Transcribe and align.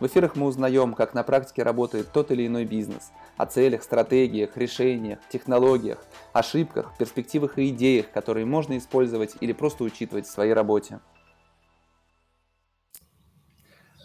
в 0.00 0.06
эфирах 0.06 0.36
мы 0.36 0.46
узнаем, 0.46 0.94
как 0.94 1.14
на 1.14 1.22
практике 1.22 1.62
работает 1.62 2.12
тот 2.12 2.30
или 2.30 2.46
иной 2.46 2.64
бизнес, 2.64 3.12
о 3.36 3.46
целях, 3.46 3.82
стратегиях, 3.82 4.56
решениях, 4.56 5.18
технологиях, 5.28 5.98
ошибках, 6.32 6.92
перспективах 6.98 7.58
и 7.58 7.68
идеях, 7.68 8.10
которые 8.10 8.46
можно 8.46 8.76
использовать 8.78 9.34
или 9.40 9.52
просто 9.52 9.84
учитывать 9.84 10.26
в 10.26 10.30
своей 10.30 10.52
работе. 10.52 11.00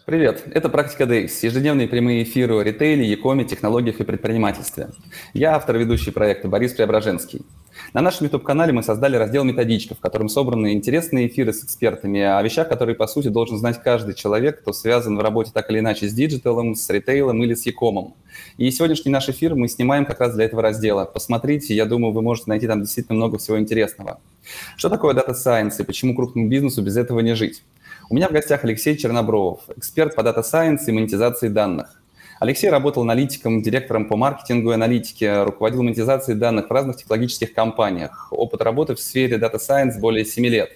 Привет, 0.08 0.44
это 0.54 0.70
«Практика 0.70 1.04
Days», 1.04 1.32
ежедневные 1.42 1.86
прямые 1.86 2.22
эфиры 2.22 2.54
о 2.54 2.62
ритейле, 2.62 3.04
e-com 3.04 3.33
е, 3.33 3.44
технологиях 3.44 4.00
и 4.00 4.04
предпринимательстве. 4.04 4.88
Я 5.34 5.54
автор 5.54 5.76
ведущий 5.76 6.12
проекта 6.12 6.48
Борис 6.48 6.72
Преображенский. 6.72 7.44
На 7.94 8.02
нашем 8.02 8.26
YouTube-канале 8.26 8.70
мы 8.74 8.82
создали 8.82 9.16
раздел 9.16 9.44
«Методичка», 9.44 9.94
в 9.94 9.98
котором 10.00 10.28
собраны 10.28 10.74
интересные 10.74 11.26
эфиры 11.26 11.54
с 11.54 11.64
экспертами 11.64 12.20
о 12.20 12.42
вещах, 12.42 12.68
которые, 12.68 12.94
по 12.94 13.06
сути, 13.06 13.28
должен 13.28 13.56
знать 13.56 13.82
каждый 13.82 14.14
человек, 14.14 14.60
кто 14.60 14.74
связан 14.74 15.16
в 15.16 15.20
работе 15.20 15.52
так 15.54 15.70
или 15.70 15.78
иначе 15.78 16.06
с 16.06 16.12
digital 16.12 16.55
ом, 16.55 16.74
с 16.74 16.90
ритейлом 16.90 17.42
или 17.42 17.54
с 17.54 17.64
e-com 17.64 17.94
ом. 17.94 18.12
И 18.58 18.70
сегодняшний 18.70 19.10
наш 19.10 19.30
эфир 19.30 19.54
мы 19.54 19.68
снимаем 19.68 20.04
как 20.04 20.20
раз 20.20 20.34
для 20.34 20.44
этого 20.44 20.60
раздела. 20.60 21.06
Посмотрите, 21.06 21.74
я 21.74 21.86
думаю, 21.86 22.12
вы 22.12 22.20
можете 22.20 22.50
найти 22.50 22.66
там 22.66 22.82
действительно 22.82 23.16
много 23.16 23.38
всего 23.38 23.58
интересного. 23.58 24.20
Что 24.76 24.90
такое 24.90 25.14
Data 25.14 25.32
Science 25.32 25.80
и 25.80 25.82
почему 25.82 26.14
крупному 26.14 26.46
бизнесу 26.46 26.82
без 26.82 26.98
этого 26.98 27.20
не 27.20 27.34
жить? 27.34 27.62
У 28.10 28.14
меня 28.14 28.28
в 28.28 28.32
гостях 28.32 28.64
Алексей 28.64 28.98
Чернобровов, 28.98 29.60
эксперт 29.76 30.14
по 30.14 30.20
Data 30.20 30.42
Science 30.42 30.80
и 30.88 30.92
монетизации 30.92 31.48
данных. 31.48 31.98
Алексей 32.40 32.70
работал 32.70 33.02
аналитиком, 33.02 33.62
директором 33.62 34.06
по 34.06 34.16
маркетингу 34.16 34.70
и 34.70 34.74
аналитике, 34.74 35.42
руководил 35.42 35.82
монетизацией 35.82 36.38
данных 36.38 36.68
в 36.68 36.72
разных 36.72 36.96
технологических 36.96 37.52
компаниях. 37.52 38.28
Опыт 38.30 38.62
работы 38.62 38.94
в 38.94 39.00
сфере 39.00 39.38
Data 39.38 39.56
Science 39.56 39.98
более 39.98 40.24
7 40.24 40.46
лет. 40.46 40.70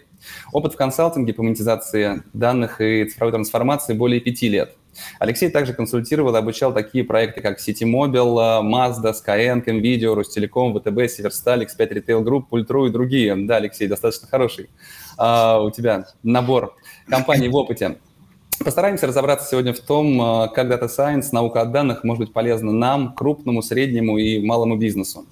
Опыт 0.52 0.74
в 0.74 0.77
консалтинге 0.77 1.33
по 1.34 1.42
монетизации 1.42 2.22
данных 2.33 2.80
и 2.80 3.05
цифровой 3.05 3.33
трансформации 3.33 3.94
более 3.94 4.20
5 4.20 4.42
лет. 4.42 4.77
Алексей 5.20 5.50
также 5.50 5.72
консультировал 5.72 6.34
и 6.34 6.38
обучал 6.38 6.74
такие 6.74 7.05
проекты, 7.05 7.40
как 7.40 7.60
City 7.60 7.84
Mobile, 7.84 8.62
Mazda, 8.62 9.14
Skyeng, 9.14 9.64
NVIDIA, 9.64 10.14
Ростелеком, 10.14 10.78
ВТБ, 10.78 11.10
Северсталь, 11.10 11.62
X5 11.64 11.92
Retail 11.92 12.24
Group, 12.24 12.44
Пультру 12.50 12.86
и 12.86 12.90
другие. 12.90 13.34
Да, 13.36 13.56
Алексей, 13.56 13.86
достаточно 13.86 14.28
хороший 14.28 14.68
а, 15.16 15.60
у 15.60 15.70
тебя 15.70 16.06
набор 16.22 16.77
компаний 17.08 17.48
в 17.48 17.55
опыте. 17.55 17.98
Постараемся 18.64 19.08
разобраться 19.08 19.48
сегодня 19.48 19.72
в 19.72 19.80
том, 19.80 20.20
э, 20.20 20.48
как 20.55 20.68
Data 20.70 20.86
Science, 20.86 21.30
наука 21.32 21.62
о 21.62 21.64
данных 21.64 22.05
может 22.05 22.20
быть 22.24 22.32
полезна 22.32 22.70
нам, 22.70 23.12
крупному, 23.14 23.60
среднему 23.60 24.18
и 24.18 24.44
малому 24.44 24.77
бизнесу. 24.77 25.27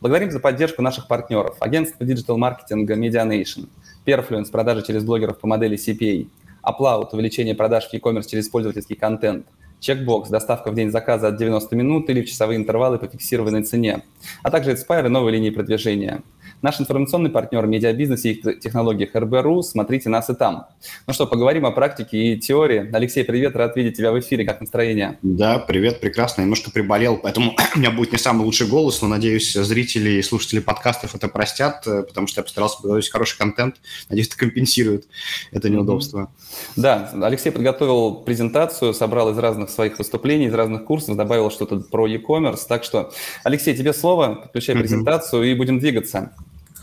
Благодарим 0.00 0.32
за 0.32 0.40
поддержку 0.40 0.82
наших 0.82 1.06
партнеров. 1.06 1.56
Агентство 1.60 2.04
диджитал-маркетинга 2.04 2.96
MediaNation, 2.96 3.68
Perfluence, 4.04 4.50
продажи 4.50 4.82
через 4.82 5.04
блогеров 5.04 5.38
по 5.38 5.46
модели 5.46 5.76
CPA, 5.76 6.26
Upload, 6.64 7.10
увеличение 7.12 7.54
продаж 7.54 7.88
в 7.88 7.94
e-commerce 7.94 8.28
через 8.28 8.48
пользовательский 8.48 8.96
контент, 8.96 9.46
Checkbox, 9.80 10.30
доставка 10.30 10.72
в 10.72 10.74
день 10.74 10.90
заказа 10.90 11.28
от 11.28 11.36
90 11.36 11.76
минут 11.76 12.10
или 12.10 12.22
в 12.22 12.26
часовые 12.26 12.56
интервалы 12.56 12.98
по 12.98 13.06
фиксированной 13.06 13.62
цене, 13.62 14.02
а 14.42 14.50
также 14.50 14.72
Inspire 14.72 15.08
новые 15.08 15.34
линии 15.34 15.50
продвижения– 15.50 16.22
Наш 16.64 16.80
информационный 16.80 17.28
партнер 17.28 17.66
медиабизнес 17.66 18.24
и 18.24 18.36
технологиях 18.58 19.14
РБРУ. 19.14 19.62
Смотрите 19.62 20.08
нас 20.08 20.30
и 20.30 20.34
там. 20.34 20.68
Ну 21.06 21.12
что, 21.12 21.26
поговорим 21.26 21.66
о 21.66 21.72
практике 21.72 22.16
и 22.16 22.38
теории. 22.38 22.88
Алексей, 22.90 23.22
привет, 23.22 23.54
рад 23.54 23.76
видеть 23.76 23.98
тебя 23.98 24.12
в 24.12 24.18
эфире. 24.18 24.46
Как 24.46 24.62
настроение? 24.62 25.18
Да, 25.20 25.58
привет, 25.58 26.00
прекрасно. 26.00 26.40
Немножко 26.40 26.70
приболел, 26.70 27.18
поэтому 27.18 27.54
у 27.76 27.78
меня 27.78 27.90
будет 27.90 28.12
не 28.12 28.18
самый 28.18 28.44
лучший 28.46 28.66
голос, 28.66 29.02
но, 29.02 29.08
надеюсь, 29.08 29.52
зрители 29.52 30.12
и 30.12 30.22
слушатели 30.22 30.60
подкастов 30.60 31.14
это 31.14 31.28
простят, 31.28 31.86
э, 31.86 32.02
потому 32.02 32.28
что 32.28 32.40
я 32.40 32.44
постарался 32.44 32.76
подготовить 32.78 33.10
хороший 33.10 33.36
контент. 33.36 33.76
Надеюсь, 34.08 34.28
это 34.28 34.38
компенсирует 34.38 35.06
это 35.52 35.68
неудобство. 35.68 36.32
Да, 36.76 37.10
Алексей 37.20 37.50
подготовил 37.50 38.22
презентацию, 38.22 38.94
собрал 38.94 39.30
из 39.32 39.36
разных 39.36 39.68
своих 39.68 39.98
выступлений, 39.98 40.46
из 40.46 40.54
разных 40.54 40.86
курсов, 40.86 41.14
добавил 41.14 41.50
что-то 41.50 41.80
про 41.80 42.06
e-commerce. 42.06 42.60
Так 42.66 42.84
что, 42.84 43.12
Алексей, 43.42 43.76
тебе 43.76 43.92
слово, 43.92 44.36
подключай 44.36 44.74
презентацию 44.74 45.42
и 45.42 45.52
будем 45.52 45.78
двигаться. 45.78 46.32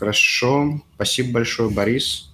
Хорошо, 0.02 0.80
спасибо 0.96 1.34
большое, 1.34 1.70
Борис. 1.70 2.32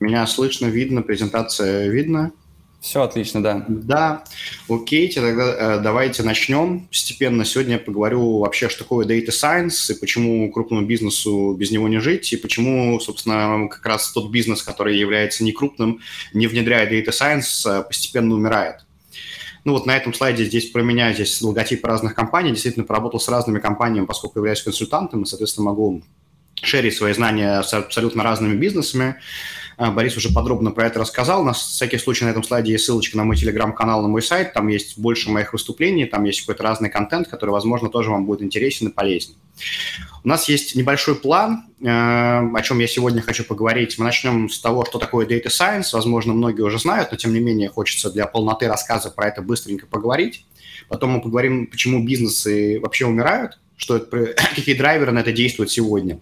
Меня 0.00 0.26
слышно, 0.26 0.66
видно, 0.66 1.00
презентация 1.02 1.86
видно. 1.86 2.32
Все 2.80 3.02
отлично, 3.02 3.40
да. 3.40 3.64
Да, 3.68 4.24
окей, 4.68 5.08
тогда 5.14 5.76
э, 5.76 5.80
давайте 5.80 6.24
начнем. 6.24 6.88
Постепенно 6.88 7.44
сегодня 7.44 7.74
я 7.74 7.78
поговорю 7.78 8.38
вообще, 8.38 8.68
что 8.68 8.80
такое 8.80 9.06
Data 9.06 9.28
Science, 9.28 9.94
и 9.94 10.00
почему 10.00 10.50
крупному 10.50 10.88
бизнесу 10.88 11.54
без 11.56 11.70
него 11.70 11.86
не 11.86 12.00
жить, 12.00 12.32
и 12.32 12.36
почему, 12.36 12.98
собственно, 12.98 13.68
как 13.68 13.86
раз 13.86 14.10
тот 14.10 14.32
бизнес, 14.32 14.64
который 14.64 14.98
является 14.98 15.44
не 15.44 15.52
крупным, 15.52 16.00
не 16.34 16.48
внедряя 16.48 16.90
Data 16.90 17.10
Science, 17.10 17.64
э, 17.64 17.84
постепенно 17.84 18.34
умирает. 18.34 18.84
Ну 19.64 19.74
вот 19.74 19.86
на 19.86 19.96
этом 19.96 20.12
слайде 20.12 20.46
здесь 20.46 20.68
про 20.70 20.82
меня, 20.82 21.12
здесь 21.12 21.40
логотип 21.42 21.84
разных 21.84 22.16
компаний. 22.16 22.50
Действительно, 22.50 22.84
поработал 22.84 23.20
с 23.20 23.28
разными 23.28 23.60
компаниями, 23.60 24.06
поскольку 24.06 24.40
являюсь 24.40 24.62
консультантом, 24.62 25.22
и, 25.22 25.26
соответственно, 25.26 25.66
могу 25.66 26.02
шерить 26.62 26.96
свои 26.96 27.12
знания 27.12 27.62
с 27.62 27.72
абсолютно 27.74 28.22
разными 28.22 28.56
бизнесами. 28.56 29.16
А, 29.78 29.92
Борис 29.92 30.16
уже 30.16 30.32
подробно 30.32 30.72
про 30.72 30.86
это 30.86 30.98
рассказал. 30.98 31.44
На 31.44 31.52
всякий 31.52 31.98
случай 31.98 32.24
на 32.24 32.30
этом 32.30 32.42
слайде 32.42 32.72
есть 32.72 32.84
ссылочка 32.84 33.16
на 33.16 33.22
мой 33.22 33.36
телеграм-канал, 33.36 34.02
на 34.02 34.08
мой 34.08 34.22
сайт. 34.22 34.52
Там 34.52 34.66
есть 34.66 34.98
больше 34.98 35.30
моих 35.30 35.52
выступлений, 35.52 36.04
там 36.04 36.24
есть 36.24 36.40
какой-то 36.40 36.64
разный 36.64 36.90
контент, 36.90 37.28
который, 37.28 37.50
возможно, 37.50 37.88
тоже 37.88 38.10
вам 38.10 38.26
будет 38.26 38.42
интересен 38.42 38.88
и 38.88 38.90
полезен. 38.90 39.34
У 40.24 40.28
нас 40.28 40.48
есть 40.48 40.74
небольшой 40.74 41.14
план, 41.14 41.66
э, 41.80 41.86
о 41.86 42.62
чем 42.62 42.80
я 42.80 42.88
сегодня 42.88 43.22
хочу 43.22 43.44
поговорить. 43.44 43.98
Мы 43.98 44.04
начнем 44.04 44.48
с 44.48 44.60
того, 44.60 44.84
что 44.84 44.98
такое 44.98 45.26
Data 45.26 45.46
Science. 45.46 45.90
Возможно, 45.92 46.32
многие 46.32 46.62
уже 46.62 46.80
знают, 46.80 47.12
но 47.12 47.16
тем 47.16 47.32
не 47.32 47.40
менее 47.40 47.68
хочется 47.68 48.10
для 48.10 48.26
полноты 48.26 48.66
рассказа 48.66 49.10
про 49.10 49.28
это 49.28 49.42
быстренько 49.42 49.86
поговорить. 49.86 50.44
Потом 50.88 51.10
мы 51.10 51.20
поговорим, 51.20 51.68
почему 51.68 52.04
бизнесы 52.04 52.80
вообще 52.80 53.06
умирают, 53.06 53.60
что 53.76 53.96
это, 53.96 54.34
какие 54.56 54.74
драйверы 54.74 55.12
на 55.12 55.20
это 55.20 55.30
действуют 55.30 55.70
сегодня. 55.70 56.18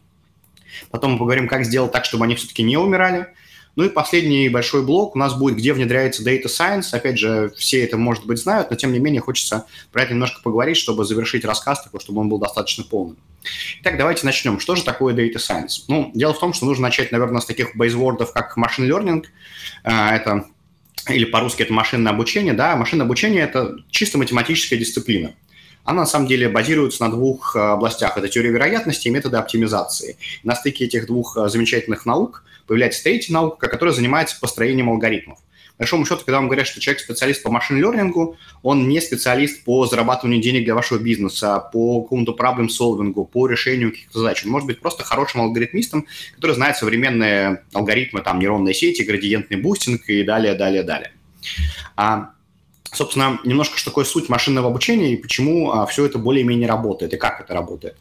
Потом 0.91 1.13
мы 1.13 1.19
поговорим, 1.19 1.49
как 1.49 1.65
сделать 1.65 1.93
так, 1.93 2.05
чтобы 2.05 2.25
они 2.25 2.35
все-таки 2.35 2.63
не 2.63 2.77
умирали. 2.77 3.29
Ну 3.77 3.85
и 3.85 3.89
последний 3.91 4.49
большой 4.49 4.83
блок 4.83 5.17
у 5.17 5.19
нас 5.19 5.35
будет, 5.35 5.57
где 5.57 5.75
внедряется 5.75 6.23
Data 6.23 6.47
Science. 6.47 6.89
Опять 6.93 7.19
же, 7.19 7.53
все 7.57 7.85
это, 7.85 7.99
может 7.99 8.25
быть, 8.25 8.39
знают, 8.39 8.71
но 8.71 8.77
тем 8.77 8.93
не 8.93 8.99
менее 8.99 9.21
хочется 9.21 9.67
про 9.93 10.03
это 10.03 10.15
немножко 10.15 10.41
поговорить, 10.43 10.79
чтобы 10.79 11.05
завершить 11.05 11.45
рассказ 11.45 11.83
такой, 11.83 12.01
чтобы 12.01 12.21
он 12.23 12.31
был 12.31 12.39
достаточно 12.39 12.85
полным. 12.85 13.19
Итак, 13.83 13.99
давайте 13.99 14.25
начнем. 14.25 14.59
Что 14.61 14.77
же 14.77 14.83
такое 14.83 15.15
Data 15.15 15.37
Science? 15.37 15.85
Ну, 15.89 16.11
дело 16.15 16.33
в 16.33 16.41
том, 16.41 16.55
что 16.55 16.65
нужно 16.65 16.85
начать, 16.85 17.13
наверное, 17.13 17.43
с 17.43 17.47
таких 17.47 17.77
бейсвордов, 17.77 18.33
как 18.33 18.57
Machine 18.57 18.89
Learning. 18.89 19.25
А, 19.85 20.17
это 20.17 20.47
или 21.09 21.25
по-русски 21.25 21.63
это 21.63 21.73
машинное 21.73 22.13
обучение, 22.13 22.53
да, 22.53 22.75
машинное 22.77 23.05
обучение– 23.05 23.43
это 23.45 23.77
чисто 23.91 24.19
математическая 24.19 24.79
дисциплина 24.79 25.35
она 25.87 26.01
на 26.01 26.07
самом 26.07 26.27
деле 26.27 26.49
базируется 26.49 27.03
на 27.05 27.11
двух 27.11 27.55
э, 27.55 27.61
областях. 27.61 28.19
Это 28.19 28.29
теория 28.29 28.51
вероятности 28.51 29.07
и 29.07 29.11
методы 29.11 29.37
оптимизации. 29.37 30.17
На 30.43 30.57
стыке 30.57 30.85
этих 30.85 31.07
двух 31.07 31.37
э, 31.37 31.49
замечательных 31.49 32.05
наук 32.05 32.43
появляется 32.67 33.05
третья 33.05 33.33
наука, 33.33 33.69
которая 33.69 33.95
занимается 33.95 34.37
построением 34.41 34.91
алгоритмов. 34.91 35.39
По 35.77 35.83
большому 35.83 36.05
счету, 36.05 36.25
когда 36.25 36.39
вам 36.39 36.49
говорят, 36.49 36.67
что 36.67 36.81
человек 36.81 37.01
специалист 37.03 37.43
по 37.43 37.51
машин-лернингу, 37.51 38.37
он 38.63 38.89
не 38.89 39.01
специалист 39.01 39.63
по 39.63 39.87
зарабатыванию 39.87 40.43
денег 40.43 40.65
для 40.65 40.75
вашего 40.75 40.99
бизнеса, 40.99 41.61
по 41.73 42.03
какому-то 42.03 42.33
проблем-солвингу, 42.33 43.25
по 43.25 43.47
решению 43.47 43.93
каких-то 43.93 44.19
задач. 44.19 44.45
Он 44.45 44.51
может 44.51 44.67
быть 44.67 44.81
просто 44.81 45.05
хорошим 45.05 45.43
алгоритмистом, 45.43 46.07
который 46.35 46.57
знает 46.57 46.77
современные 46.79 47.63
алгоритмы, 47.75 48.23
там, 48.23 48.41
нейронные 48.41 48.75
сети, 48.75 49.03
градиентный 49.03 49.59
бустинг 49.59 50.09
и 50.09 50.25
далее, 50.25 50.55
далее, 50.55 50.83
далее. 50.83 51.13
А 51.95 52.31
собственно, 52.97 53.39
немножко 53.45 53.79
что 53.79 53.91
такое 53.91 54.05
суть 54.05 54.29
машинного 54.29 54.69
обучения 54.69 55.13
и 55.13 55.17
почему 55.17 55.71
а, 55.71 55.87
все 55.87 56.07
это 56.07 56.19
более-менее 56.19 56.69
работает 56.69 57.15
и 57.15 57.17
как 57.17 57.41
это 57.41 57.55
работает. 57.55 57.97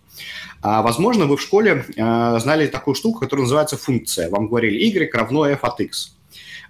А, 0.61 0.81
возможно, 0.81 1.25
вы 1.25 1.37
в 1.37 1.41
школе 1.41 1.85
а, 1.97 2.39
знали 2.39 2.67
такую 2.67 2.95
штуку, 2.95 3.19
которая 3.19 3.43
называется 3.43 3.77
функция. 3.77 4.29
Вам 4.29 4.47
говорили 4.47 4.77
y 4.77 5.13
равно 5.13 5.45
f 5.45 5.63
от 5.63 5.79
x. 5.81 6.15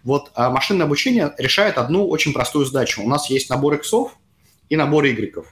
Вот 0.03 0.31
а, 0.35 0.49
машинное 0.49 0.85
обучение 0.85 1.33
решает 1.37 1.77
одну 1.77 2.07
очень 2.07 2.33
простую 2.33 2.65
задачу. 2.65 3.01
У 3.01 3.09
нас 3.09 3.29
есть 3.29 3.49
набор 3.49 3.75
x 3.75 3.91
и 4.69 4.75
набор 4.75 5.05
y. 5.05 5.45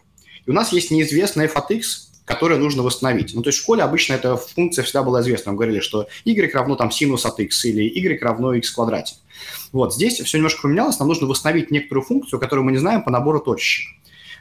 И 0.45 0.49
у 0.49 0.53
нас 0.53 0.73
есть 0.73 0.91
неизвестный 0.91 1.45
f 1.45 1.55
от 1.55 1.71
x, 1.71 2.11
которое 2.25 2.57
нужно 2.57 2.83
восстановить. 2.83 3.33
Ну, 3.33 3.41
то 3.41 3.49
есть 3.49 3.59
в 3.59 3.61
школе 3.61 3.83
обычно 3.83 4.13
эта 4.13 4.37
функция 4.37 4.83
всегда 4.83 5.03
была 5.03 5.21
известна. 5.21 5.49
Нам 5.49 5.57
говорили, 5.57 5.79
что 5.79 6.07
y 6.25 6.53
равно 6.53 6.75
там 6.75 6.91
синус 6.91 7.25
от 7.25 7.39
x 7.39 7.65
или 7.65 7.83
y 7.83 8.21
равно 8.21 8.53
x 8.53 8.71
в 8.71 8.75
квадрате. 8.75 9.15
Вот 9.71 9.93
здесь 9.93 10.19
все 10.19 10.37
немножко 10.37 10.61
поменялось. 10.61 10.99
Нам 10.99 11.07
нужно 11.07 11.27
восстановить 11.27 11.71
некоторую 11.71 12.05
функцию, 12.05 12.39
которую 12.39 12.65
мы 12.65 12.71
не 12.71 12.77
знаем 12.77 13.03
по 13.03 13.11
набору 13.11 13.39
точечек. 13.39 13.87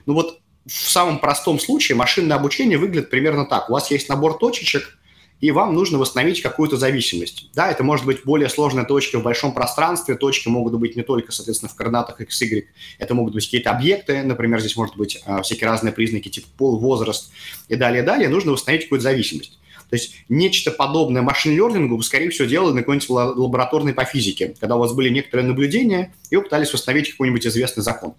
Ну 0.07 0.15
вот 0.15 0.39
в 0.67 0.73
самом 0.73 1.19
простом 1.19 1.59
случае 1.59 1.97
машинное 1.97 2.37
обучение 2.37 2.79
выглядит 2.79 3.11
примерно 3.11 3.47
так. 3.47 3.69
У 3.69 3.73
вас 3.73 3.91
есть 3.91 4.09
набор 4.09 4.39
точечек, 4.39 4.99
и 5.43 5.51
вам 5.51 5.75
нужно 5.75 5.99
восстановить 5.99 6.41
какую-то 6.41 6.77
зависимость. 6.77 7.51
Да, 7.53 7.71
это 7.71 7.83
может 7.83 8.07
быть 8.07 8.25
более 8.25 8.49
сложная 8.49 8.85
точка 8.85 9.19
в 9.19 9.25
большом 9.25 9.53
пространстве, 9.53 10.15
точки 10.15 10.47
могут 10.49 10.73
быть 10.75 10.95
не 10.97 11.03
только, 11.03 11.33
соответственно, 11.33 11.69
в 11.69 11.75
координатах 11.75 12.21
x, 12.21 12.43
y, 12.43 12.69
это 12.99 13.15
могут 13.15 13.35
быть 13.35 13.45
какие-то 13.45 13.73
объекты, 13.73 14.23
например, 14.23 14.61
здесь 14.61 14.77
может 14.77 14.97
быть 14.97 15.21
э, 15.27 15.43
всякие 15.43 15.69
разные 15.69 15.93
признаки, 15.93 16.29
типа 16.29 16.47
пол, 16.57 16.79
возраст 16.79 17.33
и 17.69 17.75
далее, 17.75 18.05
далее, 18.05 18.29
нужно 18.29 18.53
восстановить 18.53 18.85
какую-то 18.85 19.03
зависимость. 19.03 19.59
То 19.91 19.97
есть 19.97 20.15
нечто 20.29 20.71
подобное 20.71 21.23
машин-лернингу 21.23 21.97
вы, 21.97 22.05
скорее 22.05 22.31
всего, 22.31 22.47
делали 22.47 22.73
на 22.73 22.81
какой-нибудь 22.81 23.11
лабораторной 23.11 23.93
по 23.93 24.05
физике, 24.05 24.55
когда 24.61 24.77
у 24.77 24.79
вас 24.79 24.93
были 24.93 25.09
некоторые 25.09 25.47
наблюдения, 25.47 26.15
и 26.31 26.37
вы 26.37 26.43
пытались 26.43 26.73
восстановить 26.73 27.11
какой-нибудь 27.11 27.47
известный 27.49 27.83
закон. 27.83 28.15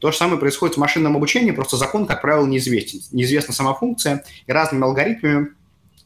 То 0.00 0.10
же 0.10 0.16
самое 0.16 0.38
происходит 0.38 0.74
в 0.74 0.80
машинном 0.80 1.16
обучении, 1.16 1.52
просто 1.52 1.76
закон, 1.76 2.06
как 2.06 2.20
правило, 2.20 2.44
неизвестен. 2.44 3.00
Неизвестна 3.12 3.54
сама 3.54 3.74
функция, 3.74 4.24
и 4.46 4.52
разными 4.52 4.82
алгоритмами 4.82 5.50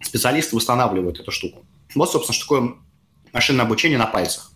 специалисты 0.01 0.57
восстанавливают 0.57 1.21
эту 1.21 1.31
штуку. 1.31 1.65
Вот, 1.95 2.11
собственно, 2.11 2.35
что 2.35 2.45
такое 2.45 2.75
машинное 3.33 3.65
обучение 3.65 3.99
на 3.99 4.07
пальцах. 4.07 4.51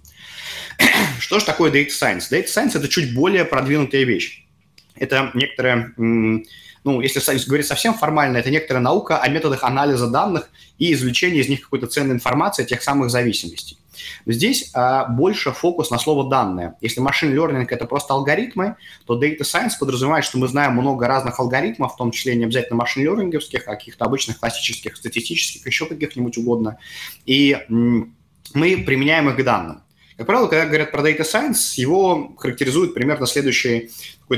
что 1.19 1.39
же 1.39 1.45
такое 1.45 1.71
Data 1.71 1.89
Science? 1.89 2.31
Data 2.31 2.47
Science– 2.47 2.73
это 2.75 2.89
чуть 2.89 3.15
более 3.15 3.45
продвинутая 3.45 4.05
вещь. 4.05 4.47
Это 4.95 5.31
некоторая, 5.35 5.93
ну, 5.97 7.01
если 7.01 7.47
говорить 7.47 7.67
совсем 7.67 7.95
формально, 7.95 8.37
это 8.37 8.51
некоторая 8.51 8.83
наука 8.83 9.19
о 9.19 9.29
методах 9.29 9.65
анализа 9.65 10.09
данных 10.09 10.51
и 10.79 10.93
извлечения 10.93 11.41
из 11.41 11.49
них 11.49 11.63
какой-то 11.63 11.87
ценной 11.87 12.15
информации, 12.15 12.65
тех 12.65 12.83
самых 12.83 13.11
зависимостей. 13.11 13.79
Здесь 14.27 14.71
а, 14.75 15.07
больше 15.07 15.53
фокус 15.53 15.91
на 15.91 15.99
слово 15.99 16.29
«данные». 16.29 16.75
Если 16.81 17.01
машин 17.01 17.37
learning– 17.37 17.67
это 17.71 17.87
просто 17.87 18.15
алгоритмы, 18.15 18.77
то 19.07 19.21
data 19.21 19.41
science 19.41 19.73
подразумевает, 19.79 20.25
что 20.25 20.39
мы 20.39 20.49
знаем 20.49 20.73
много 20.73 21.07
разных 21.07 21.39
алгоритмов, 21.41 21.95
в 21.95 21.97
том 21.97 22.11
числе 22.11 22.35
не 22.35 22.45
обязательно 22.45 22.77
машин 22.77 23.05
лернинговских, 23.05 23.67
а 23.67 23.77
каких-то 23.77 24.05
обычных 24.05 24.39
классических, 24.39 24.97
статистических, 24.97 25.67
еще 25.67 25.87
каких-нибудь 25.87 26.37
угодно. 26.39 26.79
И 27.27 27.57
мы 27.69 28.85
применяем 28.85 29.29
их 29.29 29.37
к 29.37 29.43
данным. 29.43 29.83
Как 30.17 30.27
правило, 30.27 30.47
когда 30.47 30.67
говорят 30.67 30.93
про 30.93 31.03
Data 31.03 31.23
Science, 31.23 31.75
его 31.77 32.35
характеризуют 32.37 32.95
примерно 32.95 33.27
следующие 33.27 33.89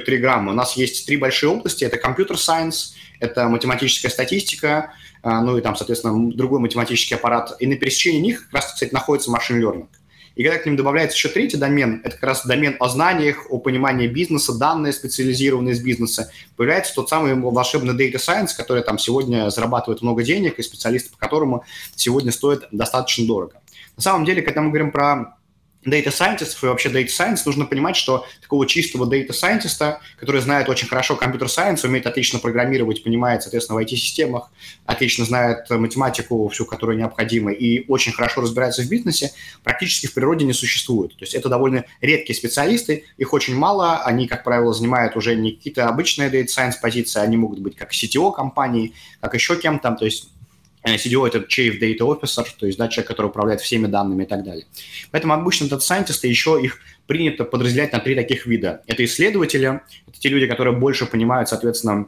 три 0.06 0.18
грамма. 0.18 0.52
У 0.52 0.54
нас 0.54 0.76
есть 0.76 1.06
три 1.06 1.16
большие 1.16 1.50
области. 1.50 1.84
Это 1.84 1.96
Computer 1.96 2.34
Science, 2.34 2.94
это 3.20 3.48
математическая 3.48 4.10
статистика, 4.10 4.92
а, 5.22 5.40
ну 5.40 5.56
и 5.56 5.60
там, 5.60 5.76
соответственно, 5.76 6.32
другой 6.32 6.60
математический 6.60 7.16
аппарат. 7.16 7.56
И 7.60 7.66
на 7.66 7.76
пересечении 7.76 8.20
них 8.20 8.44
как 8.44 8.54
раз, 8.54 8.72
кстати, 8.72 8.92
находится 8.92 9.30
машин 9.30 9.62
learning. 9.62 9.88
И 10.34 10.42
когда 10.42 10.58
к 10.58 10.66
ним 10.66 10.76
добавляется 10.76 11.16
еще 11.16 11.28
третий 11.28 11.56
домен, 11.56 12.00
это 12.02 12.16
как 12.16 12.24
раз 12.24 12.44
домен 12.44 12.76
о 12.80 12.88
знаниях, 12.88 13.46
о 13.50 13.58
понимании 13.58 14.08
бизнеса, 14.08 14.58
данные 14.58 14.92
специализированные 14.92 15.74
из 15.74 15.80
бизнеса, 15.80 16.30
появляется 16.56 16.92
тот 16.94 17.08
самый 17.08 17.34
волшебный 17.34 17.94
data 17.94 18.16
science, 18.16 18.50
который 18.56 18.82
там 18.82 18.98
сегодня 18.98 19.48
зарабатывает 19.50 20.02
много 20.02 20.24
денег, 20.24 20.58
и 20.58 20.62
специалисты 20.62 21.10
по 21.12 21.18
которому 21.18 21.64
сегодня 21.94 22.32
стоят 22.32 22.68
достаточно 22.72 23.26
дорого. 23.26 23.60
На 23.96 24.02
самом 24.02 24.24
деле, 24.24 24.42
когда 24.42 24.60
мы 24.60 24.70
говорим 24.70 24.90
про 24.90 25.36
data 25.86 26.08
scientist 26.08 26.56
и 26.62 26.66
вообще 26.66 26.88
data 26.88 27.06
science, 27.06 27.42
нужно 27.46 27.66
понимать, 27.66 27.96
что 27.96 28.26
такого 28.40 28.66
чистого 28.66 29.10
data 29.10 29.30
scientist, 29.30 29.96
который 30.18 30.40
знает 30.40 30.68
очень 30.68 30.88
хорошо 30.88 31.16
компьютер 31.16 31.48
science, 31.48 31.86
умеет 31.86 32.06
отлично 32.06 32.38
программировать, 32.38 33.02
понимает, 33.02 33.42
соответственно, 33.42 33.78
в 33.78 33.82
IT-системах, 33.82 34.50
отлично 34.86 35.24
знает 35.24 35.68
математику 35.70 36.48
всю, 36.48 36.64
которая 36.64 36.96
необходима, 36.96 37.52
и 37.52 37.84
очень 37.88 38.12
хорошо 38.12 38.40
разбирается 38.40 38.82
в 38.82 38.88
бизнесе, 38.88 39.32
практически 39.62 40.06
в 40.06 40.14
природе 40.14 40.44
не 40.44 40.52
существует. 40.52 41.16
То 41.16 41.22
есть 41.22 41.34
это 41.34 41.48
довольно 41.48 41.84
редкие 42.00 42.36
специалисты, 42.36 43.04
их 43.16 43.32
очень 43.32 43.54
мало, 43.54 44.02
они, 44.02 44.26
как 44.26 44.44
правило, 44.44 44.72
занимают 44.72 45.16
уже 45.16 45.34
не 45.34 45.52
какие-то 45.52 45.88
обычные 45.88 46.30
data 46.30 46.46
science 46.46 46.74
позиции, 46.80 47.20
они 47.20 47.36
могут 47.36 47.58
быть 47.60 47.76
как 47.76 47.92
CTO 47.92 48.32
компании, 48.32 48.94
как 49.20 49.34
еще 49.34 49.56
кем-то, 49.56 49.92
то 49.92 50.04
есть 50.04 50.28
CDO– 50.84 51.26
это 51.26 51.38
Chief 51.38 51.80
Data 51.80 52.00
Officer, 52.00 52.44
то 52.58 52.66
есть 52.66 52.78
да, 52.78 52.88
человек, 52.88 53.08
который 53.08 53.26
управляет 53.26 53.60
всеми 53.60 53.86
данными 53.86 54.24
и 54.24 54.26
так 54.26 54.44
далее. 54.44 54.66
Поэтому 55.10 55.34
обычно 55.34 55.68
data 55.68 55.82
scientist 55.82 56.24
ы 56.24 56.28
еще 56.28 56.60
их 56.62 56.78
принято 57.06 57.44
подразделять 57.44 57.92
на 57.92 58.00
три 58.00 58.14
таких 58.14 58.46
вида. 58.46 58.82
Это 58.86 59.04
исследователи, 59.04 59.80
это 60.06 60.18
те 60.18 60.28
люди, 60.28 60.46
которые 60.46 60.76
больше 60.76 61.06
понимают, 61.06 61.48
соответственно, 61.48 62.06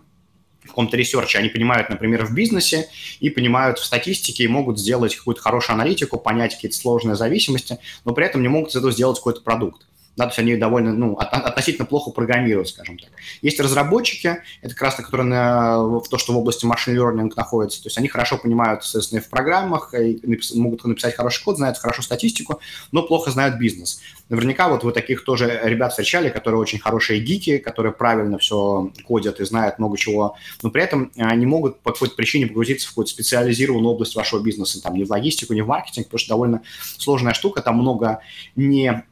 в 0.62 0.68
каком-то 0.68 0.96
research 0.96 1.30
е. 1.30 1.38
Они 1.38 1.48
понимают, 1.48 1.88
например, 1.88 2.26
в 2.26 2.34
бизнесе 2.34 2.88
и 3.20 3.30
понимают 3.30 3.78
в 3.78 3.84
статистике 3.84 4.44
и 4.44 4.48
могут 4.48 4.78
сделать 4.78 5.14
какую-то 5.16 5.40
хорошую 5.40 5.74
аналитику, 5.74 6.18
понять 6.18 6.54
какие-то 6.54 6.76
сложные 6.76 7.16
зависимости, 7.16 7.78
но 8.04 8.12
при 8.12 8.26
этом 8.26 8.42
не 8.42 8.48
могут 8.48 8.70
из 8.70 8.76
этого 8.76 8.92
сделать 8.92 9.18
какой-то 9.18 9.40
продукт 9.40 9.86
да, 10.16 10.24
то 10.24 10.30
есть 10.30 10.38
они 10.38 10.56
довольно, 10.56 10.92
ну, 10.94 11.16
относительно 11.16 11.84
плохо 11.84 12.10
программируют, 12.10 12.68
скажем 12.68 12.98
так. 12.98 13.10
Есть 13.42 13.60
разработчики, 13.60 14.38
это 14.62 14.74
как 14.74 14.82
раз 14.82 14.94
которые 14.94 15.26
на, 15.26 15.82
в 15.82 16.08
то, 16.08 16.16
что 16.16 16.32
в 16.32 16.38
области 16.38 16.64
машин 16.64 16.96
learning 16.96 17.32
находится, 17.36 17.82
то 17.82 17.88
есть 17.88 17.98
они 17.98 18.08
хорошо 18.08 18.38
понимают, 18.38 18.82
соответственно, 18.82 19.20
в 19.20 19.28
программах, 19.28 19.92
и 19.94 20.20
могут 20.54 20.84
написать 20.84 21.14
хороший 21.14 21.44
код, 21.44 21.58
знают 21.58 21.76
хорошо 21.76 22.02
статистику, 22.02 22.60
но 22.92 23.02
плохо 23.02 23.30
знают 23.30 23.58
бизнес. 23.58 24.00
Наверняка 24.30 24.68
вот 24.68 24.84
вы 24.84 24.92
таких 24.92 25.22
тоже 25.24 25.60
ребят 25.62 25.92
встречали, 25.92 26.30
которые 26.30 26.60
очень 26.60 26.78
хорошие 26.78 27.20
гики, 27.20 27.58
которые 27.58 27.92
правильно 27.92 28.38
все 28.38 28.90
кодят 29.06 29.40
и 29.40 29.44
знают 29.44 29.78
много 29.78 29.98
чего, 29.98 30.36
но 30.62 30.70
при 30.70 30.82
этом 30.82 31.12
они 31.16 31.44
могут 31.44 31.80
по 31.80 31.92
какой-то 31.92 32.14
причине 32.16 32.46
погрузиться 32.46 32.86
в 32.86 32.90
какую-то 32.90 33.10
специализированную 33.10 33.92
область 33.92 34.16
вашего 34.16 34.42
бизнеса, 34.42 34.82
там, 34.82 34.94
не 34.94 35.04
в 35.04 35.10
логистику, 35.10 35.52
не 35.52 35.62
в 35.62 35.66
маркетинг, 35.66 36.06
потому 36.06 36.18
что 36.18 36.28
довольно 36.30 36.62
сложная 36.98 37.34
штука, 37.34 37.60
там 37.60 37.76
много 37.76 38.20
не 38.54 39.04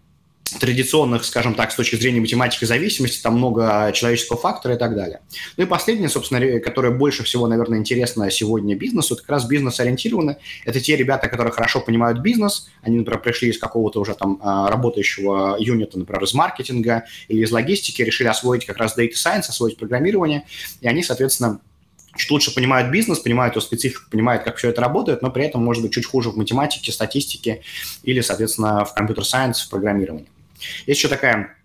традиционных, 0.61 1.25
скажем 1.25 1.55
так, 1.55 1.73
с 1.73 1.75
точки 1.75 1.97
зрения 1.97 2.21
математики 2.21 2.65
зависимости, 2.65 3.21
там 3.21 3.37
много 3.37 3.91
человеческого 3.95 4.39
фактора 4.39 4.75
и 4.75 4.79
так 4.79 4.95
далее. 4.95 5.21
Ну 5.57 5.65
и 5.65 5.67
последнее, 5.67 6.09
собственно, 6.09 6.61
которое 6.61 6.91
больше 6.91 7.25
всего, 7.25 7.47
наверное, 7.47 7.79
интересно 7.79 8.31
сегодня 8.31 8.77
бизнесу, 8.77 9.15
это 9.15 9.23
как 9.23 9.31
раз 9.31 9.47
бизнес-ориентированы. 9.47 10.37
Это 10.65 10.81
те 10.81 10.97
ребята, 10.97 11.29
которые 11.29 11.53
хорошо 11.53 11.81
понимают 11.81 12.19
бизнес, 12.19 12.69
они, 12.83 12.99
например, 12.99 13.21
пришли 13.21 13.51
из 13.51 13.59
какого-то 13.59 14.01
уже 14.01 14.15
там 14.15 14.39
а, 14.43 14.69
работающего 14.71 15.57
юнита, 15.59 15.99
например, 15.99 16.23
из 16.23 16.35
маркетинга 16.35 17.05
или 17.29 17.43
из 17.43 17.51
логистики, 17.51 18.03
решили 18.03 18.29
освоить 18.29 18.67
как 18.67 18.77
раз 18.77 18.97
data 18.97 19.13
science, 19.13 19.49
освоить 19.49 19.77
программирование, 19.77 20.45
и 20.81 20.89
они, 20.89 21.03
соответственно, 21.03 21.61
чуть 22.17 22.31
лучше 22.31 22.55
понимают 22.55 22.91
бизнес, 22.91 23.19
понимают 23.19 23.55
его 23.55 23.61
специфику, 23.61 24.11
понимают, 24.11 24.45
как 24.45 24.57
все 24.57 24.69
это 24.69 24.81
работает, 24.81 25.23
но 25.23 25.31
при 25.31 25.45
этом, 25.45 25.65
может 25.65 25.83
быть, 25.83 25.93
чуть 25.93 26.07
хуже 26.07 26.31
в 26.31 26.37
математике, 26.37 26.93
статистике 26.93 27.63
или, 28.03 28.21
соответственно, 28.21 28.85
в 28.85 28.95
компьютер-сайенс, 28.95 29.63
в 29.63 29.71
программировании. 29.71 30.29
Есть 30.87 31.01
еще 31.01 31.09
такая 31.09 31.57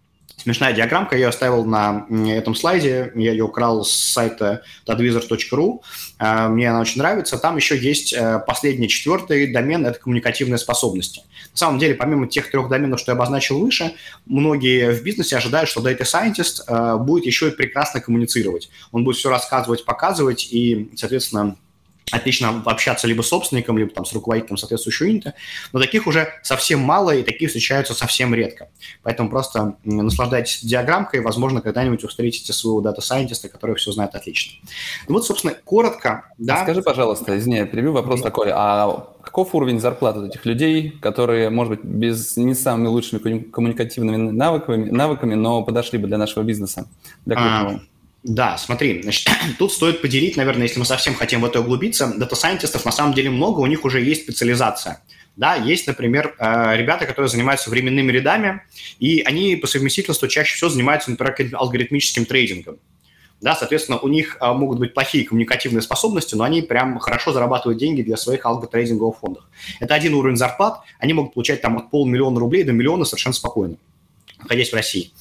смешная 0.42 0.74
диаграммка, 0.74 1.16
я 1.16 1.24
ее 1.24 1.28
оставил 1.30 1.66
на 1.66 2.08
этом 2.10 2.56
слайде, 2.56 3.12
я 3.16 3.32
ее 3.32 3.44
украл 3.44 3.84
с 3.84 3.92
сайта 3.92 4.64
tadwizard.ru, 4.88 5.82
а, 6.18 6.50
мне 6.50 6.70
она 6.70 6.82
очень 6.82 7.00
нравится. 7.00 7.38
Там 7.38 7.56
еще 7.58 7.78
есть 7.78 8.14
э, 8.14 8.40
последний, 8.46 8.88
четвертый 8.88 9.52
домен– 9.52 9.86
это 9.86 10.00
коммуникативные 10.00 10.58
способности. 10.58 11.22
На 11.52 11.58
самом 11.58 11.80
деле, 11.80 11.96
помимо 11.96 12.28
тех 12.28 12.50
трех 12.50 12.70
доменов, 12.70 13.00
что 13.00 13.12
я 13.12 13.16
обозначил 13.16 13.60
выше, 13.60 13.94
многие 14.26 14.92
в 14.92 15.04
бизнесе 15.04 15.38
ожидают, 15.38 15.70
что 15.70 15.82
data 15.82 16.02
scientist 16.02 16.64
э, 16.68 16.98
будет 16.98 17.26
еще 17.26 17.50
и 17.50 17.52
прекрасно 17.52 18.02
коммуницировать. 18.02 18.70
Он 18.92 19.04
будет 19.04 19.18
все 19.18 19.30
рассказывать, 19.30 19.86
показывать 19.86 20.48
и, 20.52 20.92
соответственно, 20.96 21.58
отлично 22.12 22.62
общаться 22.66 23.08
либо 23.08 23.22
с 23.22 23.28
собственником, 23.28 23.78
либо 23.78 23.92
там 23.92 24.06
с 24.06 24.14
руководителем 24.14 24.58
соответствующего 24.58 25.08
юнита, 25.08 25.34
но 25.74 25.80
таких 25.80 26.08
уже 26.08 26.30
совсем 26.44 26.80
мало, 26.80 27.16
и 27.16 27.24
такие 27.24 27.48
встречаются 27.48 27.94
совсем 27.94 28.34
редко. 28.34 28.70
Поэтому 29.04 29.30
просто 29.30 29.76
наслаждайтесь 29.84 30.64
диаграммкой, 30.64 31.22
возможно, 31.22 31.62
когда-нибудь 31.62 32.04
встретите 32.08 32.54
своего 32.54 32.82
дата-сайентиста, 32.82 33.50
который 33.50 33.76
все 33.76 33.92
знает 33.92 34.16
отлично. 34.16 34.60
Ну 35.08 35.16
вот, 35.16 35.26
собственно, 35.26 35.54
коротко, 35.54 36.34
да. 36.38 36.64
Скажи, 36.64 36.82
пожалуйста, 36.82 37.38
извини, 37.38 37.66
перебью 37.66 37.94
вопрос 37.94 38.22
такой, 38.22 38.50
а 38.52 39.10
каков 39.22 39.54
уровень 39.54 39.80
зарплаты 39.80 40.26
этих 40.26 40.46
людей, 40.46 40.92
которые, 41.02 41.50
может 41.50 41.72
быть, 41.72 41.84
без 41.84 42.38
не 42.38 42.56
самыми 42.56 42.88
лучшими 42.88 43.40
коммуникативными 43.40 44.32
навыками, 44.32 44.90
навыками 44.90 45.36
но 45.36 45.64
подошли 45.64 46.00
бы 46.00 46.08
для 46.08 46.18
нашего 46.18 46.44
бизнеса? 46.44 46.88
Для 47.26 47.36
а, 47.38 47.80
да, 48.24 48.58
смотри, 48.58 49.02
значит, 49.02 49.30
тут 49.58 49.72
стоит 49.72 50.02
поделить, 50.02 50.36
наверное, 50.36 50.64
если 50.64 50.80
мы 50.80 50.86
совсем 50.86 51.16
хотим 51.16 51.42
в 51.42 51.46
это 51.46 51.62
углубиться, 51.62 52.14
дата-сайентистов 52.16 52.86
на 52.86 52.92
самом 52.92 53.14
деле 53.14 53.30
много, 53.30 53.60
у 53.60 53.66
них 53.66 53.86
уже 53.86 54.02
есть 54.02 54.24
специализация. 54.24 55.02
Да, 55.38 55.56
есть, 55.56 55.88
например, 55.88 56.36
э, 56.38 56.76
ребята, 56.76 57.06
которые 57.06 57.30
занимаются 57.30 57.70
временными 57.70 58.12
рядами, 58.12 58.62
и 59.00 59.22
они 59.22 59.56
по 59.56 59.68
совместительству 59.68 60.28
чаще 60.28 60.56
всего 60.56 60.70
занимаются, 60.70 61.12
например, 61.12 61.34
алгоритмическим 61.54 62.26
трейдингом. 62.26 62.78
Да, 63.40 63.56
соответственно, 63.56 64.00
у 64.00 64.10
них 64.10 64.38
э, 64.42 64.52
могут 64.52 64.80
быть 64.80 64.94
плохие 64.94 65.24
коммуникативные 65.24 65.82
способности, 65.82 66.36
но 66.36 66.44
они 66.44 66.62
прям 66.62 67.00
хорошо 67.00 67.32
зарабатывают 67.32 67.80
деньги 67.80 68.02
для 68.02 68.18
своих 68.18 68.46
алготрейдинговых 68.46 69.18
фондов. 69.18 69.46
Это 69.80 69.96
один 69.96 70.14
уровень 70.14 70.36
зарплат, 70.36 70.82
они 71.00 71.14
могут 71.14 71.36
получать 71.36 71.62
там 71.62 71.78
от 71.78 71.90
полмиллиона 71.90 72.38
рублей 72.38 72.64
до 72.64 72.74
миллиона 72.74 73.06
совершенно 73.06 73.34
спокойно 73.34 73.78
находясь 74.40 74.72
в 74.72 74.76
России. 74.76 75.12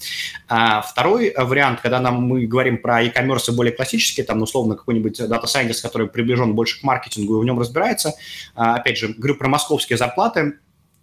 А 0.48 0.80
второй 0.80 1.34
вариант, 1.36 1.80
когда 1.80 2.00
нам, 2.00 2.22
мы 2.22 2.46
говорим 2.46 2.78
про 2.78 3.02
e-commerce 3.02 3.52
более 3.52 3.72
классический, 3.72 4.22
там, 4.22 4.42
условно, 4.42 4.76
какой-нибудь 4.76 5.20
scientist, 5.20 5.82
который 5.82 6.06
приближен 6.06 6.54
больше 6.54 6.80
к 6.80 6.82
маркетингу 6.84 7.38
и 7.38 7.42
в 7.42 7.44
нем 7.44 7.58
разбирается, 7.58 8.14
а, 8.54 8.76
опять 8.76 8.98
же, 8.98 9.08
говорю 9.08 9.34
про 9.34 9.48
московские 9.48 9.96
зарплаты, 9.96 10.54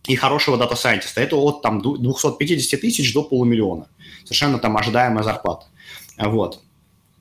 и 0.07 0.15
хорошего 0.15 0.57
дата-сайентиста. 0.57 1.22
Это 1.22 1.36
от 1.36 1.62
там, 1.62 1.81
250 1.81 2.79
тысяч 2.79 3.13
до 3.13 3.24
полумиллиона. 3.24 3.88
Совершенно 4.24 4.60
там 4.60 4.77
ожидаемая 4.77 5.24
зарплата. 5.24 5.65
Вот. 6.17 6.62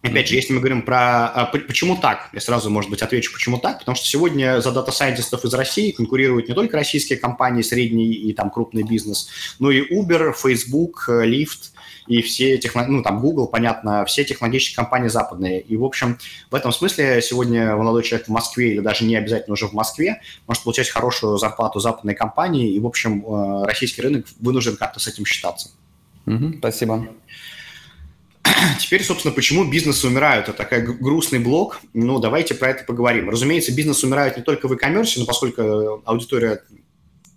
Опять 0.04 0.28
же, 0.28 0.34
если 0.34 0.52
мы 0.52 0.58
говорим 0.58 0.82
про 0.82 1.28
а, 1.28 1.46
почему 1.46 1.96
так, 1.96 2.28
я 2.34 2.40
сразу, 2.40 2.68
может 2.68 2.90
быть, 2.90 3.00
отвечу, 3.00 3.32
почему 3.32 3.58
так, 3.58 3.78
потому 3.78 3.96
что 3.96 4.06
сегодня 4.06 4.60
за 4.60 4.70
дата-сайентистов 4.70 5.44
из 5.46 5.54
России 5.54 5.92
конкурируют 5.92 6.46
не 6.46 6.54
только 6.54 6.76
российские 6.76 7.18
компании, 7.18 7.62
средний 7.62 8.12
и 8.12 8.34
там 8.34 8.50
крупный 8.50 8.82
бизнес, 8.82 9.28
но 9.58 9.70
и 9.70 9.80
Uber, 9.80 10.34
Facebook, 10.34 11.08
Lyft 11.08 11.70
и 12.06 12.20
все 12.20 12.58
техно... 12.58 12.86
ну 12.86 13.02
там 13.02 13.20
Google, 13.20 13.46
понятно, 13.46 14.04
все 14.04 14.24
технологические 14.24 14.76
компании 14.76 15.08
западные. 15.08 15.62
И, 15.62 15.74
в 15.78 15.84
общем, 15.84 16.18
в 16.50 16.54
этом 16.54 16.70
смысле 16.70 17.22
сегодня 17.22 17.74
молодой 17.74 18.02
человек 18.02 18.28
в 18.28 18.30
Москве 18.30 18.72
или 18.72 18.80
даже 18.80 19.06
не 19.06 19.16
обязательно 19.16 19.54
уже 19.54 19.68
в 19.68 19.72
Москве 19.72 20.20
может 20.46 20.64
получать 20.64 20.90
хорошую 20.90 21.38
зарплату 21.38 21.80
западной 21.80 22.14
компании, 22.14 22.74
и, 22.74 22.78
в 22.78 22.86
общем, 22.86 23.24
э, 23.24 23.64
российский 23.64 24.02
рынок 24.02 24.26
вынужден 24.38 24.76
как-то 24.76 25.00
с 25.00 25.06
этим 25.06 25.24
считаться. 25.24 25.70
Угу, 26.26 26.58
спасибо. 26.58 27.08
Теперь, 28.78 29.02
собственно, 29.02 29.34
почему 29.34 29.64
бизнесы 29.64 30.06
умирают? 30.06 30.48
Это 30.48 30.58
такой 30.58 30.82
грустный 30.82 31.38
блок. 31.38 31.80
Ну, 31.92 32.18
давайте 32.18 32.54
про 32.54 32.70
это 32.70 32.84
поговорим. 32.84 33.30
Разумеется, 33.30 33.74
бизнес 33.74 34.04
умирает 34.04 34.36
не 34.36 34.42
только 34.42 34.68
в 34.68 34.72
e-commerce, 34.72 35.14
но 35.16 35.26
поскольку 35.26 36.02
аудитория 36.04 36.62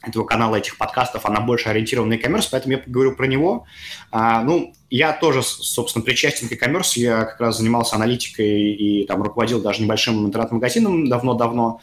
этого 0.03 0.25
канала, 0.25 0.55
этих 0.55 0.77
подкастов, 0.77 1.25
она 1.25 1.41
больше 1.41 1.69
ориентирована 1.69 2.15
на 2.15 2.19
e-commerce, 2.19 2.47
поэтому 2.51 2.73
я 2.73 2.79
поговорю 2.79 3.15
про 3.15 3.25
него. 3.25 3.65
А, 4.11 4.43
ну, 4.43 4.73
я 4.89 5.11
тоже, 5.11 5.43
собственно, 5.43 6.05
причастен 6.05 6.47
к 6.47 6.51
e-commerce. 6.51 6.93
Я 6.95 7.25
как 7.25 7.39
раз 7.39 7.57
занимался 7.57 7.95
аналитикой 7.95 8.73
и 8.73 9.05
там 9.05 9.21
руководил 9.21 9.61
даже 9.61 9.81
небольшим 9.81 10.25
интернет-магазином 10.25 11.09
давно-давно. 11.09 11.81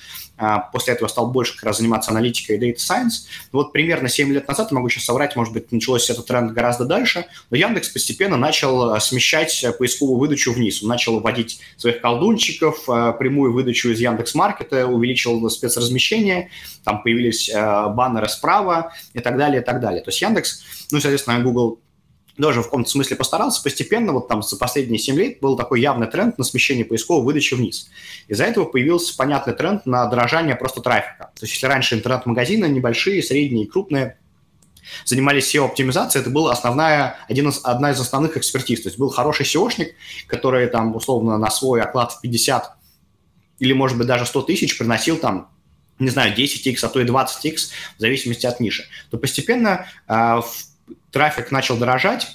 После 0.72 0.94
этого 0.94 1.08
стал 1.08 1.30
больше 1.30 1.54
как 1.54 1.64
раз 1.64 1.78
заниматься 1.78 2.10
аналитикой 2.10 2.56
и 2.56 2.60
data 2.60 2.76
science. 2.76 3.26
Вот 3.52 3.72
примерно 3.72 4.08
7 4.08 4.32
лет 4.32 4.48
назад, 4.48 4.72
могу 4.72 4.88
сейчас 4.88 5.04
соврать, 5.04 5.36
может 5.36 5.52
быть, 5.52 5.70
началось 5.72 6.10
этот 6.10 6.26
тренд 6.26 6.52
гораздо 6.52 6.84
дальше, 6.84 7.26
но 7.50 7.56
Яндекс 7.56 7.88
постепенно 7.88 8.36
начал 8.36 8.98
смещать 9.00 9.64
поисковую 9.78 10.18
выдачу 10.18 10.52
вниз. 10.52 10.82
Он 10.82 10.88
начал 10.88 11.20
вводить 11.20 11.60
своих 11.76 12.00
колдунчиков, 12.00 12.88
а, 12.88 13.12
прямую 13.12 13.52
выдачу 13.52 13.90
из 13.90 14.00
Яндекс.Маркета, 14.00 14.86
увеличил 14.86 15.48
спецразмещение, 15.50 16.50
там 16.84 17.02
появились 17.02 17.50
а, 17.50 17.88
баннеры 17.88 18.28
справа 18.28 18.92
и 19.12 19.20
так 19.20 19.36
далее, 19.36 19.62
и 19.62 19.64
так 19.64 19.80
далее. 19.80 20.02
То 20.02 20.10
есть 20.10 20.20
Яндекс, 20.20 20.62
ну, 20.90 21.00
соответственно, 21.00 21.40
Google 21.40 21.80
тоже 22.36 22.62
в 22.62 22.64
каком-то 22.64 22.90
смысле 22.90 23.16
постарался, 23.16 23.62
постепенно, 23.62 24.12
вот 24.12 24.28
там 24.28 24.42
за 24.42 24.56
последние 24.56 24.98
7 24.98 25.16
лет 25.16 25.40
был 25.40 25.56
такой 25.56 25.80
явный 25.80 26.06
тренд 26.06 26.36
на 26.38 26.44
смещение 26.44 26.84
поисковой 26.84 27.24
выдачи 27.24 27.54
вниз. 27.54 27.88
Из-за 28.28 28.44
этого 28.44 28.64
появился 28.64 29.16
понятный 29.16 29.54
тренд 29.54 29.86
на 29.86 30.06
дорожание 30.06 30.56
просто 30.56 30.80
трафика. 30.80 31.30
То 31.34 31.44
есть 31.44 31.54
если 31.54 31.66
раньше 31.66 31.94
интернет-магазины 31.94 32.66
небольшие, 32.66 33.22
средние 33.22 33.66
и 33.66 33.68
крупные 33.68 34.18
занимались 35.04 35.54
SEO-оптимизацией, 35.54 36.22
это 36.22 36.30
была 36.30 36.52
основная, 36.52 37.16
один 37.28 37.48
из, 37.48 37.60
одна 37.62 37.92
из 37.92 38.00
основных 38.00 38.36
экспертиз. 38.36 38.82
То 38.82 38.88
есть 38.88 38.98
был 38.98 39.10
хороший 39.10 39.46
SEOшник, 39.46 39.92
который 40.26 40.66
там 40.66 40.94
условно 40.96 41.38
на 41.38 41.50
свой 41.50 41.82
оклад 41.82 42.12
в 42.12 42.20
50 42.20 42.70
или, 43.60 43.72
может 43.72 43.96
быть, 43.96 44.08
даже 44.08 44.26
100 44.26 44.42
тысяч 44.42 44.76
приносил 44.76 45.16
там 45.16 45.50
не 46.00 46.10
знаю, 46.10 46.36
10x, 46.36 46.78
а 46.82 46.88
то 46.88 47.00
и 47.00 47.04
20x, 47.04 47.70
в 47.96 48.00
зависимости 48.00 48.46
от 48.46 48.58
ниши, 48.58 48.84
то 49.10 49.16
постепенно 49.16 49.86
э, 50.08 50.40
трафик 51.10 51.50
начал 51.50 51.76
дорожать, 51.76 52.28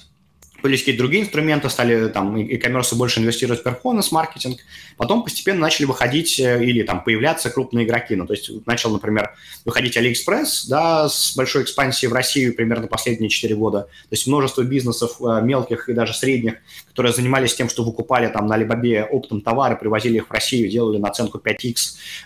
появились 0.60 0.82
какие-то 0.82 1.02
другие 1.02 1.24
инструменты, 1.24 1.68
стали 1.70 2.08
там 2.08 2.36
e-commerce 2.36 2.94
больше 2.94 3.20
инвестировать 3.20 3.62
в 3.62 3.66
performance 3.66 4.08
маркетинг, 4.10 4.58
потом 4.96 5.22
постепенно 5.22 5.60
начали 5.60 5.86
выходить 5.86 6.38
э, 6.38 6.64
или 6.64 6.82
там 6.82 7.02
появляться 7.02 7.50
крупные 7.50 7.86
игроки. 7.86 8.14
Ну, 8.14 8.26
то 8.26 8.34
есть 8.34 8.50
начал, 8.66 8.90
например, 8.90 9.34
выходить 9.64 9.96
AliExpress, 9.96 10.68
да, 10.68 11.08
с 11.08 11.34
большой 11.36 11.62
экспансией 11.62 12.10
в 12.10 12.14
Россию 12.14 12.54
примерно 12.54 12.86
последние 12.86 13.30
4 13.30 13.54
года. 13.54 13.82
То 13.82 14.12
есть 14.12 14.26
множество 14.26 14.62
бизнесов 14.62 15.20
э, 15.20 15.40
мелких 15.42 15.88
и 15.88 15.92
даже 15.92 16.14
средних, 16.14 16.54
которые 16.88 17.12
занимались 17.12 17.54
тем, 17.54 17.68
что 17.68 17.82
выкупали 17.82 18.28
там 18.28 18.46
на 18.46 18.58
Alibaba 18.58 19.06
оптом 19.06 19.40
товары, 19.40 19.76
привозили 19.76 20.16
их 20.16 20.28
в 20.28 20.32
Россию, 20.32 20.70
делали 20.70 20.98
наценку 20.98 21.38
5x, 21.38 21.74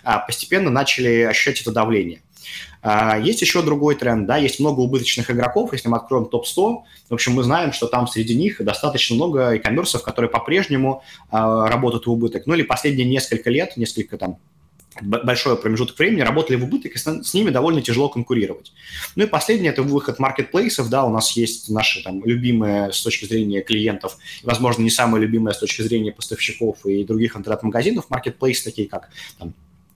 а 0.03 0.19
постепенно 0.19 0.69
начали 0.69 1.21
ощущать 1.21 1.61
это 1.61 1.71
давление. 1.71 2.21
А, 2.81 3.17
есть 3.17 3.41
еще 3.41 3.61
другой 3.61 3.95
тренд, 3.95 4.27
да, 4.27 4.37
есть 4.37 4.59
много 4.59 4.81
убыточных 4.81 5.31
игроков, 5.31 5.73
если 5.73 5.87
мы 5.87 5.97
откроем 5.97 6.25
топ-100, 6.27 6.83
в 7.09 7.13
общем, 7.13 7.33
мы 7.33 7.43
знаем, 7.43 7.73
что 7.73 7.87
там 7.87 8.07
среди 8.07 8.35
них 8.35 8.63
достаточно 8.63 9.15
много 9.15 9.51
e-commerce, 9.53 9.99
которые 9.99 10.29
по-прежнему 10.29 11.03
а, 11.29 11.67
работают 11.67 12.05
в 12.07 12.11
убыток. 12.11 12.43
Ну 12.45 12.53
или 12.53 12.63
последние 12.63 13.07
несколько 13.07 13.49
лет, 13.49 13.77
несколько 13.77 14.17
там 14.17 14.37
большой 15.01 15.57
промежуток 15.57 15.97
времени 15.99 16.21
работали 16.21 16.55
в 16.55 16.63
убыток, 16.63 16.93
и 16.93 16.97
с, 16.97 17.33
ними 17.33 17.49
довольно 17.49 17.81
тяжело 17.81 18.09
конкурировать. 18.09 18.71
Ну 19.15 19.23
и 19.23 19.27
последнее– 19.27 19.71
это 19.73 19.83
выход 19.83 20.19
маркетплейсов. 20.19 20.89
Да, 20.89 21.05
у 21.05 21.09
нас 21.09 21.31
есть 21.31 21.69
наши 21.69 22.03
там 22.03 22.23
любимые 22.23 22.91
с 22.91 23.01
точки 23.01 23.25
зрения 23.25 23.61
клиентов, 23.61 24.17
возможно, 24.43 24.83
не 24.83 24.89
самые 24.89 25.21
любимые 25.21 25.53
с 25.53 25.59
точки 25.59 25.81
зрения 25.81 26.11
поставщиков 26.11 26.85
и 26.85 27.03
других 27.03 27.35
интернет-магазинов 27.35 28.09
маркетплейсы, 28.09 28.63
такие 28.63 28.87
как 28.87 29.09
там, 29.37 29.53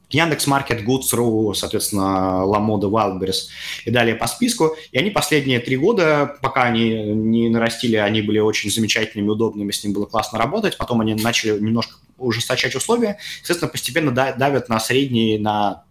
Яндекс 0.09 0.47
Маркет, 0.47 0.81
Goods.ru, 0.81 1.53
соответственно, 1.53 2.43
Ламода, 2.45 2.87
Wildberries 2.87 3.49
и 3.85 3.91
далее 3.91 4.15
по 4.15 4.27
списку. 4.27 4.75
И 4.91 4.97
они 4.97 5.11
последние 5.11 5.59
три 5.59 5.77
года, 5.77 6.37
пока 6.41 6.63
они 6.63 7.13
не 7.13 7.49
нарастили, 7.49 7.95
они 7.95 8.21
были 8.21 8.39
очень 8.39 8.71
замечательными, 8.71 9.29
удобными, 9.29 9.71
с 9.71 9.83
ним 9.83 9.93
было 9.93 10.05
классно 10.05 10.39
работать. 10.39 10.77
Потом 10.77 11.01
они 11.01 11.13
начали 11.13 11.59
немножко 11.59 11.95
ужесточать 12.17 12.75
условия. 12.75 13.17
Естественно, 13.41 13.69
постепенно 13.69 14.11
давят 14.11 14.69
на 14.69 14.79
средние, 14.79 15.39
на 15.39 15.83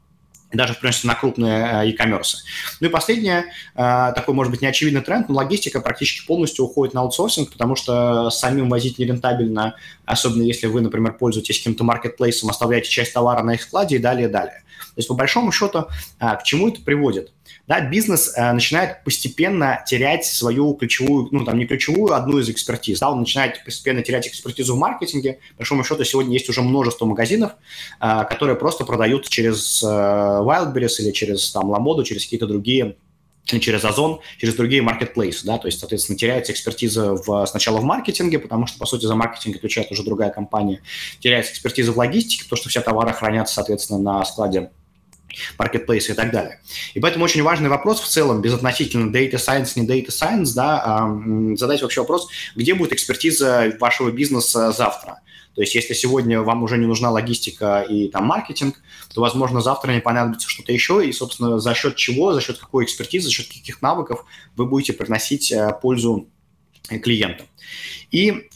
даже, 0.53 0.75
в 0.75 0.81
принципе, 0.81 1.09
на 1.09 1.15
крупные 1.15 1.85
э, 1.85 1.89
e-commerce. 1.89 2.37
Ну 2.81 2.89
и 2.89 2.91
последнее, 2.91 3.45
э, 3.75 4.13
такой, 4.15 4.35
может 4.35 4.51
быть, 4.51 4.63
неочевидный 4.63 5.03
тренд, 5.03 5.29
но 5.29 5.35
логистика 5.35 5.81
практически 5.81 6.27
полностью 6.27 6.65
уходит 6.65 6.95
на 6.95 7.03
аутсорсинг, 7.03 7.53
потому 7.53 7.77
что 7.77 8.31
самим 8.31 8.71
возить 8.71 8.99
нерентабельно, 8.99 9.77
особенно 10.07 10.43
если 10.43 10.67
вы, 10.67 10.81
например, 10.81 11.15
пользуетесь 11.15 11.59
каким-то 11.59 11.85
маркетплейсом, 11.85 12.49
оставляете 12.49 12.89
часть 12.89 13.13
товара 13.13 13.43
на 13.43 13.55
их 13.55 13.63
складе 13.63 13.97
и 13.97 13.99
далее, 13.99 14.29
далее. 14.29 14.63
То 14.79 15.01
есть, 15.01 15.09
по 15.09 15.15
большому 15.15 15.53
счету, 15.53 15.87
э, 16.19 16.37
к 16.37 16.43
чему 16.45 16.69
это 16.69 16.81
приводит? 16.81 17.33
Да, 17.69 17.83
бизнес 17.83 18.33
э, 18.35 18.53
начинает 18.53 19.05
постепенно 19.05 19.85
терять 19.87 20.25
свою 20.25 20.73
ключевую, 20.73 21.29
ну, 21.31 21.45
там, 21.45 21.59
не 21.59 21.67
ключевую, 21.67 22.15
одну 22.15 22.39
из 22.39 22.49
экспертиз, 22.49 22.99
да, 22.99 23.11
он 23.11 23.21
начинает 23.21 23.63
постепенно 23.63 24.03
терять 24.03 24.27
экспертизу 24.27 24.75
в 24.75 24.79
маркетинге. 24.79 25.35
По 25.53 25.59
большому 25.59 25.85
счету, 25.85 26.03
сегодня 26.05 26.33
есть 26.33 26.49
уже 26.49 26.63
множество 26.63 27.05
магазинов, 27.05 27.53
э, 28.01 28.25
которые 28.29 28.57
просто 28.57 28.87
продают 28.87 29.29
через 29.29 29.83
э, 29.83 29.87
Wildberries 29.87 30.95
или 31.01 31.11
через, 31.13 31.51
там, 31.53 31.69
Ламоду, 31.69 32.05
через 32.05 32.25
какие-то 32.25 32.47
другие 32.47 32.97
через 33.45 33.83
Озон, 33.83 34.21
через 34.37 34.55
другие 34.57 34.83
маркетплейсы, 34.83 35.47
да, 35.47 35.57
то 35.57 35.69
есть, 35.69 35.81
соответственно, 35.81 36.19
теряется 36.19 36.53
экспертиза 36.53 37.15
в, 37.15 37.47
сначала 37.47 37.79
в 37.79 37.83
маркетинге, 37.83 38.39
потому 38.39 38.67
что, 38.67 38.79
по 38.79 38.85
сути, 38.85 39.07
за 39.07 39.15
маркетинг 39.15 39.57
отвечает 39.57 39.91
уже 39.91 40.03
другая 40.03 40.29
компания, 40.29 40.83
теряется 41.21 41.53
экспертиза 41.53 41.93
в 41.93 41.97
логистике, 41.97 42.45
потому 42.45 42.59
что 42.59 42.69
все 42.69 42.83
товары 42.83 43.15
хранятся, 43.15 43.55
соответственно, 43.55 44.01
на 44.01 44.25
складе 44.27 44.71
маркетплейсы 45.59 46.13
и 46.13 46.15
так 46.15 46.31
далее. 46.31 46.61
И 46.95 47.01
поэтому 47.01 47.25
очень 47.25 47.43
важный 47.43 47.69
вопрос 47.69 48.01
в 48.01 48.09
целом, 48.09 48.41
безотносительно 48.41 49.11
data 49.11 49.35
science, 49.35 49.73
не 49.77 49.87
data 49.87 50.09
science, 50.09 50.55
да, 50.55 51.11
задать 51.57 51.83
вообще 51.83 52.01
вопрос, 52.01 52.29
где 52.55 52.75
будет 52.75 52.93
экспертиза 52.93 53.77
вашего 53.79 54.11
бизнеса 54.11 54.73
завтра. 54.73 55.21
То 55.55 55.63
есть 55.63 55.75
если 55.75 55.93
сегодня 55.93 56.41
вам 56.41 56.63
уже 56.63 56.79
не 56.79 56.87
нужна 56.87 57.11
логистика 57.11 57.81
и 57.81 58.09
там 58.09 58.27
маркетинг, 58.27 58.81
то, 59.13 59.21
возможно, 59.21 59.61
завтра 59.61 59.91
не 59.91 60.01
понадобится 60.01 60.49
что-то 60.49 60.73
еще, 60.73 61.05
и, 61.05 61.13
собственно, 61.13 61.59
за 61.59 61.75
счет 61.75 61.97
чего, 61.97 62.33
за 62.33 62.41
счет 62.41 62.59
какой 62.59 62.85
экспертизы, 62.85 63.27
за 63.27 63.35
счет 63.35 63.49
каких 63.49 63.83
навыков 63.83 64.25
вы 64.55 64.67
будете 64.67 64.93
приносить 64.93 65.51
э, 65.51 65.77
пользу 65.83 66.29
клиентам. 67.03 67.49
И, 68.13 68.49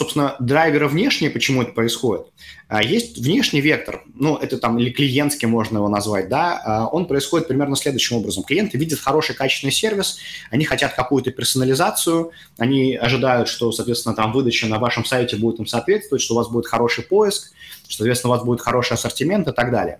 собственно, 0.00 0.36
драйверы 0.40 0.88
внешние, 0.88 1.30
почему 1.30 1.62
это 1.62 1.72
происходит– 1.72 2.26
а 2.70 2.84
есть 2.84 3.18
внешний 3.18 3.60
вектор, 3.60 4.04
ну, 4.14 4.36
это 4.36 4.56
там 4.56 4.78
или 4.78 4.90
клиентский 4.90 5.48
можно 5.48 5.78
его 5.78 5.88
назвать, 5.88 6.28
да, 6.28 6.62
а 6.64 6.86
он 6.86 7.06
происходит 7.06 7.48
примерно 7.48 7.74
следующим 7.74 8.18
образом. 8.18 8.44
Клиенты 8.44 8.78
видят 8.78 9.00
хороший, 9.00 9.34
качественный 9.34 9.72
сервис, 9.72 10.18
они 10.52 10.64
хотят 10.64 10.94
какую-то 10.94 11.32
персонализацию, 11.32 12.30
они 12.58 12.94
ожидают, 12.94 13.48
что, 13.48 13.72
соответственно, 13.72 14.14
там 14.14 14.30
выдача 14.32 14.68
на 14.68 14.78
вашем 14.78 15.04
сайте 15.04 15.34
будет 15.34 15.58
им 15.58 15.66
соответствовать, 15.66 16.22
что 16.22 16.34
у 16.34 16.36
вас 16.36 16.48
будет 16.48 16.66
хороший 16.66 17.02
поиск, 17.02 17.50
что, 17.88 17.96
соответственно, 17.96 18.34
у 18.34 18.36
вас 18.36 18.44
будет 18.44 18.60
хороший 18.60 18.92
ассортимент 18.92 19.48
и 19.48 19.52
так 19.52 19.72
далее. 19.72 19.98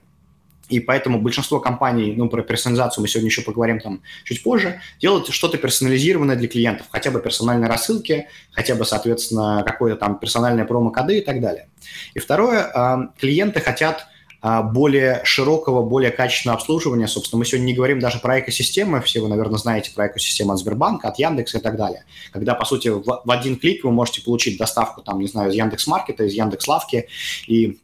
И 0.70 0.78
поэтому 0.80 1.20
большинство 1.20 1.60
компаний, 1.60 2.14
ну, 2.16 2.28
про 2.28 2.42
персонализацию 2.42 3.02
мы 3.02 3.08
сегодня 3.08 3.28
еще 3.28 3.42
поговорим 3.42 3.80
там 3.80 4.02
чуть 4.24 4.42
позже, 4.42 4.80
делают 5.00 5.28
что-то 5.28 5.58
персонализированное 5.58 6.36
для 6.36 6.48
клиентов, 6.48 6.86
хотя 6.90 7.10
бы 7.10 7.20
персональные 7.20 7.68
рассылки, 7.68 8.28
хотя 8.52 8.76
бы, 8.76 8.84
соответственно, 8.84 9.64
какое-то 9.66 9.98
там 9.98 10.18
персональное 10.18 10.64
промо-коды 10.64 11.18
и 11.18 11.20
так 11.22 11.40
далее. 11.40 11.68
И 12.14 12.20
второе, 12.20 12.70
а, 12.72 13.10
клиенты 13.18 13.60
хотят 13.60 14.06
а, 14.42 14.62
более 14.62 15.20
широкого, 15.24 15.82
более 15.82 16.12
качественного 16.12 16.58
обслуживания. 16.58 17.08
Собственно, 17.08 17.40
мы 17.40 17.44
сегодня 17.44 17.66
не 17.66 17.74
говорим 17.74 17.98
даже 17.98 18.20
про 18.20 18.40
экосистемы, 18.40 19.02
все 19.02 19.20
вы, 19.20 19.28
наверное, 19.28 19.58
знаете 19.58 19.90
про 19.94 20.06
экосистему 20.06 20.52
от 20.52 20.58
Сбербанка, 20.58 21.08
от 21.08 21.18
Яндекса 21.18 21.58
и 21.58 21.60
так 21.60 21.76
далее. 21.76 22.04
Когда, 22.32 22.54
по 22.54 22.64
сути, 22.64 22.88
в, 22.88 23.02
в 23.02 23.30
один 23.30 23.58
клик 23.58 23.84
вы 23.84 23.90
можете 23.90 24.22
получить 24.22 24.56
доставку, 24.56 25.02
там, 25.02 25.18
не 25.18 25.26
знаю, 25.26 25.50
из 25.50 25.54
Яндекс.Маркета, 25.56 26.24
из 26.24 26.32
Яндекс.Лавки 26.32 27.08
и 27.48 27.80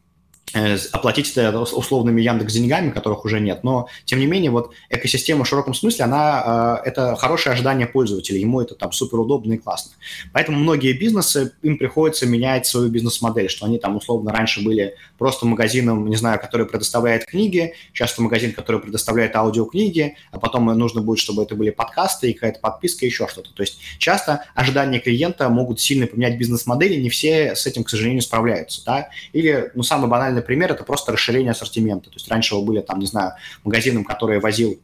оплатить 0.92 1.36
это 1.36 1.58
условными 1.60 2.20
Яндекс 2.22 2.54
деньгами, 2.54 2.90
которых 2.90 3.24
уже 3.24 3.40
нет. 3.40 3.64
Но, 3.64 3.88
тем 4.04 4.20
не 4.20 4.26
менее, 4.26 4.50
вот 4.50 4.72
экосистема 4.88 5.44
в 5.44 5.48
широком 5.48 5.74
смысле, 5.74 6.04
она, 6.04 6.80
э, 6.84 6.88
это 6.88 7.16
хорошее 7.16 7.52
ожидание 7.52 7.86
пользователя, 7.86 8.38
ему 8.38 8.60
это 8.60 8.74
там 8.74 8.92
супер 8.92 9.18
удобно 9.18 9.54
и 9.54 9.58
классно. 9.58 9.92
Поэтому 10.32 10.58
многие 10.58 10.92
бизнесы, 10.92 11.52
им 11.62 11.78
приходится 11.78 12.26
менять 12.26 12.66
свою 12.66 12.88
бизнес-модель, 12.88 13.50
что 13.50 13.66
они 13.66 13.78
там 13.78 13.96
условно 13.96 14.32
раньше 14.32 14.64
были 14.64 14.94
просто 15.18 15.46
магазином, 15.46 16.08
не 16.08 16.16
знаю, 16.16 16.40
который 16.40 16.66
предоставляет 16.66 17.26
книги, 17.26 17.74
часто 17.92 18.22
магазин, 18.22 18.52
который 18.52 18.80
предоставляет 18.80 19.34
аудиокниги, 19.36 20.16
а 20.30 20.38
потом 20.38 20.66
нужно 20.66 21.00
будет, 21.00 21.18
чтобы 21.18 21.42
это 21.42 21.54
были 21.54 21.70
подкасты 21.70 22.30
и 22.30 22.32
какая-то 22.32 22.60
подписка, 22.60 23.04
еще 23.04 23.28
что-то. 23.28 23.52
То 23.52 23.62
есть 23.62 23.78
часто 23.98 24.44
ожидания 24.54 25.00
клиента 25.00 25.48
могут 25.48 25.80
сильно 25.80 26.06
поменять 26.06 26.38
бизнес-модели, 26.38 27.00
не 27.00 27.10
все 27.10 27.54
с 27.54 27.66
этим, 27.66 27.84
к 27.84 27.90
сожалению, 27.90 28.22
справляются. 28.22 28.84
Да? 28.84 29.08
Или, 29.32 29.70
ну, 29.74 29.82
самый 29.82 30.08
банальный 30.08 30.35
банальный 30.36 30.42
пример– 30.42 30.72
это 30.72 30.84
просто 30.84 31.12
расширение 31.12 31.52
ассортимента. 31.52 32.10
То 32.10 32.16
есть 32.16 32.28
раньше 32.30 32.54
вы 32.54 32.62
были, 32.62 32.80
там, 32.80 32.98
не 32.98 33.06
знаю, 33.06 33.32
магазином, 33.64 34.04
который 34.04 34.40
возил 34.40 34.78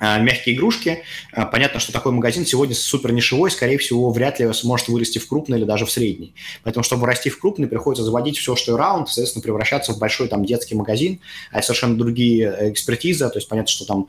мягкие 0.00 0.54
игрушки. 0.54 1.02
А, 1.32 1.46
понятно, 1.46 1.80
что 1.80 1.92
такой 1.92 2.12
магазин 2.12 2.46
сегодня 2.46 2.74
супер 2.74 3.12
нишевой, 3.12 3.50
скорее 3.50 3.78
всего, 3.78 4.10
вряд 4.10 4.38
ли 4.40 4.52
сможет 4.52 4.88
вырасти 4.88 5.18
в 5.18 5.26
крупный 5.26 5.58
или 5.58 5.64
даже 5.64 5.86
в 5.86 5.90
средний. 5.90 6.34
Поэтому, 6.62 6.84
чтобы 6.84 7.06
расти 7.06 7.30
в 7.30 7.38
крупный, 7.38 7.66
приходится 7.66 8.04
заводить 8.04 8.38
все, 8.38 8.56
что 8.56 8.72
и 8.72 8.74
раунд, 8.76 9.08
соответственно, 9.08 9.42
превращаться 9.42 9.92
в 9.92 9.98
большой 9.98 10.28
там 10.28 10.44
детский 10.44 10.74
магазин, 10.74 11.20
а 11.50 11.62
совершенно 11.62 11.96
другие 11.96 12.54
э, 12.58 12.70
экспертизы. 12.70 13.28
То 13.28 13.38
есть 13.38 13.48
понятно, 13.48 13.68
что 13.68 13.84
там 13.84 14.08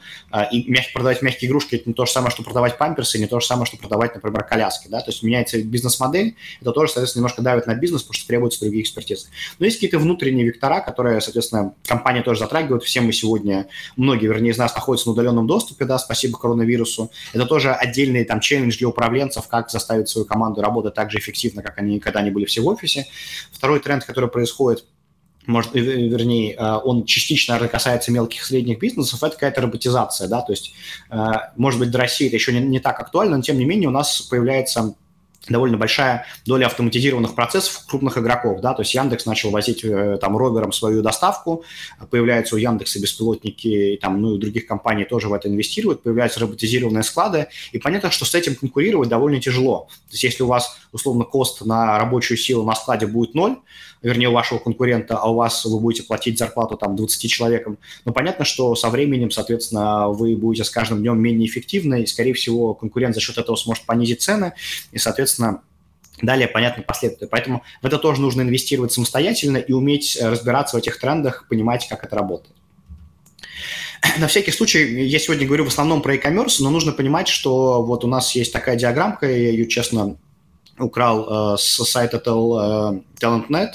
и 0.51 0.69
мяг, 0.69 0.85
продавать 0.93 1.21
мягкие 1.21 1.49
игрушки– 1.49 1.75
это 1.77 1.89
не 1.89 1.93
то 1.93 2.05
же 2.05 2.11
самое, 2.11 2.31
что 2.31 2.43
продавать 2.43 2.77
памперсы, 2.77 3.17
не 3.17 3.27
то 3.27 3.39
же 3.39 3.45
самое, 3.45 3.65
что 3.65 3.77
продавать, 3.77 4.13
например, 4.15 4.43
коляски. 4.43 4.87
Да? 4.87 4.99
То 5.01 5.11
есть 5.11 5.23
меняется 5.23 5.61
бизнес-модель, 5.61 6.35
это 6.61 6.71
тоже, 6.71 6.91
соответственно, 6.91 7.21
немножко 7.21 7.41
давит 7.41 7.67
на 7.67 7.75
бизнес, 7.75 8.03
потому 8.03 8.13
что 8.13 8.27
требуются 8.27 8.59
другие 8.61 8.83
экспертизы. 8.83 9.27
Но 9.57 9.65
есть 9.65 9.77
какие-то 9.77 9.99
внутренние 9.99 10.45
вектора, 10.45 10.81
которые, 10.81 11.21
соответственно, 11.21 11.73
компания 11.85 12.21
тоже 12.21 12.39
затрагивает. 12.39 12.83
Все 12.83 13.01
мы 13.01 13.13
сегодня, 13.13 13.67
многие, 13.97 14.27
вернее, 14.27 14.51
из 14.51 14.57
нас 14.57 14.75
находятся 14.75 15.07
на 15.09 15.13
удаленном 15.13 15.47
доступе, 15.47 15.78
принципе, 15.79 15.85
да, 15.85 15.97
спасибо 15.97 16.37
коронавирусу. 16.37 17.11
Это 17.33 17.45
тоже 17.45 17.71
отдельный 17.71 18.25
там 18.25 18.39
челлендж 18.39 18.77
для 18.77 18.87
управленцев, 18.87 19.47
как 19.47 19.69
заставить 19.69 20.09
свою 20.09 20.25
команду 20.25 20.61
работать 20.61 20.93
так 20.93 21.11
же 21.11 21.17
эффективно, 21.17 21.61
как 21.61 21.77
они, 21.77 21.99
когда 21.99 22.19
они 22.19 22.31
были 22.31 22.45
все 22.45 22.61
в 22.61 22.67
офисе. 22.67 23.05
Второй 23.51 23.79
тренд, 23.79 24.03
который 24.05 24.29
происходит, 24.29 24.85
может, 25.47 25.73
вернее, 25.73 26.53
э, 26.53 26.79
он 26.83 27.05
частично 27.05 27.67
касается 27.67 28.11
мелких 28.11 28.41
и 28.41 28.45
средних 28.45 28.79
бизнесов, 28.79 29.23
это 29.23 29.33
какая-то 29.33 29.61
роботизация, 29.61 30.27
да, 30.27 30.41
то 30.41 30.51
есть, 30.51 30.73
э, 31.09 31.15
может 31.55 31.79
быть, 31.79 31.89
для 31.89 32.01
России 32.01 32.27
это 32.27 32.35
еще 32.35 32.53
не, 32.53 32.59
не 32.59 32.79
так 32.79 32.99
актуально, 32.99 33.37
но 33.37 33.41
тем 33.41 33.57
не 33.57 33.65
менее 33.65 33.89
у 33.89 33.91
нас 33.91 34.21
появляется 34.21 34.93
довольно 35.49 35.77
большая 35.77 36.25
доля 36.45 36.67
автоматизированных 36.67 37.35
процессов 37.35 37.85
крупных 37.87 38.17
игроков, 38.17 38.61
да, 38.61 38.73
то 38.73 38.81
есть 38.81 38.93
Яндекс 38.93 39.25
начал 39.25 39.51
возить 39.51 39.83
э, 39.83 40.17
там 40.21 40.37
ровером 40.37 40.71
свою 40.71 41.01
доставку, 41.01 41.63
появляются 42.09 42.55
у 42.55 42.57
Яндекса 42.57 42.99
беспилотники, 42.99 43.97
там, 44.01 44.21
ну 44.21 44.35
и 44.35 44.39
других 44.39 44.67
компаний 44.67 45.05
тоже 45.05 45.27
в 45.29 45.33
это 45.33 45.47
инвестируют, 45.47 46.03
появляются 46.03 46.39
роботизированные 46.39 47.03
склады, 47.03 47.47
и 47.71 47.79
понятно, 47.79 48.11
что 48.11 48.25
с 48.25 48.35
этим 48.35 48.55
конкурировать 48.55 49.09
довольно 49.09 49.39
тяжело. 49.41 49.87
То 50.09 50.13
есть 50.13 50.23
если 50.23 50.43
у 50.43 50.47
вас, 50.47 50.77
условно, 50.91 51.25
кост 51.25 51.65
на 51.65 51.97
рабочую 51.97 52.37
силу 52.37 52.63
на 52.63 52.75
складе 52.75 53.07
будет 53.07 53.35
ноль, 53.35 53.57
вернее, 54.01 54.29
у 54.29 54.33
вашего 54.33 54.59
конкурента, 54.59 55.17
а 55.17 55.29
у 55.29 55.35
вас 55.35 55.65
вы 55.65 55.79
будете 55.79 56.03
платить 56.03 56.37
зарплату 56.37 56.77
там 56.77 56.95
20 56.95 57.29
человекам, 57.29 57.77
ну, 58.05 58.13
понятно, 58.13 58.45
что 58.45 58.75
со 58.75 58.89
временем, 58.89 59.31
соответственно, 59.31 60.09
вы 60.09 60.35
будете 60.35 60.63
с 60.63 60.69
каждым 60.69 60.99
днем 60.99 61.19
менее 61.19 61.47
эффективны, 61.47 62.03
и, 62.03 62.05
скорее 62.05 62.33
всего, 62.33 62.73
конкурент 62.73 63.15
за 63.15 63.21
счет 63.21 63.37
этого 63.37 63.55
сможет 63.55 63.85
понизить 63.85 64.21
цены, 64.21 64.53
и, 64.91 64.97
соответственно, 64.97 65.38
Далее 66.21 66.47
понятны 66.47 66.83
последствия. 66.83 67.27
Поэтому 67.27 67.63
в 67.81 67.85
это 67.85 67.97
тоже 67.97 68.21
нужно 68.21 68.41
инвестировать 68.41 68.91
самостоятельно 68.91 69.57
и 69.57 69.71
уметь 69.71 70.17
разбираться 70.21 70.75
в 70.75 70.79
этих 70.79 70.99
трендах, 70.99 71.47
понимать, 71.47 71.87
как 71.87 72.03
это 72.03 72.15
работает. 72.15 72.55
На 74.17 74.27
всякий 74.27 74.51
случай, 74.51 75.05
я 75.05 75.19
сегодня 75.19 75.45
говорю 75.45 75.65
в 75.65 75.69
основном 75.69 76.01
про 76.01 76.13
e-commerce, 76.13 76.57
но 76.59 76.69
нужно 76.69 76.91
понимать, 76.91 77.27
что 77.27 77.83
вот 77.83 78.03
у 78.03 78.07
нас 78.07 78.33
есть 78.35 78.53
такая 78.53 78.75
диаграммка, 78.75 79.27
я 79.27 79.49
ее, 79.49 79.67
честно, 79.67 80.17
украл 80.79 81.53
э, 81.53 81.57
с 81.57 81.83
сайта 81.85 82.17
Tel, 82.17 83.01
э, 83.01 83.01
Talent.net. 83.21 83.71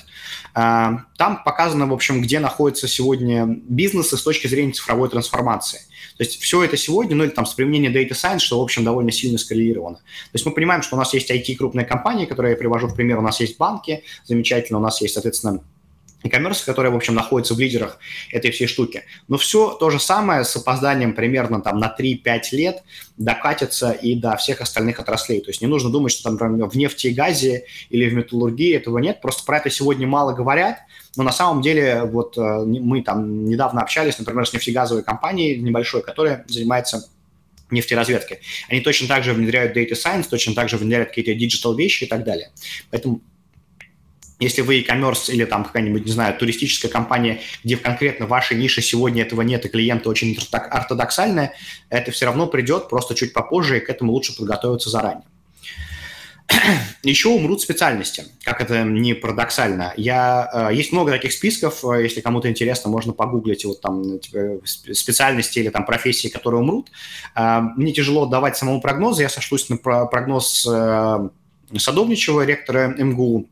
Э, 0.54 0.98
там 1.16 1.42
показано, 1.44 1.86
в 1.86 1.92
общем, 1.92 2.22
где 2.22 2.40
находятся 2.40 2.88
сегодня 2.88 3.46
бизнесы 3.46 4.16
с 4.16 4.22
точки 4.22 4.46
зрения 4.46 4.72
цифровой 4.72 5.08
трансформации. 5.08 5.80
То 6.16 6.22
есть 6.22 6.40
все 6.40 6.62
это 6.62 6.76
сегодня, 6.76 7.16
ну 7.16 7.24
или 7.24 7.30
там 7.30 7.44
с 7.44 7.54
применением 7.54 7.92
Data 7.92 8.12
Science, 8.12 8.38
что, 8.38 8.60
в 8.60 8.62
общем, 8.62 8.84
довольно 8.84 9.10
сильно 9.10 9.38
скоррелировано. 9.38 9.96
То 9.96 10.34
есть 10.34 10.46
мы 10.46 10.52
понимаем, 10.52 10.82
что 10.82 10.96
у 10.96 10.98
нас 10.98 11.12
есть 11.12 11.30
IT-крупные 11.30 11.84
компании, 11.84 12.26
которые 12.26 12.52
я 12.52 12.56
привожу 12.56 12.86
в 12.86 12.94
пример, 12.94 13.18
у 13.18 13.22
нас 13.22 13.40
есть 13.40 13.58
банки, 13.58 14.04
замечательно, 14.24 14.78
у 14.78 14.82
нас 14.82 15.00
есть, 15.00 15.14
соответственно, 15.14 15.60
e-commerce, 16.24 16.64
который, 16.64 16.90
в 16.90 16.96
общем, 16.96 17.14
находится 17.14 17.54
в 17.54 17.60
лидерах 17.60 17.98
этой 18.32 18.50
всей 18.50 18.66
штуки. 18.66 19.04
Но 19.28 19.36
все 19.36 19.72
то 19.72 19.90
же 19.90 20.00
самое 20.00 20.44
с 20.44 20.56
опозданием 20.56 21.14
примерно 21.14 21.60
там 21.60 21.78
на 21.78 21.94
3-5 21.96 22.40
лет 22.52 22.82
докатится 23.16 23.92
и 23.92 24.14
до 24.16 24.36
всех 24.36 24.60
остальных 24.60 24.98
отраслей. 24.98 25.40
То 25.40 25.50
есть 25.50 25.60
не 25.60 25.66
нужно 25.66 25.90
думать, 25.90 26.12
что 26.12 26.24
там 26.24 26.34
например, 26.34 26.68
в 26.68 26.74
нефти 26.74 27.08
и 27.08 27.14
газе 27.14 27.66
или 27.90 28.08
в 28.08 28.14
металлургии 28.14 28.74
этого 28.74 28.98
нет. 28.98 29.20
Просто 29.20 29.44
про 29.44 29.58
это 29.58 29.70
сегодня 29.70 30.06
мало 30.06 30.32
говорят. 30.32 30.78
Но 31.16 31.22
на 31.22 31.32
самом 31.32 31.62
деле 31.62 32.02
вот 32.04 32.36
э, 32.36 32.40
мы 32.40 33.02
там 33.02 33.44
недавно 33.44 33.82
общались, 33.82 34.18
например, 34.18 34.48
с 34.48 34.52
нефтегазовой 34.52 35.04
компанией 35.04 35.60
небольшой, 35.60 36.02
которая 36.02 36.44
занимается 36.48 37.08
нефтеразведкой. 37.70 38.40
Они 38.68 38.80
точно 38.80 39.08
так 39.08 39.24
же 39.24 39.32
внедряют 39.32 39.76
data 39.76 39.92
science, 39.92 40.26
точно 40.28 40.54
так 40.54 40.68
же 40.68 40.76
внедряют 40.76 41.10
какие-то 41.10 41.32
digital 41.32 41.76
вещи 41.76 42.04
и 42.04 42.06
так 42.06 42.24
далее. 42.24 42.50
Поэтому 42.90 43.20
если 44.40 44.62
вы 44.62 44.76
e-commerce 44.76 45.30
или 45.30 45.44
там 45.44 45.64
какая-нибудь, 45.64 46.04
не 46.04 46.12
знаю, 46.12 46.36
туристическая 46.36 46.90
компания, 46.90 47.40
где 47.62 47.76
конкретно 47.76 48.26
вашей 48.26 48.56
нише 48.56 48.82
сегодня 48.82 49.22
этого 49.22 49.42
нет, 49.42 49.64
и 49.64 49.68
клиенты 49.68 50.08
очень 50.08 50.36
ортодоксальные, 50.50 51.52
это 51.88 52.10
все 52.10 52.26
равно 52.26 52.46
придет 52.46 52.88
просто 52.88 53.14
чуть 53.14 53.32
попозже, 53.32 53.78
и 53.78 53.80
к 53.80 53.88
этому 53.88 54.12
лучше 54.12 54.36
подготовиться 54.36 54.90
заранее. 54.90 55.24
Еще 57.02 57.28
умрут 57.28 57.62
специальности, 57.62 58.24
как 58.42 58.60
это 58.60 58.82
не 58.82 59.14
парадоксально. 59.14 59.94
Я, 59.96 60.68
э, 60.70 60.74
есть 60.74 60.92
много 60.92 61.12
таких 61.12 61.32
списков, 61.32 61.84
э, 61.84 62.02
если 62.02 62.20
кому-то 62.20 62.50
интересно, 62.50 62.90
можно 62.90 63.12
погуглить 63.12 63.64
вот 63.64 63.80
там 63.80 64.18
типа, 64.18 64.60
специальности 64.64 65.58
или 65.58 65.70
там 65.70 65.86
профессии, 65.86 66.28
которые 66.28 66.60
умрут. 66.60 66.90
Э, 67.34 67.60
мне 67.76 67.92
тяжело 67.92 68.26
давать 68.26 68.56
самому 68.56 68.80
прогнозы, 68.80 69.22
я 69.22 69.28
сошлюсь 69.28 69.68
на 69.68 69.76
прогноз 69.76 70.68
Садовничего, 71.76 72.44
ректора 72.44 72.88
МГУ, 72.88 73.48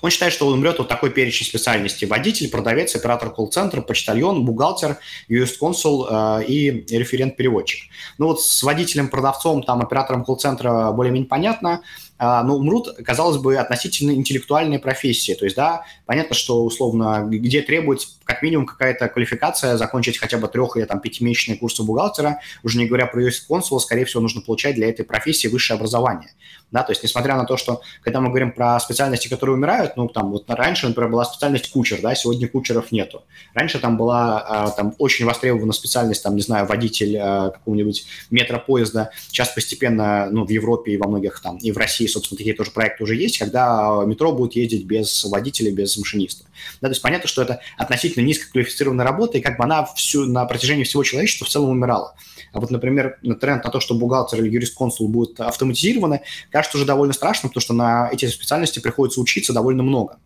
он 0.00 0.10
считает, 0.10 0.32
что 0.32 0.48
умрет 0.48 0.78
вот 0.78 0.88
такой 0.88 1.10
перечень 1.10 1.46
специальностей. 1.46 2.06
Водитель, 2.06 2.50
продавец, 2.50 2.94
оператор 2.94 3.30
колл-центра, 3.30 3.80
почтальон, 3.80 4.44
бухгалтер, 4.44 4.98
юрист-консул 5.28 6.06
э, 6.08 6.44
и 6.46 6.70
референт-переводчик. 6.90 7.90
Ну 8.18 8.26
вот 8.26 8.42
с 8.42 8.62
водителем, 8.62 9.08
продавцом, 9.08 9.62
там, 9.62 9.80
оператором 9.80 10.24
колл-центра 10.24 10.92
более-менее 10.92 11.28
понятно, 11.28 11.82
а, 12.22 12.42
но 12.42 12.56
умрут, 12.56 12.94
казалось 13.02 13.38
бы, 13.38 13.56
относительно 13.56 14.10
интеллектуальные 14.10 14.78
профессии. 14.78 15.32
То 15.32 15.46
есть, 15.46 15.56
да, 15.56 15.86
понятно, 16.04 16.34
что 16.34 16.62
условно, 16.66 17.26
где 17.26 17.62
требуется 17.62 18.08
как 18.24 18.42
минимум 18.42 18.66
какая-то 18.66 19.08
квалификация, 19.08 19.78
закончить 19.78 20.18
хотя 20.18 20.36
бы 20.36 20.46
трех 20.46 20.76
или 20.76 20.84
там 20.84 21.00
пятимесячные 21.00 21.56
курсы 21.56 21.82
бухгалтера, 21.82 22.40
уже 22.62 22.76
не 22.76 22.84
говоря 22.84 23.06
про 23.06 23.22
юрист-консула, 23.22 23.78
скорее 23.78 24.04
всего, 24.04 24.20
нужно 24.20 24.42
получать 24.42 24.74
для 24.74 24.90
этой 24.90 25.06
профессии 25.06 25.48
высшее 25.48 25.78
образование. 25.78 26.28
Да, 26.70 26.82
то 26.82 26.92
есть, 26.92 27.02
несмотря 27.02 27.36
на 27.36 27.44
то, 27.44 27.56
что, 27.56 27.80
когда 28.02 28.20
мы 28.20 28.28
говорим 28.28 28.52
про 28.52 28.78
специальности, 28.78 29.28
которые 29.28 29.56
умирают, 29.56 29.96
ну, 29.96 30.08
там, 30.08 30.30
вот 30.30 30.44
раньше, 30.48 30.86
например, 30.86 31.10
была 31.10 31.24
специальность 31.24 31.70
кучер, 31.70 32.00
да, 32.00 32.14
сегодня 32.14 32.48
кучеров 32.48 32.92
нету. 32.92 33.24
Раньше 33.54 33.80
там 33.80 33.96
была 33.96 34.40
а, 34.40 34.70
там 34.70 34.94
очень 34.98 35.24
востребована 35.24 35.72
специальность, 35.72 36.22
там, 36.22 36.36
не 36.36 36.42
знаю, 36.42 36.66
водитель 36.66 37.16
а, 37.16 37.50
какого-нибудь 37.50 38.06
метропоезда. 38.30 39.10
Сейчас 39.28 39.48
постепенно, 39.48 40.28
ну, 40.30 40.44
в 40.44 40.50
Европе 40.50 40.92
и 40.92 40.96
во 40.96 41.08
многих 41.08 41.40
там, 41.40 41.56
и 41.56 41.72
в 41.72 41.76
России 41.76 42.06
собственно, 42.06 42.38
такие 42.38 42.54
тоже 42.54 42.70
проекты 42.70 43.04
уже 43.04 43.16
есть, 43.16 43.38
когда 43.38 44.02
метро 44.06 44.32
будет 44.32 44.54
ездить 44.54 44.84
без 44.84 45.24
водителя, 45.24 45.72
без 45.72 45.96
машиниста. 45.96 46.44
Да, 46.80 46.88
то 46.88 46.92
есть 46.92 47.02
понятно, 47.02 47.28
что 47.28 47.42
это 47.42 47.60
относительно 47.78 48.24
низкоквалифицированная 48.24 49.04
работа, 49.04 49.38
и 49.38 49.40
как 49.40 49.56
бы 49.56 49.64
она 49.64 49.84
всю, 49.84 50.26
на 50.26 50.44
протяжении 50.44 50.84
всего 50.84 51.02
человечества 51.02 51.46
в 51.46 51.50
целом 51.50 51.70
умирала. 51.70 52.14
А 52.52 52.60
вот, 52.60 52.70
например, 52.70 53.18
тренд 53.40 53.64
на 53.64 53.70
то, 53.70 53.80
что 53.80 53.94
бухгалтер 53.94 54.40
или 54.40 54.50
юрист-консул 54.50 55.08
будут 55.08 55.40
автоматизированы, 55.40 56.22
кажется 56.50 56.76
уже 56.78 56.86
довольно 56.86 57.12
страшно, 57.12 57.48
потому 57.48 57.62
что 57.62 57.74
на 57.74 58.08
эти 58.12 58.26
специальности 58.26 58.80
приходится 58.80 59.20
учиться 59.20 59.52
довольно 59.52 59.82
много. 59.82 60.18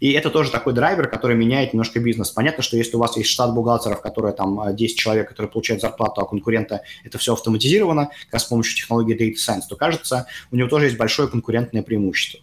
И 0.00 0.12
это 0.12 0.30
тоже 0.30 0.50
такой 0.50 0.72
драйвер, 0.72 1.08
который 1.08 1.36
меняет 1.36 1.72
немножко 1.72 2.00
бизнес. 2.00 2.30
Понятно, 2.30 2.62
что 2.62 2.76
если 2.76 2.96
у 2.96 2.98
вас 2.98 3.16
есть 3.16 3.30
штат 3.30 3.54
бухгалтеров, 3.54 4.02
которые 4.02 4.32
там 4.32 4.74
10 4.74 4.94
э, 4.94 4.98
человек, 4.98 5.28
которые 5.28 5.50
получают 5.50 5.80
зарплату, 5.80 6.20
а 6.20 6.26
конкурента 6.26 6.82
это 7.04 7.18
все 7.18 7.34
автоматизировано, 7.34 8.10
как 8.30 8.40
с 8.40 8.44
помощью 8.44 8.76
технологии 8.76 9.16
Data 9.16 9.34
Science, 9.34 9.62
то 9.68 9.76
кажется, 9.76 10.26
у 10.50 10.56
него 10.56 10.68
тоже 10.68 10.86
есть 10.86 10.98
большое 10.98 11.28
конкурентное 11.28 11.82
преимущество. 11.82 12.40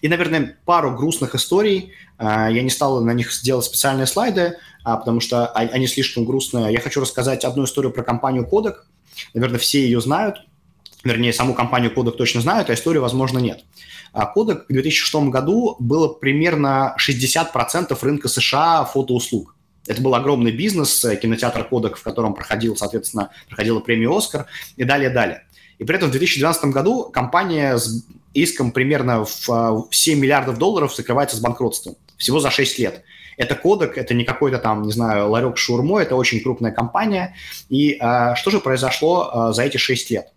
И, 0.00 0.08
наверное, 0.08 0.56
пару 0.64 0.94
грустных 0.94 1.34
историй. 1.34 1.92
Э, 2.18 2.48
я 2.50 2.62
не 2.62 2.70
стал 2.70 3.02
на 3.02 3.12
них 3.12 3.32
сделать 3.32 3.64
специальные 3.64 4.06
слайды, 4.06 4.56
а, 4.84 4.96
потому 4.96 5.20
что 5.20 5.48
они 5.48 5.86
слишком 5.86 6.24
грустные. 6.24 6.72
Я 6.72 6.80
хочу 6.80 7.00
рассказать 7.00 7.44
одну 7.44 7.64
историю 7.64 7.92
про 7.92 8.02
компанию 8.02 8.48
Kodak. 8.50 8.76
Наверное, 9.34 9.58
все 9.58 9.80
ее 9.80 10.00
знают. 10.00 10.46
вернее, 11.04 11.32
саму 11.32 11.54
компанию 11.54 11.92
Кодек 11.92 12.16
точно 12.16 12.40
знают, 12.40 12.68
а 12.68 12.74
историю, 12.74 13.00
возможно, 13.02 13.38
нет. 13.38 13.64
А 14.12 14.26
Кодек 14.26 14.64
в 14.68 14.72
2006 14.72 15.14
году 15.30 15.76
было 15.78 16.08
примерно 16.08 16.96
60% 16.98 17.96
рынка 18.02 18.28
США 18.28 18.84
фотоуслуг. 18.84 19.54
Это 19.86 20.02
был 20.02 20.14
огромный 20.14 20.52
бизнес, 20.52 21.04
э, 21.04 21.16
кинотеатр 21.16 21.64
Кодек, 21.64 21.96
в 21.96 22.02
котором 22.02 22.34
проходил, 22.34 22.76
соответственно, 22.76 23.30
проходила 23.48 23.80
премия 23.80 24.08
«Оскар» 24.16 24.46
и 24.76 24.84
далее, 24.84 25.10
далее. 25.10 25.44
И 25.78 25.84
при 25.84 25.96
этом 25.96 26.08
в 26.08 26.12
2012 26.12 26.66
году 26.66 27.10
компания 27.12 27.78
иском 28.36 28.72
примерно 28.72 29.24
в 29.24 29.88
7 29.90 30.18
миллиардов 30.18 30.58
долларов 30.58 30.94
закрывается 30.94 31.36
с 31.36 31.40
банкротством. 31.40 31.96
Всего 32.16 32.40
за 32.40 32.50
6 32.50 32.78
лет. 32.78 33.02
Это 33.36 33.54
кодек, 33.54 33.98
это 33.98 34.14
не 34.14 34.24
какой-то 34.24 34.58
там, 34.58 34.82
не 34.82 34.92
знаю, 34.92 35.28
ларек 35.28 35.58
шурмо, 35.58 36.00
это 36.00 36.16
очень 36.16 36.40
крупная 36.40 36.72
компания. 36.72 37.34
И 37.68 37.98
э, 38.00 38.34
что 38.36 38.50
же 38.50 38.60
произошло 38.60 39.50
э, 39.50 39.52
за 39.52 39.64
эти 39.64 39.76
6 39.76 40.10
лет? 40.10 40.32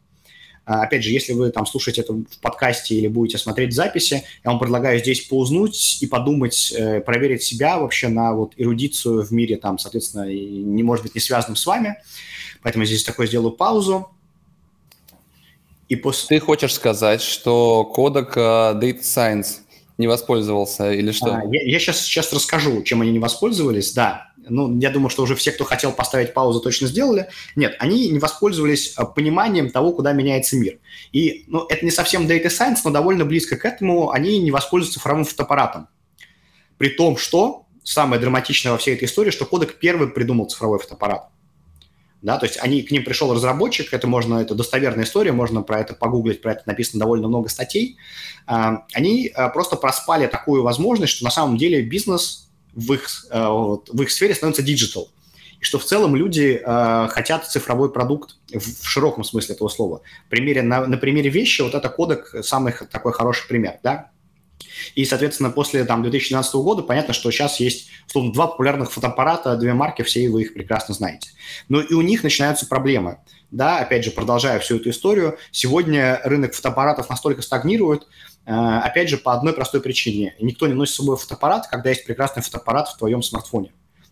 А, 0.65 0.83
опять 0.83 1.03
же, 1.03 1.09
если 1.09 1.33
вы 1.33 1.49
там 1.49 1.65
слушаете 1.65 2.01
это 2.01 2.13
в 2.13 2.39
подкасте 2.41 2.93
или 2.93 3.07
будете 3.07 3.39
смотреть 3.39 3.73
записи, 3.73 4.23
я 4.43 4.51
вам 4.51 4.59
предлагаю 4.59 4.99
здесь 4.99 5.21
поузнуть 5.21 5.97
и 6.01 6.05
подумать, 6.05 6.71
э, 6.77 6.99
проверить 6.99 7.41
себя 7.41 7.79
вообще 7.79 8.07
на 8.09 8.33
вот 8.33 8.53
эрудицию 8.55 9.23
в 9.23 9.31
мире, 9.31 9.57
там, 9.57 9.79
соответственно, 9.79 10.25
не 10.27 10.83
может 10.83 11.03
быть 11.03 11.15
не 11.15 11.21
связанным 11.21 11.55
с 11.55 11.65
вами. 11.65 11.95
Поэтому 12.61 12.85
здесь 12.85 13.03
такой 13.03 13.25
сделаю 13.25 13.51
паузу. 13.51 14.09
И 15.89 15.95
после... 15.95 16.39
Ты 16.39 16.45
хочешь 16.45 16.73
сказать, 16.73 17.21
что 17.21 17.83
кодек 17.83 18.37
uh, 18.37 18.79
Data 18.79 19.01
Science 19.01 19.57
не 19.97 20.07
воспользовался 20.07 20.93
или 20.93 21.11
что? 21.11 21.33
А, 21.33 21.43
я, 21.51 21.63
я 21.63 21.79
сейчас, 21.79 22.01
сейчас 22.01 22.31
расскажу, 22.31 22.83
чем 22.83 23.01
они 23.01 23.11
не 23.11 23.19
воспользовались, 23.19 23.91
да. 23.93 24.31
Ну, 24.47 24.79
я 24.79 24.91
думаю, 24.91 25.09
что 25.09 25.23
уже 25.23 25.35
все, 25.35 25.51
кто 25.51 25.63
хотел 25.63 25.91
поставить 25.91 26.33
паузу, 26.33 26.59
точно 26.59 26.87
сделали. 26.87 27.27
Нет, 27.55 27.75
они 27.79 28.07
не 28.09 28.19
воспользовались 28.19 28.93
а, 28.95 29.05
пониманием 29.05 29.71
того, 29.71 29.91
куда 29.91 30.13
меняется 30.13 30.55
мир. 30.57 30.77
И, 31.11 31.43
ну, 31.47 31.65
это 31.67 31.83
не 31.83 31.91
совсем 31.91 32.27
data 32.27 32.47
science, 32.47 32.77
но 32.85 32.91
довольно 32.91 33.25
близко 33.25 33.57
к 33.57 33.65
этому 33.65 34.11
они 34.11 34.37
не 34.39 34.51
воспользуются 34.51 34.99
цифровым 34.99 35.25
фотоаппаратом. 35.25 35.87
При 36.77 36.89
том, 36.89 37.17
что 37.17 37.65
самое 37.83 38.21
драматичное 38.21 38.71
во 38.71 38.77
всей 38.77 38.93
этой 38.93 39.05
истории, 39.05 39.31
что 39.31 39.45
Кодек 39.45 39.79
первый 39.79 40.07
придумал 40.09 40.45
цифровой 40.45 40.77
фотоаппарат. 40.79 41.29
Да, 42.21 42.37
то 42.37 42.45
есть 42.45 42.59
они, 42.61 42.81
к 42.81 42.91
ним 42.91 43.05
пришел 43.05 43.33
разработчик, 43.33 43.93
это 43.93 44.05
можно, 44.05 44.41
это 44.41 44.53
достоверная 44.53 45.05
история, 45.05 45.31
можно 45.31 45.61
про 45.61 45.79
это 45.79 45.93
погуглить, 45.93 46.41
про 46.41 46.51
это 46.51 46.63
написано 46.65 46.99
довольно 46.99 47.29
много 47.29 47.47
статей. 47.47 47.97
А, 48.45 48.83
они 48.93 49.31
а, 49.33 49.47
просто 49.49 49.77
проспали 49.77 50.27
такую 50.27 50.63
возможность, 50.63 51.13
что 51.13 51.23
на 51.23 51.31
самом 51.31 51.57
деле 51.57 51.81
бизнес 51.81 52.49
в 52.73 52.93
их, 52.93 53.07
а, 53.29 53.49
в 53.51 54.01
их 54.01 54.11
сфере 54.11 54.35
становится 54.35 54.63
digital. 54.63 55.07
И 55.61 55.63
что 55.63 55.79
в 55.79 55.83
целом 55.83 56.15
люди 56.15 56.61
хотят 57.09 57.45
цифровой 57.45 57.91
продукт 57.91 58.37
в, 58.49 58.87
широком 58.87 59.25
смысле 59.25 59.55
этого 59.55 59.67
слова. 59.67 60.01
Примере, 60.29 60.61
на, 60.61 60.87
на 60.87 60.95
примере 60.95 61.29
вещи 61.29 61.61
вот 61.61 61.75
это 61.75 61.89
кодек 61.89 62.33
самый 62.43 62.71
такой 62.89 63.11
хороший 63.11 63.45
пример, 63.45 63.77
да. 63.83 64.11
И, 64.95 65.05
соответственно, 65.05 65.49
после 65.49 65.85
там, 65.85 66.01
2012 66.01 66.53
года 66.55 66.83
понятно, 66.83 67.13
что 67.13 67.31
сейчас 67.31 67.59
есть, 67.59 67.89
условно, 68.07 68.33
два 68.33 68.47
популярных 68.47 68.91
фотоаппарата, 68.91 69.55
две 69.57 69.73
марки, 69.73 70.01
все 70.01 70.29
вы 70.29 70.43
их 70.43 70.53
прекрасно 70.53 70.93
знаете. 70.93 71.31
Но 71.67 71.81
и 71.81 71.93
у 71.93 72.01
них 72.01 72.23
начинаются 72.23 72.65
проблемы. 72.65 73.19
Да, 73.51 73.79
опять 73.79 74.05
же, 74.05 74.11
продолжая 74.11 74.59
всю 74.59 74.77
эту 74.77 74.91
историю, 74.91 75.37
сегодня 75.51 76.21
рынок 76.23 76.53
фотоаппаратов 76.53 77.09
настолько 77.09 77.41
стагнирует, 77.41 78.07
э, 78.45 78.51
опять 78.51 79.09
же, 79.09 79.17
по 79.17 79.33
одной 79.33 79.53
простой 79.53 79.81
причине. 79.81 80.35
Никто 80.39 80.67
не 80.67 80.73
носит 80.73 80.93
с 80.93 80.97
собой 80.97 81.17
фотоаппарат, 81.17 81.67
когда 81.67 81.89
есть 81.89 82.05
прекрасный 82.05 82.43
фотоаппарат 82.43 82.89
в 82.89 82.97
твоем 82.97 83.23
смартфоне 83.23 83.71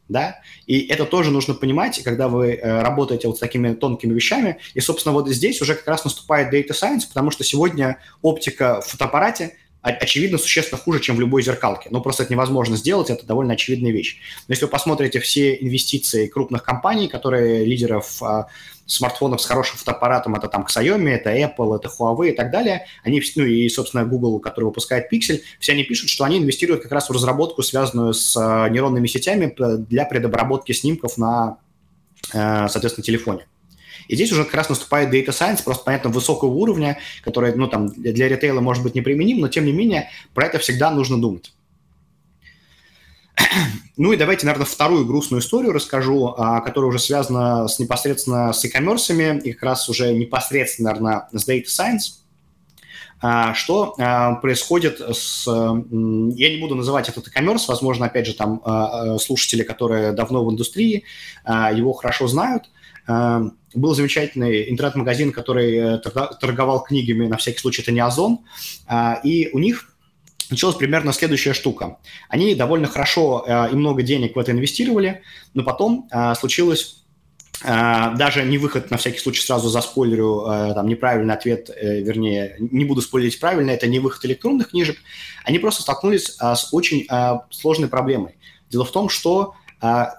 да, 0.09 0.39
и 0.65 0.87
это 0.87 1.05
тоже 1.05 1.31
нужно 1.31 1.53
понимать, 1.53 2.01
когда 2.03 2.27
вы 2.27 2.53
э, 2.53 2.81
работаете 2.81 3.27
вот 3.27 3.37
с 3.37 3.39
такими 3.39 3.73
тонкими 3.73 4.13
вещами, 4.13 4.57
и, 4.73 4.79
собственно, 4.79 5.13
вот 5.13 5.27
здесь 5.27 5.61
уже 5.61 5.75
как 5.75 5.87
раз 5.87 6.05
наступает 6.05 6.53
data 6.53 6.71
science, 6.71 7.01
потому 7.07 7.31
что 7.31 7.43
сегодня 7.43 7.99
оптика 8.21 8.81
в 8.81 8.87
фотоаппарате 8.87 9.57
очевидно, 9.81 10.37
существенно 10.37 10.79
хуже, 10.79 10.99
чем 10.99 11.15
в 11.15 11.19
любой 11.19 11.43
зеркалке. 11.43 11.89
Но 11.91 12.01
просто 12.01 12.23
это 12.23 12.33
невозможно 12.33 12.75
сделать, 12.77 13.09
это 13.09 13.25
довольно 13.25 13.53
очевидная 13.53 13.91
вещь. 13.91 14.17
Но 14.47 14.53
если 14.53 14.65
вы 14.65 14.71
посмотрите 14.71 15.19
все 15.19 15.55
инвестиции 15.55 16.27
крупных 16.27 16.63
компаний, 16.63 17.07
которые 17.07 17.65
лидеров 17.65 18.21
а, 18.21 18.47
смартфонов 18.85 19.41
с 19.41 19.45
хорошим 19.45 19.77
фотоаппаратом, 19.77 20.35
это 20.35 20.47
там 20.47 20.65
Xiaomi, 20.65 21.09
это 21.09 21.29
Apple, 21.35 21.75
это 21.75 21.89
Huawei 21.89 22.29
и 22.29 22.35
так 22.35 22.51
далее, 22.51 22.85
они, 23.03 23.21
ну 23.35 23.43
и, 23.43 23.69
собственно, 23.69 24.05
Google, 24.05 24.39
который 24.39 24.65
выпускает 24.65 25.11
Pixel, 25.11 25.41
все 25.59 25.73
они 25.73 25.83
пишут, 25.83 26.09
что 26.09 26.23
они 26.23 26.39
инвестируют 26.39 26.83
как 26.83 26.91
раз 26.91 27.09
в 27.09 27.13
разработку, 27.13 27.61
связанную 27.61 28.13
с 28.13 28.35
а, 28.35 28.67
нейронными 28.69 29.07
сетями 29.07 29.53
для 29.57 30.05
предобработки 30.05 30.71
снимков 30.71 31.17
на, 31.17 31.57
а, 32.33 32.67
соответственно, 32.67 33.05
телефоне. 33.05 33.45
И 34.07 34.15
здесь 34.15 34.31
уже 34.31 34.45
как 34.45 34.53
раз 34.53 34.69
наступает 34.69 35.13
data 35.13 35.29
science, 35.29 35.63
просто, 35.63 35.83
понятно, 35.83 36.09
высокого 36.09 36.49
уровня, 36.49 36.97
который, 37.23 37.53
ну, 37.55 37.67
там, 37.67 37.87
для 37.87 38.27
ритейла 38.27 38.61
может 38.61 38.83
быть 38.83 38.95
неприменим, 38.95 39.39
но, 39.39 39.47
тем 39.47 39.65
не 39.65 39.73
менее, 39.73 40.09
про 40.33 40.45
это 40.45 40.59
всегда 40.59 40.91
нужно 40.91 41.19
думать. 41.19 41.53
Ну 43.97 44.13
и 44.13 44.17
давайте, 44.17 44.45
наверное, 44.45 44.67
вторую 44.67 45.07
грустную 45.07 45.41
историю 45.41 45.73
расскажу, 45.73 46.35
а, 46.37 46.61
которая 46.61 46.89
уже 46.89 46.99
связана 46.99 47.67
с 47.67 47.79
непосредственно 47.79 48.53
с 48.53 48.63
e-commerce, 48.63 49.41
и 49.41 49.53
как 49.53 49.63
раз 49.63 49.89
уже 49.89 50.13
непосредственно, 50.13 50.89
наверное, 50.89 51.27
с 51.33 51.49
data 51.49 51.65
science. 51.65 52.19
А, 53.19 53.55
что 53.55 53.95
а, 53.97 54.35
происходит 54.35 54.99
с... 54.99 55.47
Я 55.47 56.49
не 56.51 56.57
буду 56.57 56.75
называть 56.75 57.09
этот 57.09 57.27
e-commerce, 57.27 57.63
возможно, 57.67 58.05
опять 58.05 58.27
же, 58.27 58.35
там 58.35 58.61
слушатели, 59.19 59.63
которые 59.63 60.11
давно 60.11 60.45
в 60.45 60.51
индустрии, 60.51 61.03
его 61.47 61.93
хорошо 61.93 62.27
знают. 62.27 62.65
Был 63.77 63.93
замечательный 63.93 64.71
интернет-магазин, 64.71 65.31
который 65.31 65.75
э, 65.77 65.97
торговал 65.99 66.83
книгами, 66.83 67.27
на 67.27 67.37
всякий 67.37 67.59
случай 67.59 67.81
это 67.81 67.91
не 67.91 67.99
Озон, 67.99 68.39
а, 68.87 69.19
и 69.23 69.49
у 69.51 69.59
них 69.59 69.93
началась 70.49 70.77
примерно 70.77 71.13
следующая 71.13 71.53
штука. 71.53 71.97
Они 72.29 72.55
довольно 72.55 72.87
хорошо 72.87 73.43
э, 73.45 73.71
и 73.71 73.75
много 73.75 74.01
денег 74.01 74.35
в 74.35 74.39
это 74.39 74.51
инвестировали, 74.51 75.21
но 75.53 75.63
потом 75.63 76.07
э, 76.11 76.33
случилось 76.35 77.03
даже 77.63 78.43
не 78.43 78.59
выход, 78.59 78.91
на 78.91 78.97
всякий 78.97 79.17
случай 79.17 79.41
сразу 79.41 79.69
заспойлерю, 79.69 80.43
там 80.75 80.87
неправильный 80.87 81.33
ответ, 81.33 81.71
вернее, 81.75 82.55
не 82.59 82.85
буду 82.85 83.01
спойлерить 83.01 83.39
правильно, 83.39 83.71
это 83.71 83.87
не 83.87 83.97
выход 83.97 84.23
электронных 84.25 84.69
книжек, 84.69 84.97
они 85.43 85.57
просто 85.57 85.81
столкнулись 85.81 86.37
с 86.39 86.71
очень 86.71 87.07
сложной 87.49 87.89
проблемой. 87.89 88.35
Дело 88.69 88.85
в 88.85 88.91
том, 88.91 89.09
что 89.09 89.55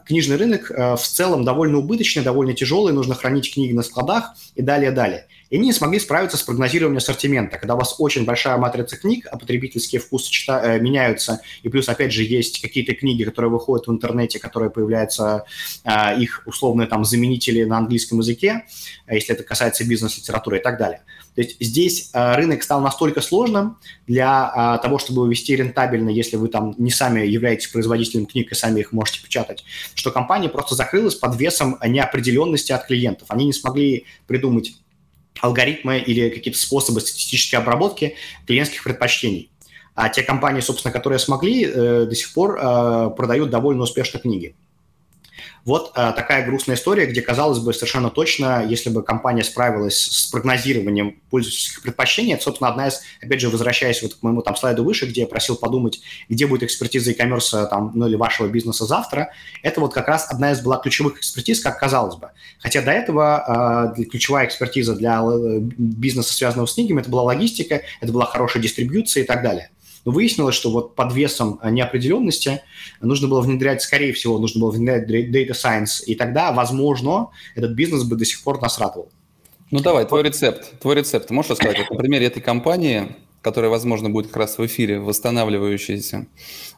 книжный 0.06 0.36
рынок 0.36 0.70
э, 0.70 0.94
в 0.94 1.02
целом 1.02 1.44
довольно 1.44 1.78
убыточный, 1.78 2.22
довольно 2.22 2.54
тяжелый, 2.54 2.92
нужно 2.92 3.14
хранить 3.14 3.52
книги 3.52 3.72
на 3.72 3.82
складах 3.82 4.34
и 4.54 4.62
далее, 4.62 4.92
далее. 4.92 5.26
И 5.50 5.56
они 5.56 5.66
не 5.66 5.72
смогли 5.72 5.98
справиться 5.98 6.36
с 6.36 6.42
прогнозированием 6.42 6.98
ассортимента. 6.98 7.58
Когда 7.58 7.74
у 7.74 7.78
вас 7.78 7.96
очень 7.98 8.24
большая 8.24 8.56
матрица 8.58 8.96
книг, 8.96 9.26
а 9.30 9.38
потребительские 9.38 10.00
вкусы 10.00 10.30
чита- 10.30 10.62
э, 10.62 10.80
меняются, 10.80 11.40
и 11.62 11.68
плюс, 11.68 11.88
опять 11.88 12.12
же, 12.12 12.22
есть 12.22 12.60
какие-то 12.60 12.94
книги, 12.94 13.24
которые 13.24 13.50
выходят 13.50 13.86
в 13.86 13.90
интернете, 13.90 14.38
которые 14.38 14.70
появляются, 14.70 15.44
э, 15.84 16.20
их 16.20 16.42
условные 16.46 16.86
там 16.86 17.04
заменители 17.04 17.64
на 17.64 17.78
английском 17.78 18.18
языке, 18.18 18.64
если 19.10 19.34
это 19.34 19.42
касается 19.42 19.84
бизнес-литературы 19.84 20.58
и 20.58 20.62
так 20.62 20.78
далее. 20.78 21.00
То 21.38 21.42
есть 21.42 21.56
здесь 21.60 22.10
э, 22.14 22.34
рынок 22.34 22.64
стал 22.64 22.80
настолько 22.80 23.20
сложным 23.20 23.78
для 24.08 24.76
э, 24.80 24.82
того, 24.82 24.98
чтобы 24.98 25.30
вести 25.30 25.54
рентабельно, 25.54 26.08
если 26.08 26.34
вы 26.34 26.48
там 26.48 26.74
не 26.78 26.90
сами 26.90 27.24
являетесь 27.24 27.68
производителем 27.68 28.26
книг 28.26 28.50
и 28.50 28.56
сами 28.56 28.80
их 28.80 28.90
можете 28.90 29.22
печатать, 29.22 29.62
что 29.94 30.10
компания 30.10 30.48
просто 30.48 30.74
закрылась 30.74 31.14
под 31.14 31.36
весом 31.36 31.78
неопределенности 31.86 32.72
от 32.72 32.86
клиентов. 32.86 33.30
Они 33.30 33.44
не 33.44 33.52
смогли 33.52 34.04
придумать 34.26 34.72
алгоритмы 35.40 36.00
или 36.00 36.28
какие-то 36.28 36.58
способы 36.58 37.00
статистической 37.00 37.60
обработки 37.60 38.16
клиентских 38.44 38.82
предпочтений. 38.82 39.52
А 39.94 40.08
те 40.08 40.24
компании, 40.24 40.60
собственно, 40.60 40.90
которые 40.90 41.20
смогли, 41.20 41.64
э, 41.64 42.06
до 42.06 42.14
сих 42.16 42.32
пор 42.32 42.56
продают 43.14 43.50
довольно 43.50 43.84
успешно 43.84 44.18
книги. 44.18 44.56
Вот 45.68 45.92
э, 45.96 46.12
такая 46.16 46.46
грустная 46.46 46.76
история, 46.76 47.04
где, 47.04 47.20
казалось 47.20 47.58
бы, 47.58 47.74
совершенно 47.74 48.08
точно, 48.08 48.64
если 48.66 48.88
бы 48.88 49.02
компания 49.02 49.44
справилась 49.44 50.00
с 50.00 50.24
прогнозированием 50.24 51.20
пользовательских 51.28 51.82
предпочтений, 51.82 52.32
это, 52.32 52.44
собственно, 52.44 52.70
одна 52.70 52.88
из, 52.88 53.02
опять 53.20 53.42
же, 53.42 53.50
возвращаясь 53.50 54.00
вот 54.00 54.14
к 54.14 54.22
моему 54.22 54.40
там 54.40 54.56
слайду 54.56 54.82
выше, 54.82 55.04
где 55.04 55.20
я 55.20 55.26
просил 55.26 55.56
подумать, 55.56 56.00
где 56.30 56.46
будет 56.46 56.62
экспертиза 56.62 57.10
e-commerce 57.10 57.68
там, 57.68 57.92
ну 57.94 58.06
или 58.06 58.16
вашего 58.16 58.48
бизнеса 58.48 58.86
завтра, 58.86 59.30
это 59.62 59.82
вот 59.82 59.92
как 59.92 60.08
раз 60.08 60.30
одна 60.30 60.52
из 60.52 60.62
была 60.62 60.78
ключевых 60.78 61.18
экспертиз, 61.18 61.60
как 61.60 61.78
казалось 61.78 62.16
бы. 62.16 62.30
Хотя 62.60 62.80
до 62.80 62.90
этого 62.90 63.92
э, 63.94 64.04
ключевая 64.04 64.46
экспертиза 64.46 64.94
для 64.94 65.20
э, 65.20 65.58
бизнеса, 65.60 66.32
связанного 66.32 66.64
с 66.64 66.72
книгами, 66.72 67.02
это 67.02 67.10
была 67.10 67.24
логистика, 67.24 67.82
это 68.00 68.10
была 68.10 68.24
хорошая 68.24 68.62
дистрибьюция 68.62 69.22
и 69.22 69.26
так 69.26 69.42
далее. 69.42 69.68
Но 70.04 70.12
выяснилось, 70.12 70.54
что 70.54 70.70
вот 70.70 70.94
под 70.94 71.12
весом 71.12 71.58
э, 71.62 71.70
неопределенности 71.70 72.62
нужно 73.00 73.28
было 73.28 73.40
внедрять, 73.40 73.82
скорее 73.82 74.12
всего, 74.12 74.38
нужно 74.38 74.60
было 74.60 74.70
внедрять 74.70 75.08
data 75.30 75.50
science, 75.50 76.04
и 76.06 76.14
тогда, 76.14 76.52
возможно, 76.52 77.28
этот 77.54 77.72
бизнес 77.72 78.04
бы 78.04 78.16
до 78.16 78.24
сих 78.24 78.42
пор 78.42 78.60
нас 78.60 78.78
радовал. 78.78 79.10
Ну 79.70 79.80
давай, 79.80 80.06
твой 80.06 80.22
рецепт. 80.22 80.78
Твой 80.80 80.94
рецепт. 80.94 81.30
Можешь 81.30 81.50
рассказать 81.50 81.78
вот, 81.78 81.90
на 81.90 81.96
примере 81.96 82.26
этой 82.26 82.40
компании, 82.40 83.16
которая, 83.48 83.70
возможно, 83.70 84.10
будет 84.10 84.26
как 84.26 84.36
раз 84.36 84.58
в 84.58 84.66
эфире, 84.66 85.00
восстанавливающаяся 85.00 86.26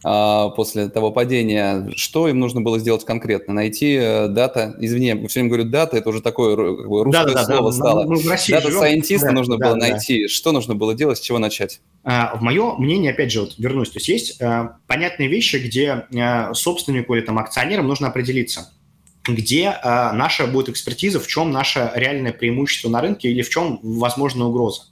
а, 0.05 0.51
после 0.51 0.89
того 0.89 1.11
падения, 1.11 1.91
что 1.97 2.29
им 2.29 2.39
нужно 2.39 2.61
было 2.61 2.79
сделать 2.79 3.05
конкретно? 3.05 3.53
Найти 3.53 3.97
э, 4.01 4.29
дата, 4.29 4.77
извини, 4.79 5.09
я 5.09 5.29
все 5.29 5.41
время 5.41 5.49
говорю 5.49 5.65
дата, 5.69 5.97
это 5.97 6.11
уже 6.11 6.23
такое 6.23 6.55
как 6.55 6.89
бы, 6.89 7.03
русское 7.03 7.27
да, 7.27 7.35
да, 7.35 7.45
слово 7.45 7.71
да, 7.73 7.77
стало. 7.77 8.05
Мы 8.05 8.17
в 8.17 8.29
России 8.29 8.53
дата 8.53 8.71
сайентиста 8.71 9.27
да, 9.27 9.33
нужно 9.33 9.59
да, 9.59 9.67
было 9.67 9.81
да. 9.81 9.89
найти. 9.89 10.29
Что 10.29 10.53
нужно 10.53 10.77
было 10.77 10.95
делать, 10.95 11.19
с 11.19 11.21
чего 11.21 11.39
начать? 11.39 11.81
А, 12.05 12.37
в 12.37 12.41
мое 12.41 12.77
мнение, 12.77 13.11
опять 13.11 13.33
же, 13.33 13.41
вот 13.41 13.55
вернусь, 13.59 13.91
то 13.91 13.99
есть 13.99 14.09
есть 14.09 14.41
а, 14.41 14.77
понятные 14.87 15.29
вещи, 15.29 15.57
где 15.57 16.07
а, 16.17 16.55
собственнику 16.55 17.17
или 17.17 17.23
там 17.23 17.39
акционерам 17.39 17.89
нужно 17.89 18.07
определиться– 18.07 18.73
где 19.27 19.65
э, 19.83 20.13
наша 20.13 20.47
будет 20.47 20.71
экспертиза, 20.71 21.21
в 21.21 21.27
чем 21.27 21.51
наше 21.51 21.93
реальное 21.95 22.33
преимущество 22.33 22.89
на 22.89 23.01
рынке 23.01 23.31
или 23.31 23.43
в 23.43 23.51
чем 23.51 23.79
возможна 23.83 24.47
угроза. 24.47 24.83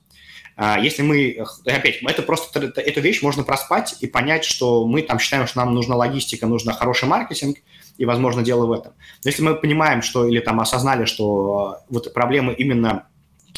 Э, 0.59 0.75
если 0.81 1.03
мы, 1.03 1.38
опять, 1.64 2.03
это 2.03 2.23
просто, 2.23 2.61
эту 2.61 3.01
вещь 3.01 3.23
можно 3.23 3.44
проспать 3.44 3.97
и 4.01 4.07
понять, 4.07 4.44
что 4.44 4.87
мы 4.87 5.03
там 5.03 5.18
считаем, 5.18 5.47
что 5.47 5.59
нам 5.59 5.75
нужна 5.75 5.97
логистика, 5.97 6.47
нужно 6.47 6.75
хороший 6.75 7.09
маркетинг, 7.09 7.59
и, 7.97 8.05
возможно, 8.05 8.42
дело 8.42 8.66
в 8.66 8.73
этом. 8.73 8.92
Но 9.25 9.31
если 9.31 9.42
мы 9.42 9.55
понимаем, 9.55 10.03
что, 10.03 10.27
или 10.27 10.40
там 10.40 10.61
осознали, 10.61 11.05
что 11.05 11.79
вот 11.88 12.12
проблемы 12.12 12.53
именно 12.55 13.09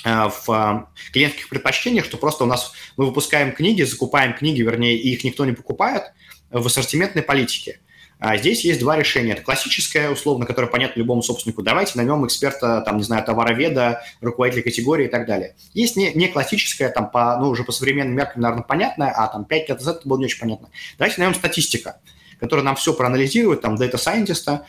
в 0.02 0.88
клиентских 1.12 1.50
предпочтениях, 1.50 2.06
что 2.06 2.16
просто 2.16 2.44
у 2.44 2.46
нас 2.46 2.72
мы 2.96 3.04
выпускаем 3.04 3.52
книги, 3.52 3.82
закупаем 3.82 4.32
книги, 4.32 4.62
вернее, 4.62 4.96
и 4.96 5.12
их 5.12 5.24
никто 5.24 5.44
не 5.44 5.52
покупает 5.52 6.04
в 6.50 6.66
ассортиментной 6.66 7.22
политике. 7.22 7.80
А 8.20 8.36
здесь 8.36 8.64
есть 8.66 8.80
два 8.80 8.96
решения. 8.96 9.32
Это 9.32 9.42
классическое, 9.42 10.10
условно, 10.10 10.44
которое 10.44 10.66
понятно 10.66 11.00
любому 11.00 11.22
собственнику. 11.22 11.62
Давайте 11.62 11.92
наймем 11.96 12.26
эксперта, 12.26 12.82
там, 12.82 12.98
не 12.98 13.02
знаю, 13.02 13.24
товароведа, 13.24 14.02
руководителя 14.20 14.62
категории 14.62 15.06
и 15.06 15.10
так 15.10 15.26
далее. 15.26 15.56
Есть 15.72 15.96
не, 15.96 16.12
не 16.12 16.28
классическое, 16.28 16.90
там, 16.90 17.10
по, 17.10 17.38
ну, 17.38 17.48
уже 17.48 17.64
по 17.64 17.72
современным 17.72 18.14
меркам, 18.14 18.42
наверное, 18.42 18.62
понятное, 18.62 19.10
а 19.10 19.26
там 19.28 19.46
5 19.46 19.68
лет 19.70 19.78
назад 19.78 19.98
это 20.00 20.08
было 20.08 20.18
не 20.18 20.26
очень 20.26 20.38
понятно. 20.38 20.68
Давайте 20.98 21.18
наймем 21.18 21.34
статистика 21.34 21.96
который 22.40 22.64
нам 22.64 22.76
все 22.76 22.94
проанализирует, 22.94 23.60
там, 23.60 23.76
дата 23.76 23.98
сайентиста, 23.98 24.66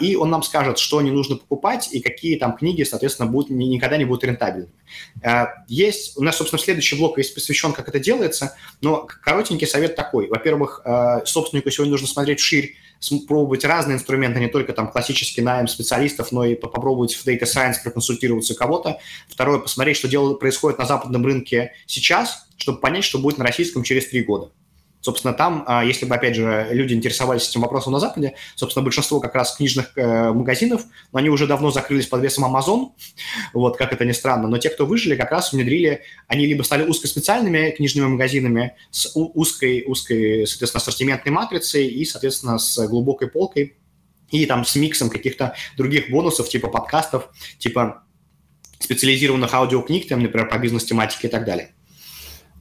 и 0.00 0.16
он 0.16 0.30
нам 0.30 0.42
скажет, 0.42 0.78
что 0.78 1.00
не 1.00 1.10
нужно 1.10 1.36
покупать 1.36 1.88
и 1.92 2.00
какие 2.00 2.36
там 2.36 2.56
книги, 2.56 2.82
соответственно, 2.82 3.30
будут, 3.30 3.50
никогда 3.50 3.96
не 3.96 4.04
будут 4.04 4.24
рентабельными. 4.24 4.72
А, 5.22 5.64
есть, 5.68 6.16
у 6.16 6.22
нас, 6.22 6.36
собственно, 6.36 6.60
следующий 6.62 6.96
блок 6.96 7.18
есть 7.18 7.34
посвящен, 7.34 7.72
как 7.72 7.88
это 7.88 7.98
делается, 7.98 8.56
но 8.80 9.06
коротенький 9.22 9.66
совет 9.66 9.96
такой. 9.96 10.28
Во-первых, 10.28 10.82
а, 10.84 11.24
собственнику 11.24 11.70
сегодня 11.70 11.92
нужно 11.92 12.06
смотреть 12.06 12.40
вширь, 12.40 12.76
пробовать 13.28 13.64
разные 13.64 13.96
инструменты, 13.96 14.40
не 14.40 14.48
только 14.48 14.72
там 14.72 14.90
классический 14.90 15.42
найм 15.42 15.68
специалистов, 15.68 16.32
но 16.32 16.44
и 16.44 16.54
попробовать 16.54 17.14
в 17.14 17.26
Data 17.26 17.42
Science 17.42 17.74
проконсультироваться 17.82 18.54
кого-то. 18.54 18.98
Второе, 19.28 19.58
посмотреть, 19.58 19.96
что 19.98 20.08
дело 20.08 20.34
происходит 20.34 20.78
на 20.78 20.86
западном 20.86 21.24
рынке 21.24 21.72
сейчас, 21.86 22.48
чтобы 22.56 22.80
понять, 22.80 23.04
что 23.04 23.18
будет 23.18 23.38
на 23.38 23.44
российском 23.44 23.82
через 23.82 24.08
три 24.08 24.22
года. 24.22 24.50
Собственно, 25.06 25.34
там, 25.34 25.62
а, 25.68 25.84
если 25.84 26.04
бы, 26.04 26.16
опять 26.16 26.34
же, 26.34 26.66
люди 26.72 26.92
интересовались 26.92 27.48
этим 27.48 27.60
вопросом 27.60 27.92
на 27.92 28.00
Западе, 28.00 28.34
собственно, 28.56 28.82
большинство 28.82 29.20
как 29.20 29.36
раз 29.36 29.54
книжных 29.54 29.96
э, 29.96 30.32
магазинов, 30.32 30.82
но 31.12 31.20
они 31.20 31.28
уже 31.28 31.46
давно 31.46 31.70
закрылись 31.70 32.08
под 32.08 32.22
весом 32.22 32.44
Amazon, 32.44 32.90
вот, 33.54 33.76
как 33.76 33.92
это 33.92 34.04
ни 34.04 34.10
странно, 34.10 34.48
но 34.48 34.58
те, 34.58 34.68
кто 34.68 34.84
выжили, 34.84 35.14
как 35.14 35.30
раз 35.30 35.52
внедрили, 35.52 36.02
они 36.26 36.44
либо 36.44 36.64
стали 36.64 36.82
узкоспециальными 36.82 37.70
книжными 37.70 38.08
магазинами 38.08 38.74
с 38.90 39.12
узкой, 39.14 39.84
узкой, 39.86 40.44
соответственно, 40.44 40.80
ассортиментной 40.80 41.30
матрицей 41.30 41.86
и, 41.86 42.04
соответственно, 42.04 42.58
с 42.58 42.84
глубокой 42.88 43.28
полкой, 43.28 43.76
и 44.32 44.44
там 44.46 44.64
с 44.64 44.74
миксом 44.74 45.08
каких-то 45.08 45.54
других 45.76 46.10
бонусов, 46.10 46.48
типа 46.48 46.66
подкастов, 46.66 47.28
типа 47.58 48.02
специализированных 48.80 49.54
аудиокниг, 49.54 50.08
там, 50.08 50.24
например, 50.24 50.48
по 50.48 50.58
бизнес-тематике 50.58 51.28
и 51.28 51.30
так 51.30 51.44
далее. 51.44 51.75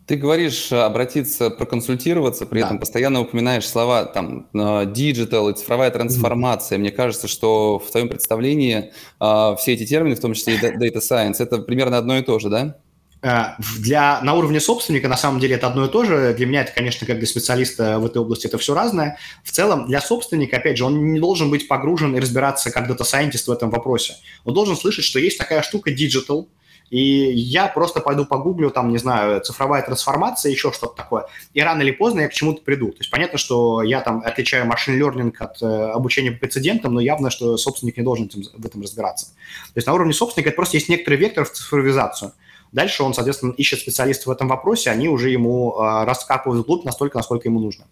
Ты 0.08 0.18
говоришь 0.18 0.72
э, 0.72 0.80
обратиться, 0.80 1.50
проконсультироваться, 1.50 2.46
при 2.46 2.60
да. 2.60 2.68
этом 2.68 2.80
постоянно 2.80 3.22
упоминаешь 3.22 3.68
слова 3.68 4.06
там 4.06 4.48
digital, 4.54 5.52
цифровая 5.54 5.90
трансформация. 5.90 6.78
Mm-hmm. 6.78 6.82
Мне 6.82 6.92
кажется, 6.92 7.28
что 7.28 7.80
в 7.80 7.90
твоем 7.90 8.10
представлении 8.10 8.92
э, 9.20 9.56
все 9.58 9.74
эти 9.74 9.86
термины, 9.86 10.16
в 10.16 10.20
том 10.20 10.34
числе 10.34 10.56
и 10.56 10.58
data 10.60 10.98
science, 10.98 11.38
это 11.40 11.58
примерно 11.58 11.98
одно 11.98 12.18
и 12.20 12.22
то 12.22 12.38
же, 12.38 12.50
да? 12.50 12.78
Э, 13.24 13.56
для, 13.80 14.22
на 14.22 14.36
уровне 14.36 14.60
собственника 14.60 15.08
на 15.08 15.18
самом 15.18 15.40
деле 15.40 15.56
это 15.56 15.66
одно 15.66 15.86
и 15.86 15.90
то 15.90 16.06
же. 16.06 16.36
Для 16.38 16.46
меня 16.46 16.62
это, 16.62 16.72
конечно, 16.72 17.08
как 17.08 17.18
для 17.18 17.28
специалиста 17.28 17.98
в 17.98 18.06
этой 18.06 18.20
области 18.20 18.46
это 18.46 18.60
все 18.60 18.76
разное. 18.76 19.18
В 19.44 19.52
целом 19.52 19.88
для 19.88 20.02
собственника, 20.02 20.58
опять 20.58 20.78
же, 20.78 20.86
он 20.86 21.14
не 21.14 21.20
должен 21.20 21.50
быть 21.50 21.68
погружен 21.68 22.16
и 22.16 22.20
разбираться 22.20 22.70
как 22.70 22.88
дата-сайентист 22.88 23.48
в 23.48 23.52
этом 23.52 23.72
вопросе. 23.72 24.14
Он 24.44 24.54
должен 24.54 24.78
слышать, 24.78 25.04
что 25.04 25.18
есть 25.18 25.40
такая 25.40 25.64
штука 25.64 25.92
digital– 25.92 26.48
и 26.90 27.00
я 27.00 27.68
просто 27.68 28.00
пойду 28.00 28.26
погуглю, 28.26 28.70
там, 28.70 28.90
не 28.90 28.98
знаю, 28.98 29.42
цифровая 29.42 29.82
трансформация, 29.82 30.52
еще 30.52 30.72
что-то 30.72 30.96
такое, 30.96 31.26
и 31.54 31.62
рано 31.62 31.82
или 31.82 31.92
поздно 31.92 32.22
я 32.22 32.28
к 32.28 32.34
чему-то 32.34 32.62
приду. 32.62 32.92
То 32.92 33.00
есть 33.00 33.12
понятно, 33.12 33.38
что 33.38 33.82
я 33.82 34.02
там 34.02 34.22
отличаю 34.24 34.66
машин 34.66 35.02
learning 35.02 35.34
от 35.40 35.62
э, 35.62 35.66
обучения 35.66 36.32
по 36.32 36.40
прецедентам, 36.40 36.94
но 36.94 37.02
явно, 37.02 37.30
что 37.30 37.58
собственник 37.58 37.98
не 37.98 38.04
должен 38.04 38.26
этим, 38.26 38.44
в 38.56 38.66
этом 38.66 38.82
разбираться. 38.82 39.28
То 39.28 39.78
есть 39.78 39.88
на 39.88 39.94
уровне 39.94 40.14
собственника 40.14 40.50
это 40.50 40.56
просто 40.56 40.78
есть 40.78 40.90
некоторый 40.90 41.16
вектор 41.16 41.46
в 41.46 41.52
цифровизацию. 41.52 42.34
Дальше 42.72 43.04
он, 43.04 43.14
соответственно, 43.14 43.52
ищет 43.52 43.80
специалистов 43.80 44.28
в 44.28 44.32
этом 44.32 44.48
вопросе, 44.48 44.92
они 44.92 45.08
уже 45.10 45.30
ему 45.30 45.76
э, 45.78 46.06
раскапывают 46.06 46.64
вглубь 46.64 46.86
настолько, 46.86 47.18
насколько 47.18 47.48
ему 47.48 47.60
нужно. 47.60 47.86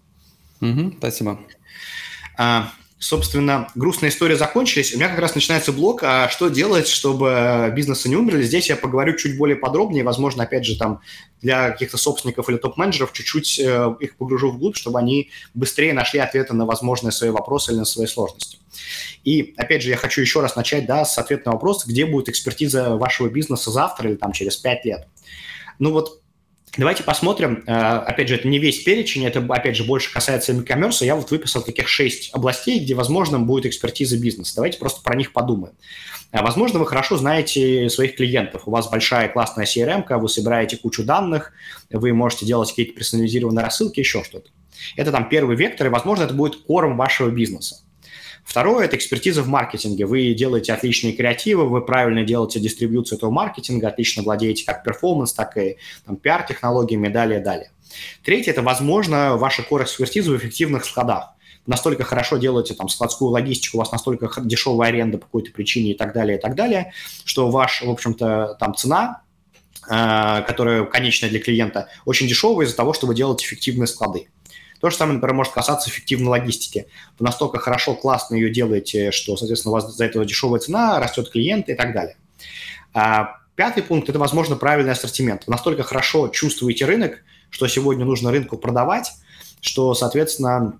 Угу, 0.62 0.95
спасибо. 0.99 1.39
А, 2.38 2.69
собственно, 3.04 3.70
грустная 3.76 4.10
история 4.10 4.38
закончились. 4.38 4.94
У 4.94 4.98
меня 4.98 5.10
как 5.10 5.20
раз 5.20 5.36
начинается 5.36 5.74
блок, 5.74 6.04
а 6.04 6.30
что 6.30 6.48
делать, 6.48 6.88
чтобы 6.88 7.70
бизнесы 7.76 8.08
не 8.08 8.16
умерли. 8.16 8.44
Здесь 8.44 8.70
я 8.70 8.78
поговорю 8.78 9.18
чуть 9.18 9.38
более 9.38 9.58
подробнее, 9.58 10.06
возможно, 10.06 10.44
опять 10.44 10.66
же, 10.66 10.78
там 10.78 11.02
для 11.42 11.72
каких-то 11.72 11.98
собственников 11.98 12.50
или 12.50 12.56
топ-менеджеров 12.56 13.12
чуть-чуть 13.12 13.60
э, 13.60 13.96
их 14.00 14.16
погружу 14.16 14.52
вглубь, 14.52 14.78
чтобы 14.78 15.00
они 15.00 15.32
быстрее 15.54 15.92
нашли 15.92 16.22
ответы 16.22 16.54
на 16.54 16.66
возможные 16.66 17.12
свои 17.12 17.30
вопросы 17.30 17.72
или 17.74 17.80
на 17.80 17.86
свои 17.86 18.08
сложности. 18.08 18.60
И, 19.26 19.54
опять 19.58 19.84
же, 19.84 19.89
я 19.89 19.98
хочу 19.98 20.22
еще 20.22 20.39
раз 20.39 20.56
начать 20.56 20.86
да, 20.86 21.04
с 21.04 21.18
ответа 21.18 21.48
на 21.48 21.52
вопрос, 21.52 21.86
где 21.86 22.06
будет 22.06 22.30
экспертиза 22.30 22.96
вашего 22.96 23.28
бизнеса 23.28 23.70
завтра 23.70 24.10
или 24.10 24.16
там 24.16 24.32
через 24.32 24.56
пять 24.56 24.86
лет. 24.86 25.08
Ну 25.78 25.92
вот 25.92 26.23
Давайте 26.76 27.04
посмотрим. 27.04 27.64
Э, 27.68 27.98
опять 28.00 28.30
же, 28.30 28.36
это 28.36 28.48
не 28.48 28.58
весь 28.58 28.84
перечень, 28.84 29.26
это, 29.26 29.46
опять 29.48 29.76
же, 29.76 29.84
больше 29.84 30.12
касается 30.12 30.54
e-commerce. 30.54 31.06
Я 31.06 31.16
вот 31.16 31.30
выписал 31.30 31.62
таких 31.62 31.88
шесть 31.88 32.34
областей, 32.34 32.80
где, 32.80 32.96
возможно, 32.96 33.38
будет 33.38 33.68
экспертиза 33.68 34.20
бизнеса. 34.20 34.56
Давайте 34.56 34.80
просто 34.80 35.02
про 35.04 35.16
них 35.16 35.34
подумаем. 35.34 35.76
Э, 36.32 36.42
возможно, 36.42 36.80
вы 36.80 36.88
хорошо 36.88 37.18
знаете 37.18 37.90
своих 37.90 38.16
клиентов. 38.16 38.64
У 38.66 38.72
вас 38.72 38.90
большая 38.90 39.30
классная 39.30 39.66
CRM, 39.66 40.04
вы 40.18 40.28
собираете 40.28 40.78
кучу 40.78 41.04
данных, 41.04 41.52
вы 41.92 42.12
можете 42.12 42.48
делать 42.48 42.70
какие-то 42.70 42.94
персонализированные 42.94 43.64
рассылки, 43.64 44.00
еще 44.00 44.24
что-то. 44.24 44.50
Это 44.96 45.12
там 45.12 45.30
первый 45.30 45.56
вектор, 45.56 45.88
и, 45.88 45.90
возможно, 45.92 46.24
это 46.24 46.34
будет 46.34 46.64
кором 46.64 46.98
вашего 46.98 47.30
бизнеса. 47.30 47.84
Второе– 48.43 48.86
это 48.88 48.97
экспертиза 48.97 49.41
в 49.41 49.47
маркетинге. 49.47 50.06
Вы 50.06 50.34
делаете 50.34 50.73
отличные 50.73 51.13
креативы, 51.13 51.67
вы 51.67 51.82
правильно 51.82 52.23
делаете 52.23 52.60
дистрибьюцию 52.60 53.17
этого 53.17 53.32
маркетинга, 53.32 53.88
отлично 53.88 54.21
владеете 54.21 54.65
как 54.65 54.84
перформанс, 54.84 55.34
так 55.34 55.58
и 55.58 55.77
там, 56.06 56.17
пиар-технологиями 56.17 57.08
и 57.08 57.12
далее, 57.12 57.39
далее. 57.39 57.71
Третье– 58.23 58.51
это, 58.53 58.62
возможно, 58.62 59.38
ваша 59.38 59.63
core-экспертиза 59.63 60.32
в 60.32 60.38
эффективных 60.38 60.86
складах 60.86 61.34
настолько 61.65 62.03
хорошо 62.03 62.38
делаете 62.38 62.73
там 62.73 62.89
складскую 62.89 63.32
логистику, 63.32 63.77
у 63.77 63.79
вас 63.79 63.91
настолько 63.91 64.29
дешевая 64.41 64.89
аренда 64.89 65.17
по 65.17 65.25
какой-то 65.25 65.51
причине 65.51 65.91
и 65.91 65.97
так 65.97 66.13
далее, 66.13 66.38
и 66.38 66.41
так 66.41 66.56
далее, 66.56 66.93
что 67.25 67.49
ваш, 67.49 67.82
в 67.82 67.89
общем-то, 67.89 68.58
там 68.60 68.75
цена, 68.75 69.21
э, 69.89 70.43
которая 70.45 70.84
конечная 70.86 71.29
для 71.29 71.39
клиента, 71.39 71.89
очень 72.06 72.27
дешевая 72.27 72.65
из-за 72.65 72.75
того, 72.75 72.93
что 72.93 73.08
вы 73.08 73.15
делаете 73.15 73.45
эффективные 73.45 73.88
склады. 73.88 74.27
То 74.84 74.89
же 74.89 74.98
самое, 74.98 75.15
например, 75.15 75.36
может 75.36 75.54
касаться 75.54 75.89
эффективной 75.89 76.28
логистики. 76.28 76.88
Вы 77.17 77.26
настолько 77.26 77.58
хорошо, 77.58 77.96
классно 77.96 78.36
ее 78.36 78.50
делаете, 78.50 79.12
что, 79.12 79.38
соответственно, 79.38 79.72
у 79.72 79.76
вас 79.76 79.96
за 79.96 80.04
это 80.04 80.26
дешевая 80.26 80.60
цена, 80.60 81.00
растет 81.00 81.30
клиент 81.30 81.69
и 81.69 81.74
так 81.74 81.93
далее. 81.93 82.17
А, 82.93 83.38
пятый 83.56 83.82
пункт– 83.82 84.10
это, 84.10 84.19
возможно, 84.19 84.58
правильный 84.58 84.91
ассортимент. 84.91 85.43
Вы 85.48 85.52
настолько 85.52 85.84
хорошо 85.84 86.28
чувствуете 86.28 86.84
рынок, 86.84 87.19
что 87.50 87.65
сегодня 87.69 88.04
нужно 88.04 88.30
рынку 88.30 88.58
продавать, 88.58 89.13
что, 89.62 89.93
соответственно, 89.93 90.78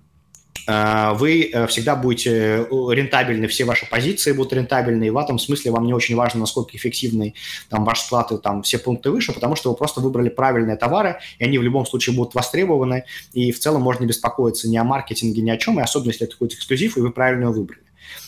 вы 0.66 1.50
э, 1.52 1.66
всегда 1.66 1.94
будете 1.94 2.30
э, 2.30 2.66
рентабельны, 2.90 3.46
все 3.48 3.64
ваши 3.64 3.88
позиции 3.88 4.32
будут 4.32 4.52
рентабельны, 4.54 5.04
и 5.04 5.10
в 5.10 5.18
этом 5.18 5.38
смысле 5.38 5.72
вам 5.72 5.86
не 5.86 5.92
очень 5.92 6.16
важно, 6.16 6.40
насколько 6.40 6.76
эффективный 6.76 7.34
там 7.68 7.84
ваш 7.84 8.00
склад 8.00 8.32
и 8.32 8.38
там 8.38 8.62
все 8.62 8.78
пункты 8.78 9.10
выше, 9.10 9.32
потому 9.32 9.56
что 9.56 9.70
вы 9.70 9.76
просто 9.76 10.00
выбрали 10.00 10.28
правильные 10.28 10.76
товары, 10.76 11.18
и 11.38 11.44
они 11.44 11.58
в 11.58 11.62
любом 11.62 11.84
случае 11.84 12.16
будут 12.16 12.34
востребованы, 12.34 13.04
и 13.32 13.52
в 13.52 13.58
целом 13.58 13.82
можно 13.82 14.04
беспокоиться 14.04 14.68
ни 14.68 14.76
о 14.76 14.84
маркетинге, 14.84 15.42
ни 15.42 15.50
о 15.50 15.56
чем, 15.56 15.78
и 15.78 15.82
особенно 15.82 16.10
если 16.10 16.26
это 16.26 16.32
какой-то 16.32 16.54
эксклюзив, 16.56 16.96
и 16.96 17.00
вы 17.00 17.10
правильно 17.10 17.44
его 17.44 17.52
выбрали. 17.52 17.82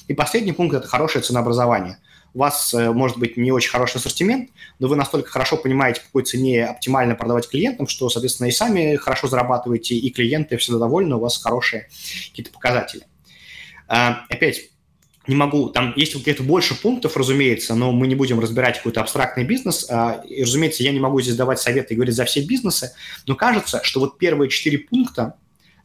И 0.09 0.15
последний 0.15 0.53
пункт– 0.53 0.75
это 0.77 0.87
хорошее 0.87 1.23
ценообразование– 1.23 1.99
у 2.37 2.39
вас 2.39 2.75
э, 2.75 2.93
может 2.93 3.17
быть 3.17 3.39
не 3.39 3.51
очень 3.51 3.71
хороший 3.71 3.97
ассортимент, 3.97 4.51
но 4.79 4.89
вы 4.89 4.97
настолько 4.97 5.31
хорошо 5.31 5.57
понимаете, 5.57 6.03
по 6.03 6.07
какой 6.09 6.25
цене 6.25 6.67
оптимально 6.67 7.15
продавать 7.15 7.49
клиентам, 7.49 7.89
что, 7.89 8.11
соответственно, 8.11 8.49
и 8.49 8.51
сами 8.51 8.97
хорошо 8.97 9.27
зарабатываете, 9.27 9.95
и 9.95 10.11
клиенты 10.11 10.59
всегда 10.59 10.79
довольны, 10.81 11.17
у 11.17 11.19
вас 11.19 11.39
хорошие 11.39 11.89
какие-то 12.29 12.53
показатели. 12.53 13.05
А, 13.89 14.27
опять, 14.29 14.69
не 15.27 15.35
могу, 15.35 15.71
там 15.71 15.95
есть 15.97 16.13
какие-то 16.13 16.43
больше 16.43 16.79
пунктов, 16.79 17.17
разумеется, 17.17 17.75
но 17.75 17.91
мы 17.91 18.07
не 18.07 18.15
будем 18.15 18.39
разбирать 18.39 18.77
какой-то 18.77 19.01
абстрактный 19.01 19.45
бизнес. 19.45 19.87
А, 19.89 20.23
и, 20.29 20.43
разумеется, 20.43 20.83
я 20.83 20.93
не 20.93 21.01
могу 21.01 21.23
здесь 21.23 21.37
давать 21.37 21.59
советы 21.59 21.95
и 21.95 21.97
говорить 21.97 22.15
за 22.15 22.27
все 22.27 22.43
бизнесы, 22.43 22.93
но 23.27 23.35
кажется, 23.35 23.81
что 23.83 24.01
вот 24.01 24.19
первые 24.19 24.51
четыре 24.51 24.77
пункта 24.77 25.37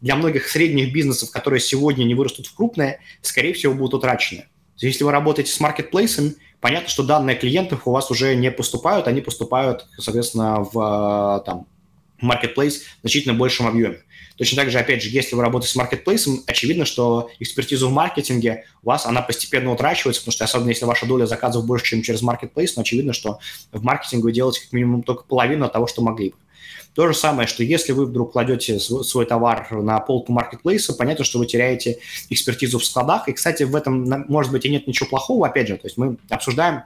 для 0.02 0.18
многих 0.18 0.50
средних 0.50 0.92
бизнесов, 0.92 1.32
которые 1.32 1.62
сегодня 1.62 2.04
не 2.04 2.14
вырастут 2.14 2.48
в 2.48 2.54
крупные, 2.54 3.00
скорее 3.22 3.54
всего, 3.54 3.74
будут 3.74 3.94
утрачены. 3.94 4.48
Если 4.88 5.04
вы 5.04 5.12
работаете 5.12 5.52
с 5.52 5.60
маркетплейсом, 5.60 6.36
понятно, 6.60 6.90
что 6.90 7.04
данные 7.04 7.36
клиентов 7.36 7.88
у 7.88 7.92
вас 7.92 8.12
уже 8.12 8.36
не 8.36 8.52
поступают, 8.52 9.08
они 9.08 9.22
поступают, 9.22 9.86
соответственно, 9.98 10.62
в 10.62 11.44
там, 11.46 11.68
marketplace 12.22 12.80
в 12.80 13.02
значительно 13.02 13.34
большем 13.34 13.68
объеме. 13.68 14.00
Точно 14.38 14.56
так 14.56 14.72
же, 14.72 14.80
опять 14.80 15.04
же, 15.04 15.10
если 15.10 15.36
вы 15.36 15.44
работаете 15.44 15.74
с 15.74 15.76
маркетплейсом, 15.76 16.44
очевидно, 16.48 16.86
что 16.86 17.30
экспертиза 17.40 17.86
в 17.86 17.92
маркетинге 17.92 18.66
у 18.82 18.88
вас, 18.88 19.06
она 19.06 19.22
постепенно 19.22 19.72
утрачивается, 19.72 20.22
потому 20.22 20.34
что 20.34 20.46
особенно 20.46 20.70
если 20.70 20.86
ваша 20.86 21.06
доля 21.06 21.26
заказов 21.26 21.66
больше, 21.66 21.86
чем 21.86 22.02
через 22.02 22.22
маркетплейс, 22.22 22.76
но 22.76 22.82
очевидно, 22.82 23.14
что 23.14 23.40
в 23.72 23.84
маркетинге 23.84 24.24
вы 24.24 24.32
делаете 24.32 24.62
как 24.62 24.72
минимум 24.72 25.04
только 25.04 25.24
половину 25.26 25.70
того, 25.70 25.86
что 25.86 26.02
могли 26.02 26.30
бы. 26.30 26.36
То 26.94 27.08
же 27.08 27.14
самое, 27.14 27.48
что 27.48 27.64
если 27.64 27.94
вы 27.94 28.06
вдруг 28.06 28.34
кладете 28.34 28.80
свой 28.80 29.26
товар 29.26 29.68
на 29.72 30.00
полку 30.00 30.34
маркетплейса, 30.34 30.94
понятно, 30.94 31.24
что 31.24 31.40
вы 31.40 31.46
теряете 31.46 32.00
экспертизу 32.30 32.80
в 32.80 32.86
складах. 32.86 33.30
И, 33.30 33.34
кстати, 33.34 33.64
в 33.64 33.76
этом, 33.76 34.26
может 34.28 34.52
быть, 34.52 34.66
и 34.66 34.70
нет 34.70 34.88
ничего 34.88 35.08
плохого, 35.08 35.48
опять 35.48 35.70
же, 35.70 35.78
то 35.78 35.88
есть 35.88 35.98
мы 35.98 36.18
обсуждаем 36.30 36.84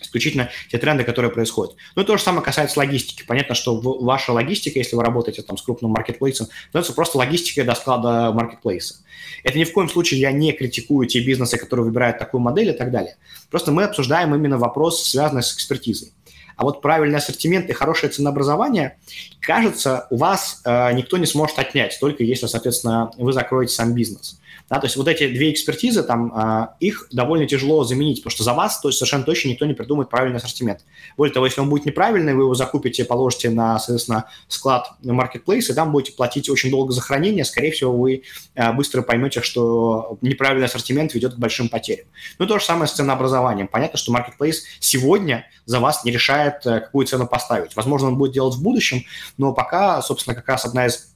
исключительно 0.00 0.50
те 0.70 0.78
тренды, 0.78 1.04
которые 1.04 1.30
происходят. 1.30 1.76
Ну 1.94 2.02
и 2.02 2.04
то 2.04 2.16
же 2.16 2.22
самое 2.22 2.44
касается 2.44 2.78
логистики. 2.78 3.24
Понятно, 3.26 3.54
что 3.54 3.80
ваша 3.80 4.32
логистика, 4.32 4.78
если 4.78 4.96
вы 4.96 5.04
работаете 5.04 5.42
там 5.42 5.56
с 5.56 5.62
крупным 5.62 5.92
маркетплейсом, 5.92 6.48
становится 6.68 6.92
просто 6.92 7.18
логистикой 7.18 7.64
до 7.64 7.74
склада 7.74 8.32
маркетплейса. 8.32 8.96
Это 9.44 9.58
ни 9.58 9.64
в 9.64 9.72
коем 9.72 9.88
случае 9.88 10.20
я 10.20 10.32
не 10.32 10.52
критикую 10.52 11.06
те 11.06 11.20
бизнесы, 11.20 11.58
которые 11.58 11.86
выбирают 11.86 12.18
такую 12.18 12.40
модель 12.40 12.70
и 12.70 12.72
так 12.72 12.90
далее. 12.90 13.16
Просто 13.50 13.72
мы 13.72 13.84
обсуждаем 13.84 14.34
именно 14.34 14.58
вопрос, 14.58 15.04
связанный 15.04 15.42
с 15.42 15.54
экспертизой. 15.54 16.12
А 16.56 16.64
вот 16.64 16.82
правильный 16.82 17.18
ассортимент 17.18 17.68
и 17.68 17.72
хорошее 17.72 18.12
ценообразование, 18.12 18.96
кажется, 19.40 20.06
у 20.10 20.16
вас 20.16 20.62
э, 20.64 20.92
никто 20.92 21.16
не 21.16 21.26
сможет 21.26 21.58
отнять, 21.58 21.98
только 22.00 22.24
если, 22.24 22.46
соответственно, 22.46 23.10
вы 23.16 23.32
закроете 23.32 23.74
сам 23.74 23.92
бизнес. 23.92 24.38
Да, 24.70 24.78
то 24.80 24.86
есть 24.86 24.96
вот 24.96 25.08
эти 25.08 25.28
две 25.28 25.52
экспертизы, 25.52 26.02
там, 26.02 26.32
а, 26.34 26.76
их 26.80 27.08
довольно 27.12 27.46
тяжело 27.46 27.84
заменить, 27.84 28.18
потому 28.18 28.30
что 28.30 28.44
за 28.44 28.54
вас 28.54 28.80
то 28.80 28.88
есть 28.88 28.98
совершенно 28.98 29.24
точно 29.24 29.50
никто 29.50 29.66
не 29.66 29.74
придумает 29.74 30.08
правильный 30.08 30.38
ассортимент. 30.38 30.80
Более 31.18 31.34
того, 31.34 31.44
если 31.44 31.60
он 31.60 31.68
будет 31.68 31.84
неправильный, 31.84 32.34
вы 32.34 32.44
его 32.44 32.54
закупите, 32.54 33.04
положите 33.04 33.50
на, 33.50 33.78
соответственно, 33.78 34.24
склад 34.48 34.92
marketplace, 35.02 35.70
и 35.70 35.74
там 35.74 35.92
будете 35.92 36.12
платить 36.12 36.48
очень 36.48 36.70
долго 36.70 36.92
за 36.92 37.02
хранение, 37.02 37.44
скорее 37.44 37.72
всего, 37.72 37.92
вы 37.92 38.22
а, 38.54 38.72
быстро 38.72 39.02
поймете, 39.02 39.42
что 39.42 40.16
неправильный 40.22 40.66
ассортимент 40.66 41.12
ведет 41.12 41.34
к 41.34 41.38
большим 41.38 41.68
потерям. 41.68 42.06
Ну, 42.38 42.46
то 42.46 42.58
же 42.58 42.64
самое 42.64 42.88
с 42.88 42.92
ценообразованием. 42.92 43.68
Понятно, 43.68 43.98
что 43.98 44.14
marketplace 44.14 44.62
сегодня 44.80 45.46
за 45.66 45.78
вас 45.78 46.04
не 46.04 46.10
решает, 46.10 46.66
э, 46.66 46.80
какую 46.80 47.06
цену 47.06 47.26
поставить. 47.26 47.76
Возможно, 47.76 48.08
он 48.08 48.16
будет 48.16 48.32
делать 48.32 48.54
в 48.54 48.62
будущем, 48.62 49.04
но 49.36 49.52
пока, 49.52 50.00
собственно, 50.02 50.34
как 50.34 50.48
раз 50.48 50.64
одна 50.64 50.86
из 50.86 51.13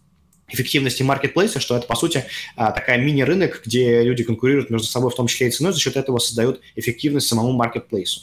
эффективности 0.48 1.02
маркетплейса, 1.02 1.60
что 1.60 1.76
это, 1.76 1.86
по 1.86 1.96
сути, 1.96 2.24
а, 2.56 2.72
такая 2.72 2.98
мини-рынок, 2.98 3.62
где 3.64 4.02
люди 4.02 4.24
конкурируют 4.24 4.70
между 4.70 4.86
собой, 4.86 5.10
в 5.10 5.14
том 5.14 5.26
числе 5.26 5.48
и 5.48 5.50
ценой, 5.50 5.72
за 5.72 5.80
счет 5.80 5.96
этого 5.96 6.18
создают 6.18 6.60
эффективность 6.76 7.28
самому 7.28 7.52
маркетплейсу. 7.52 8.22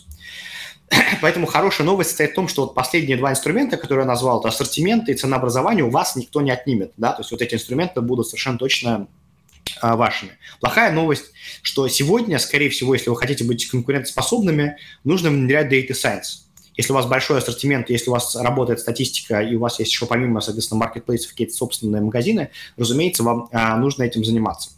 Поэтому 1.21 1.45
хорошая 1.45 1.85
новость 1.85 2.11
состоит 2.11 2.31
в 2.31 2.35
том, 2.35 2.47
что 2.47 2.63
вот 2.63 2.75
последние 2.75 3.17
два 3.17 3.31
инструмента, 3.31 3.77
которые 3.77 4.03
я 4.03 4.07
назвал, 4.07 4.39
это 4.39 4.49
ассортимент 4.49 5.09
и 5.09 5.13
ценообразование, 5.13 5.83
у 5.83 5.89
вас 5.89 6.15
никто 6.15 6.41
не 6.41 6.51
отнимет. 6.51 6.93
Да? 6.97 7.13
То 7.13 7.21
есть 7.21 7.31
вот 7.31 7.41
эти 7.41 7.55
инструменты 7.55 8.01
будут 8.01 8.27
совершенно 8.27 8.57
точно 8.57 9.07
а, 9.81 9.95
вашими. 9.95 10.31
Плохая 10.59 10.91
новость, 10.91 11.31
что 11.61 11.87
сегодня, 11.87 12.39
скорее 12.39 12.69
всего, 12.69 12.93
если 12.93 13.09
вы 13.09 13.17
хотите 13.17 13.43
быть 13.43 13.67
конкурентоспособными, 13.67 14.77
нужно 15.03 15.29
внедрять 15.29 15.71
Data 15.71 15.91
Science. 15.91 16.44
Если 16.77 16.91
у 16.91 16.95
вас 16.95 17.05
большой 17.05 17.37
ассортимент, 17.37 17.89
если 17.89 18.09
у 18.09 18.13
вас 18.13 18.35
работает 18.35 18.79
статистика, 18.79 19.41
и 19.41 19.55
у 19.55 19.59
вас 19.59 19.79
есть 19.79 19.91
еще 19.91 20.05
помимо, 20.05 20.41
соответственно, 20.41 20.79
маркетплейсов 20.79 21.31
какие-то 21.31 21.53
собственные 21.53 22.01
магазины, 22.01 22.49
разумеется, 22.77 23.23
вам 23.23 23.49
а, 23.51 23.77
нужно 23.77 24.03
этим 24.03 24.23
заниматься. 24.25 24.71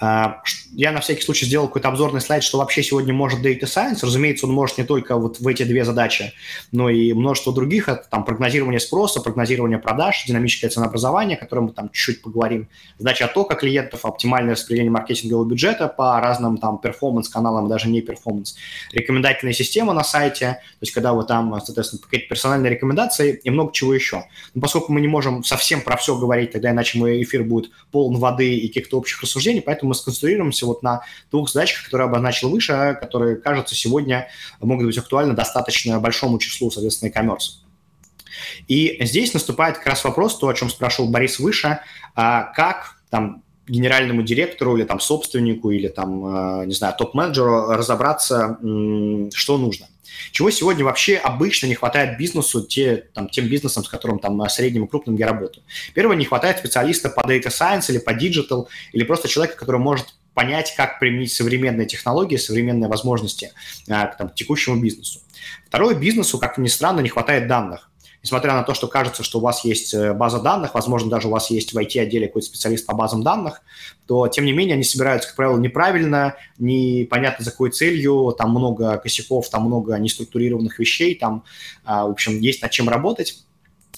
А, 0.00 0.42
я 0.72 0.92
на 0.92 1.00
всякий 1.00 1.22
случай 1.22 1.44
сделал 1.44 1.66
какой-то 1.66 1.88
обзорный 1.88 2.22
слайд, 2.22 2.42
что 2.42 2.58
вообще 2.58 2.82
сегодня 2.82 3.12
может 3.12 3.40
Data 3.40 3.64
Science. 3.64 3.98
Разумеется, 4.02 4.46
он 4.46 4.52
может 4.52 4.78
не 4.78 4.84
только 4.84 5.16
вот 5.16 5.40
в 5.40 5.46
эти 5.46 5.62
две 5.64 5.84
задачи, 5.84 6.32
но 6.72 6.88
и 6.88 7.12
множество 7.12 7.52
других. 7.52 7.88
Это 7.88 8.06
там 8.08 8.24
прогнозирование 8.24 8.80
спроса, 8.80 9.20
прогнозирование 9.20 9.78
продаж, 9.78 10.24
динамическое 10.26 10.70
ценообразование, 10.70 11.36
о 11.36 11.40
котором 11.40 11.64
мы 11.64 11.72
там 11.72 11.90
чуть-чуть 11.90 12.22
поговорим. 12.22 12.68
Задача 12.98 13.26
оттока 13.26 13.56
клиентов, 13.56 14.06
оптимальное 14.06 14.54
распределение 14.54 14.90
маркетингового 14.90 15.44
бюджета 15.44 15.88
по 15.88 16.18
разным 16.18 16.56
там 16.56 16.78
перформанс-каналам, 16.78 17.68
даже 17.68 17.88
не 17.88 18.00
перформанс. 18.00 18.56
Рекомендательная 18.92 19.52
система 19.52 19.92
на 19.92 20.02
сайте, 20.02 20.46
то 20.46 20.82
есть 20.82 20.92
когда 20.92 21.12
вы 21.12 21.24
там, 21.24 21.60
соответственно, 21.62 22.00
какие-то 22.02 22.28
персональные 22.28 22.70
рекомендации 22.70 23.38
и 23.44 23.50
много 23.50 23.72
чего 23.72 23.92
еще. 23.92 24.24
Но 24.54 24.62
поскольку 24.62 24.92
мы 24.92 25.02
не 25.02 25.08
можем 25.08 25.44
совсем 25.44 25.82
про 25.82 25.98
все 25.98 26.16
говорить, 26.16 26.52
тогда 26.52 26.70
иначе 26.70 26.98
мой 26.98 27.22
эфир 27.22 27.44
будет 27.44 27.70
полон 27.90 28.16
воды 28.16 28.54
и 28.54 28.68
каких-то 28.68 28.96
общих 28.96 29.20
рассуждений, 29.22 29.60
поэтому 29.60 29.89
мы 29.90 29.94
сконцентрируемся 29.94 30.66
вот 30.66 30.82
на 30.82 31.02
двух 31.30 31.50
задачах, 31.50 31.84
которые 31.84 32.06
обозначил 32.06 32.50
выше, 32.50 32.96
которые, 33.00 33.36
кажется, 33.36 33.74
сегодня 33.74 34.28
могут 34.60 34.86
быть 34.86 34.98
актуальны 34.98 35.34
достаточно 35.34 36.00
большому 36.00 36.38
числу, 36.38 36.70
соответственно, 36.70 37.10
e-commerce. 37.10 37.60
И 38.68 38.98
здесь 39.04 39.34
наступает 39.34 39.78
как 39.78 39.88
раз 39.88 40.04
вопрос, 40.04 40.38
то, 40.38 40.48
о 40.48 40.54
чем 40.54 40.70
спрашивал 40.70 41.10
Борис 41.10 41.38
выше, 41.38 41.80
а 42.14 42.44
как 42.54 42.96
там 43.10 43.42
генеральному 43.68 44.22
директору 44.22 44.76
или 44.76 44.84
там 44.84 45.00
собственнику 45.00 45.70
или 45.70 45.88
там, 45.88 46.62
э, 46.62 46.66
не 46.66 46.74
знаю, 46.74 46.94
топ-менеджеру 46.96 47.68
разобраться, 47.68 48.58
что 49.34 49.58
нужно. 49.58 49.86
Чего 50.32 50.50
сегодня 50.50 50.84
вообще 50.84 51.16
обычно 51.16 51.66
не 51.66 51.74
хватает 51.74 52.18
бизнесу, 52.18 52.62
те, 52.64 53.08
там, 53.14 53.28
тем 53.28 53.46
бизнесам, 53.48 53.84
с 53.84 53.88
которым 53.88 54.18
там 54.18 54.48
средним 54.48 54.84
и 54.84 54.88
крупным 54.88 55.16
я 55.16 55.26
работаю. 55.26 55.64
Первое, 55.94 56.16
не 56.16 56.24
хватает 56.24 56.58
специалиста 56.58 57.08
по 57.08 57.20
data 57.20 57.48
science 57.48 57.86
или 57.88 57.98
по 57.98 58.10
digital, 58.10 58.66
или 58.92 59.04
просто 59.04 59.28
человека, 59.28 59.56
который 59.56 59.80
может 59.80 60.14
понять, 60.34 60.74
как 60.76 61.00
применить 61.00 61.32
современные 61.32 61.86
технологии, 61.86 62.36
современные 62.36 62.88
возможности 62.88 63.52
а, 63.88 64.06
к 64.06 64.16
там, 64.16 64.30
текущему 64.30 64.80
бизнесу. 64.80 65.20
Второе, 65.66 65.94
бизнесу, 65.94 66.38
как 66.38 66.58
ни 66.58 66.68
странно, 66.68 67.00
не 67.00 67.08
хватает 67.08 67.46
данных 67.46 67.89
несмотря 68.22 68.52
на 68.52 68.62
то, 68.62 68.74
что 68.74 68.86
кажется, 68.86 69.22
что 69.22 69.38
у 69.38 69.42
вас 69.42 69.64
есть 69.64 69.94
э, 69.94 70.12
база 70.12 70.40
данных, 70.40 70.74
возможно, 70.74 71.10
даже 71.10 71.28
у 71.28 71.30
вас 71.30 71.50
есть 71.50 71.72
в 71.72 71.78
IT-отделе 71.78 72.26
какой-то 72.26 72.46
специалист 72.48 72.86
по 72.86 72.94
базам 72.94 73.22
данных, 73.22 73.62
то, 74.06 74.28
тем 74.28 74.44
не 74.44 74.52
менее, 74.52 74.74
они 74.74 74.84
собираются, 74.84 75.28
как 75.28 75.36
правило, 75.36 75.58
неправильно, 75.58 76.36
непонятно 76.58 77.44
за 77.44 77.50
какой 77.50 77.70
целью, 77.70 78.34
там 78.36 78.50
много 78.50 78.98
косяков, 78.98 79.48
там 79.48 79.64
много 79.64 79.96
неструктурированных 79.98 80.78
вещей, 80.78 81.14
там, 81.14 81.44
а, 81.84 82.06
в 82.06 82.10
общем, 82.10 82.38
есть 82.40 82.62
над 82.62 82.70
чем 82.70 82.88
работать 82.88 83.44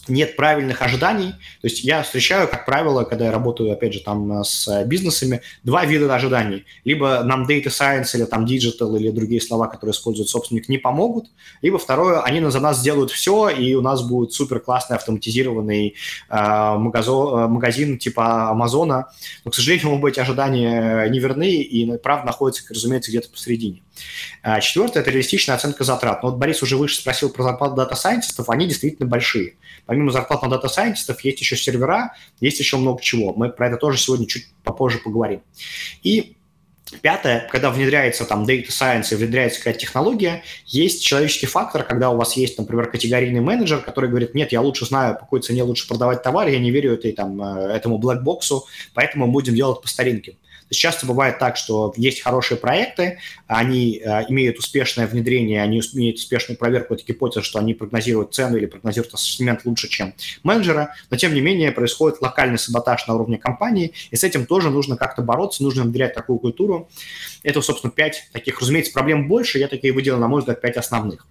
нет 0.09 0.37
правильных 0.37 0.83
ожиданий. 0.83 1.33
То 1.61 1.69
есть 1.69 1.85
я 1.85 2.03
встречаю, 2.03 2.49
как 2.49 2.67
правило, 2.67 3.05
когда 3.05 3.27
я 3.27 3.33
работаю, 3.33 3.73
опять 3.73 3.95
же, 3.95 4.01
там 4.01 4.45
с 4.45 4.85
бизнесами, 4.85 5.43
два 5.62 5.85
вида 5.85 6.12
ожиданий. 6.15 6.65
Либо 6.85 7.23
нам 7.25 7.47
data 7.47 7.67
science 7.67 8.15
или 8.15 8.25
там 8.25 8.45
digital 8.45 8.97
или 8.99 9.11
другие 9.11 9.41
слова, 9.41 9.69
которые 9.69 9.93
использует 9.93 10.29
собственник, 10.29 10.69
не 10.69 10.79
помогут. 10.79 11.27
Либо 11.61 11.79
второе, 11.79 12.21
они 12.23 12.43
за 12.51 12.61
нас 12.61 12.79
сделают 12.79 13.11
все, 13.11 13.49
и 13.49 13.75
у 13.75 13.81
нас 13.81 14.03
будет 14.03 14.33
супер 14.33 14.61
классный 14.61 14.97
автоматизированный 14.97 15.95
э, 16.29 16.75
магазин, 16.77 17.51
магазин 17.51 17.99
типа 17.99 18.51
Амазона. 18.51 19.09
Но, 19.45 19.51
к 19.51 19.55
сожалению, 19.55 19.87
могут 19.91 20.03
быть 20.03 20.19
ожидания 20.19 21.09
неверны, 21.09 21.51
и 21.53 21.97
правда 21.99 22.27
находится, 22.27 22.65
разумеется, 22.71 23.11
где-то 23.11 23.31
посередине. 23.31 23.83
А 24.42 24.61
четвертое– 24.61 25.00
это 25.02 25.11
реалистичная 25.11 25.57
оценка 25.57 25.85
затрат. 25.85 26.22
Но 26.22 26.31
вот 26.31 26.38
Борис 26.38 26.62
уже 26.62 26.76
выше 26.76 26.96
спросил 26.96 27.31
про 27.31 27.42
зарплаты 27.42 27.76
дата-сайентистов, 27.76 28.48
они 28.50 28.66
действительно 28.66 29.09
большие. 29.09 29.55
Помимо 29.87 30.11
зарплат 30.11 30.42
на 30.42 30.48
дата-сайентистов 30.48 31.20
есть 31.22 31.40
еще 31.40 31.57
сервера, 31.57 32.14
есть 32.40 32.59
еще 32.59 32.76
много 32.76 33.00
чего. 33.02 33.33
Мы 33.35 33.50
про 33.50 33.68
это 33.68 33.76
тоже 33.76 33.98
сегодня 33.98 34.26
чуть 34.26 34.48
попозже 34.64 34.98
поговорим. 34.98 35.42
И 36.02 36.37
Пятое, 37.00 37.48
когда 37.50 37.70
внедряется 37.70 38.26
там 38.26 38.44
data 38.44 38.68
science 38.68 39.12
и 39.12 39.14
внедряется 39.14 39.59
какая-то 39.59 39.81
технология, 39.81 40.42
есть 40.66 41.02
человеческий 41.02 41.46
фактор, 41.46 41.85
когда 41.85 42.11
у 42.11 42.16
вас 42.16 42.37
есть, 42.37 42.59
например, 42.59 42.90
категорийный 42.90 43.40
менеджер, 43.40 43.81
который 43.81 44.11
говорит, 44.11 44.35
нет, 44.35 44.52
я 44.52 44.61
лучше 44.61 44.85
знаю, 44.85 45.14
по 45.14 45.20
какой 45.20 45.40
цене 45.40 45.62
лучше 45.62 45.88
продавать 45.88 46.22
товар, 46.22 46.48
я 46.48 46.59
не 46.59 46.70
верю 46.70 46.92
этой, 46.92 47.12
там, 47.12 47.40
э, 47.40 47.72
этому 47.72 47.96
блэкбоксу, 47.96 48.66
поэтому 48.92 49.26
будем 49.28 49.55
делать 49.55 49.81
по 49.81 49.88
старинке 49.88 50.37
есть 50.73 50.81
часто 50.81 51.07
бывает 51.07 51.39
так, 51.39 51.59
что 51.59 51.93
есть 51.97 52.23
хорошие 52.23 52.57
проекты, 52.57 53.19
они 53.47 54.01
э, 54.03 54.25
имеют 54.31 54.59
успешное 54.59 55.07
внедрение, 55.07 55.63
они 55.63 55.83
имеют 55.93 56.17
успешную 56.17 56.57
проверку 56.57 56.95
этой 56.95 57.05
гипотезы, 57.05 57.45
что 57.45 57.59
они 57.59 57.75
прогнозируют 57.75 58.35
цену 58.35 58.57
или 58.57 58.65
прогнозируют 58.65 59.13
ассортимент 59.13 59.67
лучше, 59.67 59.89
чем 59.89 60.15
менеджера, 60.43 60.95
но 61.11 61.19
тем 61.19 61.35
не 61.35 61.43
менее 61.43 61.73
происходит 61.73 62.23
локальный 62.23 62.59
саботаж 62.59 63.07
на 63.07 63.15
уровне 63.15 63.37
компании, 63.37 63.93
и 64.11 64.17
с 64.17 64.25
этим 64.25 64.47
тоже 64.47 64.71
нужно 64.71 64.97
как-то 64.97 65.21
бороться, 65.21 65.63
нужно 65.63 65.83
внедрять 65.83 66.15
такую 66.15 66.39
культуру. 66.39 66.89
Это, 67.43 67.61
собственно, 67.61 67.91
пять 67.91 68.29
таких, 68.33 68.59
разумеется, 68.61 68.93
проблем 68.95 69.29
больше, 69.29 69.59
я 69.59 69.69
такие 69.69 69.93
выделил, 69.93 70.19
на 70.19 70.29
мой 70.29 70.41
взгляд, 70.41 70.63
пять 70.63 70.79
основных. 70.79 71.27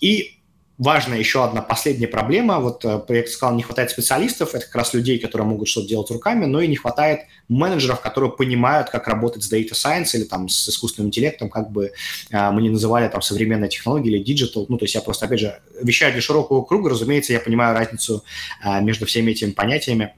И 0.00 0.41
важная 0.82 1.18
еще 1.18 1.44
одна 1.44 1.62
последняя 1.62 2.08
проблема. 2.08 2.58
Вот, 2.58 2.84
э, 2.84 3.00
я 3.08 3.26
сказал, 3.26 3.54
не 3.54 3.62
хватает 3.62 3.90
специалистов, 3.90 4.54
это 4.54 4.66
как 4.66 4.74
раз 4.74 4.94
людей, 4.94 5.18
которые 5.18 5.46
могут 5.46 5.68
что-то 5.68 5.88
делать 5.88 6.10
руками, 6.10 6.44
но 6.44 6.60
и 6.60 6.66
не 6.66 6.76
хватает 6.76 7.20
менеджеров, 7.48 8.00
которые 8.00 8.32
понимают, 8.32 8.90
как 8.90 9.06
работать 9.06 9.44
с 9.44 9.52
data 9.52 9.72
science 9.72 10.08
или 10.14 10.24
там 10.24 10.48
с 10.48 10.68
искусственным 10.68 11.08
интеллектом, 11.08 11.50
как 11.50 11.70
бы 11.70 11.92
э, 12.30 12.50
мы 12.50 12.62
не 12.62 12.70
называли 12.70 13.08
там 13.08 13.22
современные 13.22 13.68
технологии 13.68 14.10
или 14.12 14.24
digital. 14.24 14.66
Ну, 14.68 14.76
то 14.76 14.84
есть 14.84 14.94
я 14.94 15.00
просто, 15.00 15.26
опять 15.26 15.40
же, 15.40 15.60
вещаю 15.80 16.12
для 16.12 16.20
широкого 16.20 16.64
круга, 16.64 16.90
разумеется, 16.90 17.32
я 17.32 17.40
понимаю 17.40 17.76
разницу 17.76 18.24
э, 18.64 18.80
между 18.80 19.06
всеми 19.06 19.30
этими 19.30 19.52
понятиями. 19.52 20.14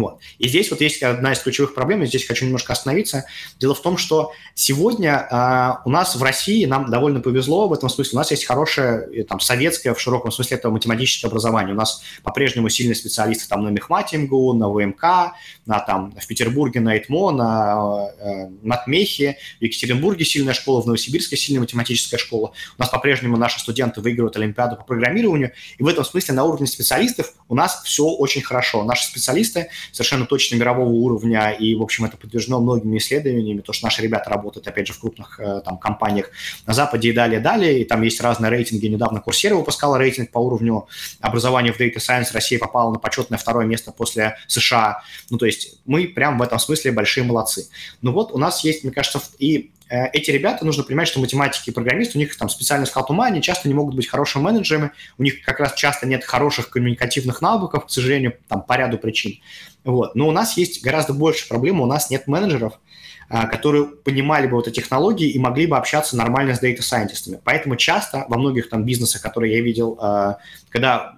Вот. 0.00 0.18
И 0.38 0.48
здесь 0.48 0.70
вот 0.70 0.80
есть 0.80 1.02
одна 1.02 1.32
из 1.32 1.40
ключевых 1.40 1.74
проблем, 1.74 2.02
и 2.02 2.06
здесь 2.06 2.26
хочу 2.26 2.44
немножко 2.44 2.72
остановиться. 2.72 3.24
Дело 3.58 3.74
в 3.74 3.82
том, 3.82 3.96
что 3.96 4.32
сегодня 4.54 5.26
э, 5.30 5.88
у 5.88 5.90
нас 5.90 6.16
в 6.16 6.22
России 6.22 6.64
нам 6.64 6.90
довольно 6.90 7.20
повезло 7.20 7.68
в 7.68 7.72
этом 7.72 7.88
смысле. 7.88 8.16
У 8.16 8.18
нас 8.18 8.30
есть 8.30 8.44
хорошее 8.44 9.24
там, 9.24 9.40
советское 9.40 9.94
в 9.94 10.00
широком 10.00 10.32
смысле 10.32 10.56
этого 10.56 10.72
математическое 10.72 11.28
образование. 11.28 11.74
У 11.74 11.78
нас 11.78 12.02
по-прежнему 12.22 12.68
сильные 12.68 12.94
специалисты 12.94 13.48
там, 13.48 13.64
на 13.64 13.68
Мехмате 13.68 14.16
МГУ, 14.18 14.52
на 14.54 14.68
ВМК, 14.68 15.34
на, 15.66 15.80
там, 15.80 16.12
в 16.18 16.26
Петербурге 16.26 16.80
на 16.80 16.96
ИТМО, 16.98 17.30
на 17.30 18.08
э, 18.18 18.48
Матмехе, 18.62 19.38
в 19.60 19.64
Екатеринбурге 19.64 20.24
сильная 20.24 20.54
школа, 20.54 20.82
в 20.82 20.86
Новосибирске 20.86 21.36
сильная 21.36 21.60
математическая 21.60 22.18
школа. 22.18 22.52
У 22.78 22.82
нас 22.82 22.90
по-прежнему 22.90 23.36
наши 23.36 23.60
студенты 23.60 24.00
выигрывают 24.00 24.36
Олимпиаду 24.36 24.76
по 24.76 24.84
программированию. 24.84 25.52
И 25.78 25.82
в 25.82 25.88
этом 25.88 26.04
смысле 26.04 26.34
на 26.34 26.44
уровне 26.44 26.66
специалистов 26.66 27.34
у 27.48 27.54
нас 27.54 27.82
все 27.84 28.04
очень 28.04 28.42
хорошо. 28.42 28.84
Наши 28.84 29.06
специалисты 29.06 29.68
совершенно 29.92 30.26
точно 30.26 30.56
мирового 30.56 30.88
уровня, 30.88 31.50
и, 31.50 31.74
в 31.74 31.82
общем, 31.82 32.04
это 32.04 32.16
подтверждено 32.16 32.60
многими 32.60 32.98
исследованиями, 32.98 33.60
то, 33.60 33.72
что 33.72 33.86
наши 33.86 34.02
ребята 34.02 34.30
работают, 34.30 34.66
опять 34.66 34.86
же, 34.86 34.92
в 34.92 35.00
крупных 35.00 35.38
э, 35.40 35.62
там 35.64 35.78
компаниях 35.78 36.30
на 36.66 36.74
Западе 36.74 37.10
и 37.10 37.12
далее, 37.12 37.40
далее, 37.40 37.80
и 37.80 37.84
там 37.84 38.02
есть 38.02 38.20
разные 38.20 38.50
рейтинги. 38.50 38.86
Недавно 38.86 39.20
Курсера 39.20 39.54
выпускала 39.54 39.96
рейтинг 39.96 40.30
по 40.30 40.38
уровню 40.38 40.86
образования 41.20 41.72
в 41.72 41.80
Data 41.80 41.96
Science, 41.96 42.28
Россия 42.32 42.58
попала 42.58 42.92
на 42.92 42.98
почетное 42.98 43.38
второе 43.38 43.66
место 43.66 43.92
после 43.92 44.36
США. 44.46 45.02
Ну, 45.30 45.38
то 45.38 45.46
есть 45.46 45.78
мы 45.84 46.06
прям 46.06 46.38
в 46.38 46.42
этом 46.42 46.58
смысле 46.58 46.92
большие 46.92 47.24
молодцы. 47.24 47.68
Ну 48.02 48.12
вот 48.12 48.32
у 48.32 48.38
нас 48.38 48.64
есть, 48.64 48.84
мне 48.84 48.92
кажется, 48.92 49.20
и 49.38 49.70
Э, 49.94 50.06
эти 50.12 50.30
ребята, 50.30 50.64
нужно 50.64 50.82
понимать, 50.82 51.08
что 51.08 51.20
математики 51.20 51.70
и 51.70 51.72
программисты, 51.72 52.18
у 52.18 52.20
них 52.20 52.36
там 52.36 52.48
специальный 52.48 52.86
склад 52.86 53.10
ума, 53.10 53.26
они 53.26 53.42
часто 53.42 53.68
не 53.68 53.74
могут 53.74 53.94
быть 53.94 54.08
хорошими 54.08 54.42
менеджерами, 54.42 54.90
у 55.18 55.22
них 55.22 55.42
как 55.44 55.60
раз 55.60 55.74
часто 55.74 56.06
нет 56.06 56.24
хороших 56.24 56.70
коммуникативных 56.70 57.42
навыков, 57.42 57.86
к 57.86 57.90
сожалению, 57.90 58.36
там 58.48 58.62
по 58.62 58.76
ряду 58.76 58.98
причин. 58.98 59.40
Вот. 59.84 60.14
Но 60.14 60.28
у 60.28 60.32
нас 60.32 60.56
есть 60.56 60.82
гораздо 60.82 61.12
больше 61.12 61.48
проблем, 61.48 61.80
у 61.80 61.86
нас 61.86 62.10
нет 62.10 62.26
менеджеров, 62.26 62.80
э, 63.28 63.46
которые 63.48 63.84
понимали 63.84 64.46
бы 64.46 64.56
вот 64.56 64.66
эти 64.66 64.76
технологии 64.76 65.30
и 65.30 65.38
могли 65.38 65.66
бы 65.66 65.76
общаться 65.76 66.16
нормально 66.16 66.54
с 66.54 66.60
дата-сайентистами. 66.60 67.40
Поэтому 67.44 67.76
часто 67.76 68.24
во 68.28 68.38
многих 68.38 68.68
там 68.68 68.84
бизнесах, 68.84 69.22
которые 69.22 69.54
я 69.54 69.60
видел, 69.60 69.98
э, 70.00 70.34
когда 70.70 71.16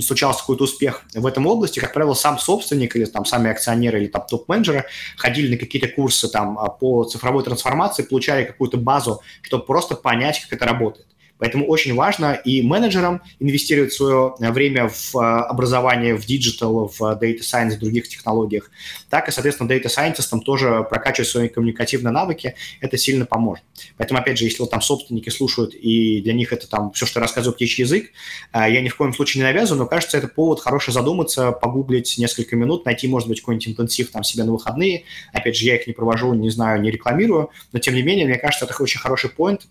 случался 0.00 0.40
какой-то 0.40 0.64
успех 0.64 1.02
в 1.14 1.26
этом 1.26 1.46
области, 1.46 1.80
как 1.80 1.92
правило, 1.92 2.14
сам 2.14 2.38
собственник 2.38 2.94
или 2.94 3.04
там 3.06 3.24
сами 3.24 3.50
акционеры 3.50 4.00
или 4.00 4.06
там 4.06 4.24
топ-менеджеры 4.28 4.84
ходили 5.16 5.52
на 5.52 5.58
какие-то 5.58 5.88
курсы 5.88 6.28
там 6.28 6.58
а, 6.58 6.68
по 6.68 7.04
цифровой 7.04 7.42
трансформации, 7.42 8.04
получали 8.04 8.44
какую-то 8.44 8.76
базу, 8.76 9.20
чтобы 9.42 9.64
просто 9.64 9.96
понять, 9.96 10.40
как 10.42 10.52
это 10.52 10.64
работает. 10.64 11.08
Поэтому 11.38 11.66
очень 11.66 11.94
важно 11.94 12.34
и 12.34 12.62
менеджерам 12.62 13.22
инвестировать 13.38 13.92
свое 13.92 14.34
время 14.38 14.88
в 14.88 15.16
э, 15.16 15.18
образование, 15.18 16.16
в 16.16 16.26
digital, 16.26 16.88
в 16.88 17.00
data 17.00 17.40
science, 17.40 17.76
в 17.76 17.78
других 17.78 18.08
технологиях, 18.08 18.70
так 19.08 19.28
и, 19.28 19.32
соответственно, 19.32 19.68
data 19.68 19.86
scientist 19.86 20.30
ам 20.30 20.40
тоже 20.40 20.86
прокачивать 20.88 21.28
свои 21.28 21.48
коммуникативные 21.48 22.12
навыки, 22.12 22.54
это 22.80 22.96
сильно 22.96 23.24
поможет. 23.24 23.64
Поэтому, 23.96 24.20
опять 24.20 24.38
же, 24.38 24.44
если 24.44 24.60
вот 24.60 24.70
там 24.70 24.80
собственники 24.80 25.30
слушают, 25.30 25.74
и 25.74 26.20
для 26.22 26.32
них 26.32 26.52
это 26.52 26.68
там 26.68 26.92
все, 26.92 27.06
что 27.06 27.20
я 27.20 27.22
рассказываю, 27.22 27.54
птичий 27.54 27.84
язык, 27.84 28.10
э, 28.52 28.66
я 28.70 28.80
ни 28.80 28.88
в 28.88 28.96
коем 28.96 29.14
случае 29.14 29.42
не 29.42 29.52
навязываю, 29.52 29.84
но 29.84 29.86
кажется, 29.86 30.18
это 30.18 30.28
повод 30.28 30.60
хороший 30.60 30.92
задуматься, 30.92 31.52
погуглить 31.52 32.16
несколько 32.18 32.56
минут, 32.56 32.84
найти, 32.84 33.06
может 33.06 33.28
быть, 33.28 33.40
какой-нибудь 33.40 33.68
интенсив 33.68 34.10
там 34.10 34.24
себе 34.24 34.44
на 34.44 34.52
выходные. 34.52 35.04
Опять 35.32 35.56
же, 35.56 35.64
я 35.64 35.76
их 35.76 35.86
не 35.86 35.92
провожу, 35.92 36.34
не 36.34 36.50
знаю, 36.50 36.80
не 36.80 36.90
рекламирую, 36.90 37.50
но 37.72 37.78
тем 37.78 37.94
не 37.94 38.02
менее, 38.02 38.26
мне 38.26 38.38
кажется, 38.38 38.64
это 38.64 38.82
очень 38.82 39.00
хороший 39.00 39.30
point, 39.30 39.68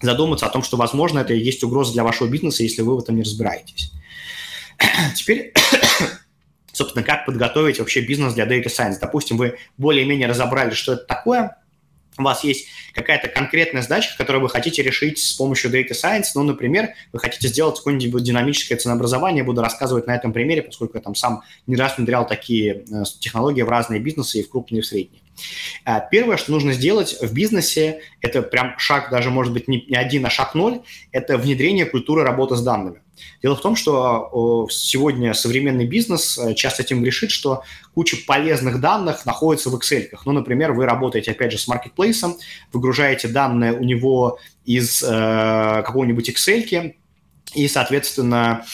задуматься 0.00 0.46
о 0.46 0.50
том, 0.50 0.62
что, 0.62 0.76
возможно, 0.76 1.20
это 1.20 1.34
и 1.34 1.38
есть 1.38 1.62
угроза 1.62 1.92
для 1.92 2.04
вашего 2.04 2.28
бизнеса, 2.28 2.62
если 2.62 2.82
вы 2.82 2.96
в 2.96 3.00
этом 3.00 3.16
не 3.16 3.22
разбираетесь. 3.22 3.92
Теперь, 5.14 5.52
собственно, 6.72 7.04
как 7.04 7.26
подготовить 7.26 7.78
вообще 7.78 8.00
бизнес 8.00 8.34
для 8.34 8.46
Data 8.46 8.66
Science? 8.66 8.96
Допустим, 9.00 9.36
вы 9.36 9.58
более-менее 9.76 10.28
разобрали, 10.28 10.70
что 10.70 10.94
это 10.94 11.04
такое, 11.04 11.56
у 12.18 12.22
вас 12.22 12.44
есть 12.44 12.66
какая-то 12.92 13.28
конкретная 13.28 13.82
задача, 13.82 14.14
которую 14.16 14.42
вы 14.42 14.48
хотите 14.48 14.82
решить 14.82 15.18
с 15.18 15.32
помощью 15.32 15.70
Data 15.70 15.92
Science. 15.92 16.26
Ну, 16.34 16.42
например, 16.42 16.90
вы 17.12 17.18
хотите 17.18 17.48
сделать 17.48 17.76
какое-нибудь 17.76 18.22
динамическое 18.22 18.78
ценообразование. 18.78 19.44
Буду 19.44 19.62
рассказывать 19.62 20.06
на 20.06 20.14
этом 20.14 20.32
примере, 20.32 20.62
поскольку 20.62 20.98
я 20.98 21.02
там 21.02 21.14
сам 21.14 21.42
не 21.66 21.76
раз 21.76 21.96
внедрял 21.96 22.26
такие 22.26 22.84
э, 22.90 23.04
технологии 23.20 23.62
в 23.62 23.68
разные 23.68 24.00
бизнесы, 24.00 24.40
и 24.40 24.42
в 24.42 24.50
крупные, 24.50 24.80
и 24.80 24.82
в 24.82 24.86
средние. 24.86 25.22
А, 25.84 26.00
первое, 26.00 26.36
что 26.36 26.52
нужно 26.52 26.72
сделать 26.72 27.16
в 27.20 27.32
бизнесе, 27.32 28.02
это 28.20 28.42
прям 28.42 28.78
шаг, 28.78 29.10
даже 29.10 29.30
может 29.30 29.52
быть 29.52 29.68
не 29.68 29.96
один, 29.96 30.26
а 30.26 30.30
шаг 30.30 30.54
ноль, 30.54 30.80
это 31.12 31.36
внедрение 31.38 31.86
культуры 31.86 32.22
работы 32.22 32.56
с 32.56 32.62
данными. 32.62 33.02
Дело 33.42 33.56
в 33.56 33.60
том, 33.60 33.76
что 33.76 34.66
сегодня 34.70 35.34
современный 35.34 35.86
бизнес 35.86 36.38
э, 36.38 36.54
часто 36.54 36.82
этим 36.82 37.02
грешит, 37.02 37.30
что 37.30 37.62
куча 37.94 38.16
полезных 38.26 38.80
данных 38.80 39.26
находится 39.26 39.70
в 39.70 39.76
Excel. 39.76 40.08
Ну, 40.24 40.32
например, 40.32 40.72
вы 40.72 40.86
работаете, 40.86 41.32
опять 41.32 41.52
же, 41.52 41.58
с 41.58 41.68
маркетплейсом, 41.68 42.36
выгружаете 42.72 43.28
данные 43.28 43.72
у 43.72 43.82
него 43.82 44.38
из 44.64 45.02
э, 45.02 45.82
какого-нибудь 45.84 46.28
Excel, 46.30 46.94
и, 47.54 47.68
соответственно, 47.68 48.64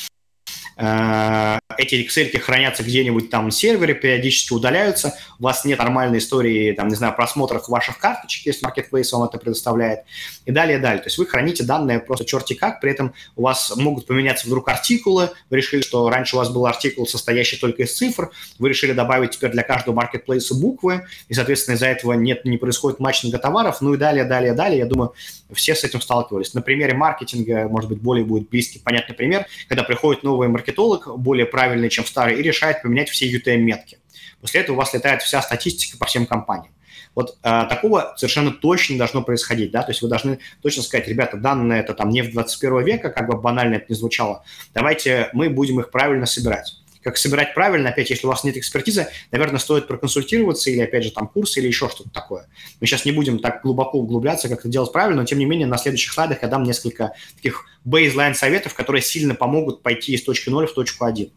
эти 0.78 1.94
Excel 1.94 2.38
хранятся 2.38 2.82
где-нибудь 2.82 3.30
там 3.30 3.46
на 3.46 3.50
сервере, 3.50 3.94
периодически 3.94 4.52
удаляются, 4.52 5.14
у 5.38 5.44
вас 5.44 5.64
нет 5.64 5.78
нормальной 5.78 6.18
истории, 6.18 6.72
там, 6.72 6.88
не 6.88 6.94
знаю, 6.94 7.14
просмотров 7.14 7.66
ваших 7.68 7.98
карточек, 7.98 8.44
если 8.44 8.66
Marketplace 8.66 9.08
вам 9.12 9.22
это 9.22 9.38
предоставляет, 9.38 10.00
и 10.44 10.52
далее, 10.52 10.78
далее. 10.78 10.98
То 10.98 11.06
есть 11.06 11.16
вы 11.16 11.24
храните 11.24 11.64
данные 11.64 11.98
просто 11.98 12.26
черти 12.26 12.52
как, 12.52 12.80
при 12.82 12.90
этом 12.90 13.14
у 13.36 13.42
вас 13.42 13.74
могут 13.76 14.06
поменяться 14.06 14.46
вдруг 14.46 14.68
артикулы, 14.68 15.30
вы 15.48 15.56
решили, 15.56 15.80
что 15.80 16.10
раньше 16.10 16.36
у 16.36 16.40
вас 16.40 16.50
был 16.50 16.66
артикул, 16.66 17.06
состоящий 17.06 17.56
только 17.56 17.84
из 17.84 17.96
цифр, 17.96 18.30
вы 18.58 18.68
решили 18.68 18.92
добавить 18.92 19.30
теперь 19.30 19.52
для 19.52 19.62
каждого 19.62 19.98
Marketplace 19.98 20.52
буквы, 20.52 21.06
и, 21.28 21.34
соответственно, 21.34 21.76
из-за 21.76 21.86
этого 21.86 22.12
нет, 22.12 22.44
не 22.44 22.58
происходит 22.58 23.00
матчинга 23.00 23.38
товаров, 23.38 23.80
ну 23.80 23.94
и 23.94 23.96
далее, 23.96 24.24
далее, 24.24 24.52
далее. 24.52 24.80
Я 24.80 24.86
думаю, 24.86 25.14
все 25.54 25.74
с 25.74 25.84
этим 25.84 26.02
сталкивались. 26.02 26.52
На 26.52 26.60
примере 26.60 26.92
маркетинга, 26.92 27.66
может 27.68 27.88
быть, 27.88 28.02
более 28.02 28.26
будет 28.26 28.50
близкий, 28.50 28.78
понятный 28.78 29.14
пример, 29.14 29.46
когда 29.68 29.82
приходит 29.82 30.22
новый 30.22 30.48
маркетинг 30.48 30.65
маркетолог, 30.66 31.18
более 31.18 31.46
правильный, 31.46 31.88
чем 31.88 32.04
старый, 32.04 32.38
и 32.38 32.42
решает 32.42 32.82
поменять 32.82 33.08
все 33.08 33.30
UTM-метки. 33.30 33.98
После 34.40 34.60
этого 34.60 34.76
у 34.76 34.78
вас 34.78 34.92
летает 34.94 35.22
вся 35.22 35.40
статистика 35.42 35.96
по 35.98 36.06
всем 36.06 36.26
компаниям. 36.26 36.72
Вот 37.14 37.38
э, 37.42 37.66
такого 37.68 38.14
совершенно 38.16 38.50
точно 38.50 38.98
должно 38.98 39.22
происходить, 39.22 39.70
да, 39.70 39.82
то 39.82 39.90
есть 39.90 40.02
вы 40.02 40.08
должны 40.08 40.38
точно 40.60 40.82
сказать, 40.82 41.08
ребята, 41.08 41.38
данные 41.38 41.80
это 41.80 41.94
там 41.94 42.10
не 42.10 42.20
в 42.20 42.30
21 42.30 42.84
века, 42.84 43.10
как 43.10 43.26
бы 43.26 43.40
банально 43.40 43.76
это 43.76 43.86
не 43.88 43.94
звучало, 43.94 44.44
давайте 44.74 45.30
мы 45.32 45.48
будем 45.48 45.80
их 45.80 45.90
правильно 45.90 46.26
собирать 46.26 46.74
как 47.06 47.18
собирать 47.18 47.54
правильно, 47.54 47.90
опять, 47.90 48.10
если 48.10 48.26
у 48.26 48.30
вас 48.30 48.42
нет 48.42 48.56
экспертизы, 48.56 49.06
наверное, 49.30 49.60
стоит 49.60 49.86
проконсультироваться 49.86 50.72
или, 50.72 50.80
опять 50.80 51.04
же, 51.04 51.12
там 51.12 51.28
курс 51.28 51.56
или 51.56 51.68
еще 51.68 51.88
что-то 51.88 52.10
такое. 52.10 52.48
Мы 52.80 52.88
сейчас 52.88 53.04
не 53.04 53.12
будем 53.12 53.38
так 53.38 53.62
глубоко 53.62 54.00
углубляться, 54.00 54.48
как 54.48 54.58
это 54.58 54.68
делать 54.68 54.90
правильно, 54.92 55.20
но, 55.20 55.24
тем 55.24 55.38
не 55.38 55.44
менее, 55.44 55.68
на 55.68 55.78
следующих 55.78 56.12
слайдах 56.12 56.42
я 56.42 56.48
дам 56.48 56.64
несколько 56.64 57.12
таких 57.36 57.64
бейзлайн 57.84 58.34
советов, 58.34 58.74
которые 58.74 59.02
сильно 59.02 59.36
помогут 59.36 59.84
пойти 59.84 60.14
из 60.14 60.24
точки 60.24 60.48
0 60.48 60.66
в 60.66 60.74
точку 60.74 61.04
1. 61.04 61.30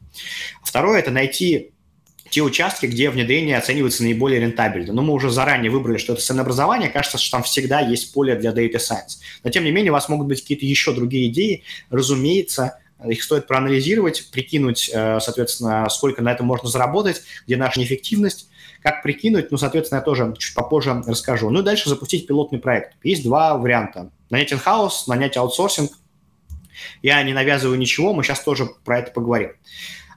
Второе– 0.63 0.97
это 1.01 1.11
найти 1.11 1.70
те 2.32 2.41
участки, 2.41 2.88
где 2.88 3.11
внедрение 3.11 3.55
оценивается 3.55 4.01
наиболее 4.01 4.39
рентабельно. 4.39 4.91
Но 4.91 5.03
мы 5.03 5.13
уже 5.13 5.30
заранее 5.30 5.70
выбрали, 5.70 5.97
что 5.99 6.13
это 6.13 6.22
ценообразование, 6.24 6.89
кажется, 6.89 7.20
что 7.20 7.30
там 7.38 7.43
всегда 7.43 7.80
есть 7.80 8.11
поле 8.11 8.34
для 8.34 8.49
data 8.53 8.78
science. 8.78 9.20
Но, 9.43 9.51
тем 9.51 9.65
не 9.65 9.72
менее, 9.72 9.91
у 9.91 9.93
вас 9.93 10.09
могут 10.09 10.26
быть 10.26 10.41
какие-то 10.41 10.65
еще 10.65 10.93
другие 10.93 11.30
идеи. 11.30 11.63
Разумеется, 11.91 12.80
их 13.06 13.24
стоит 13.24 13.47
проанализировать, 13.47 14.30
прикинуть, 14.32 14.89
э, 14.93 15.20
соответственно, 15.22 15.88
сколько 15.89 16.22
на 16.22 16.32
этом 16.32 16.45
можно 16.45 16.68
заработать, 16.68 17.22
где 17.45 17.56
наша 17.56 17.80
неэффективность, 17.80 18.50
как 18.84 19.04
прикинуть, 19.04 19.52
ну, 19.52 19.58
соответственно, 19.58 20.00
я 20.00 20.04
тоже 20.04 20.34
чуть 20.38 20.56
попозже 20.56 21.02
расскажу. 21.06 21.50
Ну 21.50 21.62
и 21.62 21.64
дальше 21.64 21.89
запустить 21.89 22.28
пилотный 22.28 22.60
проект. 22.60 22.93
Есть 23.04 23.24
два 23.24 23.58
варианта. 23.58 24.12
Нанять 24.30 24.52
in-house, 24.52 25.04
нанять 25.08 25.38
аутсорсинг. 25.38 25.91
Я 27.02 27.22
не 27.24 27.34
навязываю 27.34 27.78
ничего, 27.78 28.14
мы 28.14 28.24
сейчас 28.24 28.41
тоже 28.41 28.68
про 28.86 29.00
это 29.00 29.12
поговорим. 29.12 29.52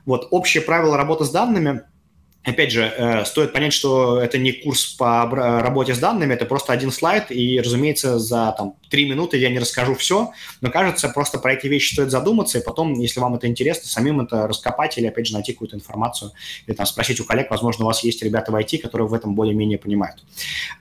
Вот, 0.04 0.28
общее 0.30 0.62
правило 0.62 0.96
работы 0.96 1.24
с 1.24 1.30
данными 1.30 1.82
Опять 2.44 2.72
же, 2.72 2.82
э, 2.82 3.24
стоит 3.24 3.52
понять, 3.52 3.72
что 3.72 4.20
это 4.20 4.36
не 4.36 4.52
курс 4.52 4.84
по 4.86 5.28
работе 5.30 5.94
с 5.94 5.98
данными, 5.98 6.34
это 6.34 6.44
просто 6.44 6.72
один 6.72 6.90
слайд, 6.90 7.30
и, 7.30 7.60
разумеется, 7.60 8.18
за 8.18 8.52
там, 8.58 8.74
три 8.90 9.08
минуты 9.08 9.36
я 9.36 9.48
не 9.48 9.60
расскажу 9.60 9.94
все, 9.94 10.32
но 10.60 10.70
кажется, 10.70 11.08
просто 11.08 11.38
про 11.38 11.54
эти 11.54 11.68
вещи 11.68 11.94
стоит 11.94 12.10
задуматься, 12.10 12.58
и 12.58 12.64
потом, 12.64 12.94
если 12.94 13.20
вам 13.20 13.36
это 13.36 13.46
интересно, 13.46 13.88
самим 13.88 14.20
это 14.20 14.48
раскопать 14.48 14.98
или, 14.98 15.06
опять 15.06 15.28
же, 15.28 15.34
найти 15.34 15.52
какую-то 15.52 15.76
информацию, 15.76 16.32
или 16.66 16.74
там 16.74 16.84
спросить 16.84 17.20
у 17.20 17.24
коллег, 17.24 17.50
возможно, 17.50 17.84
у 17.84 17.86
вас 17.86 18.02
есть 18.02 18.22
ребята 18.22 18.50
в 18.50 18.56
IT, 18.56 18.78
которые 18.78 19.06
в 19.06 19.14
этом 19.14 19.34
более-менее 19.34 19.78
понимают. 19.78 20.24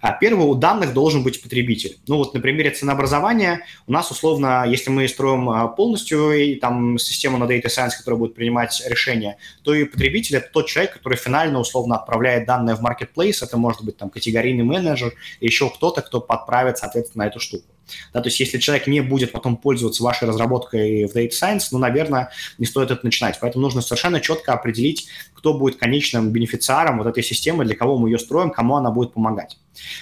А 0.01 0.13
первое, 0.13 0.47
у 0.47 0.55
данных 0.55 0.93
должен 0.93 1.23
быть 1.23 1.41
потребитель. 1.43 1.97
Ну 2.07 2.17
вот 2.17 2.33
на 2.33 2.39
примере 2.39 2.71
ценообразования 2.71 3.61
у 3.87 3.91
нас, 3.91 4.09
условно, 4.09 4.65
если 4.67 4.89
мы 4.89 5.07
строим 5.07 5.49
а, 5.49 5.67
полностью 5.67 6.31
и, 6.31 6.55
там 6.55 6.97
систему 6.97 7.37
на 7.37 7.43
Data 7.43 7.67
Science, 7.67 7.91
которая 7.97 8.17
будет 8.17 8.35
принимать 8.35 8.81
решения, 8.87 9.37
то 9.63 9.73
и 9.73 9.85
потребитель– 9.85 10.35
это 10.37 10.49
тот 10.51 10.67
человек, 10.67 10.93
который 10.93 11.17
финально 11.17 11.50
реально 11.51 11.59
условно 11.59 11.95
отправляет 11.95 12.45
данные 12.45 12.75
в 12.75 12.81
marketplace, 12.81 13.43
это 13.43 13.57
может 13.57 13.83
быть 13.83 13.97
там 13.97 14.09
категорийный 14.09 14.63
менеджер, 14.63 15.13
еще 15.41 15.69
кто-то, 15.69 16.01
кто 16.01 16.21
подправит, 16.21 16.77
соответственно, 16.77 17.23
эту 17.23 17.39
штуку. 17.39 17.65
Да, 18.13 18.21
то 18.21 18.29
есть 18.29 18.39
если 18.39 18.57
человек 18.57 18.87
не 18.87 19.01
будет 19.01 19.33
потом 19.33 19.57
пользоваться 19.57 20.01
вашей 20.03 20.27
разработкой 20.27 21.05
в 21.05 21.15
Data 21.15 21.29
Science, 21.29 21.67
ну, 21.71 21.77
наверное, 21.77 22.29
не 22.57 22.65
стоит 22.65 22.89
это 22.89 23.03
начинать. 23.03 23.37
Поэтому 23.41 23.63
нужно 23.63 23.81
совершенно 23.81 24.21
четко 24.21 24.53
определить, 24.53 25.09
кто 25.33 25.53
будет 25.53 25.77
конечным 25.77 26.29
бенефициаром 26.29 26.99
вот 26.99 27.07
этой 27.07 27.23
системы, 27.23 27.65
для 27.65 27.75
кого 27.75 27.97
мы 27.97 28.09
ее 28.09 28.17
строим, 28.17 28.51
кому 28.51 28.77
она 28.77 28.91
будет 28.91 29.13
помогать. 29.13 29.57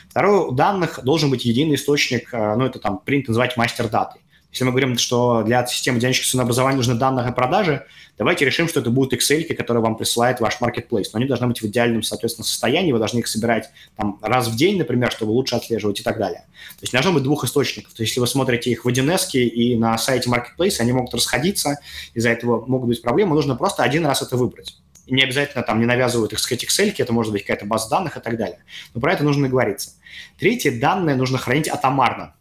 Второе, 0.09 0.41
у 0.41 0.51
данных 0.51 0.99
должен 1.03 1.31
быть 1.31 1.45
единый 1.45 1.75
источник, 1.75 2.31
э, 2.31 2.55
ну, 2.55 2.65
это 2.65 2.77
там 2.77 2.99
принято 2.99 3.31
называть 3.31 3.57
мастер 3.57 3.89
даты. 3.89 4.19
Если 4.51 4.63
мы 4.63 4.71
говорим, 4.71 4.97
что 4.97 5.43
для 5.43 5.65
системы 5.67 5.99
динамического 5.99 6.31
ценообразования 6.31 6.77
нужны 6.77 6.95
данные 6.95 7.27
о 7.27 7.31
продаже, 7.31 7.85
давайте 8.17 8.45
решим, 8.45 8.67
что 8.67 8.79
это 8.79 8.89
будут 8.89 9.13
Excel, 9.13 9.43
которые 9.53 9.83
вам 9.83 9.95
присылает 9.95 10.39
ваш 10.39 10.57
marketplace. 10.59 11.05
Но 11.13 11.17
они 11.17 11.25
должны 11.25 11.47
быть 11.47 11.61
в 11.61 11.65
идеальном, 11.67 12.01
соответственно, 12.01 12.45
состоянии, 12.45 12.91
вы 12.91 12.97
должны 12.97 13.19
их 13.19 13.27
собирать 13.27 13.69
там, 13.95 14.17
раз 14.23 14.47
в 14.47 14.55
день, 14.55 14.79
например, 14.79 15.11
чтобы 15.11 15.31
лучше 15.31 15.55
отслеживать 15.55 15.99
и 15.99 16.03
так 16.03 16.17
далее. 16.17 16.41
То 16.79 16.83
есть 16.83 16.93
должно 16.93 17.13
быть 17.13 17.21
двух 17.21 17.43
источников. 17.43 17.93
То 17.93 18.01
есть 18.01 18.11
если 18.11 18.21
вы 18.21 18.27
смотрите 18.27 18.71
их 18.71 18.85
в 18.85 18.87
1 18.87 19.11
и 19.33 19.75
на 19.75 19.97
сайте 19.99 20.29
marketplace, 20.31 20.79
они 20.79 20.93
могут 20.93 21.13
расходиться, 21.13 21.77
из-за 22.15 22.29
этого 22.29 22.65
могут 22.65 22.87
быть 22.87 23.01
проблемы, 23.03 23.35
нужно 23.35 23.55
просто 23.55 23.83
один 23.83 24.05
раз 24.05 24.23
это 24.23 24.35
выбрать. 24.35 24.77
Не 25.05 25.23
обязательно 25.23 25.63
там 25.63 25.79
не 25.79 25.85
навязывают, 25.85 26.33
их 26.33 26.39
сказать, 26.39 26.63
Excel, 26.63 26.93
это 26.97 27.13
может 27.13 27.31
быть 27.31 27.43
какая-то 27.43 27.65
база 27.65 27.89
данных 27.89 28.17
и 28.17 28.19
так 28.19 28.35
далее. 28.35 28.59
Но 28.95 29.01
про 29.01 29.13
это 29.13 29.23
нужно 29.23 29.47
говориться. 29.47 29.91
Третье, 30.39 30.71
данные 30.71 31.15
нужно 31.15 31.37
хранить 31.37 31.67
атомарно 31.67 32.33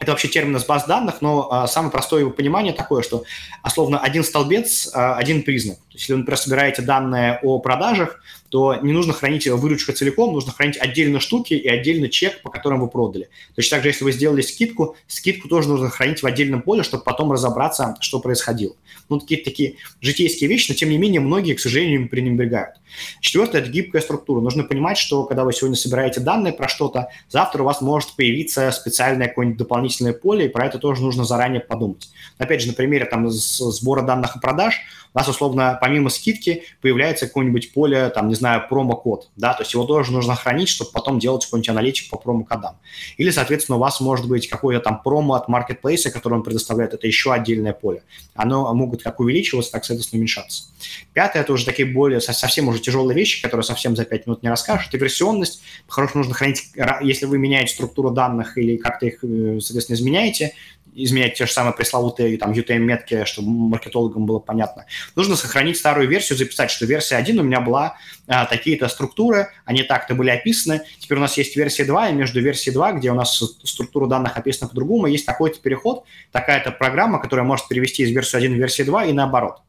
это 0.00 0.10
вообще 0.10 0.28
термин 0.28 0.56
из 0.56 0.64
баз 0.64 0.86
данных, 0.86 1.20
но 1.20 1.48
а, 1.50 1.66
самое 1.66 1.92
простое 1.92 2.20
его 2.20 2.30
понимание 2.30 2.72
такое, 2.72 3.02
что, 3.02 3.24
условно, 3.64 4.00
один 4.00 4.24
столбец, 4.24 4.90
а, 4.94 5.16
один 5.16 5.42
признак. 5.42 5.76
То 5.76 5.82
есть, 5.92 6.02
если 6.02 6.14
вы, 6.14 6.18
например, 6.20 6.38
собираете 6.38 6.82
данные 6.82 7.38
о 7.42 7.58
продажах, 7.60 8.20
то 8.52 8.76
не 8.82 8.92
нужно 8.92 9.14
хранить 9.14 9.46
выручку 9.48 9.92
целиком, 9.92 10.34
нужно 10.34 10.52
хранить 10.52 10.76
отдельно 10.76 11.20
штуки 11.20 11.54
и 11.54 11.66
отдельно 11.66 12.10
чек, 12.10 12.42
по 12.42 12.50
которым 12.50 12.80
вы 12.80 12.88
продали. 12.88 13.30
Точно 13.56 13.78
так 13.78 13.82
же, 13.82 13.88
если 13.88 14.04
вы 14.04 14.12
сделали 14.12 14.42
скидку, 14.42 14.94
скидку 15.06 15.48
тоже 15.48 15.70
нужно 15.70 15.88
хранить 15.88 16.22
в 16.22 16.26
отдельном 16.26 16.60
поле, 16.60 16.82
чтобы 16.82 17.02
потом 17.02 17.32
разобраться, 17.32 17.96
что 18.00 18.20
происходило. 18.20 18.74
Ну, 19.08 19.18
какие-то 19.18 19.46
такие 19.46 19.76
житейские 20.02 20.50
вещи, 20.50 20.70
но 20.70 20.74
тем 20.74 20.90
не 20.90 20.98
менее 20.98 21.22
многие, 21.22 21.54
к 21.54 21.60
сожалению, 21.60 22.10
пренебрегают. 22.10 22.76
Четвертое– 23.22 23.58
это 23.62 23.70
гибкая 23.70 24.02
структура. 24.02 24.42
Нужно 24.42 24.64
понимать, 24.64 24.98
что 24.98 25.24
когда 25.24 25.44
вы 25.44 25.54
сегодня 25.54 25.76
собираете 25.76 26.20
данные 26.20 26.52
про 26.52 26.68
что-то, 26.68 27.08
завтра 27.30 27.62
у 27.62 27.64
вас 27.64 27.80
может 27.80 28.14
появиться 28.16 28.70
специальное 28.70 29.28
какое-нибудь 29.28 29.60
дополнительное 29.60 30.12
поле, 30.12 30.44
и 30.44 30.48
про 30.50 30.66
это 30.66 30.78
тоже 30.78 31.00
нужно 31.00 31.24
заранее 31.24 31.62
подумать. 31.62 32.10
Опять 32.36 32.60
же, 32.60 32.66
на 32.66 32.74
примере 32.74 33.06
там, 33.06 33.30
сбора 33.30 34.02
данных 34.02 34.36
о 34.36 34.40
продаж– 34.40 34.78
у 35.14 35.18
нас, 35.18 35.28
условно, 35.28 35.78
помимо 35.80 36.08
скидки 36.10 36.64
появляется 36.80 37.26
какое-нибудь 37.26 37.72
поле, 37.72 38.08
там, 38.10 38.28
не 38.28 38.34
знаю, 38.34 38.66
промокод, 38.68 39.28
да, 39.36 39.52
то 39.52 39.62
есть 39.62 39.74
его 39.74 39.84
тоже 39.84 40.12
нужно 40.12 40.34
хранить, 40.34 40.68
чтобы 40.68 40.90
потом 40.90 41.18
делать 41.18 41.44
какой-нибудь 41.44 41.68
аналитик 41.68 42.10
по 42.10 42.16
промокодам. 42.16 42.76
Или, 43.18 43.30
соответственно, 43.30 43.76
у 43.76 43.80
вас 43.80 44.00
может 44.00 44.26
быть 44.26 44.48
какой-то 44.48 44.80
там 44.80 45.02
промо 45.02 45.34
от 45.34 45.48
маркетплейса, 45.48 46.10
который 46.10 46.34
он 46.34 46.42
предоставляет, 46.42 46.94
это 46.94 47.06
еще 47.06 47.32
отдельное 47.32 47.72
поле. 47.72 48.02
Оно 48.34 48.72
могут 48.74 49.02
как 49.02 49.20
увеличиваться, 49.20 49.72
так, 49.72 49.84
соответственно, 49.84 50.20
уменьшаться. 50.20 50.64
Пятое– 51.12 51.42
это 51.44 51.52
уже 51.52 51.66
такие 51.66 51.86
более, 51.86 52.20
совсем 52.20 52.68
уже 52.68 52.80
тяжелые 52.80 53.14
вещи, 53.14 53.42
которые 53.42 53.64
совсем 53.64 53.96
за 53.96 54.04
5 54.04 54.26
минут 54.26 54.42
не 54.42 54.48
расскажешь. 54.48 54.88
Это 54.88 54.96
версионность. 54.96 55.62
По-хорошему 55.86 56.20
нужно 56.20 56.34
хранить, 56.34 56.62
если 57.02 57.26
вы 57.26 57.38
меняете 57.38 57.74
структуру 57.74 58.10
данных 58.10 58.56
или 58.56 58.76
как-то 58.76 59.06
их, 59.06 59.22
э, 59.22 59.58
соответственно, 59.60 59.96
изменяете, 59.96 60.54
изменять 60.94 61.34
те 61.34 61.46
же 61.46 61.52
самые 61.52 61.74
пресловутые 61.74 62.36
там 62.38 62.52
UTM-метки, 62.52 63.24
чтобы 63.24 63.50
маркетологам 63.50 64.26
было 64.26 64.38
понятно. 64.38 64.86
Нужно 65.16 65.36
сохранить 65.36 65.76
старую 65.76 66.08
версию, 66.08 66.38
записать, 66.38 66.70
что 66.70 66.86
версия 66.86 67.16
1 67.16 67.38
у 67.38 67.42
меня 67.42 67.60
была 67.60 67.96
а, 68.26 68.46
такие-то 68.46 68.88
структуры, 68.88 69.48
они 69.64 69.82
так-то 69.82 70.14
были 70.14 70.30
описаны. 70.30 70.82
Теперь 70.98 71.18
у 71.18 71.20
нас 71.20 71.36
есть 71.36 71.56
версия 71.56 71.84
2, 71.84 72.10
и 72.10 72.12
между 72.12 72.40
версией 72.40 72.74
2, 72.74 72.92
где 72.92 73.10
у 73.10 73.14
нас 73.14 73.36
структура 73.64 74.06
данных 74.06 74.36
описана 74.36 74.68
по-другому, 74.68 75.06
есть 75.06 75.26
такой-то 75.26 75.60
переход, 75.60 76.04
такая-то 76.30 76.72
программа, 76.72 77.20
которая 77.20 77.46
может 77.46 77.68
перевести 77.68 78.02
из 78.02 78.10
версии 78.10 78.36
1 78.36 78.54
в 78.54 78.56
версию 78.56 78.86
2 78.86 79.06
и 79.06 79.12
наоборот. 79.12 79.62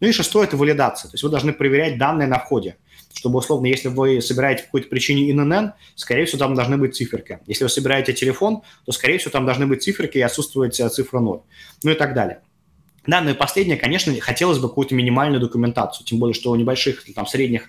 Ну 0.00 0.08
и 0.08 0.12
шестое– 0.12 0.46
это 0.48 0.56
валидация. 0.56 1.08
То 1.10 1.14
есть 1.14 1.24
вы 1.24 1.30
должны 1.30 1.52
проверять 1.52 1.98
данные 1.98 2.28
на 2.28 2.38
входе 2.38 2.76
чтобы, 3.14 3.38
условно, 3.38 3.66
если 3.66 3.88
вы 3.88 4.20
собираете 4.20 4.62
по 4.62 4.66
какой-то 4.66 4.88
причине 4.88 5.30
ИНН, 5.30 5.72
скорее 5.96 6.24
всего, 6.26 6.38
там 6.38 6.54
должны 6.54 6.76
быть 6.76 6.94
циферки. 6.94 7.40
Если 7.46 7.64
вы 7.64 7.70
собираете 7.70 8.12
телефон, 8.12 8.62
то, 8.84 8.92
скорее 8.92 9.18
всего, 9.18 9.32
там 9.32 9.44
должны 9.44 9.66
быть 9.66 9.82
циферки 9.82 10.18
и 10.18 10.20
отсутствовать 10.20 10.78
э, 10.78 10.88
цифра 10.88 11.18
0. 11.18 11.42
Ну 11.82 11.90
и 11.90 11.94
так 11.94 12.14
далее. 12.14 12.42
Да, 13.08 13.22
ну 13.22 13.30
и 13.30 13.32
последнее, 13.32 13.78
конечно, 13.78 14.12
хотелось 14.20 14.58
бы 14.58 14.68
какую-то 14.68 14.94
минимальную 14.94 15.40
документацию, 15.40 16.06
тем 16.06 16.18
более, 16.18 16.34
что 16.34 16.50
у 16.50 16.56
небольших, 16.56 17.02
там, 17.14 17.26
средних 17.26 17.62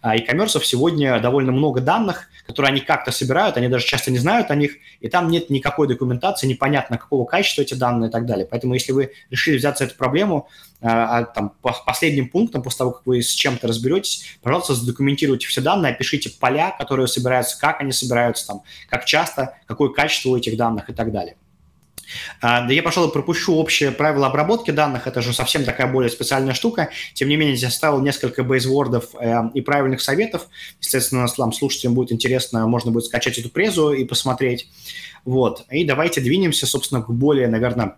а, 0.00 0.14
e-commerce 0.14 0.62
сегодня 0.62 1.18
довольно 1.18 1.50
много 1.50 1.80
данных, 1.80 2.28
которые 2.46 2.70
они 2.70 2.80
как-то 2.80 3.10
собирают, 3.10 3.56
они 3.56 3.66
даже 3.66 3.84
часто 3.84 4.12
не 4.12 4.18
знают 4.18 4.52
о 4.52 4.54
них, 4.54 4.76
и 5.00 5.08
там 5.08 5.26
нет 5.26 5.50
никакой 5.50 5.88
документации, 5.88 6.46
непонятно 6.46 6.96
какого 6.96 7.24
качества 7.24 7.62
эти 7.62 7.74
данные 7.74 8.08
и 8.08 8.12
так 8.12 8.24
далее. 8.24 8.46
Поэтому 8.48 8.74
если 8.74 8.92
вы 8.92 9.10
решили 9.30 9.56
взяться 9.56 9.82
за 9.82 9.90
эту 9.90 9.98
проблему, 9.98 10.48
а, 10.80 11.18
а 11.18 11.24
там, 11.24 11.54
по 11.60 11.72
последним 11.84 12.28
пунктам, 12.28 12.62
после 12.62 12.78
того, 12.78 12.92
как 12.92 13.04
вы 13.04 13.20
с 13.20 13.32
чем-то 13.32 13.66
разберетесь, 13.66 14.38
пожалуйста, 14.42 14.74
задокументируйте 14.74 15.48
все 15.48 15.60
данные, 15.60 15.92
опишите 15.92 16.30
поля, 16.30 16.72
которые 16.78 17.08
собираются, 17.08 17.58
как 17.58 17.80
они 17.80 17.90
собираются, 17.90 18.46
там, 18.46 18.62
как 18.88 19.06
часто, 19.06 19.58
какое 19.66 19.88
качество 19.88 20.28
у 20.28 20.36
этих 20.36 20.56
данных 20.56 20.88
и 20.88 20.92
так 20.92 21.10
далее. 21.10 21.34
А, 22.40 22.66
да 22.66 22.72
я, 22.72 22.82
пожалуй, 22.82 23.10
пропущу 23.10 23.54
общее 23.54 23.90
правило 23.90 24.26
обработки 24.26 24.70
данных, 24.70 25.06
это 25.06 25.22
же 25.22 25.32
совсем 25.32 25.64
такая 25.64 25.86
более 25.86 26.10
специальная 26.10 26.54
штука. 26.54 26.90
Тем 27.14 27.28
не 27.28 27.36
менее, 27.36 27.54
я 27.56 27.68
оставил 27.68 28.00
несколько 28.00 28.42
бейсвордов 28.42 29.14
э, 29.18 29.34
и 29.54 29.60
правильных 29.60 30.00
советов. 30.00 30.48
Естественно, 30.80 31.26
нам, 31.38 31.52
слушателям 31.52 31.94
будет 31.94 32.12
интересно, 32.12 32.66
можно 32.66 32.90
будет 32.90 33.04
скачать 33.04 33.38
эту 33.38 33.48
презу 33.48 33.92
и 33.92 34.04
посмотреть. 34.04 34.68
Вот. 35.24 35.64
И 35.70 35.84
давайте 35.84 36.20
двинемся, 36.20 36.66
собственно, 36.66 37.02
к 37.02 37.10
более, 37.10 37.48
наверное, 37.48 37.96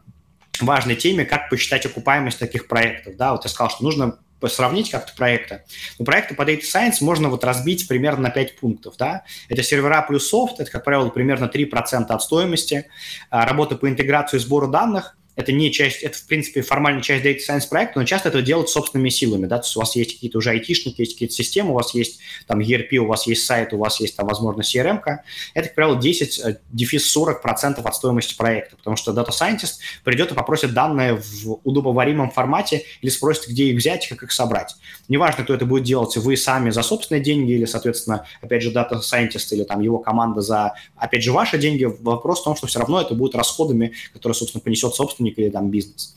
важной 0.61 0.96
теме, 0.96 1.24
как 1.24 1.50
посчитать 1.50 1.86
окупаемость 1.86 2.38
таких 2.38 2.68
проектов. 2.68 3.16
Да, 3.16 3.32
вот 3.32 3.44
я 3.44 3.50
сказал, 3.50 3.70
что 3.70 3.84
нужно 3.84 4.18
сравнить 4.47 4.91
как-то 4.91 5.14
проекты. 5.14 5.64
Но 5.99 6.05
проекты 6.05 6.34
по 6.34 6.43
Data 6.43 6.62
Science 6.62 6.97
можно 7.01 7.28
вот 7.28 7.45
разбить 7.45 7.89
примерно 7.89 8.24
на 8.24 8.30
5 8.30 8.57
пунктов. 8.57 8.97
Да? 8.99 9.24
Это 9.49 9.62
сервера 9.62 10.03
плюс 10.03 10.28
софт, 10.28 10.61
это, 10.61 10.70
как 10.70 10.84
правило, 10.84 11.09
примерно 11.09 11.51
3% 11.53 12.07
от 12.09 12.22
стоимости. 12.22 12.87
А, 13.30 13.47
работа 13.47 13.76
по 13.76 13.89
интеграции 13.89 14.37
и 14.37 14.41
сбору 14.41 14.68
данных– 14.68 15.16
это 15.37 15.53
не 15.53 15.70
часть, 15.70 16.03
это, 16.03 16.16
в 16.16 16.26
принципе, 16.26 16.62
формальная 16.62 17.03
часть 17.03 17.24
Data 17.24 17.39
Science 17.39 17.68
проекта, 17.68 18.01
но 18.01 18.07
часто 18.07 18.30
это 18.30 18.43
делают 18.43 18.70
собственными 18.70 19.11
силами, 19.11 19.47
да, 19.47 19.59
то 19.59 19.64
есть 19.64 19.76
у 19.76 19.80
вас 19.80 19.95
есть 19.95 20.14
какие-то 20.14 20.39
уже 20.39 20.51
айтишники, 20.51 21.03
есть 21.03 21.12
какие-то 21.12 21.34
системы, 21.34 21.70
у 21.70 21.74
вас 21.74 21.95
есть 21.95 22.20
там 22.47 22.59
ERP, 22.59 22.97
у 22.97 23.07
вас 23.07 23.26
есть 23.26 23.45
сайт, 23.45 23.72
у 23.74 23.78
вас 23.78 24.01
есть 24.01 24.16
там, 24.16 24.26
возможно, 24.26 24.62
CRM, 24.62 25.03
-ка. 25.03 25.18
это, 25.55 25.68
как 25.68 25.74
правило, 25.74 26.01
10, 26.01 26.39
э, 26.39 26.59
дефис 26.70 27.14
40% 27.14 27.84
от 27.84 27.95
стоимости 27.95 28.34
проекта, 28.34 28.76
потому 28.76 28.97
что 28.97 29.12
Data 29.12 29.28
Scientist 29.28 29.74
придет 30.05 30.32
и 30.32 30.34
попросит 30.34 30.72
данные 30.72 31.14
в 31.14 31.61
удобоваримом 31.64 32.30
формате 32.30 32.84
или 33.03 33.11
спросит, 33.11 33.49
где 33.49 33.64
их 33.66 33.76
взять, 33.76 34.09
как 34.09 34.22
их 34.22 34.32
собрать. 34.32 34.74
Неважно, 35.09 35.45
кто 35.45 35.55
это 35.55 35.66
будет 35.66 35.84
делать, 35.84 36.16
вы 36.16 36.37
сами 36.37 36.70
за 36.70 36.82
собственные 36.82 37.22
деньги 37.22 37.53
или, 37.53 37.66
соответственно, 37.66 38.26
опять 38.41 38.62
же, 38.62 38.72
Data 38.72 39.01
Scientist 39.01 39.49
или 39.51 39.64
там 39.64 39.80
его 39.80 39.99
команда 39.99 40.41
за, 40.41 40.74
опять 40.97 41.22
же, 41.22 41.32
ваши 41.32 41.59
деньги, 41.59 41.84
вопрос 41.84 42.41
в 42.41 42.45
том, 42.45 42.57
что 42.57 42.66
все 42.66 42.78
равно 42.78 43.03
это 43.03 43.14
будет 43.14 43.34
расходами, 43.34 43.93
которые, 44.14 44.34
собственно, 44.34 44.62
понесет 44.62 44.95
собственник 44.95 45.26
собственник 45.27 45.39
или 45.39 45.51
там 45.51 45.70
бизнес. 45.70 46.14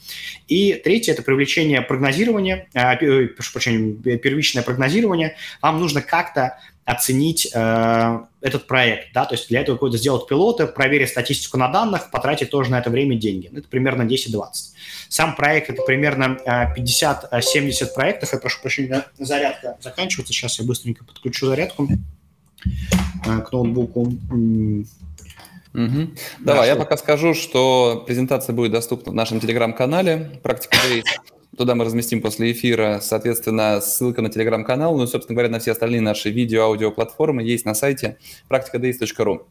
И 0.48 0.74
третье– 0.74 1.12
это 1.14 1.22
привлечение 1.22 1.82
прогнозирования, 1.82 2.68
э, 2.74 3.28
прошу 3.28 3.54
прощения, 3.54 4.18
первичное 4.18 4.64
прогнозирование. 4.64 5.36
Вам 5.62 5.80
нужно 5.80 6.02
как-то 6.02 6.58
оценить 6.86 7.52
э, 7.54 8.20
этот 8.42 8.66
проект, 8.66 9.14
да, 9.14 9.26
то 9.26 9.36
есть 9.36 9.50
для 9.50 9.62
этого 9.62 9.76
какой-то 9.76 9.98
сделать 9.98 10.28
пилоты, 10.28 10.66
проверить 10.66 11.10
статистику 11.10 11.58
на 11.58 11.68
данных, 11.68 12.10
потратить 12.10 12.50
тоже 12.50 12.72
на 12.72 12.80
это 12.80 12.90
время 12.90 13.16
деньги. 13.16 13.52
Это 13.56 13.68
примерно 13.68 14.04
10-20. 14.04 14.42
Сам 15.08 15.36
проект– 15.36 15.70
это 15.72 15.84
примерно 15.84 16.38
50-70 16.76 17.94
проектов. 17.94 18.34
Я 18.34 18.40
прошу 18.40 18.62
прощения, 18.62 19.06
зарядка 19.20 19.78
заканчивается. 19.82 20.34
Сейчас 20.34 20.60
я 20.60 20.66
быстренько 20.66 21.04
подключу 21.04 21.46
зарядку 21.46 21.88
э, 23.26 23.42
к 23.42 23.52
ноутбуку. 23.52 24.12
Угу. 25.74 26.10
Давай, 26.40 26.68
я 26.68 26.76
пока 26.76 26.98
скажу, 26.98 27.34
что 27.34 28.04
презентация 28.08 28.54
будет 28.54 28.72
доступна 28.72 29.12
в 29.12 29.16
нашем 29.16 29.40
телеграм-канале 29.40 30.40
«Практика 30.42 30.78
Days». 30.78 31.04
Туда 31.58 31.76
мы 31.76 31.86
разместим 31.86 32.22
после 32.22 32.52
эфира, 32.52 33.00
соответственно, 33.02 33.82
ссылка 33.82 34.22
на 34.22 34.30
телеграм-канал, 34.30 34.96
ну 34.96 35.04
и, 35.04 35.08
собственно 35.08 35.36
говоря, 35.36 35.50
на 35.50 35.60
все 35.60 35.72
остальные 35.72 36.02
наши 36.02 36.30
видео-аудиоплатформы 36.30 37.44
есть 37.44 37.66
на 37.66 37.74
сайте 37.74 38.18
практикадеис.ру. 38.48 39.48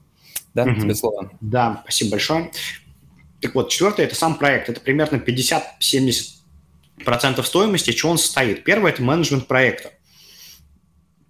Да, 0.54 0.64
угу. 0.64 0.80
тебе 0.80 0.94
слово. 0.94 1.30
Да, 1.40 1.80
спасибо 1.84 2.12
большое. 2.12 2.50
Так 3.40 3.54
вот, 3.54 3.68
четвертое– 3.68 4.06
это 4.08 4.14
сам 4.14 4.36
проект. 4.36 4.68
Это 4.68 4.80
примерно 4.80 5.16
50-70% 5.16 7.42
стоимости, 7.44 7.92
чего 7.92 8.12
он 8.12 8.18
состоит. 8.18 8.64
Первое– 8.64 8.90
это 8.92 9.02
менеджмент 9.02 9.46
проекта 9.46 9.92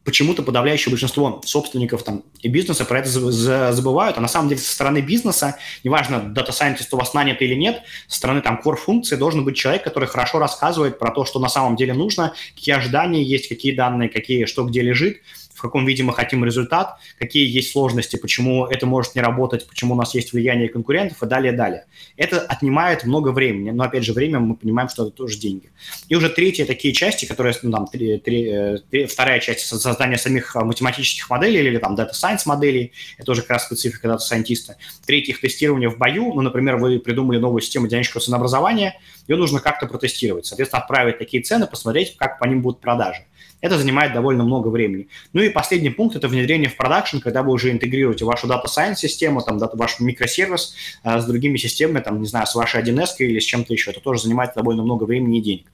почему-то 0.09 0.43
подавляющее 0.43 0.91
большинство 0.91 1.43
собственников 1.45 2.03
там, 2.03 2.23
и 2.41 2.49
бизнеса 2.49 2.87
про 2.87 3.01
это 3.01 3.11
забывают, 3.11 4.17
а 4.17 4.23
на 4.23 4.27
самом 4.27 4.49
деле 4.49 4.59
со 4.59 4.73
стороны 4.73 5.03
бизнеса, 5.03 5.59
неважно, 5.85 6.19
дата-сайентист 6.21 6.95
у 6.95 6.97
вас 6.97 7.13
нанят 7.13 7.43
или 7.43 7.55
нет, 7.55 7.83
со 8.07 8.17
стороны 8.17 8.41
там 8.41 8.59
core-функции 8.65 9.17
должен 9.17 9.45
быть 9.45 9.55
человек, 9.55 9.85
который 9.85 10.09
хорошо 10.09 10.39
рассказывает 10.39 10.99
про 10.99 11.11
то, 11.11 11.27
что 11.27 11.41
на 11.41 11.51
самом 11.51 11.77
деле 11.77 11.93
нужно, 11.93 12.33
какие 12.55 12.75
ожидания 12.75 13.23
есть, 13.23 13.51
какие 13.51 13.75
данные, 13.75 14.09
какие, 14.09 14.47
что 14.47 14.65
где 14.65 14.81
лежит, 14.81 15.19
в 15.59 15.63
каком 15.63 15.85
виде 15.85 16.05
мы 16.05 16.15
хотим 16.15 16.45
результат, 16.45 16.99
какие 17.19 17.49
есть 17.49 17.73
сложности, 17.73 18.17
почему 18.17 18.67
это 18.67 18.87
может 18.87 19.17
не 19.17 19.21
работать, 19.21 19.67
почему 19.67 19.95
у 19.95 19.97
нас 19.97 20.15
есть 20.15 20.33
влияние 20.33 20.69
конкурентов 20.69 21.21
и 21.23 21.27
далее, 21.27 21.53
далее. 21.53 21.87
Это 22.17 22.41
отнимает 22.41 23.05
много 23.05 23.31
времени, 23.31 23.71
но, 23.71 23.85
опять 23.85 24.05
же, 24.05 24.13
время 24.13 24.39
мы 24.39 24.55
понимаем, 24.55 24.89
что 24.89 25.09
это 25.09 25.17
тоже 25.17 25.39
деньги. 25.39 25.71
И 26.09 26.15
уже 26.15 26.29
третья 26.29 26.65
такие 26.65 26.95
части, 26.95 27.25
которые, 27.27 27.55
ну, 27.63 27.73
там, 27.73 27.87
три, 27.89 28.19
три, 28.19 28.79
три, 28.91 29.07
вторая 29.07 29.41
часть 29.41 29.67
создания 29.67 30.17
самих 30.17 30.55
математических 30.55 31.29
моделей 31.29 31.69
или 31.69 31.79
там 31.79 31.97
data 31.97 32.13
science 32.13 32.43
моделей, 32.47 32.93
это 33.19 33.33
уже 33.33 33.43
как 33.43 33.51
раз 33.51 33.67
специфика 33.67 34.07
data 34.07 34.19
сайентиста. 34.19 34.77
Третье 35.05 35.33
их 35.33 35.41
тестирование 35.41 35.89
в 35.89 35.99
бою, 35.99 36.33
ну, 36.35 36.43
например, 36.43 36.77
вы 36.77 37.01
придумали 37.01 37.39
новую 37.39 37.63
систему 37.63 37.89
динамического 37.89 38.23
ценообразования, 38.23 38.99
ее 39.27 39.37
нужно 39.37 39.59
как-то 39.59 39.87
протестировать, 39.87 40.47
соответственно, 40.47 40.83
отправить 40.83 41.19
такие 41.19 41.43
цены, 41.43 41.67
посмотреть, 41.67 42.17
как 42.17 42.39
по 42.39 42.45
ним 42.45 42.63
будут 42.63 42.81
продажи. 42.81 43.25
Это 43.61 43.77
занимает 43.77 44.13
довольно 44.13 44.45
много 44.45 44.69
времени. 44.69 45.09
Ну 45.33 45.43
и 45.43 45.49
последний 45.49 45.91
пункт– 45.91 46.17
это 46.17 46.29
внедрение 46.29 46.69
в 46.69 46.77
продакшн, 46.77 47.19
когда 47.19 47.43
вы 47.43 47.53
уже 47.53 47.71
интегрируете 47.71 48.25
вашу 48.25 48.47
Data 48.47 48.67
Science 48.67 48.97
систему, 48.97 49.43
там, 49.43 49.59
ваш 49.59 49.99
микросервис 49.99 50.75
а, 51.03 51.21
с 51.21 51.27
другими 51.27 51.57
системами, 51.57 52.01
там, 52.01 52.21
не 52.21 52.27
знаю, 52.27 52.47
с 52.47 52.55
вашей 52.55 52.83
1С 52.83 53.17
или 53.19 53.41
с 53.41 53.45
чем-то 53.45 53.73
еще. 53.73 53.91
Это 53.91 54.01
тоже 54.01 54.23
занимает 54.23 54.53
довольно 54.55 54.83
много 54.83 55.05
времени 55.05 55.39
и 55.39 55.43
денег. 55.43 55.67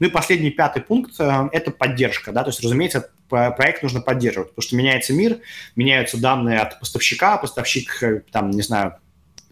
Ну 0.00 0.08
и 0.08 0.10
последний, 0.10 0.50
пятый 0.50 0.82
пункт 0.82 1.14
э,– 1.20 1.48
это 1.52 1.70
поддержка. 1.70 2.32
Да? 2.32 2.42
То 2.42 2.50
есть, 2.50 2.62
разумеется, 2.62 3.10
проект 3.28 3.82
нужно 3.82 4.00
поддерживать, 4.00 4.50
потому 4.50 4.62
что 4.62 4.76
меняется 4.76 5.12
мир, 5.12 5.38
меняются 5.76 6.20
данные 6.20 6.58
от 6.58 6.80
поставщика, 6.80 7.36
поставщик, 7.36 8.02
э, 8.02 8.22
там, 8.32 8.50
не 8.50 8.62
знаю, 8.62 8.96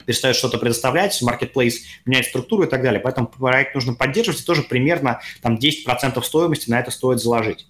перестает 0.07 0.37
что-то 0.37 0.59
предоставлять, 0.59 1.21
marketplace 1.23 1.75
меняет 2.05 2.27
структуру 2.27 2.65
и 2.65 2.67
так 2.69 2.83
далее. 2.83 3.01
Поэтому 3.01 3.27
проект 3.27 3.75
нужно 3.75 3.95
поддерживать, 3.95 4.41
и 4.41 4.45
тоже 4.45 4.63
примерно 4.63 5.21
там 5.43 5.57
10% 5.57 6.23
стоимости 6.23 6.71
на 6.71 6.81
это 6.81 6.91
стоит 6.91 7.21
заложить. 7.21 7.67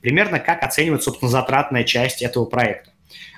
Примерно 0.00 0.38
как 0.38 0.62
оценивать, 0.62 1.02
собственно, 1.02 1.30
затратная 1.30 1.84
часть 1.84 2.22
этого 2.22 2.44
проекта. 2.44 2.92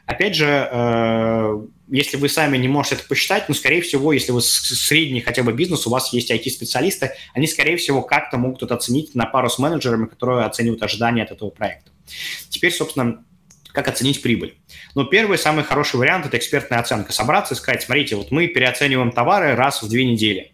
Опять 0.06 0.34
же, 0.34 0.68
э, 0.70 1.66
если 1.88 2.16
вы 2.16 2.28
сами 2.28 2.56
не 2.56 2.66
можете 2.66 2.96
это 2.96 3.04
посчитать, 3.04 3.48
ну, 3.48 3.54
скорее 3.54 3.80
всего, 3.80 4.12
если 4.12 4.32
вы 4.32 4.40
средний 4.40 5.20
хотя 5.20 5.44
бы 5.44 5.52
бизнес, 5.52 5.86
у 5.86 5.90
вас 5.90 6.12
есть 6.12 6.32
IT-специалисты, 6.32 7.12
они, 7.32 7.46
скорее 7.46 7.76
всего, 7.76 8.02
как-то 8.02 8.36
могут 8.36 8.64
это 8.64 8.74
оценить 8.74 9.14
на 9.14 9.26
пару 9.26 9.48
с 9.48 9.60
менеджерами, 9.60 10.06
которые 10.06 10.46
оценивают 10.46 10.82
ожидания 10.82 11.22
от 11.22 11.30
этого 11.30 11.50
проекта. 11.50 11.92
Теперь, 12.48 12.72
собственно, 12.72 13.24
как 13.72 13.88
оценить 13.88 14.22
прибыль. 14.22 14.56
Ну, 14.94 15.04
первый, 15.04 15.38
самый 15.38 15.64
хороший 15.64 15.96
вариант– 15.96 16.26
это 16.26 16.36
экспертная 16.36 16.78
оценка. 16.78 17.12
Собраться 17.12 17.54
и 17.54 17.56
сказать, 17.56 17.82
смотрите, 17.82 18.16
вот 18.16 18.30
мы 18.30 18.46
переоцениваем 18.46 19.12
товары 19.12 19.54
раз 19.54 19.82
в 19.82 19.88
две 19.88 20.04
недели. 20.04 20.52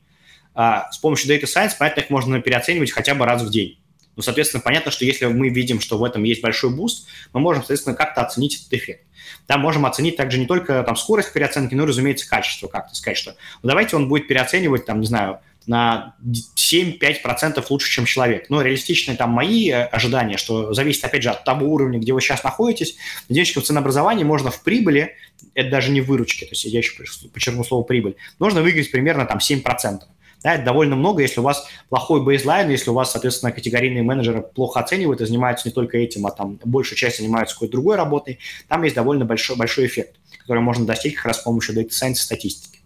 А 0.55 0.91
с 0.91 0.99
помощью 0.99 1.31
Data 1.31 1.45
Science, 1.45 1.73
понятно, 1.79 2.01
их 2.01 2.11
можно 2.11 2.41
переоценивать 2.41 2.91
хотя 2.91 3.14
бы 3.14 3.27
раз 3.27 3.43
в 3.43 3.51
день. 3.51 3.79
Ну, 4.17 4.23
соответственно, 4.23 4.62
понятно, 4.62 4.91
что 4.91 5.05
если 5.05 5.27
мы 5.27 5.51
видим, 5.51 5.81
что 5.81 5.99
в 5.99 6.05
этом 6.05 6.23
есть 6.25 6.41
большой 6.41 6.71
буст, 6.71 7.07
мы 7.35 7.41
можем, 7.41 7.62
соответственно, 7.62 7.95
как-то 7.95 8.23
оценить 8.23 8.57
этот 8.57 8.73
эффект. 8.73 9.03
Да, 9.47 9.59
можем 9.59 9.85
оценить 9.85 10.17
также 10.17 10.39
не 10.39 10.47
только 10.47 10.83
там 10.83 10.97
скорость 10.97 11.33
переоценки, 11.33 11.75
но 11.75 11.85
и, 11.85 11.87
разумеется, 11.87 12.29
качество 12.29 12.69
как-то. 12.69 12.95
Сказать, 12.95 13.19
что 13.19 13.37
ну, 13.62 13.69
давайте 13.69 13.97
он 13.97 14.09
будет 14.09 14.27
переоценивать, 14.27 14.87
там, 14.87 15.01
не 15.01 15.07
знаю, 15.07 15.41
на 15.67 16.14
7-5% 16.25 17.64
лучше, 17.69 17.91
чем 17.91 18.05
человек. 18.05 18.49
Но 18.51 18.62
реалистичные 18.62 19.17
там 19.17 19.31
мои 19.31 19.71
э, 19.71 19.85
ожидания, 19.85 20.37
что 20.37 20.73
зависит, 20.73 21.05
опять 21.05 21.23
же, 21.23 21.31
от 21.31 21.45
того 21.45 21.67
уровня, 21.67 21.99
где 21.99 22.12
вы 22.12 22.21
сейчас 22.21 22.45
находитесь. 22.45 22.97
Девочки, 23.29 23.59
в 23.59 23.62
ценообразовании 23.62 24.25
можно 24.25 24.51
в 24.51 24.62
прибыли, 24.62 25.17
это 25.55 25.71
даже 25.71 25.91
не 25.91 26.01
в 26.01 26.07
выручке, 26.07 26.47
то 26.47 26.53
есть 26.53 26.64
я 26.64 26.79
еще 26.79 26.93
подчеркну 27.33 27.64
слово 27.64 27.83
прибыль, 27.83 28.17
нужно 28.39 28.62
выиграть 28.62 28.91
примерно 28.91 29.27
там 29.27 29.39
7%. 29.39 30.01
Да, 30.43 30.55
это 30.55 30.64
довольно 30.64 30.95
много, 30.97 31.23
если 31.23 31.41
у 31.41 31.43
вас 31.43 31.67
плохой 31.89 32.23
бейзлайн, 32.25 32.71
если 32.71 32.91
у 32.91 32.95
вас, 32.95 33.11
соответственно, 33.11 33.53
категорийные 33.53 34.03
менеджеры 34.03 34.43
плохо 34.43 34.81
оценивают 34.81 35.21
и 35.21 35.27
занимаются 35.27 35.67
не 35.67 35.73
только 35.73 35.99
этим, 35.99 36.27
а 36.27 36.31
там 36.31 36.61
большую 36.64 36.97
часть 36.99 37.19
занимаются 37.19 37.57
какой-то 37.57 37.73
другой 37.73 37.97
работой, 37.97 38.39
там 38.69 38.83
есть 38.85 38.95
довольно 38.95 39.25
большой, 39.25 39.57
большой 39.57 39.87
эффект, 39.87 40.17
который 40.39 40.62
можно 40.62 40.87
достичь 40.87 41.14
как 41.14 41.27
раз 41.27 41.41
с 41.41 41.43
помощью 41.43 41.75
data 41.75 41.89
science 41.89 42.17
статистики. 42.17 42.79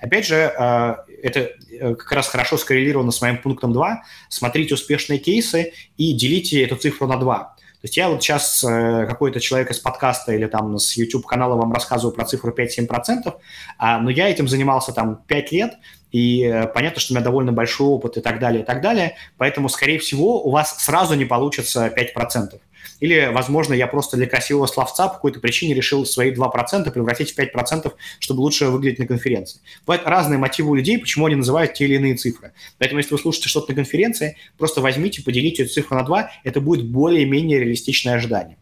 Опять 0.00 0.26
же, 0.26 0.36
э, 0.36 0.94
это 1.22 1.50
э, 1.70 1.94
как 1.94 2.12
раз 2.12 2.28
хорошо 2.28 2.56
скоррелировано 2.56 3.10
с 3.10 3.20
моим 3.20 3.38
пунктом 3.38 3.72
2. 3.72 4.02
Смотрите 4.28 4.74
успешные 4.74 5.18
кейсы 5.18 5.72
и 5.96 6.12
делите 6.12 6.62
эту 6.62 6.76
цифру 6.76 7.06
на 7.06 7.16
2. 7.16 7.56
То 7.80 7.84
есть 7.84 7.96
я 7.96 8.08
вот 8.08 8.22
сейчас 8.22 8.64
э, 8.64 9.06
какой-то 9.06 9.38
человек 9.38 9.70
из 9.70 9.78
подкаста 9.78 10.32
или 10.32 10.46
там 10.46 10.78
с 10.78 10.96
YouTube-канала 10.96 11.54
вам 11.54 11.72
рассказываю 11.72 12.12
про 12.12 12.24
цифру 12.24 12.52
5-7%, 12.52 13.32
а, 13.78 14.00
но 14.00 14.10
я 14.10 14.28
этим 14.28 14.48
занимался 14.48 14.92
там 14.92 15.22
5 15.28 15.52
лет, 15.52 15.74
и 16.10 16.42
э, 16.42 16.66
понятно, 16.66 17.00
что 17.00 17.12
у 17.12 17.16
меня 17.16 17.24
довольно 17.24 17.52
большой 17.52 17.86
опыт 17.86 18.16
и 18.16 18.20
так 18.20 18.40
далее, 18.40 18.62
и 18.62 18.66
так 18.66 18.82
далее, 18.82 19.14
поэтому, 19.36 19.68
скорее 19.68 20.00
всего, 20.00 20.42
у 20.42 20.50
вас 20.50 20.82
сразу 20.82 21.14
не 21.14 21.24
получится 21.24 21.86
5%. 21.96 22.58
Или, 23.00 23.30
возможно, 23.32 23.74
я 23.74 23.86
просто 23.86 24.16
для 24.16 24.26
красивого 24.26 24.66
словца 24.66 25.08
по 25.08 25.14
какой-то 25.14 25.40
причине 25.40 25.74
решил 25.74 26.04
свои 26.04 26.32
2% 26.32 26.90
превратить 26.90 27.32
в 27.32 27.38
5%, 27.38 27.92
чтобы 28.18 28.40
лучше 28.40 28.66
выглядеть 28.66 28.98
на 28.98 29.06
конференции. 29.06 29.60
Бывают 29.86 30.06
разные 30.06 30.38
мотивы 30.38 30.70
у 30.70 30.74
людей, 30.74 30.98
почему 30.98 31.26
они 31.26 31.36
называют 31.36 31.74
те 31.74 31.84
или 31.84 31.94
иные 31.94 32.16
цифры. 32.16 32.52
Поэтому, 32.78 32.98
если 32.98 33.12
вы 33.12 33.20
слушаете 33.20 33.48
что-то 33.48 33.70
на 33.70 33.76
конференции, 33.76 34.36
просто 34.56 34.80
возьмите, 34.80 35.22
поделите 35.22 35.62
эту 35.62 35.72
цифру 35.72 35.96
на 35.96 36.04
2, 36.04 36.30
это 36.44 36.60
будет 36.60 36.86
более-менее 36.86 37.60
реалистичное 37.60 38.14
ожидание. 38.14 38.58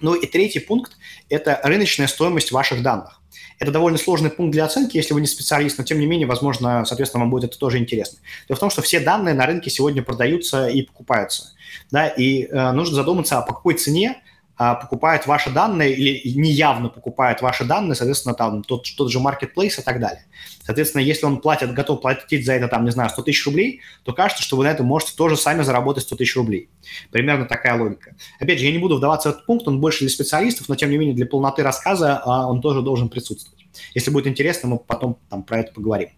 Ну 0.00 0.14
и 0.14 0.26
третий 0.26 0.58
пункт– 0.58 0.92
это 1.28 1.60
рыночная 1.62 2.08
стоимость 2.08 2.50
ваших 2.50 2.82
данных. 2.82 3.22
Это 3.58 3.70
довольно 3.70 3.96
сложный 3.96 4.30
пункт 4.30 4.52
для 4.52 4.64
оценки, 4.64 4.96
если 4.96 5.14
вы 5.14 5.20
не 5.20 5.28
специалист, 5.28 5.78
но 5.78 5.84
тем 5.84 6.00
не 6.00 6.06
менее, 6.06 6.26
возможно, 6.26 6.84
соответственно, 6.84 7.22
вам 7.22 7.30
будет 7.30 7.44
это 7.44 7.58
тоже 7.58 7.78
интересно. 7.78 8.18
Дело 8.48 8.56
в 8.56 8.60
том, 8.60 8.70
что 8.70 8.82
все 8.82 8.98
данные 8.98 9.34
на 9.34 9.46
рынке 9.46 9.70
сегодня 9.70 10.02
продаются 10.02 10.66
и 10.66 10.82
покупаются. 10.82 11.52
Да, 11.90 12.08
и 12.08 12.44
э, 12.44 12.72
нужно 12.72 12.96
задуматься, 12.96 13.38
а 13.38 13.42
по 13.42 13.54
какой 13.54 13.74
цене 13.74 14.22
а, 14.56 14.74
покупают 14.74 15.26
ваши 15.26 15.50
данные 15.50 15.94
или 15.94 16.28
неявно 16.38 16.88
покупают 16.88 17.40
ваши 17.40 17.64
данные, 17.64 17.96
соответственно, 17.96 18.34
там 18.34 18.62
тот, 18.62 18.86
тот 18.96 19.10
же 19.10 19.18
marketplace 19.18 19.80
и 19.80 19.82
так 19.82 19.98
далее. 19.98 20.26
Соответственно, 20.64 21.02
если 21.02 21.26
он 21.26 21.40
платит, 21.40 21.72
готов 21.72 22.00
платить 22.00 22.44
за 22.44 22.52
это, 22.52 22.68
там, 22.68 22.84
не 22.84 22.90
знаю, 22.90 23.10
100 23.10 23.22
тысяч 23.22 23.44
рублей, 23.46 23.80
то 24.04 24.12
кажется, 24.12 24.42
что 24.42 24.56
вы 24.56 24.64
на 24.64 24.68
это 24.68 24.84
можете 24.84 25.16
тоже 25.16 25.36
сами 25.36 25.62
заработать 25.62 26.04
100 26.04 26.16
тысяч 26.16 26.36
рублей. 26.36 26.68
Примерно 27.10 27.46
такая 27.46 27.76
логика. 27.76 28.14
Опять 28.38 28.58
же, 28.58 28.66
я 28.66 28.72
не 28.72 28.78
буду 28.78 28.98
вдаваться 28.98 29.30
в 29.30 29.32
этот 29.32 29.46
пункт, 29.46 29.66
он 29.66 29.80
больше 29.80 30.00
для 30.00 30.10
специалистов, 30.10 30.68
но, 30.68 30.76
тем 30.76 30.90
не 30.90 30.98
менее, 30.98 31.14
для 31.14 31.26
полноты 31.26 31.62
рассказа 31.62 32.18
а, 32.18 32.46
он 32.48 32.60
тоже 32.60 32.82
должен 32.82 33.08
присутствовать. 33.08 33.66
Если 33.94 34.10
будет 34.10 34.26
интересно, 34.26 34.68
мы 34.68 34.78
потом 34.78 35.18
там 35.30 35.42
про 35.42 35.60
это 35.60 35.72
поговорим. 35.72 36.10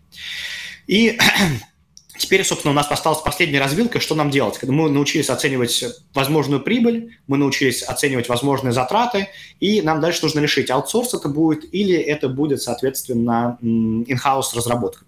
И 0.87 1.19
Теперь, 2.17 2.45
собственно, 2.45 2.73
у 2.73 2.75
нас 2.75 2.91
осталась 2.91 3.21
последняя 3.21 3.61
развилка, 3.61 3.99
что 3.99 4.15
нам 4.15 4.31
делать. 4.31 4.59
Когда 4.59 4.73
мы 4.73 4.89
научились 4.89 5.31
оценивать 5.31 5.85
возможную 6.15 6.61
прибыль, 6.61 7.19
мы 7.27 7.39
научились 7.39 7.83
оценивать 7.83 8.29
возможные 8.29 8.73
затраты, 8.73 9.29
и 9.59 9.83
нам 9.83 10.01
дальше 10.01 10.21
нужно 10.23 10.41
решить, 10.41 10.71
аутсорс 10.71 11.15
это 11.15 11.29
будет 11.29 11.75
или 11.75 11.97
это 11.97 12.29
будет, 12.29 12.63
соответственно, 12.63 13.59
in-house 13.63 14.55
разработка. 14.55 15.05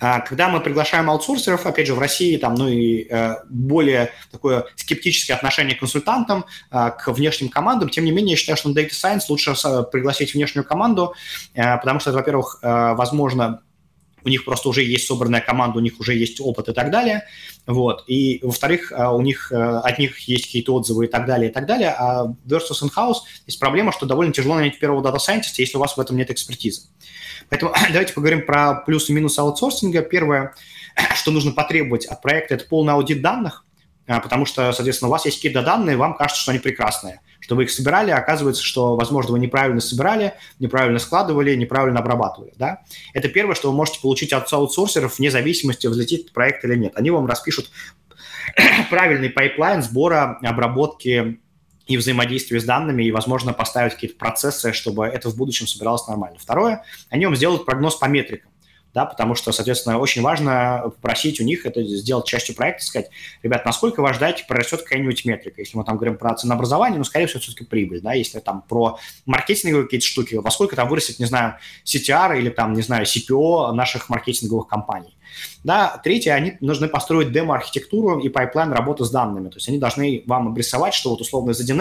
А, 0.00 0.20
когда 0.20 0.48
мы 0.48 0.60
приглашаем 0.60 1.10
аутсорсеров, 1.10 1.66
опять 1.66 1.86
же, 1.86 1.94
в 1.94 1.98
России 1.98 2.36
там, 2.36 2.54
ну 2.54 2.68
и 2.68 3.06
э, 3.08 3.36
более 3.48 4.12
такое 4.30 4.66
скептическое 4.76 5.36
отношение 5.36 5.76
к 5.76 5.80
консультантам, 5.80 6.44
э, 6.70 6.90
к 6.98 7.08
внешним 7.08 7.48
командам, 7.48 7.88
тем 7.88 8.04
не 8.04 8.12
менее, 8.12 8.32
я 8.32 8.36
считаю, 8.36 8.56
что 8.56 8.68
на 8.68 8.74
Data 8.74 8.90
Science 8.90 9.22
лучше 9.28 9.54
пригласить 9.90 10.34
внешнюю 10.34 10.64
команду, 10.64 11.14
э, 11.54 11.76
потому 11.78 12.00
что, 12.00 12.12
во-первых, 12.12 12.58
возможно, 12.62 13.62
у 14.26 14.28
них 14.28 14.44
просто 14.44 14.68
уже 14.68 14.82
есть 14.82 15.06
собранная 15.06 15.40
команда, 15.40 15.78
у 15.78 15.80
них 15.80 16.00
уже 16.00 16.14
есть 16.14 16.40
опыт 16.40 16.68
и 16.68 16.72
так 16.72 16.90
далее, 16.90 17.24
вот, 17.66 18.04
и, 18.08 18.40
во-вторых, 18.42 18.92
а, 18.94 19.12
у 19.14 19.20
них, 19.22 19.52
э, 19.52 19.56
от 19.56 19.98
них 20.00 20.18
есть 20.28 20.46
какие-то 20.46 20.74
отзывы 20.74 21.06
и 21.06 21.08
так 21.08 21.26
далее, 21.26 21.50
и 21.50 21.52
так 21.52 21.66
далее, 21.66 21.94
а 21.96 22.26
versus 22.44 22.82
in-house 22.82 23.18
есть 23.46 23.60
проблема, 23.60 23.92
что 23.92 24.04
довольно 24.04 24.32
тяжело 24.32 24.56
найти 24.56 24.78
первого 24.78 25.02
дата-сайентиста, 25.02 25.62
если 25.62 25.76
у 25.76 25.80
вас 25.80 25.96
в 25.96 26.00
этом 26.00 26.16
нет 26.16 26.30
экспертизы. 26.30 26.88
Поэтому 27.48 27.72
давайте 27.92 28.12
поговорим 28.14 28.44
про 28.44 28.74
плюсы 28.74 29.12
и 29.12 29.14
минусы 29.14 29.38
аутсорсинга. 29.38 30.02
Первое, 30.02 30.54
что 31.14 31.30
нужно 31.30 31.52
потребовать 31.52 32.06
от 32.06 32.20
проекта, 32.20 32.54
это 32.54 32.64
полный 32.64 32.94
аудит 32.94 33.22
данных, 33.22 33.64
потому 34.06 34.46
что, 34.46 34.72
соответственно, 34.72 35.08
у 35.08 35.12
вас 35.12 35.24
есть 35.24 35.38
какие-то 35.38 35.62
данные, 35.62 35.96
вам 35.96 36.14
кажется, 36.14 36.40
что 36.40 36.52
они 36.52 36.60
прекрасные 36.60 37.20
что 37.46 37.54
вы 37.54 37.62
их 37.62 37.70
собирали, 37.70 38.10
а 38.10 38.18
оказывается, 38.18 38.60
что, 38.60 38.96
возможно, 38.96 39.30
вы 39.30 39.38
неправильно 39.38 39.80
собирали, 39.80 40.34
неправильно 40.58 40.98
складывали, 40.98 41.54
неправильно 41.54 42.00
обрабатывали. 42.00 42.52
Да? 42.56 42.80
Это 43.14 43.28
первое, 43.28 43.54
что 43.54 43.70
вы 43.70 43.76
можете 43.76 44.00
получить 44.00 44.32
от 44.32 44.52
аутсорсеров 44.52 45.18
вне 45.18 45.30
зависимости, 45.30 45.86
взлетит 45.86 46.32
проект 46.32 46.64
или 46.64 46.74
нет. 46.74 46.94
Они 46.96 47.12
вам 47.12 47.26
распишут 47.26 47.70
правильный 48.90 49.30
пайплайн 49.30 49.80
сбора, 49.80 50.40
обработки 50.42 51.38
и 51.86 51.96
взаимодействия 51.96 52.60
с 52.60 52.64
данными, 52.64 53.04
и, 53.04 53.12
возможно, 53.12 53.52
поставить 53.52 53.94
какие-то 53.94 54.16
процессы, 54.16 54.72
чтобы 54.72 55.06
это 55.06 55.30
в 55.30 55.36
будущем 55.36 55.68
собиралось 55.68 56.08
нормально. 56.08 56.38
Второе, 56.40 56.82
они 57.10 57.26
вам 57.26 57.36
сделают 57.36 57.64
прогноз 57.64 57.94
по 57.94 58.06
метрикам 58.06 58.50
да, 58.96 59.04
потому 59.04 59.34
что, 59.34 59.52
соответственно, 59.52 59.98
очень 59.98 60.22
важно 60.22 60.84
попросить 60.84 61.38
у 61.38 61.44
них 61.44 61.66
это 61.66 61.84
сделать 61.84 62.24
частью 62.24 62.54
проекта, 62.54 62.82
сказать, 62.82 63.10
ребят, 63.42 63.66
насколько 63.66 64.00
вы 64.00 64.08
ожидаете, 64.08 64.46
прорастет 64.48 64.84
какая-нибудь 64.84 65.26
метрика. 65.26 65.60
Если 65.60 65.76
мы 65.76 65.84
там 65.84 65.96
говорим 65.96 66.16
про 66.16 66.34
ценообразование, 66.34 66.96
ну, 66.96 67.04
скорее 67.04 67.26
всего, 67.26 67.40
все-таки 67.40 67.66
прибыль, 67.66 68.00
да, 68.00 68.14
если 68.14 68.40
там 68.40 68.62
про 68.62 68.98
маркетинговые 69.26 69.84
какие-то 69.84 70.06
штуки, 70.06 70.36
во 70.36 70.50
сколько 70.50 70.76
там 70.76 70.88
вырастет, 70.88 71.18
не 71.18 71.26
знаю, 71.26 71.56
CTR 71.84 72.38
или 72.38 72.48
там, 72.48 72.72
не 72.72 72.80
знаю, 72.80 73.04
CPO 73.04 73.72
наших 73.72 74.08
маркетинговых 74.08 74.66
кампаний. 74.66 75.14
Да, 75.66 76.00
третье, 76.04 76.30
они 76.30 76.52
должны 76.60 76.86
построить 76.86 77.32
демо-архитектуру 77.32 78.20
и 78.20 78.28
пайплайн 78.28 78.70
работы 78.70 79.04
с 79.04 79.10
данными. 79.10 79.48
То 79.48 79.56
есть 79.56 79.68
они 79.68 79.78
должны 79.78 80.22
вам 80.24 80.46
обрисовать, 80.46 80.94
что 80.94 81.10
вот 81.10 81.20
условно 81.20 81.50
из 81.50 81.60
1 81.60 81.76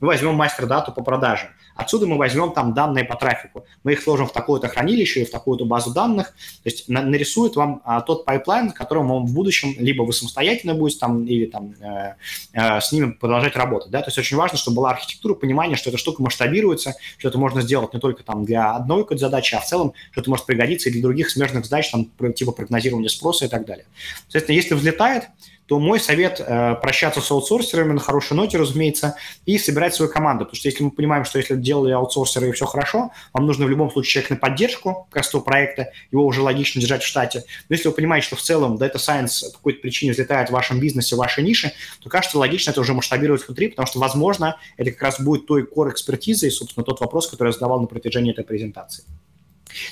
мы 0.00 0.06
возьмем 0.06 0.36
мастер-дату 0.36 0.90
по 0.92 1.02
продаже. 1.02 1.50
Отсюда 1.74 2.06
мы 2.06 2.16
возьмем 2.16 2.52
там 2.52 2.72
данные 2.72 3.04
по 3.04 3.16
трафику. 3.16 3.64
Мы 3.84 3.92
их 3.92 4.02
сложим 4.02 4.26
в 4.26 4.32
такое-то 4.32 4.68
хранилище 4.68 5.22
и 5.22 5.24
в 5.26 5.30
такую-то 5.30 5.66
базу 5.66 5.92
данных. 5.92 6.28
То 6.62 6.70
есть 6.70 6.88
на, 6.88 7.02
нарисует 7.02 7.56
вам 7.56 7.82
а, 7.84 8.00
тот 8.00 8.24
pipeline, 8.24 8.70
которым 8.70 9.10
он 9.10 9.26
в 9.26 9.34
будущем 9.34 9.74
либо 9.78 10.02
вы 10.02 10.14
самостоятельно 10.14 10.74
будете 10.74 11.00
там 11.00 11.24
или 11.24 11.44
там 11.44 11.74
э, 11.80 12.14
э, 12.54 12.80
с 12.80 12.90
ними 12.92 13.12
продолжать 13.12 13.54
работать. 13.54 13.90
Да? 13.90 14.00
То 14.00 14.08
есть 14.08 14.18
очень 14.18 14.36
важно, 14.36 14.56
чтобы 14.56 14.76
была 14.76 14.90
архитектура, 14.90 15.34
понимание, 15.34 15.76
что 15.76 15.90
эта 15.90 15.98
штука 15.98 16.22
масштабируется, 16.22 16.94
что 17.18 17.28
это 17.28 17.38
можно 17.38 17.60
сделать 17.60 17.92
не 17.92 18.00
только 18.00 18.24
там 18.24 18.44
для 18.44 18.72
одной 18.72 19.02
какой-то 19.02 19.20
задачи, 19.20 19.54
а 19.54 19.60
в 19.60 19.66
целом, 19.66 19.92
что 20.10 20.22
это 20.22 20.30
может 20.30 20.46
пригодиться 20.46 20.88
и 20.88 20.92
для 20.92 21.02
других 21.02 21.30
смежных 21.30 21.64
задач, 21.66 21.90
там, 21.90 22.10
типа 22.34 22.52
прогнозирования 22.52 23.09
спроса 23.10 23.46
и 23.46 23.48
так 23.48 23.66
далее. 23.66 23.86
Соответственно, 24.28 24.56
если 24.56 24.74
взлетает, 24.74 25.24
то 25.70 25.78
мой 25.78 26.00
совет 26.00 26.40
э, 26.40 26.74
прощаться 26.82 27.20
с 27.20 27.30
аутсорсерами 27.30 27.92
на 27.92 28.00
хорошей 28.00 28.36
ноте, 28.36 28.58
разумеется, 28.58 29.14
и 29.46 29.56
собирать 29.56 29.94
свою 29.94 30.10
команду. 30.10 30.44
Потому 30.44 30.56
что 30.56 30.68
если 30.68 30.82
мы 30.82 30.90
понимаем, 30.90 31.24
что 31.24 31.38
если 31.38 31.54
делали 31.54 31.92
аутсорсеры 31.92 32.48
и 32.48 32.50
все 32.50 32.66
хорошо, 32.66 33.12
вам 33.32 33.46
нужно 33.46 33.66
в 33.66 33.70
любом 33.70 33.88
случае 33.88 34.10
человек 34.10 34.30
на 34.30 34.36
поддержку 34.36 35.06
раз 35.12 35.28
проекта, 35.28 35.92
его 36.10 36.26
уже 36.26 36.42
логично 36.42 36.80
держать 36.80 37.04
в 37.04 37.06
штате. 37.06 37.44
Но 37.68 37.76
если 37.76 37.86
вы 37.86 37.94
понимаете, 37.94 38.26
что 38.26 38.34
в 38.34 38.42
целом 38.42 38.78
Data 38.78 38.96
Science 38.96 39.44
по 39.52 39.58
какой-то 39.58 39.80
причине 39.80 40.10
взлетает 40.10 40.48
в 40.48 40.52
вашем 40.52 40.80
бизнесе, 40.80 41.14
в 41.14 41.18
вашей 41.18 41.44
нише, 41.44 41.72
то 42.02 42.10
кажется 42.10 42.36
логично 42.36 42.72
это 42.72 42.80
уже 42.80 42.92
масштабировать 42.92 43.46
внутри, 43.46 43.68
потому 43.68 43.86
что, 43.86 44.00
возможно, 44.00 44.56
это 44.76 44.90
как 44.90 45.02
раз 45.02 45.20
будет 45.20 45.46
той 45.46 45.62
core 45.62 45.92
экспертизой, 45.92 46.50
собственно, 46.50 46.82
тот 46.82 46.98
вопрос, 46.98 47.28
который 47.28 47.50
я 47.50 47.52
задавал 47.52 47.80
на 47.80 47.86
протяжении 47.86 48.32
этой 48.32 48.42
презентации. 48.42 49.04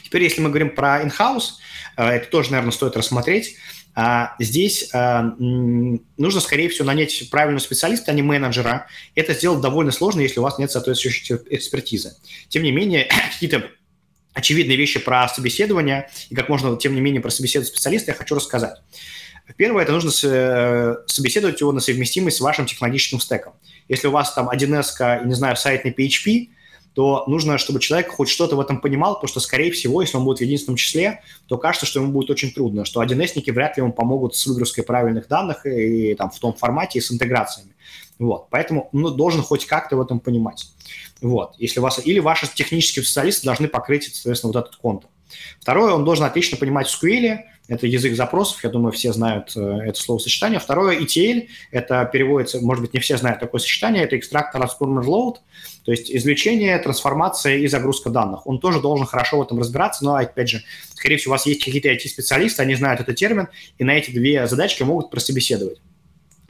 Теперь, 0.03 0.23
если 0.23 0.41
мы 0.41 0.49
говорим 0.49 0.75
про 0.75 1.03
in-house, 1.03 1.55
э, 1.97 2.05
это 2.05 2.29
тоже, 2.29 2.51
наверное, 2.51 2.73
стоит 2.73 2.97
рассмотреть. 2.97 3.57
А, 4.01 4.37
здесь 4.39 4.91
а, 4.95 5.35
нужно, 5.39 6.41
скорее 6.41 6.69
всего, 6.69 6.87
нанять 6.87 7.29
правильного 7.31 7.61
специалиста, 7.61 8.13
а 8.13 8.15
не 8.15 8.23
менеджера. 8.23 8.87
Это 9.17 9.35
сделать 9.35 9.61
довольно 9.61 9.91
сложно, 9.91 10.21
если 10.21 10.39
у 10.39 10.45
вас 10.45 10.57
нет 10.57 10.71
соответствующей 10.71 11.35
экспертизы. 11.51 12.15
Тем 12.49 12.63
не 12.63 12.71
менее, 12.71 13.09
какие-то 13.33 13.71
очевидные 14.35 14.77
вещи 14.77 15.01
про 15.01 15.29
собеседование 15.29 16.09
и 16.31 16.37
как 16.37 16.49
можно, 16.49 16.77
тем 16.77 16.95
не 16.95 17.01
менее, 17.01 17.21
про 17.21 17.31
собеседовать 17.31 17.67
специалиста 17.67 18.13
я 18.13 18.15
хочу 18.15 18.37
рассказать. 18.37 18.81
Первое, 19.57 19.83
это 19.83 19.91
нужно 19.91 20.13
собеседовать 20.13 21.61
его 21.61 21.73
на 21.73 21.81
совместимость 21.81 22.37
с 22.37 22.41
вашим 22.41 22.67
технологическим 22.67 23.19
стеком. 23.19 23.55
Если 23.89 24.07
у 24.07 24.13
вас 24.13 24.33
там 24.33 24.49
1С, 24.49 25.27
не 25.27 25.35
знаю, 25.35 25.57
сайт 25.57 25.85
на 25.85 25.89
PHP, 25.89 26.51
то 26.99 27.23
нужно, 27.29 27.59
чтобы 27.59 27.79
человек 27.79 28.11
хоть 28.11 28.29
что-то 28.29 28.57
в 28.57 28.61
этом 28.61 28.81
понимал, 28.81 29.15
потому 29.15 29.29
что, 29.29 29.39
скорее 29.39 29.71
всего, 29.71 30.01
если 30.01 30.17
он 30.17 30.25
будет 30.25 30.39
в 30.39 30.41
единственном 30.41 30.77
числе, 30.77 31.23
то 31.47 31.57
кажется, 31.57 31.87
что 31.87 32.01
ему 32.01 32.11
будет 32.11 32.29
очень 32.29 32.51
трудно, 32.51 32.85
что 32.85 33.01
1С-ники 33.01 33.53
вряд 33.53 33.77
ли 33.77 33.85
ему 33.85 33.93
помогут 33.93 34.35
с 34.35 34.45
выгрузкой 34.49 34.83
правильных 34.83 35.29
данных 35.29 35.65
и, 35.65 36.11
и 36.11 36.15
там, 36.17 36.33
в 36.33 36.39
том 36.41 36.55
формате 36.55 36.99
и 36.99 37.01
с 37.01 37.13
интеграциями. 37.13 37.77
Вот. 38.19 38.49
Поэтому 38.51 38.89
ну, 38.91 39.11
должен 39.11 39.43
хоть 39.43 39.65
как-то 39.65 39.95
в 39.95 40.01
этом 40.01 40.19
понимать. 40.19 40.73
Вот. 41.21 41.55
Если 41.59 41.79
у 41.79 41.85
вас... 41.85 42.05
Или 42.05 42.19
ваши 42.19 42.53
технические 42.53 43.05
специалисты 43.05 43.47
должны 43.47 43.69
покрыть, 43.69 44.13
соответственно, 44.13 44.53
вот 44.53 44.67
этот 44.67 44.75
контур. 44.75 45.09
Второе, 45.61 45.93
он 45.93 46.05
должен 46.05 46.25
отлично 46.25 46.57
понимать 46.57 46.89
SQL, 46.89 47.39
это 47.69 47.87
язык 47.87 48.17
запросов, 48.17 48.65
я 48.65 48.71
думаю, 48.71 48.93
все 48.93 49.13
знают 49.13 49.53
э, 49.55 49.61
это 49.61 50.01
словосочетание. 50.01 50.59
Второе, 50.59 50.99
ETL, 50.99 51.49
это 51.71 52.09
переводится, 52.11 52.61
может 52.61 52.83
быть, 52.83 52.95
не 52.95 53.01
все 53.01 53.19
знают 53.19 53.41
такое 53.41 53.61
сочетание, 53.61 54.05
это 54.05 54.17
extract 54.17 54.55
transformer 54.55 55.05
load, 55.05 55.37
то 55.89 55.93
есть 55.93 56.15
извлечение, 56.15 56.79
трансформация 56.81 57.57
и 57.57 57.67
загрузка 57.67 58.11
данных. 58.11 58.47
Он 58.47 58.59
тоже 58.59 58.79
должен 58.79 59.07
хорошо 59.07 59.39
в 59.39 59.43
этом 59.43 59.59
разбираться, 59.59 60.05
но, 60.05 60.17
опять 60.17 60.51
же, 60.51 60.63
скорее 60.93 61.17
всего, 61.17 61.31
у 61.31 61.37
вас 61.37 61.47
есть 61.47 61.65
какие-то 61.65 61.89
IT-специалисты, 61.89 62.61
они 62.61 62.75
знают 62.75 63.01
этот 63.01 63.17
термин, 63.17 63.49
и 63.79 63.85
на 63.85 63.93
эти 63.93 64.11
две 64.11 64.47
задачки 64.47 64.83
могут 64.83 65.09
прособеседовать. 65.09 65.81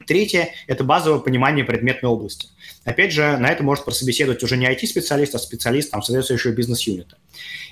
Третье– 0.09 0.49
это 0.67 0.83
базовое 0.83 1.19
понимание 1.19 1.63
предметной 1.63 2.09
области. 2.09 2.47
Опять 2.83 3.13
же, 3.13 3.37
на 3.37 3.47
это 3.51 3.63
может 3.63 3.85
прособеседовать 3.85 4.41
уже 4.41 4.57
не 4.57 4.65
IT-специалист, 4.65 5.35
а 5.35 5.37
специалист 5.37 5.91
там, 5.91 6.01
соответствующего 6.01 6.51
бизнес-юнита. 6.51 7.15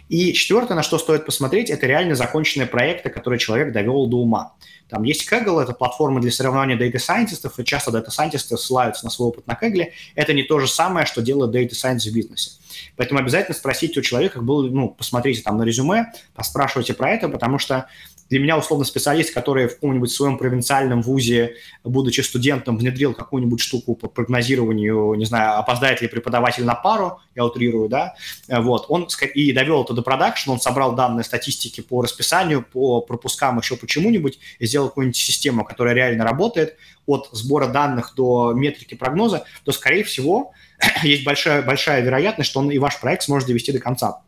И 0.07 0.33
четвертое, 0.33 0.75
на 0.75 0.83
что 0.83 0.99
стоит 0.99 1.25
посмотреть, 1.25 1.71
это 1.71 1.87
реально 1.87 2.13
законченные 2.13 2.67
проекты, 2.67 3.09
которые 3.09 3.39
человек 3.39 3.73
довел 3.73 4.05
до 4.05 4.17
ума. 4.17 4.53
Там 4.87 5.01
есть 5.01 5.27
Kaggle, 5.27 5.63
это 5.63 5.73
платформа 5.73 6.21
для 6.21 6.29
соревнования 6.29 6.77
data 6.77 6.97
scientists, 6.97 7.51
и 7.57 7.65
часто 7.65 7.89
data 7.89 8.09
scientists 8.09 8.55
ссылаются 8.55 9.03
на 9.03 9.09
свой 9.09 9.29
опыт 9.29 9.47
на 9.47 9.57
Kaggle. 9.59 9.87
Это 10.13 10.33
не 10.33 10.43
то 10.43 10.59
же 10.59 10.67
самое, 10.67 11.07
что 11.07 11.23
делает 11.23 11.55
data 11.55 11.71
science 11.71 12.07
в 12.07 12.13
бизнесе. 12.13 12.51
Поэтому 12.97 13.19
обязательно 13.19 13.57
спросите 13.57 13.99
у 13.99 14.03
человека, 14.03 14.41
был, 14.41 14.69
ну, 14.69 14.89
посмотрите 14.89 15.41
там 15.41 15.57
на 15.57 15.63
резюме, 15.63 16.13
поспрашивайте 16.35 16.93
про 16.93 17.09
это, 17.09 17.29
потому 17.29 17.57
что 17.57 17.87
для 18.29 18.39
меня, 18.39 18.57
условно, 18.57 18.85
специалист, 18.85 19.33
который 19.33 19.67
в 19.67 19.75
каком-нибудь 19.75 20.11
своем 20.11 20.37
провинциальном 20.37 21.01
вузе, 21.01 21.55
будучи 21.83 22.21
студентом, 22.21 22.77
внедрил 22.77 23.13
какую-нибудь 23.13 23.59
штуку 23.59 23.95
по 23.95 24.07
прогнозированию, 24.07 25.13
не 25.15 25.25
знаю, 25.25 25.59
опоздает 25.59 26.01
ли 26.01 26.07
преподаватель 26.07 26.65
на 26.65 26.75
пару, 26.75 27.19
я 27.35 27.45
утрирую, 27.45 27.89
да, 27.89 28.15
вот, 28.47 28.85
он 28.89 29.07
и 29.33 29.51
довел 29.51 29.83
это 29.83 29.93
до 29.93 30.01
продакшн, 30.01 30.51
он 30.51 30.59
собрал 30.59 30.95
данные 30.95 31.23
статистики 31.23 31.81
по 31.81 32.01
расписанию, 32.01 32.63
по 32.63 33.01
пропускам, 33.01 33.57
еще 33.59 33.77
почему-нибудь, 33.77 34.39
и 34.59 34.65
сделал 34.65 34.89
какую-нибудь 34.89 35.17
систему, 35.17 35.63
которая 35.63 35.93
реально 35.93 36.23
работает, 36.23 36.75
от 37.05 37.29
сбора 37.31 37.67
данных 37.67 38.13
до 38.15 38.53
метрики 38.53 38.95
прогноза, 38.95 39.45
то, 39.63 39.71
скорее 39.71 40.03
всего, 40.03 40.51
есть 41.03 41.23
большая, 41.23 41.61
большая 41.61 42.01
вероятность, 42.01 42.49
что 42.49 42.59
он 42.59 42.69
и 42.69 42.77
ваш 42.77 42.99
проект 42.99 43.23
сможет 43.23 43.47
довести 43.47 43.71
до 43.71 43.79
конца. 43.79 44.21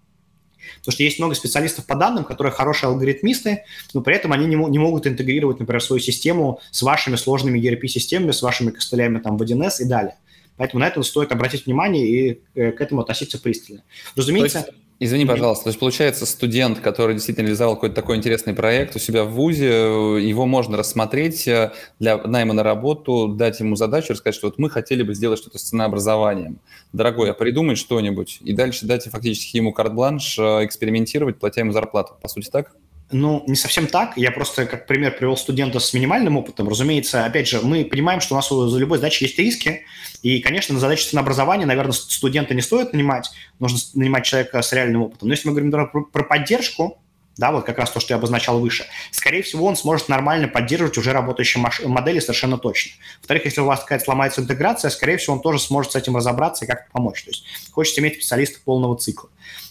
Потому 0.79 0.93
что 0.93 1.03
есть 1.03 1.19
много 1.19 1.35
специалистов 1.35 1.85
по 1.85 1.95
данным, 1.95 2.23
которые 2.23 2.53
хорошие 2.53 2.89
алгоритмисты, 2.89 3.63
но 3.93 4.01
при 4.01 4.15
этом 4.15 4.31
они 4.33 4.47
не, 4.47 4.55
не 4.55 4.79
могут 4.79 5.07
интегрировать, 5.07 5.59
например, 5.59 5.81
свою 5.81 5.99
систему 5.99 6.59
с 6.71 6.81
вашими 6.81 7.15
сложными 7.15 7.59
ERP-системами, 7.59 8.31
с 8.31 8.41
вашими 8.41 8.71
костылями 8.71 9.19
там 9.19 9.37
в 9.37 9.41
1С 9.41 9.81
и 9.81 9.85
далее. 9.85 10.15
Поэтому 10.57 10.81
на 10.81 10.87
это 10.87 11.01
стоит 11.03 11.31
обратить 11.31 11.65
внимание 11.65 12.05
и 12.05 12.41
э, 12.53 12.71
к 12.71 12.81
этому 12.81 13.01
относиться 13.01 13.39
пристально. 13.39 13.83
Разумеется... 14.15 14.59
есть, 14.59 14.69
извини, 14.99 15.25
пожалуйста, 15.25 15.65
то 15.65 15.69
есть 15.69 15.79
получается 15.79 16.25
студент, 16.25 16.79
который 16.79 17.15
действительно 17.15 17.45
реализовал 17.45 17.75
какой-то 17.75 17.95
такой 17.95 18.17
интересный 18.17 18.53
проект 18.53 18.95
у 18.95 18.99
себя 18.99 19.23
в 19.23 19.31
ВУЗе, 19.31 19.67
его 19.67 20.45
можно 20.45 20.77
рассмотреть 20.77 21.47
э, 21.47 21.71
для 21.99 22.17
найма 22.17 22.53
на 22.53 22.63
работу, 22.63 23.27
дать 23.27 23.59
ему 23.59 23.75
задачу, 23.75 24.13
рассказать, 24.13 24.35
что 24.35 24.47
вот 24.47 24.59
мы 24.59 24.69
хотели 24.69 25.03
бы 25.03 25.13
сделать 25.15 25.39
что-то 25.39 25.57
с 25.57 25.63
ценообразованием. 25.63 26.59
Дорогой, 26.93 27.31
а 27.31 27.33
придумай 27.33 27.75
что-нибудь, 27.75 28.39
и 28.41 28.53
дальше 28.53 28.85
дать 28.85 29.05
фактически 29.05 29.57
ему 29.57 29.73
карт-бланш, 29.73 30.37
э, 30.37 30.65
экспериментировать, 30.65 31.39
платя 31.39 31.61
ему 31.61 31.71
зарплату. 31.71 32.13
По 32.21 32.27
сути, 32.27 32.49
так? 32.49 32.73
Ну, 33.11 33.43
не 33.47 33.55
совсем 33.55 33.87
так. 33.87 34.17
Я 34.17 34.31
просто 34.31 34.65
как 34.67 34.85
пример 34.85 35.17
привел 35.17 35.35
студента 35.35 35.79
с 35.79 35.93
минимальным 35.93 36.37
опытом. 36.37 36.69
Разумеется, 36.69 37.25
опять 37.25 37.47
же, 37.47 37.59
мы 37.61 37.83
понимаем, 37.83 38.21
что 38.21 38.35
у 38.35 38.37
нас 38.37 38.49
за 38.49 38.77
любой 38.77 38.99
задачей 38.99 39.25
есть 39.25 39.39
риски. 39.39 39.85
И, 40.21 40.39
конечно, 40.41 40.73
на 40.73 40.79
задачу 40.79 41.05
ценообразования, 41.05 41.65
наверное, 41.65 41.93
студента 41.93 42.53
не 42.53 42.61
стоит 42.61 42.93
нанимать. 42.93 43.31
Нужно 43.57 43.79
нанимать 43.95 44.25
человека 44.25 44.61
с 44.61 44.71
реальным 44.73 45.03
опытом. 45.03 45.27
Но 45.27 45.33
если 45.33 45.47
мы 45.47 45.53
говорим 45.53 45.71
например, 45.71 46.05
про 46.11 46.23
поддержку, 46.23 46.99
да, 47.39 47.53
вот 47.53 47.65
как 47.65 47.77
раз 47.77 47.89
то, 47.89 48.01
что 48.01 48.13
я 48.13 48.17
обозначал 48.17 48.59
выше, 48.59 48.85
скорее 49.11 49.41
всего, 49.41 49.65
он 49.65 49.77
сможет 49.77 50.09
нормально 50.09 50.49
поддерживать 50.49 50.97
уже 50.97 51.13
работающие 51.13 51.65
модели 51.85 52.19
совершенно 52.19 52.57
точно. 52.57 52.91
Во-вторых, 53.21 53.45
если 53.45 53.61
у 53.61 53.65
вас 53.65 53.79
какая-то 53.79 54.03
сломается 54.03 54.41
интеграция, 54.41 54.91
скорее 54.91 55.17
всего, 55.17 55.37
он 55.37 55.41
тоже 55.41 55.59
сможет 55.59 55.93
с 55.93 55.95
этим 55.95 56.17
разобраться 56.17 56.65
и 56.65 56.67
как-то 56.67 56.91
помочь. 56.91 57.23
То 57.23 57.29
есть 57.29 57.45
хочется 57.71 58.01
иметь 58.01 58.15
специалиста 58.15 58.59
полного 58.63 58.97
цикла. 58.97 59.29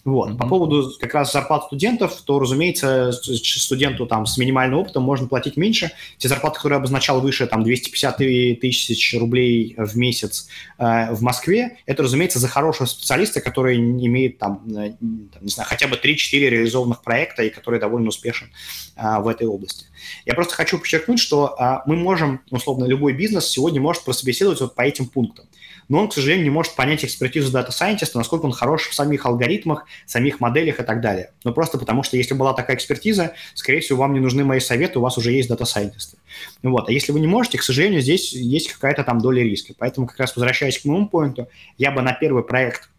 Вот. 0.09 0.31
Mm-hmm. 0.31 0.39
По 0.39 0.49
поводу 0.49 0.91
как 0.99 1.15
раз 1.15 1.33
зарплат 1.33 1.65
студентов, 1.65 2.23
то, 2.25 2.39
разумеется, 2.39 3.13
студенту 3.13 4.07
там 4.07 4.25
с 4.25 4.39
минимальным 4.39 4.79
опытом 4.79 5.03
можно 5.03 5.29
платить 5.29 5.57
меньше. 5.57 5.91
Те 6.17 6.29
зарплаты, 6.29 6.57
которые 6.57 6.77
я 6.77 6.79
обозначал 6.79 7.21
выше, 7.21 7.47
там 7.47 7.63
250 7.63 8.17
тысяч 8.17 9.15
рублей 9.19 9.75
в 9.77 9.97
месяц 9.97 10.49
э, 10.79 11.13
в 11.13 11.21
Москве, 11.21 11.79
это, 11.85 12.03
разумеется, 12.03 12.39
за 12.39 12.49
хорошего 12.49 12.87
специалиста, 12.87 13.41
который 13.41 13.77
имеет 13.77 14.39
там, 14.39 14.63
э, 14.71 14.95
там 14.99 15.43
не 15.43 15.51
знаю, 15.51 15.69
хотя 15.69 15.89
бы 15.89 15.97
3-4 15.97 16.17
реализованных 16.39 17.03
проекта 17.03 17.43
и 17.43 17.51
который 17.51 17.79
довольно 17.79 18.09
успешен 18.09 18.49
э, 18.97 19.21
в 19.21 19.29
этой 19.29 19.47
области. 19.47 19.87
Я 20.25 20.35
просто 20.35 20.55
хочу 20.55 20.79
подчеркнуть, 20.79 21.21
что 21.21 21.55
э, 21.59 21.81
мы 21.87 21.97
можем, 21.97 22.41
условно, 22.51 22.87
любой 22.87 23.13
бизнес 23.13 23.47
сегодня 23.47 23.81
может 23.81 24.05
прособеседовать 24.05 24.61
вот 24.61 24.75
по 24.75 24.83
этим 24.83 25.07
пунктам. 25.07 25.48
Но 25.89 26.01
он, 26.01 26.09
к 26.09 26.15
сожалению, 26.15 26.45
не 26.45 26.51
может 26.51 26.75
понять 26.75 27.05
экспертизу 27.05 27.51
дата-сайентиста, 27.51 28.19
насколько 28.19 28.45
он 28.45 28.53
хорош 28.53 28.89
в 28.89 28.95
самих 28.95 29.25
алгоритмах, 29.27 29.87
самих 30.07 30.41
моделях 30.41 30.81
и 30.81 30.83
так 30.83 31.01
далее. 31.01 31.31
Ну, 31.45 31.53
просто 31.53 31.79
потому 31.79 32.03
что 32.03 32.17
если 32.17 32.35
была 32.35 32.53
такая 32.53 32.77
экспертиза, 32.77 33.33
скорее 33.55 33.81
всего, 33.81 33.99
вам 33.99 34.13
не 34.13 34.21
нужны 34.21 34.45
мои 34.45 34.61
советы, 34.61 34.99
у 34.99 35.03
вас 35.03 35.17
уже 35.19 35.33
есть 35.33 35.49
дата-сайентисты. 35.49 36.19
Вот. 36.63 36.89
А 36.89 36.93
если 36.93 37.13
вы 37.13 37.21
не 37.21 37.27
можете, 37.27 37.59
к 37.59 37.63
сожалению, 37.63 38.01
здесь 38.03 38.33
есть 38.33 38.73
какая-то 38.73 39.05
там 39.05 39.21
доля 39.21 39.43
риска. 39.43 39.75
Поэтому, 39.79 40.07
как 40.07 40.19
раз 40.19 40.37
возвращаясь 40.37 40.79
к 40.79 40.85
моему 40.85 41.09
поинту, 41.09 41.49
я 41.79 41.91
бы 41.91 42.03
на 42.03 42.13
первый 42.13 42.45
проект 42.45 42.91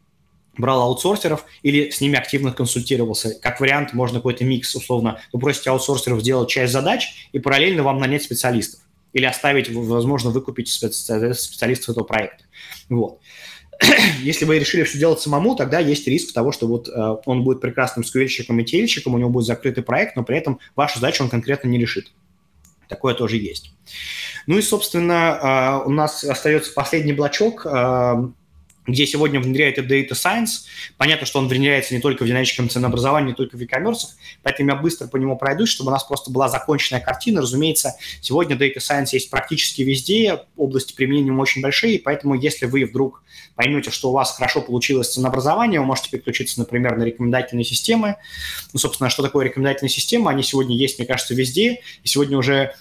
брал 0.58 0.82
аутсорсеров 0.82 1.46
или 1.64 1.90
с 1.90 2.02
ними 2.02 2.18
активно 2.18 2.52
консультировался. 2.52 3.36
Как 3.42 3.60
вариант, 3.60 3.94
можно 3.94 4.20
какой-то 4.20 4.44
микс, 4.44 4.76
условно. 4.76 5.20
Вы 5.32 5.40
просите 5.40 5.70
аутсорсеров 5.70 6.22
сделать 6.22 6.50
часть 6.50 6.74
задач 6.74 7.30
и 7.32 7.40
параллельно 7.40 7.84
вам 7.84 8.00
нанять 8.00 8.24
специалистов. 8.24 8.82
Или 9.14 9.26
оставить, 9.26 9.70
возможно, 9.72 10.30
выкупить 10.30 10.70
специалистов 10.70 11.90
этого 11.90 12.04
проекта. 12.04 12.44
Вот. 12.90 13.20
Если 14.22 14.46
вы 14.46 14.60
решили 14.60 14.84
все 14.84 14.98
делать 14.98 15.20
самому, 15.20 15.56
тогда 15.56 15.80
есть 15.80 16.08
риск 16.08 16.34
того, 16.34 16.52
что 16.52 16.68
вот 16.68 16.90
э, 16.90 17.18
он 17.26 17.44
будет 17.44 17.62
прекрасным 17.62 18.04
сквельщиком 18.04 18.60
и 18.60 18.66
тельщиком, 18.66 19.14
у 19.14 19.18
него 19.18 19.30
будет 19.30 19.46
закрытый 19.46 19.84
проект, 19.84 20.16
но 20.16 20.24
при 20.24 20.38
этом 20.38 20.60
вашу 20.76 21.00
задачу 21.00 21.24
он 21.24 21.30
конкретно 21.30 21.70
не 21.70 21.78
решит. 21.78 22.12
Такое 22.90 23.14
тоже 23.14 23.38
есть. 23.38 23.72
Ну 24.48 24.58
и, 24.58 24.62
собственно, 24.62 25.82
э, 25.84 25.88
у 25.88 25.92
нас 25.92 26.24
остается 26.24 26.74
последний 26.74 27.14
блочок. 27.14 27.66
Э, 27.66 28.30
где 28.92 29.06
сегодня 29.06 29.40
внедряет 29.40 29.78
Data 29.78 30.12
Science. 30.12 30.66
Понятно, 30.98 31.26
что 31.26 31.40
он 31.40 31.48
внедряется 31.48 31.94
не 31.94 32.02
только 32.02 32.24
в 32.24 32.28
динамическом 32.28 32.70
ценообразовании, 32.70 33.30
не 33.30 33.36
только 33.36 33.58
в 33.58 33.60
e-commerce, 33.60 34.16
поэтому 34.44 34.70
я 34.70 34.76
быстро 34.76 35.08
по 35.08 35.18
нему 35.18 35.38
пройдусь, 35.38 35.70
чтобы 35.70 35.90
у 35.90 35.94
нас 35.94 36.04
просто 36.04 36.32
была 36.32 36.50
законченная 36.50 37.02
картина. 37.02 37.42
Разумеется, 37.42 37.96
сегодня 38.22 38.56
Data 38.56 38.78
Science 38.78 39.10
есть 39.14 39.30
практически 39.30 39.82
везде, 39.82 40.42
области 40.58 40.94
применения 40.94 41.32
очень 41.32 41.62
большие, 41.62 42.00
поэтому 42.00 42.36
если 42.36 42.66
вы 42.66 42.86
вдруг 42.86 43.24
поймете, 43.56 43.92
что 43.92 44.10
у 44.10 44.14
вас 44.14 44.36
хорошо 44.36 44.62
получилось 44.62 45.14
ценообразование, 45.14 45.80
вы 45.80 45.86
можете 45.86 46.10
переключиться, 46.10 46.60
например, 46.60 46.98
на 46.98 47.04
рекомендательные 47.04 47.66
системы. 47.66 48.16
Ну, 48.74 48.80
собственно, 48.80 49.10
что 49.10 49.24
такое 49.24 49.46
рекомендательные 49.46 49.90
системы? 49.90 50.32
Они 50.32 50.44
сегодня 50.44 50.76
есть, 50.76 50.98
мне 50.98 51.08
кажется, 51.08 51.34
везде, 51.34 51.82
и 52.04 52.08
сегодня 52.08 52.38
уже 52.38 52.74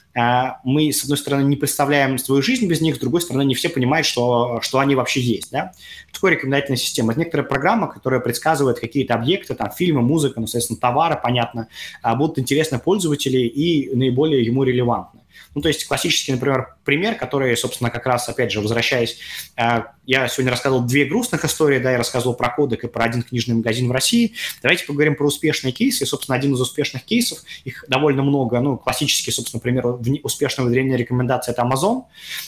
мы, 0.64 0.92
с 0.92 1.02
одной 1.02 1.18
стороны, 1.18 1.42
не 1.42 1.56
представляем 1.56 2.18
свою 2.18 2.42
жизнь 2.42 2.66
без 2.66 2.80
них, 2.80 2.96
с 2.96 2.98
другой 2.98 3.20
стороны, 3.20 3.44
не 3.44 3.54
все 3.54 3.68
понимают, 3.68 4.06
что, 4.06 4.60
что 4.62 4.78
они 4.78 4.94
вообще 4.94 5.20
есть, 5.20 5.50
да? 5.50 5.72
такое 6.12 6.32
рекомендательная 6.32 6.78
система? 6.78 7.12
Это 7.12 7.20
некоторая 7.20 7.46
программа, 7.46 7.88
которая 7.88 8.20
предсказывает 8.20 8.80
какие-то 8.80 9.14
объекты, 9.14 9.54
там, 9.54 9.70
фильмы, 9.70 10.02
музыка, 10.02 10.40
ну, 10.40 10.46
соответственно, 10.46 10.80
товары, 10.80 11.18
понятно, 11.22 11.68
а, 12.02 12.14
будут 12.14 12.38
интересны 12.38 12.78
пользователю 12.78 13.40
и 13.40 13.94
наиболее 13.94 14.44
ему 14.44 14.64
релевантны. 14.64 15.20
Ну, 15.54 15.62
то 15.62 15.68
есть 15.68 15.86
классический, 15.86 16.32
например, 16.32 16.76
пример, 16.88 17.16
который, 17.16 17.54
собственно, 17.54 17.90
как 17.90 18.06
раз, 18.06 18.30
опять 18.30 18.50
же, 18.50 18.62
возвращаясь, 18.62 19.18
э, 19.58 19.82
я 20.06 20.26
сегодня 20.26 20.50
рассказывал 20.50 20.86
две 20.86 21.04
грустных 21.04 21.44
истории, 21.44 21.78
да, 21.78 21.90
я 21.90 21.98
рассказывал 21.98 22.34
про 22.34 22.48
кодек 22.48 22.82
и 22.82 22.88
про 22.88 23.04
один 23.04 23.22
книжный 23.22 23.56
магазин 23.56 23.88
в 23.88 23.92
России. 23.92 24.32
Давайте 24.62 24.86
поговорим 24.86 25.14
про 25.14 25.26
успешные 25.26 25.72
кейсы. 25.72 26.04
И, 26.04 26.06
собственно, 26.06 26.34
один 26.34 26.54
из 26.54 26.60
успешных 26.62 27.04
кейсов, 27.04 27.40
их 27.64 27.84
довольно 27.88 28.22
много, 28.22 28.58
ну, 28.60 28.78
классический, 28.78 29.30
собственно, 29.30 29.60
пример 29.60 29.86
успешного 30.22 30.68
внедрения 30.68 30.96
рекомендаций– 30.96 31.52
это 31.52 31.60
Amazon. 31.60 32.04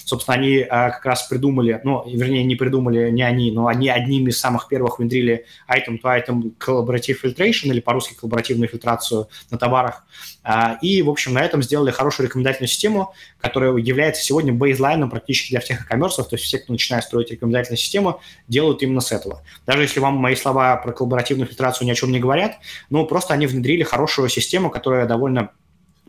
Собственно, 0.07 0.39
они 0.39 0.57
э, 0.57 0.67
как 0.67 1.05
раз 1.05 1.25
придумали, 1.25 1.79
ну, 1.85 2.03
вернее, 2.09 2.43
не 2.43 2.57
придумали 2.57 3.11
не 3.11 3.23
они, 3.23 3.53
но 3.53 3.67
они 3.67 3.91
одними 3.91 4.31
из 4.31 4.41
самых 4.41 4.69
первых 4.69 5.01
внедрили 5.01 5.45
item-to-item 5.69 6.55
collaborative 6.59 7.19
filtration, 7.23 7.69
или 7.69 7.81
по-русски 7.81 8.15
коллаборативную 8.15 8.71
фильтрацию 8.71 9.29
на 9.51 9.59
товарах. 9.59 10.07
Э, 10.45 10.77
и, 10.81 11.03
в 11.03 11.11
общем, 11.11 11.35
на 11.35 11.43
этом 11.43 11.63
сделали 11.63 11.91
хорошую 11.91 12.27
рекомендательную 12.27 12.69
систему, 12.69 13.13
которая 13.39 13.77
является 13.77 14.23
сегодня 14.31 14.53
бейзлайном 14.53 15.11
практически 15.11 15.51
для 15.51 15.61
всех 15.61 15.81
e-commerce, 15.81 16.17
то 16.17 16.29
есть 16.31 16.45
все, 16.45 16.59
кто 16.59 16.73
начинает 16.73 17.03
строить 17.03 17.33
рекомендательную 17.33 17.79
систему, 17.79 18.21
делают 18.47 18.81
именно 18.81 19.01
с 19.01 19.11
этого. 19.11 19.43
Даже 19.67 19.83
если 19.83 19.99
вам 19.99 20.15
мои 20.15 20.37
слова 20.37 20.77
про 20.77 20.93
коллаборативную 20.93 21.49
фильтрацию 21.49 21.85
ни 21.89 21.91
о 21.91 21.97
чем 21.97 22.13
не 22.13 22.21
говорят, 22.21 22.59
ну, 22.91 23.05
просто 23.07 23.35
они 23.35 23.49
внедрили 23.49 23.83
хорошую 23.83 24.29
систему, 24.29 24.71
которая 24.71 25.07
довольно 25.07 25.51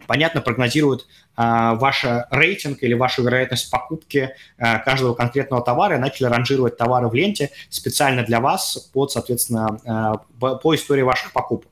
понятно 0.05 0.41
прогнозирует 0.41 1.07
а, 1.35 1.73
ваш 1.75 2.05
рейтинг 2.29 2.83
или 2.83 2.93
вашу 2.93 3.23
вероятность 3.23 3.71
покупки 3.71 4.35
а, 4.59 4.77
каждого 4.79 5.15
конкретного 5.15 5.63
товара 5.63 5.95
и 5.95 5.99
начали 5.99 6.27
ранжировать 6.27 6.77
товары 6.77 7.07
в 7.07 7.15
ленте 7.15 7.49
специально 7.69 8.23
для 8.23 8.39
вас 8.39 8.77
под, 8.93 9.11
соответственно, 9.11 9.79
а, 9.83 10.57
по, 10.57 10.75
истории 10.75 11.01
ваших 11.01 11.33
покупок. 11.33 11.71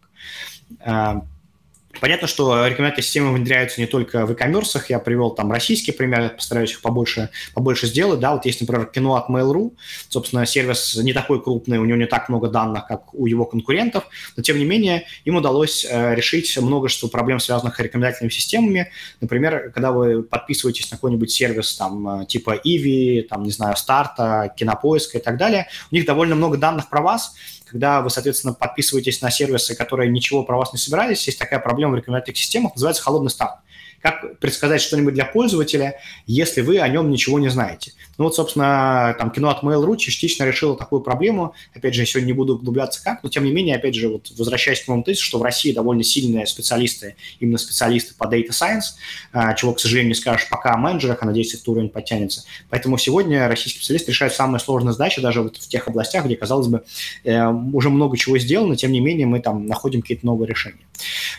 Понятно, 1.99 2.27
что 2.27 2.65
рекомендательные 2.65 3.03
системы 3.03 3.33
внедряются 3.33 3.81
не 3.81 3.87
только 3.87 4.25
в 4.25 4.31
e-commerce, 4.31 4.81
я 4.87 4.99
привел 4.99 5.31
там 5.31 5.51
российские 5.51 5.93
примеры, 5.93 6.29
постараюсь 6.29 6.71
их 6.71 6.81
побольше, 6.81 7.29
побольше 7.53 7.87
сделать, 7.87 8.19
да, 8.19 8.33
вот 8.33 8.45
есть, 8.45 8.61
например, 8.61 8.85
кино 8.85 9.15
от 9.15 9.29
Mail.ru, 9.29 9.75
собственно, 10.07 10.45
сервис 10.45 10.95
не 10.95 11.13
такой 11.13 11.43
крупный, 11.43 11.77
у 11.77 11.85
него 11.85 11.97
не 11.97 12.05
так 12.05 12.29
много 12.29 12.47
данных, 12.47 12.87
как 12.87 13.13
у 13.13 13.25
его 13.25 13.45
конкурентов, 13.45 14.05
но, 14.37 14.43
тем 14.43 14.57
не 14.57 14.65
менее, 14.65 15.05
им 15.25 15.35
удалось 15.35 15.85
э, 15.89 16.15
решить 16.15 16.57
множество 16.57 17.07
проблем, 17.07 17.39
связанных 17.39 17.75
с 17.75 17.79
рекомендательными 17.79 18.31
системами, 18.31 18.91
например, 19.19 19.71
когда 19.73 19.91
вы 19.91 20.23
подписываетесь 20.23 20.89
на 20.91 20.97
какой-нибудь 20.97 21.31
сервис, 21.31 21.75
там, 21.75 22.21
э, 22.21 22.25
типа 22.25 22.59
Иви, 22.63 23.27
там, 23.29 23.43
не 23.43 23.51
знаю, 23.51 23.75
Старта, 23.75 24.53
Кинопоиска 24.55 25.17
и 25.17 25.21
так 25.21 25.37
далее, 25.37 25.67
у 25.91 25.95
них 25.95 26.05
довольно 26.05 26.35
много 26.35 26.57
данных 26.57 26.89
про 26.89 27.01
вас, 27.01 27.35
когда 27.69 28.01
вы, 28.01 28.09
соответственно, 28.09 28.53
подписываетесь 28.53 29.21
на 29.21 29.29
сервисы, 29.29 29.75
которые 29.75 30.09
ничего 30.09 30.43
про 30.43 30.57
вас 30.57 30.73
не 30.73 30.79
собирались, 30.79 31.25
есть 31.27 31.37
такая 31.37 31.59
проблема 31.59 31.93
в 31.93 31.97
рекомендательных 31.97 32.37
системах, 32.37 32.75
называется 32.75 33.03
холодный 33.03 33.29
старт. 33.29 33.59
Как 34.01 34.39
предсказать 34.39 34.81
что-нибудь 34.81 35.13
для 35.13 35.25
пользователя, 35.25 35.99
если 36.25 36.61
вы 36.61 36.79
о 36.79 36.87
нем 36.87 37.09
ничего 37.09 37.37
не 37.37 37.49
знаете? 37.49 37.93
Ну 38.19 38.25
вот, 38.25 38.35
собственно, 38.35 39.15
там 39.17 39.31
кино 39.31 39.49
от 39.49 39.63
Mail.ru 39.63 39.95
частично 39.95 40.43
решило 40.43 40.75
такую 40.75 41.01
проблему. 41.01 41.53
Опять 41.73 41.93
же, 41.95 42.01
я 42.01 42.05
сегодня 42.05 42.27
не 42.27 42.33
буду 42.33 42.55
углубляться 42.55 43.01
как, 43.01 43.23
но 43.23 43.29
тем 43.29 43.45
не 43.45 43.51
менее, 43.53 43.77
опять 43.77 43.95
же, 43.95 44.09
вот 44.09 44.29
возвращаясь 44.37 44.81
к 44.83 44.89
моему 44.89 45.03
тезису, 45.03 45.23
что 45.23 45.39
в 45.39 45.41
России 45.41 45.71
довольно 45.71 46.03
сильные 46.03 46.45
специалисты, 46.45 47.15
именно 47.39 47.57
специалисты 47.57 48.13
по 48.15 48.25
Data 48.25 48.49
Science, 48.49 48.97
а, 49.31 49.53
чего, 49.53 49.73
к 49.73 49.79
сожалению, 49.79 50.09
не 50.09 50.15
скажешь 50.15 50.49
пока 50.49 50.73
о 50.73 50.77
менеджерах, 50.77 51.19
а 51.21 51.25
надеюсь, 51.25 51.53
этот 51.53 51.69
уровень 51.69 51.87
подтянется. 51.87 52.43
Поэтому 52.69 52.97
сегодня 52.97 53.47
российские 53.47 53.79
специалисты 53.79 54.11
решают 54.11 54.33
самые 54.33 54.59
сложные 54.59 54.91
задачи 54.91 55.21
даже 55.21 55.41
вот 55.41 55.55
в 55.55 55.69
тех 55.69 55.87
областях, 55.87 56.25
где, 56.25 56.35
казалось 56.35 56.67
бы, 56.67 56.83
э, 57.23 57.47
уже 57.47 57.89
много 57.89 58.17
чего 58.17 58.37
сделано, 58.37 58.75
тем 58.75 58.91
не 58.91 58.99
менее 58.99 59.27
мы 59.27 59.39
там 59.39 59.65
находим 59.65 60.01
какие-то 60.01 60.25
новые 60.25 60.49
решения. 60.49 60.85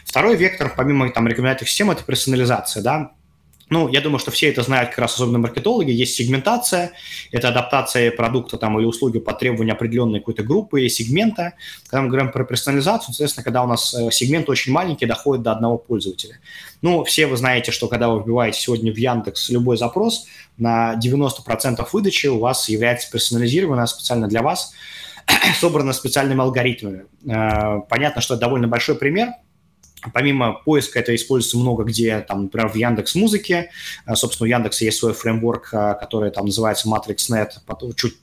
Второй 0.07 0.35
вектор, 0.35 0.73
помимо 0.75 1.11
там 1.11 1.29
рекомендательных 1.29 1.69
систем, 1.69 1.91
это 1.91 2.03
персонализация, 2.05 2.83
да, 2.83 3.13
ну, 3.71 3.89
я 3.89 4.01
думаю, 4.01 4.19
что 4.19 4.33
все 4.33 4.51
это 4.51 4.63
знают 4.63 4.91
как 4.91 4.99
раз 4.99 5.15
особенно 5.15 5.39
маркетологи. 5.39 5.93
Есть 5.93 6.17
сегментация, 6.17 6.91
это 7.31 7.49
адаптация 7.49 8.11
продукта 8.11 8.59
там, 8.59 8.77
или 8.79 8.85
услуги 8.85 9.21
по 9.21 9.33
требованию 9.33 9.75
определенной 9.75 10.19
какой-то 10.19 10.43
группы 10.43 10.81
или 10.81 10.89
сегмента. 10.89 11.55
Когда 11.87 12.03
мы 12.03 12.09
говорим 12.09 12.33
про 12.33 12.45
персонализацию, 12.45 13.15
соответственно, 13.15 13.45
когда 13.45 13.63
у 13.63 13.69
нас 13.69 13.95
э, 13.95 14.11
сегмент 14.11 14.49
очень 14.49 14.73
маленький, 14.73 15.07
доходит 15.07 15.45
до 15.45 15.53
одного 15.53 15.79
пользователя. 15.79 16.41
Ну, 16.83 17.05
все 17.05 17.27
вы 17.27 17.37
знаете, 17.37 17.71
что 17.71 17.87
когда 17.87 18.09
вы 18.09 18.21
вбиваете 18.21 18.61
сегодня 18.61 18.93
в 18.93 18.97
Яндекс 18.97 19.51
любой 19.51 19.77
запрос, 19.77 20.27
на 20.59 20.97
90% 20.97 21.87
выдачи 21.93 22.27
у 22.27 22.41
вас 22.41 22.69
является 22.69 23.09
персонализированная 23.09 23.87
специально 23.87 24.27
для 24.27 24.43
вас, 24.43 24.73
собрана 25.61 25.93
специальными 25.93 26.41
алгоритмами. 26.41 27.05
Э, 27.25 27.83
понятно, 27.89 28.21
что 28.21 28.35
это 28.35 28.41
довольно 28.41 28.67
большой 28.67 28.97
пример– 28.97 29.29
Помимо 30.13 30.55
поиска 30.65 30.99
это 30.99 31.15
используется 31.15 31.59
много 31.59 31.85
где, 31.85 32.21
там, 32.21 32.45
например, 32.45 32.69
в 32.69 32.75
Яндекс 32.75 33.15
Музыке. 33.15 33.71
А, 34.07 34.17
собственно, 34.17 34.47
у 34.47 34.51
Яндекса 34.51 34.85
есть 34.85 34.99
свой 34.99 35.13
фреймворк, 35.13 35.71
а, 35.73 35.95
который 35.95 36.31
там 36.31 36.47
называется 36.47 36.89
MatrixNet. 36.89 37.51
Чуть 37.97 38.15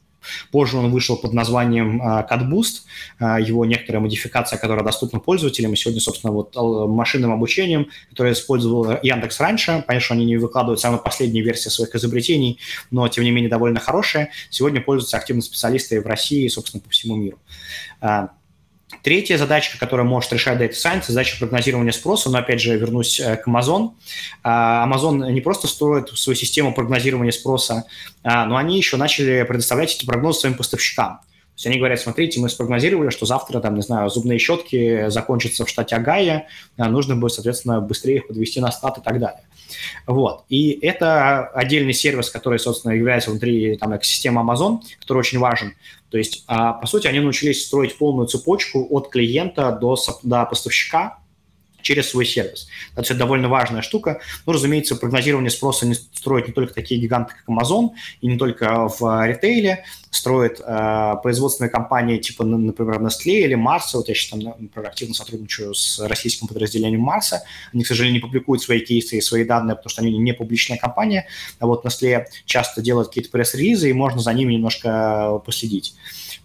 позже 0.51 0.77
он 0.77 0.91
вышел 0.91 1.15
под 1.15 1.33
названием 1.33 2.01
CatBoost, 2.01 2.81
а, 3.19 3.39
его 3.39 3.63
некоторая 3.65 4.01
модификация, 4.01 4.57
которая 4.57 4.83
доступна 4.83 5.19
пользователям. 5.19 5.73
И 5.73 5.75
сегодня, 5.75 6.01
собственно, 6.01 6.33
вот 6.33 6.55
машинным 6.55 7.31
обучением, 7.31 7.89
которое 8.09 8.33
использовал 8.33 8.99
Яндекс 9.03 9.39
раньше, 9.39 9.83
понятно, 9.85 10.05
что 10.05 10.13
они 10.15 10.25
не 10.25 10.37
выкладывают 10.37 10.79
самые 10.79 11.01
последние 11.01 11.43
версии 11.43 11.69
своих 11.69 11.93
изобретений, 11.95 12.59
но, 12.89 13.07
тем 13.07 13.23
не 13.23 13.31
менее, 13.31 13.49
довольно 13.49 13.79
хорошие. 13.79 14.31
Сегодня 14.49 14.81
пользуются 14.81 15.17
активно 15.17 15.43
специалисты 15.43 16.01
в 16.01 16.07
России 16.07 16.45
и, 16.45 16.49
собственно, 16.49 16.81
по 16.81 16.89
всему 16.89 17.15
миру. 17.15 17.39
Третья 19.03 19.37
задача, 19.37 19.77
которая 19.77 20.07
может 20.07 20.31
решать 20.31 20.59
Data 20.59 20.71
Science, 20.71 21.05
задача 21.07 21.37
прогнозирования 21.37 21.91
спроса, 21.91 22.29
но 22.29 22.37
опять 22.37 22.61
же 22.61 22.77
вернусь 22.77 23.19
э, 23.19 23.35
к 23.35 23.45
Amazon. 23.45 23.91
А, 24.43 24.87
Amazon 24.87 25.29
не 25.31 25.41
просто 25.41 25.67
строит 25.67 26.09
свою 26.09 26.37
систему 26.37 26.73
прогнозирования 26.73 27.33
спроса, 27.33 27.83
а, 28.23 28.45
но 28.45 28.55
они 28.55 28.77
еще 28.77 28.95
начали 28.95 29.43
предоставлять 29.43 29.93
эти 29.93 30.05
прогнозы 30.05 30.39
своим 30.39 30.55
поставщикам. 30.55 31.17
То 31.17 31.59
есть 31.59 31.67
они 31.67 31.79
говорят, 31.79 31.99
смотрите, 31.99 32.39
мы 32.39 32.49
спрогнозировали, 32.49 33.09
что 33.09 33.25
завтра, 33.25 33.59
там, 33.59 33.75
не 33.75 33.81
знаю, 33.81 34.09
зубные 34.09 34.39
щетки 34.39 35.09
закончатся 35.09 35.65
в 35.65 35.69
штате 35.69 35.95
Огайо, 35.97 36.43
а, 36.77 36.87
нужно 36.87 37.17
будет, 37.17 37.33
соответственно, 37.33 37.81
быстрее 37.81 38.17
их 38.17 38.27
подвести 38.27 38.61
на 38.61 38.71
стат 38.71 38.99
и 38.99 39.01
так 39.01 39.19
далее. 39.19 39.41
Вот. 40.05 40.45
И 40.49 40.71
это 40.81 41.47
отдельный 41.47 41.93
сервис, 41.93 42.29
который, 42.29 42.59
собственно, 42.59 42.93
является 42.93 43.31
внутри 43.31 43.75
там, 43.77 43.95
экосистемы 43.95 44.41
Amazon, 44.41 44.79
который 44.99 45.19
очень 45.19 45.39
важен. 45.39 45.73
То 46.09 46.17
есть, 46.17 46.45
по 46.47 46.85
сути, 46.85 47.07
они 47.07 47.19
научились 47.19 47.65
строить 47.65 47.97
полную 47.97 48.27
цепочку 48.27 48.87
от 48.91 49.09
клиента 49.09 49.71
до, 49.71 49.97
до 50.23 50.45
поставщика, 50.45 51.19
через 51.87 52.09
свой 52.09 52.25
сервис. 52.25 52.67
Это 52.97 53.15
довольно 53.15 53.47
важная 53.47 53.81
штука. 53.81 54.19
Ну, 54.45 54.51
разумеется, 54.51 54.97
прогнозирование 54.97 55.49
спроса 55.49 55.87
не 55.87 55.93
строят 55.93 56.45
не 56.47 56.53
только 56.53 56.73
такие 56.73 56.99
гиганты, 56.99 57.33
как 57.33 57.47
Amazon, 57.47 57.91
и 58.19 58.27
не 58.27 58.37
только 58.37 58.89
в 58.89 59.25
ритейле, 59.25 59.85
строят 60.11 60.59
э, 60.59 61.13
производственные 61.23 61.69
компании 61.69 62.17
типа, 62.17 62.43
например, 62.43 62.99
Nestle 62.99 63.31
или 63.31 63.55
Mars. 63.55 63.93
Вот 63.93 64.09
я 64.09 64.15
сейчас 64.15 64.31
там, 64.31 64.39
например, 64.39 64.89
активно 64.89 65.13
сотрудничаю 65.13 65.73
с 65.73 65.99
российским 65.99 66.47
подразделением 66.47 67.01
Марса. 67.01 67.43
Они, 67.71 67.85
к 67.85 67.87
сожалению, 67.87 68.15
не 68.15 68.27
публикуют 68.27 68.61
свои 68.61 68.81
кейсы 68.81 69.17
и 69.17 69.21
свои 69.21 69.45
данные, 69.45 69.77
потому 69.77 69.89
что 69.89 70.01
они 70.01 70.17
не 70.17 70.33
публичная 70.33 70.77
компания. 70.77 71.25
А 71.59 71.67
вот 71.67 71.85
Nestle 71.85 72.25
часто 72.45 72.81
делают 72.81 73.07
какие-то 73.07 73.29
пресс-релизы, 73.29 73.89
и 73.89 73.93
можно 73.93 74.19
за 74.19 74.33
ними 74.33 74.55
немножко 74.55 75.41
последить. 75.45 75.95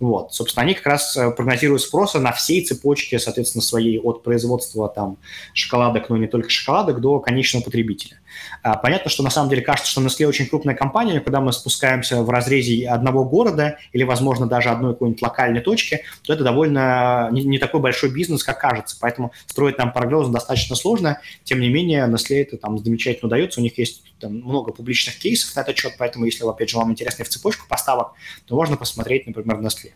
Вот, 0.00 0.32
собственно, 0.34 0.64
они 0.64 0.74
как 0.74 0.86
раз 0.86 1.16
э, 1.16 1.30
прогнозируют 1.30 1.82
спроса 1.82 2.18
на 2.18 2.32
всей 2.32 2.64
цепочке, 2.64 3.18
соответственно, 3.18 3.62
своей 3.62 3.98
от 3.98 4.22
производства 4.22 4.88
там 4.88 5.18
шоколадок, 5.54 6.08
но 6.08 6.16
не 6.16 6.26
только 6.26 6.50
шоколадок, 6.50 7.00
до 7.00 7.20
конечного 7.20 7.64
потребителя. 7.64 8.18
А, 8.62 8.76
понятно, 8.76 9.10
что 9.10 9.22
на 9.22 9.30
самом 9.30 9.50
деле 9.50 9.62
кажется, 9.62 9.90
что 9.90 10.00
Nestle 10.00 10.26
очень 10.26 10.46
крупная 10.46 10.74
компания, 10.74 11.20
когда 11.20 11.40
мы 11.40 11.52
спускаемся 11.52 12.22
в 12.22 12.30
разрезе 12.30 12.88
одного 12.88 13.24
города 13.24 13.78
или, 13.92 14.04
возможно, 14.04 14.46
даже 14.46 14.70
одной 14.70 14.94
какой-нибудь 14.94 15.22
локальной 15.22 15.60
точки, 15.60 16.04
то 16.22 16.32
это 16.32 16.44
довольно 16.44 17.28
не, 17.32 17.42
не 17.44 17.58
такой 17.58 17.80
большой 17.80 18.10
бизнес, 18.10 18.44
как 18.44 18.60
кажется. 18.60 18.96
Поэтому 19.00 19.32
строить 19.46 19.76
там 19.76 19.92
прогнозы 19.92 20.32
достаточно 20.32 20.76
сложно. 20.76 21.20
Тем 21.44 21.60
не 21.60 21.68
менее, 21.68 22.06
Nestle 22.06 22.42
это 22.42 22.56
там 22.56 22.78
замечательно 22.78 23.26
удается. 23.26 23.60
У 23.60 23.62
них 23.62 23.76
есть 23.78 24.02
там, 24.20 24.36
много 24.36 24.72
публичных 24.72 25.18
кейсов 25.18 25.54
на 25.56 25.60
этот 25.60 25.76
счет, 25.76 25.94
поэтому 25.98 26.24
если, 26.24 26.48
опять 26.48 26.70
же, 26.70 26.76
вам 26.76 26.92
интересно 26.92 27.24
в 27.24 27.28
цепочку 27.28 27.66
поставок, 27.68 28.12
то 28.46 28.54
можно 28.54 28.76
посмотреть, 28.76 29.26
например, 29.26 29.56
в 29.56 29.60
Nestle. 29.60 29.90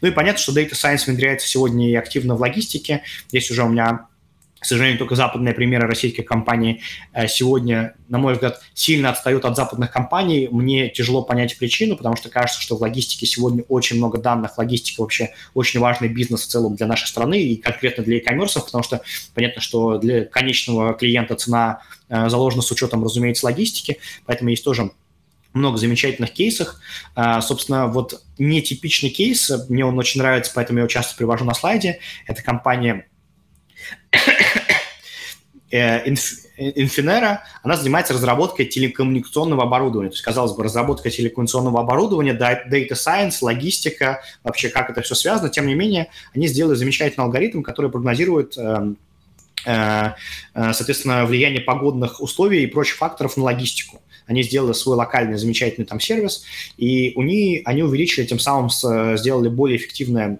Ну 0.00 0.08
и 0.08 0.10
понятно, 0.10 0.40
что 0.40 0.52
Data 0.52 0.72
Science 0.72 1.06
внедряется 1.06 1.48
сегодня 1.48 1.88
и 1.88 1.94
активно 1.94 2.34
в 2.34 2.40
логистике. 2.40 3.02
Здесь 3.28 3.50
уже 3.50 3.64
у 3.64 3.68
меня 3.68 4.06
к 4.60 4.66
сожалению, 4.66 4.98
только 4.98 5.14
западные 5.14 5.54
примеры 5.54 5.88
российских 5.88 6.26
компаний 6.26 6.82
э, 7.14 7.26
сегодня, 7.28 7.94
на 8.08 8.18
мой 8.18 8.34
взгляд, 8.34 8.60
сильно 8.74 9.08
отстают 9.08 9.46
от 9.46 9.56
западных 9.56 9.90
компаний. 9.90 10.48
Мне 10.50 10.90
тяжело 10.90 11.22
понять 11.22 11.56
причину, 11.56 11.96
потому 11.96 12.14
что 12.14 12.28
кажется, 12.28 12.60
что 12.60 12.76
в 12.76 12.82
логистике 12.82 13.24
сегодня 13.24 13.64
очень 13.68 13.96
много 13.96 14.18
данных. 14.18 14.58
Логистика 14.58 15.00
вообще 15.00 15.30
очень 15.54 15.80
важный 15.80 16.08
бизнес 16.08 16.42
в 16.42 16.46
целом 16.46 16.76
для 16.76 16.86
нашей 16.86 17.06
страны 17.06 17.40
и 17.40 17.56
конкретно 17.56 18.04
для 18.04 18.16
e-commerce, 18.16 18.60
потому 18.62 18.84
что 18.84 19.00
понятно, 19.34 19.62
что 19.62 19.96
для 19.96 20.26
конечного 20.26 20.92
клиента 20.92 21.36
цена 21.36 21.80
э, 22.10 22.28
заложена 22.28 22.60
с 22.60 22.70
учетом, 22.70 23.02
разумеется, 23.02 23.46
логистики, 23.46 23.96
поэтому 24.26 24.50
есть 24.50 24.62
тоже 24.62 24.90
много 25.54 25.78
замечательных 25.78 26.32
кейсов. 26.32 26.76
А, 27.14 27.40
собственно, 27.40 27.86
вот 27.86 28.22
нетипичный 28.38 29.08
кейс, 29.08 29.50
мне 29.68 29.84
он 29.86 29.98
очень 29.98 30.20
нравится, 30.20 30.52
поэтому 30.54 30.78
я 30.78 30.82
его 30.82 30.88
часто 30.88 31.16
привожу 31.16 31.44
на 31.44 31.54
слайде. 31.54 31.98
Это 32.26 32.42
компания 32.42 33.06
Э, 33.09 33.09
Infinera, 35.70 37.40
она 37.62 37.76
занимается 37.76 38.12
разработкой 38.12 38.66
телекоммуникационного 38.66 39.62
оборудования. 39.62 40.10
То 40.10 40.14
есть, 40.14 40.24
казалось 40.24 40.52
бы, 40.52 40.64
разработка 40.64 41.10
телекоммуникационного 41.10 41.80
оборудования, 41.80 42.32
data 42.32 42.92
science, 42.92 43.36
логистика, 43.40 44.20
вообще 44.42 44.68
как 44.68 44.90
это 44.90 45.00
все 45.02 45.14
связано. 45.14 45.48
Тем 45.48 45.66
не 45.66 45.74
менее, 45.74 46.10
они 46.34 46.48
сделали 46.48 46.74
замечательный 46.74 47.24
алгоритм, 47.24 47.62
который 47.62 47.90
прогнозирует 47.90 48.58
э, 48.58 48.94
э, 49.64 50.12
соответственно, 50.54 51.24
влияние 51.24 51.60
погодных 51.60 52.20
условий 52.20 52.64
и 52.64 52.66
прочих 52.66 52.96
факторов 52.96 53.36
на 53.36 53.44
логистику. 53.44 54.02
Они 54.26 54.42
сделали 54.42 54.72
свой 54.72 54.96
локальный 54.96 55.38
замечательный 55.38 55.84
там 55.84 56.00
сервис, 56.00 56.44
и 56.76 57.12
у 57.16 57.22
них, 57.22 57.62
они 57.64 57.82
увеличили, 57.82 58.26
тем 58.26 58.38
самым 58.38 58.70
сделали 58.70 59.48
более 59.48 59.76
эффективное 59.76 60.38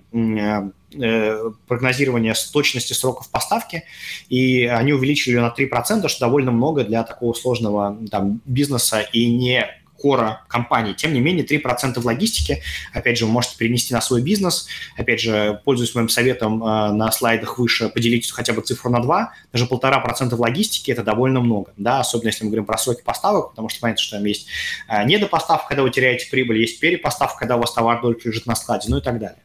Э, 0.93 1.53
прогнозирования 1.69 2.35
с 2.35 2.51
точности 2.51 2.95
сроков 2.95 3.31
поставки, 3.31 3.85
и 4.29 4.65
они 4.65 4.93
увеличили 4.93 5.35
ее 5.35 5.41
на 5.41 5.55
3%, 5.57 6.09
что 6.09 6.21
довольно 6.27 6.51
много 6.51 6.83
для 6.83 7.05
такого 7.05 7.33
сложного 7.33 7.97
там, 8.11 8.41
бизнеса 8.45 9.01
и 9.13 9.31
не 9.31 9.65
кора 10.01 10.45
компании. 10.49 10.95
Тем 10.95 11.13
не 11.13 11.21
менее, 11.21 11.45
3% 11.45 12.01
в 12.01 12.05
логистике, 12.07 12.63
опять 12.93 13.19
же, 13.19 13.27
вы 13.27 13.33
можете 13.33 13.57
перенести 13.57 13.93
на 13.93 14.01
свой 14.01 14.23
бизнес. 14.23 14.67
Опять 14.97 15.21
же, 15.21 15.61
пользуясь 15.65 15.95
моим 15.95 16.09
советом 16.09 16.63
э, 16.65 16.93
на 16.93 17.13
слайдах 17.13 17.59
выше, 17.59 17.89
поделить 17.89 18.31
хотя 18.31 18.53
бы 18.53 18.63
цифру 18.63 18.91
на 18.91 19.01
2. 19.01 19.33
Даже 19.53 19.67
1,5% 19.67 20.35
в 20.35 20.41
логистике– 20.41 20.93
это 20.93 21.03
довольно 21.03 21.41
много, 21.41 21.73
да, 21.77 22.01
особенно 22.01 22.29
если 22.29 22.45
мы 22.45 22.51
говорим 22.51 22.67
про 22.67 22.79
сроки 22.79 23.03
поставок, 23.03 23.51
потому 23.51 23.69
что 23.69 23.81
понятно, 23.81 24.03
что 24.03 24.17
там 24.17 24.25
есть 24.25 24.47
э, 24.89 25.05
недопоставка, 25.05 25.69
когда 25.69 25.83
вы 25.83 25.91
теряете 25.91 26.29
прибыль, 26.31 26.59
есть 26.59 26.81
перепоставка, 26.81 27.39
когда 27.39 27.57
у 27.57 27.61
вас 27.61 27.73
товар 27.73 28.01
только 28.01 28.29
лежит 28.29 28.47
на 28.47 28.55
складе, 28.55 28.89
ну 28.89 28.99
и 28.99 29.01
так 29.01 29.19
далее. 29.19 29.43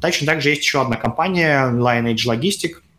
Точно 0.00 0.26
так 0.26 0.40
же 0.40 0.50
есть 0.50 0.62
еще 0.62 0.80
одна 0.80 0.96
компания, 0.96 1.70
Lineage 1.70 2.26
Logistic, 2.26 2.76
э, 2.76 2.89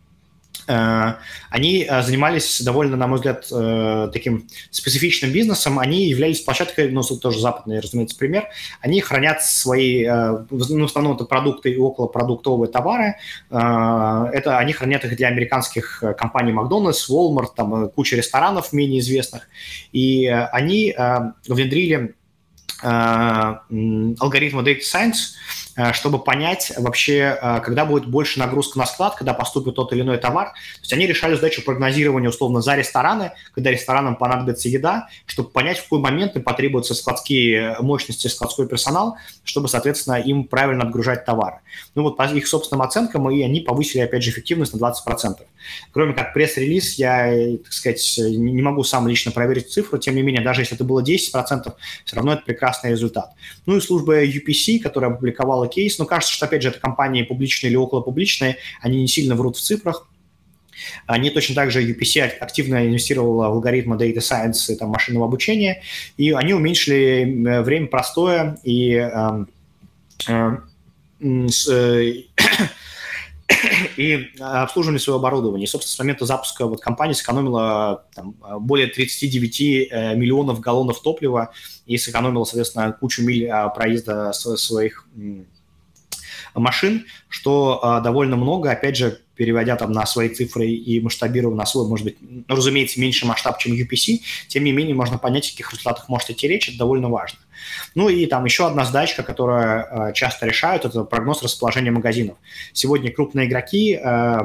они 1.49 1.85
э, 1.87 2.01
занимались 2.01 2.61
довольно, 2.61 2.95
на 2.97 3.07
мой 3.07 3.17
взгляд, 3.17 3.47
э, 3.51 4.09
таким 4.13 4.47
специфичным 4.69 5.31
бизнесом. 5.31 5.79
Они 5.79 6.07
являлись 6.07 6.41
площадкой, 6.41 6.89
ну, 6.91 7.01
тоже 7.03 7.39
западный, 7.39 7.79
разумеется, 7.79 8.17
пример. 8.17 8.47
Они 8.79 9.01
хранят 9.01 9.43
свои, 9.43 10.05
ну, 10.05 10.47
в 10.49 10.83
основном 10.85 11.15
это 11.15 11.25
продукты 11.25 11.71
и 11.71 11.77
околопродуктовые 11.77 12.69
товары. 12.69 13.15
Это 13.49 14.57
они 14.57 14.73
хранят 14.73 15.03
их 15.05 15.15
для 15.17 15.27
американских 15.27 16.03
компаний 16.17 16.53
Макдональдс, 16.53 17.09
Walmart, 17.09 17.49
там 17.55 17.89
куча 17.89 18.15
ресторанов 18.15 18.73
менее 18.73 18.99
известных. 18.99 19.47
И 19.91 20.27
они 20.27 20.95
внедрили 21.47 22.15
алгоритмы 22.81 24.63
Data 24.63 24.79
Science, 24.79 25.35
Э, 25.35 25.60
чтобы 25.93 26.19
понять 26.19 26.73
вообще, 26.77 27.37
э, 27.41 27.59
когда 27.61 27.85
будет 27.85 28.05
больше 28.05 28.39
нагрузка 28.39 28.77
на 28.79 28.85
склад, 28.85 29.15
когда 29.15 29.33
поступит 29.33 29.75
тот 29.75 29.93
или 29.93 30.01
иной 30.01 30.17
товар. 30.17 30.49
То 30.49 30.81
есть 30.81 30.93
они 30.93 31.07
решали 31.07 31.35
задачу 31.35 31.63
прогнозирования 31.63 32.29
условно 32.29 32.61
за 32.61 32.75
рестораны, 32.75 33.31
когда 33.53 33.71
ресторанам 33.71 34.15
понадобится 34.15 34.69
еда, 34.69 35.07
чтобы 35.25 35.49
понять, 35.49 35.79
в 35.79 35.83
какой 35.83 35.99
момент 35.99 36.35
им 36.35 36.43
потребуются 36.43 36.93
складские 36.93 37.77
мощности, 37.79 38.27
складской 38.27 38.67
персонал, 38.67 39.17
чтобы, 39.43 39.67
соответственно, 39.67 40.15
им 40.15 40.43
правильно 40.43 40.83
отгружать 40.83 41.25
товары. 41.25 41.57
Ну 41.95 42.03
вот 42.03 42.17
по 42.17 42.23
их 42.23 42.47
собственным 42.47 42.81
оценкам, 42.81 43.29
и 43.29 43.41
они 43.41 43.61
повысили, 43.61 44.01
опять 44.01 44.23
же, 44.23 44.31
эффективность 44.31 44.73
на 44.73 44.85
20%. 44.85 45.37
Кроме 45.91 46.13
как 46.13 46.33
пресс-релиз, 46.33 46.95
я, 46.95 47.57
так 47.63 47.71
сказать, 47.73 48.15
не 48.17 48.61
могу 48.61 48.83
сам 48.83 49.07
лично 49.07 49.31
проверить 49.31 49.71
цифру, 49.71 49.97
тем 49.97 50.15
не 50.15 50.21
менее, 50.21 50.41
даже 50.41 50.61
если 50.61 50.75
это 50.75 50.83
было 50.83 51.03
10%, 51.03 51.73
все 52.05 52.15
равно 52.15 52.33
это 52.33 52.43
прекрасный 52.43 52.91
результат. 52.91 53.33
Ну 53.65 53.77
и 53.77 53.81
служба 53.81 54.23
UPC, 54.23 54.79
которая 54.79 55.11
опубликовала 55.11 55.67
кейс, 55.67 55.97
но 55.99 56.05
кажется, 56.05 56.33
что, 56.33 56.45
опять 56.45 56.63
же, 56.63 56.69
это 56.69 56.79
компании 56.79 57.23
публичные 57.23 57.69
или 57.69 57.77
около 57.77 58.01
публичные, 58.01 58.57
они 58.81 59.01
не 59.01 59.07
сильно 59.07 59.35
врут 59.35 59.57
в 59.57 59.61
цифрах. 59.61 60.07
Они 61.05 61.29
точно 61.29 61.55
так 61.55 61.71
же 61.71 61.83
UPC 61.83 62.21
активно 62.39 62.87
инвестировала 62.87 63.49
в 63.49 63.53
алгоритмы 63.53 63.95
Data 63.95 64.17
Science 64.17 64.73
и 64.73 64.75
там, 64.75 64.89
машинного 64.89 65.25
обучения, 65.25 65.81
и 66.17 66.31
они 66.31 66.53
уменьшили 66.53 67.61
время 67.61 67.87
простоя 67.87 68.57
и 68.63 68.93
э, 68.93 69.45
э, 70.27 70.57
э, 71.69 72.13
и 73.97 74.29
обслуживание 74.39 74.99
своего 74.99 75.19
оборудования. 75.19 75.65
И, 75.65 75.67
собственно, 75.67 75.95
с 75.95 75.99
момента 75.99 76.25
запуска 76.25 76.65
вот 76.65 76.81
компания 76.81 77.13
сэкономила 77.13 78.05
там, 78.15 78.35
более 78.59 78.87
39 78.87 79.61
э, 79.61 80.15
миллионов 80.15 80.59
галлонов 80.59 81.01
топлива 81.01 81.51
и 81.85 81.97
сэкономила, 81.97 82.43
соответственно, 82.43 82.91
кучу 82.91 83.23
миль 83.23 83.47
а, 83.49 83.69
проезда 83.69 84.31
своих 84.33 85.07
машин, 86.53 87.05
что 87.29 87.79
а, 87.81 87.99
довольно 88.01 88.35
много, 88.35 88.71
опять 88.71 88.97
же, 88.97 89.21
переводя 89.41 89.75
там 89.75 89.91
на 89.91 90.05
свои 90.05 90.29
цифры 90.29 90.67
и 90.67 91.01
масштабируя 91.01 91.55
на 91.55 91.65
свой, 91.65 91.87
может 91.87 92.05
быть, 92.05 92.17
ну, 92.21 92.43
разумеется, 92.47 92.99
меньше 93.01 93.25
масштаб, 93.25 93.57
чем 93.57 93.73
UPC, 93.73 94.19
тем 94.47 94.63
не 94.63 94.71
менее 94.71 94.93
можно 94.93 95.17
понять, 95.17 95.47
о 95.47 95.49
каких 95.49 95.71
результатах 95.71 96.09
может 96.09 96.29
идти 96.29 96.47
речь, 96.47 96.69
это 96.69 96.77
довольно 96.77 97.09
важно. 97.09 97.39
Ну 97.95 98.07
и 98.07 98.27
там 98.27 98.45
еще 98.45 98.67
одна 98.67 98.85
задачка, 98.85 99.23
которую 99.23 99.59
э, 99.59 100.13
часто 100.13 100.45
решают, 100.45 100.85
это 100.85 101.03
прогноз 101.05 101.41
расположения 101.41 101.89
магазинов. 101.89 102.37
Сегодня 102.71 103.11
крупные 103.11 103.47
игроки 103.47 103.95
э, 103.95 104.37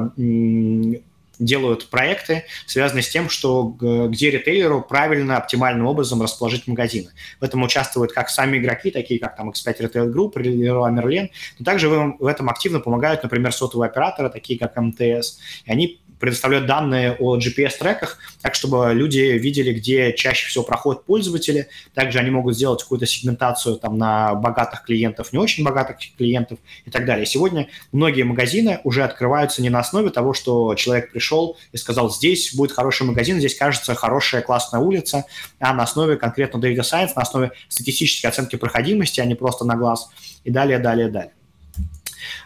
делают 1.39 1.89
проекты, 1.89 2.45
связанные 2.65 3.03
с 3.03 3.09
тем, 3.09 3.29
что 3.29 3.63
где 3.79 4.31
ритейлеру 4.31 4.81
правильно, 4.81 5.37
оптимальным 5.37 5.85
образом 5.85 6.21
расположить 6.21 6.67
магазины. 6.67 7.09
В 7.39 7.43
этом 7.43 7.63
участвуют 7.63 8.11
как 8.11 8.29
сами 8.29 8.57
игроки, 8.57 8.91
такие 8.91 9.19
как 9.19 9.35
там 9.35 9.49
X5 9.49 9.79
Retail 9.79 10.13
Group, 10.13 10.33
Leroy 10.35 10.93
Merlin, 10.93 11.29
но 11.59 11.65
также 11.65 11.89
в 11.89 12.25
этом 12.25 12.49
активно 12.49 12.79
помогают, 12.79 13.23
например, 13.23 13.51
сотовые 13.51 13.89
операторы, 13.89 14.29
такие 14.29 14.59
как 14.59 14.75
МТС, 14.75 15.39
и 15.65 15.71
они 15.71 15.99
предоставляют 16.19 16.65
данные 16.65 17.15
о 17.19 17.37
GPS-треках, 17.37 18.17
так 18.41 18.55
чтобы 18.55 18.91
люди 18.93 19.19
видели, 19.19 19.73
где 19.73 20.13
чаще 20.13 20.47
всего 20.47 20.63
проходят 20.63 21.05
пользователи. 21.05 21.67
Также 21.93 22.19
они 22.19 22.29
могут 22.31 22.55
сделать 22.55 22.81
какую-то 22.81 23.05
сегментацию 23.05 23.75
там, 23.75 23.97
на 23.97 24.35
богатых 24.35 24.83
клиентов, 24.83 25.31
не 25.31 25.39
очень 25.39 25.63
богатых 25.63 25.97
клиентов 26.17 26.59
и 26.85 26.89
так 26.89 27.05
далее. 27.05 27.25
Сегодня 27.25 27.67
многие 27.91 28.23
магазины 28.23 28.79
уже 28.83 29.03
открываются 29.03 29.61
не 29.61 29.69
на 29.69 29.79
основе 29.79 30.09
того, 30.09 30.33
что 30.33 30.73
человек 30.75 31.11
пришел 31.11 31.26
и 31.71 31.77
сказал, 31.77 32.11
здесь 32.11 32.53
будет 32.53 32.71
хороший 32.71 33.05
магазин, 33.05 33.39
здесь 33.39 33.55
кажется 33.55 33.95
хорошая 33.95 34.41
классная 34.41 34.79
улица, 34.79 35.25
а 35.59 35.73
на 35.73 35.83
основе 35.83 36.17
конкретно 36.17 36.59
data 36.59 36.79
science, 36.79 37.11
на 37.15 37.21
основе 37.21 37.51
статистической 37.69 38.29
оценки 38.29 38.55
проходимости, 38.55 39.19
а 39.19 39.25
не 39.25 39.35
просто 39.35 39.65
на 39.65 39.75
глаз 39.75 40.09
и 40.43 40.51
далее, 40.51 40.79
далее, 40.79 41.09
далее. 41.09 41.31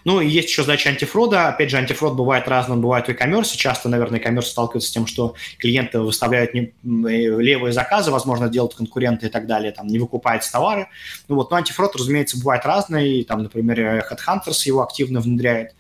Ну, 0.03 0.21
и 0.21 0.27
есть 0.27 0.49
еще 0.49 0.63
задача 0.63 0.89
антифрода. 0.89 1.49
Опять 1.49 1.69
же, 1.69 1.77
антифрод 1.77 2.15
бывает 2.15 2.47
разным, 2.47 2.81
бывает 2.81 3.05
в 3.05 3.09
e-commerce. 3.09 3.55
Часто, 3.55 3.89
наверное, 3.89 4.19
e-commerce 4.19 4.43
сталкивается 4.43 4.89
с 4.89 4.91
тем, 4.91 5.07
что 5.07 5.35
клиенты 5.59 5.99
выставляют 5.99 6.53
не, 6.53 6.73
левые 6.83 7.71
заказы, 7.71 8.11
возможно, 8.11 8.49
делают 8.49 8.75
конкуренты 8.75 9.27
и 9.27 9.29
так 9.29 9.47
далее, 9.47 9.71
там, 9.71 9.87
не 9.87 9.99
выкупаются 9.99 10.51
товары. 10.51 10.87
Ну 11.27 11.35
вот, 11.35 11.51
но 11.51 11.57
антифрод, 11.57 11.95
разумеется, 11.95 12.37
бывает 12.37 12.65
разный. 12.65 13.23
Там, 13.23 13.43
например, 13.43 13.79
Headhunters 13.79 14.65
его 14.65 14.81
активно 14.81 15.19
внедряет. 15.19 15.75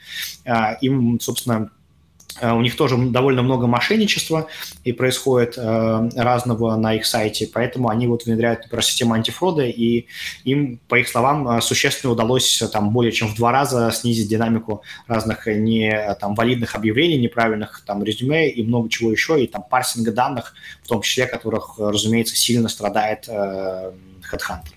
А, 0.45 0.73
им, 0.81 1.19
собственно, 1.19 1.71
Э, 1.71 1.80
у 2.41 2.61
них 2.61 2.75
тоже 2.75 2.97
довольно 2.97 3.41
много 3.41 3.67
мошенничества 3.67 4.47
и 4.83 4.93
происходит 4.93 5.57
э, 5.57 6.09
разного 6.15 6.75
на 6.75 6.95
их 6.95 7.05
сайте, 7.05 7.49
поэтому 7.51 7.89
они 7.89 8.07
вот 8.07 8.25
внедряют, 8.25 8.61
например, 8.61 8.83
систему 8.83 9.13
антифрода, 9.13 9.63
и 9.63 10.05
им, 10.43 10.79
по 10.87 10.95
их 10.95 11.07
словам, 11.07 11.47
э, 11.47 11.61
существенно 11.61 12.13
удалось 12.13 12.63
там 12.71 12.91
более 12.91 13.11
чем 13.11 13.27
в 13.27 13.35
два 13.35 13.51
раза 13.51 13.91
снизить 13.91 14.29
динамику 14.29 14.83
разных 15.07 15.47
не 15.47 16.15
там 16.19 16.35
валидных 16.35 16.75
объявлений, 16.75 17.17
неправильных 17.17 17.83
там 17.85 18.03
резюме 18.03 18.49
и 18.49 18.63
много 18.63 18.89
чего 18.89 19.11
еще, 19.11 19.43
и 19.43 19.47
там 19.47 19.63
парсинга 19.63 20.11
данных, 20.11 20.53
в 20.83 20.87
том 20.87 21.01
числе, 21.01 21.27
которых, 21.27 21.75
разумеется, 21.77 22.35
сильно 22.35 22.69
страдает 22.69 23.25
э, 23.27 23.91
Headhunter. 24.31 24.73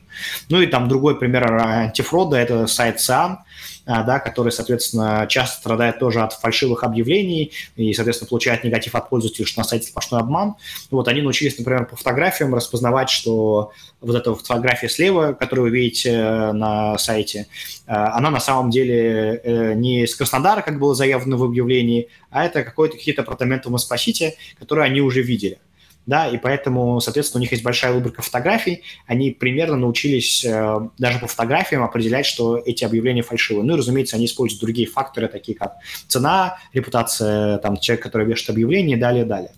Ну 0.48 0.61
и 0.61 0.66
там 0.66 0.88
другой 0.88 1.18
пример 1.18 1.52
антифрода– 1.52 2.36
это 2.38 2.66
сайт 2.66 3.00
а, 3.11 3.44
да, 3.87 4.18
который, 4.18 4.51
соответственно, 4.51 5.26
часто 5.28 5.59
страдает 5.59 5.99
тоже 5.99 6.22
от 6.22 6.32
фальшивых 6.32 6.85
объявлений 6.85 7.53
и, 7.76 7.93
соответственно, 7.93 8.28
получает 8.28 8.64
негатив 8.64 8.95
от 8.95 9.11
пользователей, 9.11 9.45
что 9.45 9.61
на 9.61 9.64
сайте 9.64 9.89
сплошной 9.89 10.20
обман. 10.20 10.55
Вот 10.91 11.09
они 11.09 11.20
научились, 11.22 11.59
например, 11.59 11.87
по 11.87 11.97
фотографиям 11.97 12.55
распознавать, 12.55 13.11
что 13.11 13.72
вот 14.01 14.16
эта 14.16 14.35
фотография 14.35 14.89
слева, 14.89 15.32
которую 15.32 15.70
вы 15.70 15.76
видите 15.76 16.11
э, 16.11 16.53
на 16.53 16.97
сайте, 16.99 17.47
э, 17.87 17.93
она 17.93 18.30
на 18.30 18.41
самом 18.41 18.70
деле 18.70 19.41
э, 19.43 19.74
не 19.74 20.05
из 20.05 20.14
Краснодара, 20.14 20.62
как 20.62 20.78
было 20.78 20.95
заявлено 20.95 21.37
в 21.37 21.45
объявлении, 21.45 22.09
а 22.30 22.45
это 22.45 22.62
какие-то 22.62 23.22
апартаменты 23.22 23.68
в 23.68 23.72
Москва-Сити, 23.72 24.37
которые 24.59 24.87
они 24.87 25.01
уже 25.01 25.22
видели 25.22 25.59
да, 26.07 26.28
и 26.28 26.36
поэтому, 26.36 27.00
соответственно, 27.00 27.40
у 27.40 27.42
них 27.42 27.52
есть 27.52 27.64
большая 27.64 27.92
выборка 27.92 28.22
фотографий, 28.22 28.82
они 29.07 29.30
примерно 29.30 29.76
научились 29.76 30.44
э, 30.44 30.88
даже 30.98 31.18
по 31.18 31.26
фотографиям 31.26 31.82
определять, 31.82 32.26
что 32.26 32.59
эти 32.59 32.84
объявления 32.84 33.22
фальшивые. 33.22 33.64
Ну 33.64 33.74
и, 33.74 33.78
разумеется, 33.78 34.16
они 34.16 34.26
используют 34.26 34.61
другие 34.61 34.86
факторы, 34.86 35.28
такие 35.28 35.57
как 35.57 35.76
цена, 36.07 36.59
репутация, 36.72 37.59
там, 37.59 37.78
человек, 37.78 38.02
который 38.02 38.26
вешает 38.26 38.50
объявление 38.50 38.96
и 38.96 39.00
далее, 39.00 39.24
далее. 39.24 39.52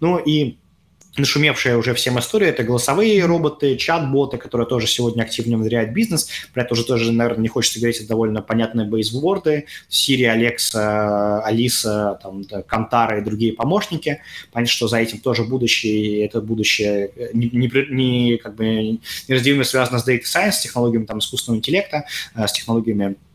Ну 0.00 0.18
и 0.18 0.58
нашумевшая 1.16 1.76
уже 1.76 1.94
всем 1.94 2.18
история, 2.18 2.48
это 2.48 2.62
голосовые 2.62 3.24
роботы, 3.24 3.76
чат-боты, 3.76 4.38
которые 4.38 4.66
тоже 4.66 4.86
сегодня 4.86 5.22
активно 5.22 5.56
внедряют 5.56 5.90
бизнес. 5.90 6.28
Про 6.52 6.62
это 6.62 6.74
уже 6.74 6.84
тоже, 6.84 7.12
наверное, 7.12 7.42
не 7.42 7.48
хочется 7.48 7.78
говорить, 7.78 7.98
это 7.98 8.08
довольно 8.08 8.42
понятные 8.42 8.86
бейсворды. 8.86 9.66
Siri, 9.90 10.24
Alexa, 10.24 11.40
Алиса, 11.42 12.18
там, 12.22 12.44
Кантара 12.66 13.18
и 13.18 13.24
другие 13.24 13.52
помощники. 13.52 14.20
Понятно, 14.52 14.72
что 14.72 14.88
за 14.88 14.98
этим 14.98 15.18
тоже 15.18 15.44
будущее, 15.44 15.94
и 15.94 16.18
это 16.18 16.40
будущее 16.40 17.10
не, 17.32 17.50
не, 17.50 17.70
не, 17.90 18.36
как 18.36 18.54
бы, 18.54 18.98
неразделимо 19.28 19.64
связано 19.64 19.98
с 19.98 20.08
Data 20.08 20.22
Science, 20.22 20.52
с 20.52 20.60
технологиями 20.60 21.04
там, 21.04 21.18
искусственного 21.18 21.58
интеллекта, 21.58 22.06
э, 22.34 22.46
с 22.46 22.52
технологиями 22.52 23.16
Э, 23.16 23.25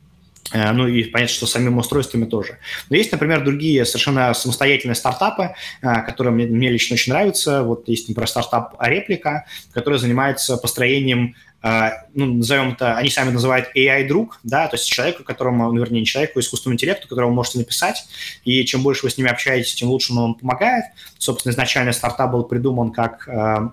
ну 0.54 0.88
и 0.88 1.04
понятно, 1.06 1.34
что 1.34 1.45
самими 1.45 1.78
устройствами 1.78 2.26
тоже. 2.26 2.60
Но 2.89 2.95
есть, 2.95 3.12
например, 3.12 3.43
другие 3.43 3.86
совершенно 3.86 4.34
самостоятельные 4.34 4.95
стартапы, 4.95 5.56
э, 5.82 6.02
которые 6.06 6.34
мне, 6.34 6.45
мне 6.45 6.70
лично 6.70 6.95
очень 6.95 7.14
нравятся. 7.14 7.64
Вот 7.64 7.88
есть, 7.88 8.08
например, 8.10 8.28
стартап 8.28 8.76
Реплика, 8.80 9.45
который 9.74 9.99
занимается 9.99 10.58
построением 10.58 11.36
э, 11.64 11.89
ну, 12.14 12.36
назовем 12.36 12.74
это, 12.74 12.97
они 12.97 13.10
сами 13.10 13.30
называют 13.30 13.70
AI-друг, 13.76 14.39
да, 14.43 14.68
то 14.68 14.76
есть 14.76 14.89
человеку, 14.89 15.24
которому, 15.24 15.72
ну, 15.72 15.80
вернее, 15.80 16.02
не 16.02 16.06
человеку, 16.06 16.39
а 16.39 16.41
искусственному 16.41 16.76
интеллекту, 16.76 17.08
вы 17.14 17.30
можете 17.30 17.60
написать, 17.60 18.06
и 18.43 18.66
чем 18.66 18.84
больше 18.84 19.06
вы 19.06 19.12
с 19.12 19.18
ними 19.18 19.30
общаетесь, 19.30 19.74
тем 19.76 19.89
лучше 19.89 20.12
он 20.14 20.20
вам 20.20 20.36
помогает. 20.36 20.86
Собственно, 21.18 21.52
изначально 21.52 21.93
стартап 21.93 22.32
был 22.32 22.43
придуман 22.43 22.91
как 22.91 23.28
э, 23.28 23.70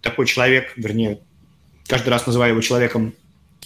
такой 0.00 0.26
человек, 0.26 0.72
вернее, 0.76 1.20
каждый 1.86 2.08
раз 2.08 2.26
называю 2.26 2.52
его 2.52 2.60
человеком 2.60 3.14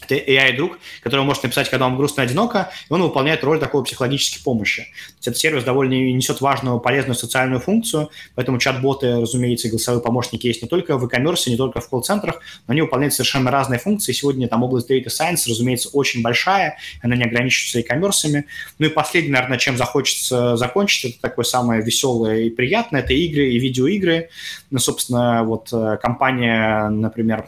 AI-друг, 0.08 0.78
который 1.02 1.24
может 1.24 1.42
написать, 1.42 1.68
когда 1.70 1.86
вам 1.86 1.96
грустно 1.96 2.22
и 2.22 2.24
одиноко, 2.24 2.70
и 2.88 2.92
он 2.92 3.02
выполняет 3.02 3.44
роль 3.44 3.58
такой 3.58 3.84
психологической 3.84 4.42
помощи. 4.42 4.86
Этот 5.20 5.36
сервис 5.36 5.64
довольно 5.64 5.94
несет 5.94 6.40
важную, 6.40 6.80
полезную 6.80 7.14
социальную 7.14 7.60
функцию, 7.60 8.10
поэтому 8.34 8.58
чат-боты, 8.58 9.20
разумеется, 9.20 9.68
и 9.68 9.70
голосовые 9.70 10.02
помощники 10.02 10.46
есть 10.46 10.62
не 10.62 10.68
только 10.68 10.96
в 10.96 11.04
e-commerce, 11.04 11.48
не 11.48 11.56
только 11.56 11.80
в 11.80 11.88
колл-центрах, 11.88 12.40
но 12.66 12.72
они 12.72 12.82
выполняют 12.82 13.14
совершенно 13.14 13.50
разные 13.50 13.78
функции. 13.78 14.12
Сегодня 14.12 14.48
там 14.48 14.62
область 14.62 14.90
Data 14.90 15.06
Science, 15.06 15.48
разумеется, 15.48 15.90
очень 15.92 16.22
большая, 16.22 16.78
она 17.02 17.16
не 17.16 17.24
ограничивается 17.24 17.78
e-commerce. 17.78 18.44
Ну 18.78 18.86
и 18.86 18.88
последнее, 18.88 19.32
наверное, 19.32 19.58
чем 19.58 19.76
захочется 19.76 20.56
закончить, 20.56 21.12
это 21.12 21.20
такое 21.20 21.44
самое 21.44 21.82
веселое 21.82 22.42
и 22.42 22.50
приятное, 22.50 23.00
это 23.00 23.12
игры 23.12 23.50
и 23.50 23.58
видеоигры. 23.58 24.30
Ну, 24.70 24.78
собственно, 24.78 25.44
вот 25.44 25.68
э, 25.72 25.98
компания, 26.00 26.88
например, 26.88 27.46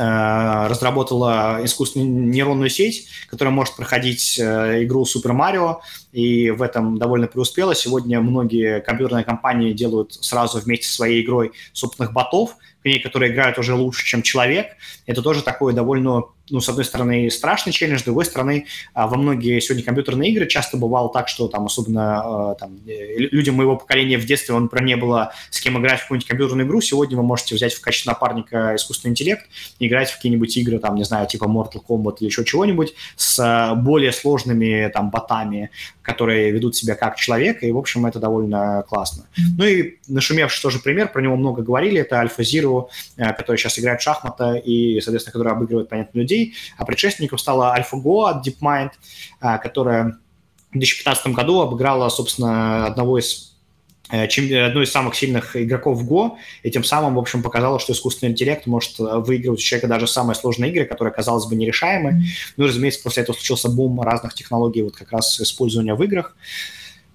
разработала 0.00 1.60
искусственную 1.62 2.30
нейронную 2.30 2.70
сеть, 2.70 3.08
которая 3.28 3.54
может 3.54 3.76
проходить 3.76 4.38
э, 4.38 4.84
игру 4.84 5.04
Super 5.04 5.32
Mario, 5.32 5.78
и 6.12 6.50
в 6.50 6.62
этом 6.62 6.98
довольно 6.98 7.26
преуспела. 7.26 7.74
Сегодня 7.74 8.20
многие 8.20 8.80
компьютерные 8.80 9.24
компании 9.24 9.72
делают 9.72 10.14
сразу 10.14 10.58
вместе 10.58 10.86
со 10.86 10.94
своей 10.94 11.22
игрой 11.22 11.52
собственных 11.72 12.12
ботов, 12.12 12.56
которые 13.02 13.32
играют 13.32 13.58
уже 13.58 13.74
лучше, 13.74 14.06
чем 14.06 14.22
человек. 14.22 14.68
Это 15.06 15.22
тоже 15.22 15.42
такое 15.42 15.74
довольно 15.74 16.24
ну, 16.50 16.60
с 16.60 16.68
одной 16.68 16.84
стороны, 16.84 17.30
страшный 17.30 17.72
челлендж, 17.72 18.00
с 18.00 18.04
другой 18.04 18.24
стороны, 18.24 18.66
а, 18.92 19.06
во 19.06 19.16
многие 19.16 19.60
сегодня 19.60 19.84
компьютерные 19.84 20.30
игры 20.32 20.46
часто 20.46 20.76
бывало 20.76 21.12
так, 21.12 21.28
что 21.28 21.48
там 21.48 21.66
особенно 21.66 22.50
а, 22.50 22.54
там, 22.54 22.78
э, 22.86 23.16
людям 23.16 23.54
моего 23.56 23.76
поколения 23.76 24.18
в 24.18 24.26
детстве, 24.26 24.54
он 24.54 24.68
про 24.68 24.82
не 24.82 24.96
было 24.96 25.32
с 25.50 25.60
кем 25.60 25.78
играть 25.78 26.00
в 26.00 26.02
какую-нибудь 26.02 26.28
компьютерную 26.28 26.66
игру, 26.66 26.80
сегодня 26.80 27.16
вы 27.16 27.22
можете 27.22 27.54
взять 27.54 27.72
в 27.74 27.80
качестве 27.80 28.10
напарника 28.10 28.74
искусственный 28.76 29.12
интеллект 29.12 29.46
играть 29.78 30.10
в 30.10 30.16
какие-нибудь 30.16 30.56
игры, 30.56 30.78
там, 30.78 30.96
не 30.96 31.04
знаю, 31.04 31.26
типа 31.26 31.44
Mortal 31.44 31.82
Kombat 31.86 32.16
или 32.20 32.26
еще 32.26 32.44
чего-нибудь 32.44 32.94
с 33.16 33.38
а, 33.38 33.74
более 33.74 34.12
сложными 34.12 34.90
там 34.92 35.10
ботами, 35.10 35.70
которые 36.02 36.50
ведут 36.50 36.76
себя 36.76 36.94
как 36.94 37.16
человек, 37.16 37.62
и, 37.62 37.70
в 37.70 37.78
общем, 37.78 38.06
это 38.06 38.18
довольно 38.18 38.84
классно. 38.88 39.26
Ну 39.56 39.64
и 39.64 39.98
нашумевший 40.08 40.62
тоже 40.62 40.80
пример, 40.80 41.12
про 41.12 41.22
него 41.22 41.36
много 41.36 41.62
говорили, 41.62 42.00
это 42.00 42.18
Альфа 42.18 42.42
Zero, 42.42 42.69
который 43.16 43.56
сейчас 43.56 43.78
играет 43.78 44.00
в 44.00 44.04
шахматы 44.04 44.58
и, 44.58 45.00
соответственно, 45.00 45.32
который 45.32 45.52
обыгрывает, 45.52 45.88
понятно, 45.88 46.18
людей, 46.18 46.54
а 46.76 46.84
предшественником 46.84 47.38
стала 47.38 47.76
AlphaGo 47.78 48.30
от 48.30 48.46
DeepMind, 48.46 48.90
а, 49.40 49.58
которая 49.58 50.18
в 50.70 50.78
2015 50.78 51.28
году 51.28 51.60
обыграла, 51.60 52.08
собственно, 52.08 52.86
одного 52.86 53.18
из 53.18 53.56
э, 54.10 54.24
одну 54.24 54.82
из 54.82 54.90
самых 54.90 55.16
сильных 55.16 55.56
игроков 55.56 55.98
в 55.98 56.10
Go, 56.10 56.36
и 56.62 56.70
тем 56.70 56.84
самым, 56.84 57.16
в 57.16 57.18
общем, 57.18 57.42
показала, 57.42 57.80
что 57.80 57.92
искусственный 57.92 58.32
интеллект 58.32 58.66
может 58.66 58.98
э, 59.00 59.02
выигрывать 59.18 59.60
у 59.60 59.62
человека 59.62 59.88
даже 59.88 60.06
самые 60.06 60.36
сложные 60.36 60.70
игры, 60.70 60.84
которые, 60.84 61.12
казалось 61.12 61.46
бы, 61.46 61.56
нерешаемы. 61.56 62.22
Ну, 62.56 62.66
разумеется, 62.66 63.02
после 63.02 63.24
этого 63.24 63.34
случился 63.34 63.68
бум 63.68 64.00
разных 64.00 64.34
технологий, 64.34 64.82
вот 64.82 64.96
как 64.96 65.10
раз 65.12 65.40
использования 65.40 65.94
в 65.94 66.02
играх. 66.02 66.36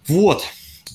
Вот. 0.08 0.44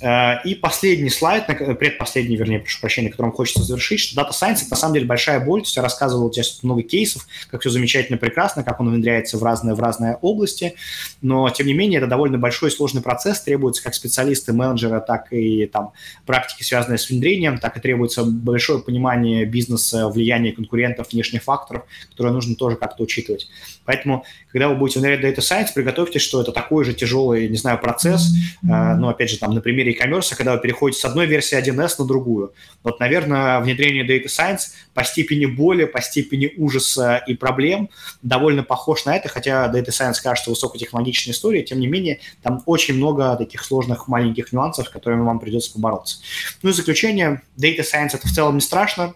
Э, 0.00 0.42
и 0.44 0.54
последний 0.54 1.10
слайд, 1.10 1.46
предпоследний, 1.46 2.36
вернее, 2.36 2.60
прошу 2.60 2.80
прощения, 2.80 3.10
которым 3.10 3.32
хочется 3.32 3.62
завершить, 3.62 4.00
что 4.00 4.20
Data 4.20 4.30
Science– 4.30 4.56
это 4.62 4.70
на 4.70 4.76
самом 4.76 4.94
деле 4.94 5.06
большая 5.06 5.40
боль. 5.40 5.60
То 5.60 5.66
есть 5.66 5.76
я 5.76 5.82
рассказывал 5.82 6.32
здесь 6.32 6.58
много 6.62 6.82
кейсов, 6.82 7.26
как 7.50 7.60
все 7.60 7.70
замечательно, 7.70 8.18
прекрасно, 8.18 8.62
как 8.62 8.80
он 8.80 8.90
внедряется 8.90 9.38
в 9.38 9.42
разные, 9.42 9.74
в 9.74 9.80
разные 9.80 10.16
области. 10.22 10.74
Но, 11.20 11.50
тем 11.50 11.66
не 11.66 11.74
менее, 11.74 11.98
это 11.98 12.06
довольно 12.06 12.38
большой 12.38 12.70
и 12.70 12.72
сложный 12.72 13.02
процесс. 13.02 13.40
Требуется 13.42 13.82
как 13.82 13.94
специалисты, 13.94 14.52
менеджера, 14.52 15.00
так 15.00 15.32
и 15.32 15.66
там, 15.66 15.92
практики, 16.26 16.62
связанные 16.62 16.98
с 16.98 17.08
внедрением, 17.10 17.58
так 17.58 17.76
и 17.76 17.80
требуется 17.80 18.24
большое 18.24 18.80
понимание 18.80 19.44
бизнеса, 19.44 20.08
влияния 20.08 20.52
конкурентов, 20.52 21.12
внешних 21.12 21.42
факторов, 21.42 21.84
которые 22.10 22.32
нужно 22.32 22.54
тоже 22.56 22.76
как-то 22.76 23.02
учитывать. 23.02 23.48
Поэтому, 23.84 24.24
когда 24.52 24.68
вы 24.68 24.76
будете 24.76 25.00
внедрять 25.00 25.20
Data 25.20 25.40
Science, 25.40 25.68
приготовьтесь, 25.74 26.22
что 26.22 26.40
это 26.40 26.52
такой 26.52 26.84
же 26.84 26.94
тяжелый, 26.94 27.48
не 27.48 27.56
знаю, 27.56 27.78
процесс. 27.78 28.32
Mm-hmm. 28.64 28.94
Ну, 28.96 29.08
опять 29.08 29.30
же, 29.30 29.38
там, 29.38 29.54
на 29.54 29.60
примере 29.60 29.89
e-commerce, 29.90 30.34
когда 30.36 30.54
вы 30.54 30.60
переходите 30.60 31.00
с 31.00 31.04
одной 31.04 31.26
версии 31.26 31.58
1С 31.58 31.94
на 31.98 32.04
другую. 32.04 32.52
Вот, 32.82 33.00
наверное, 33.00 33.60
внедрение 33.60 34.06
Data 34.06 34.26
Science 34.26 34.72
по 34.94 35.04
степени 35.04 35.46
боли, 35.46 35.84
по 35.84 36.00
степени 36.00 36.52
ужаса 36.56 37.22
и 37.26 37.34
проблем 37.34 37.90
довольно 38.22 38.62
похож 38.62 39.04
на 39.04 39.16
это, 39.16 39.28
хотя 39.28 39.70
Data 39.72 39.88
Science 39.88 40.16
кажется 40.22 40.50
высокотехнологичной 40.50 41.32
историей, 41.32 41.64
тем 41.64 41.80
не 41.80 41.86
менее, 41.86 42.20
там 42.42 42.62
очень 42.66 42.94
много 42.94 43.36
таких 43.36 43.64
сложных 43.64 44.08
маленьких 44.08 44.52
нюансов, 44.52 44.86
с 44.86 44.90
которыми 44.90 45.22
вам 45.22 45.40
придется 45.40 45.72
побороться. 45.72 46.18
Ну 46.62 46.70
и 46.70 46.72
заключение, 46.72 47.42
Data 47.56 47.80
Science 47.80 48.10
это 48.14 48.26
в 48.26 48.32
целом 48.32 48.56
не 48.56 48.60
страшно, 48.60 49.14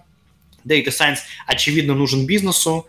Data 0.65 0.89
Science, 0.89 1.19
очевидно, 1.47 1.95
нужен 1.95 2.27
бизнесу. 2.27 2.87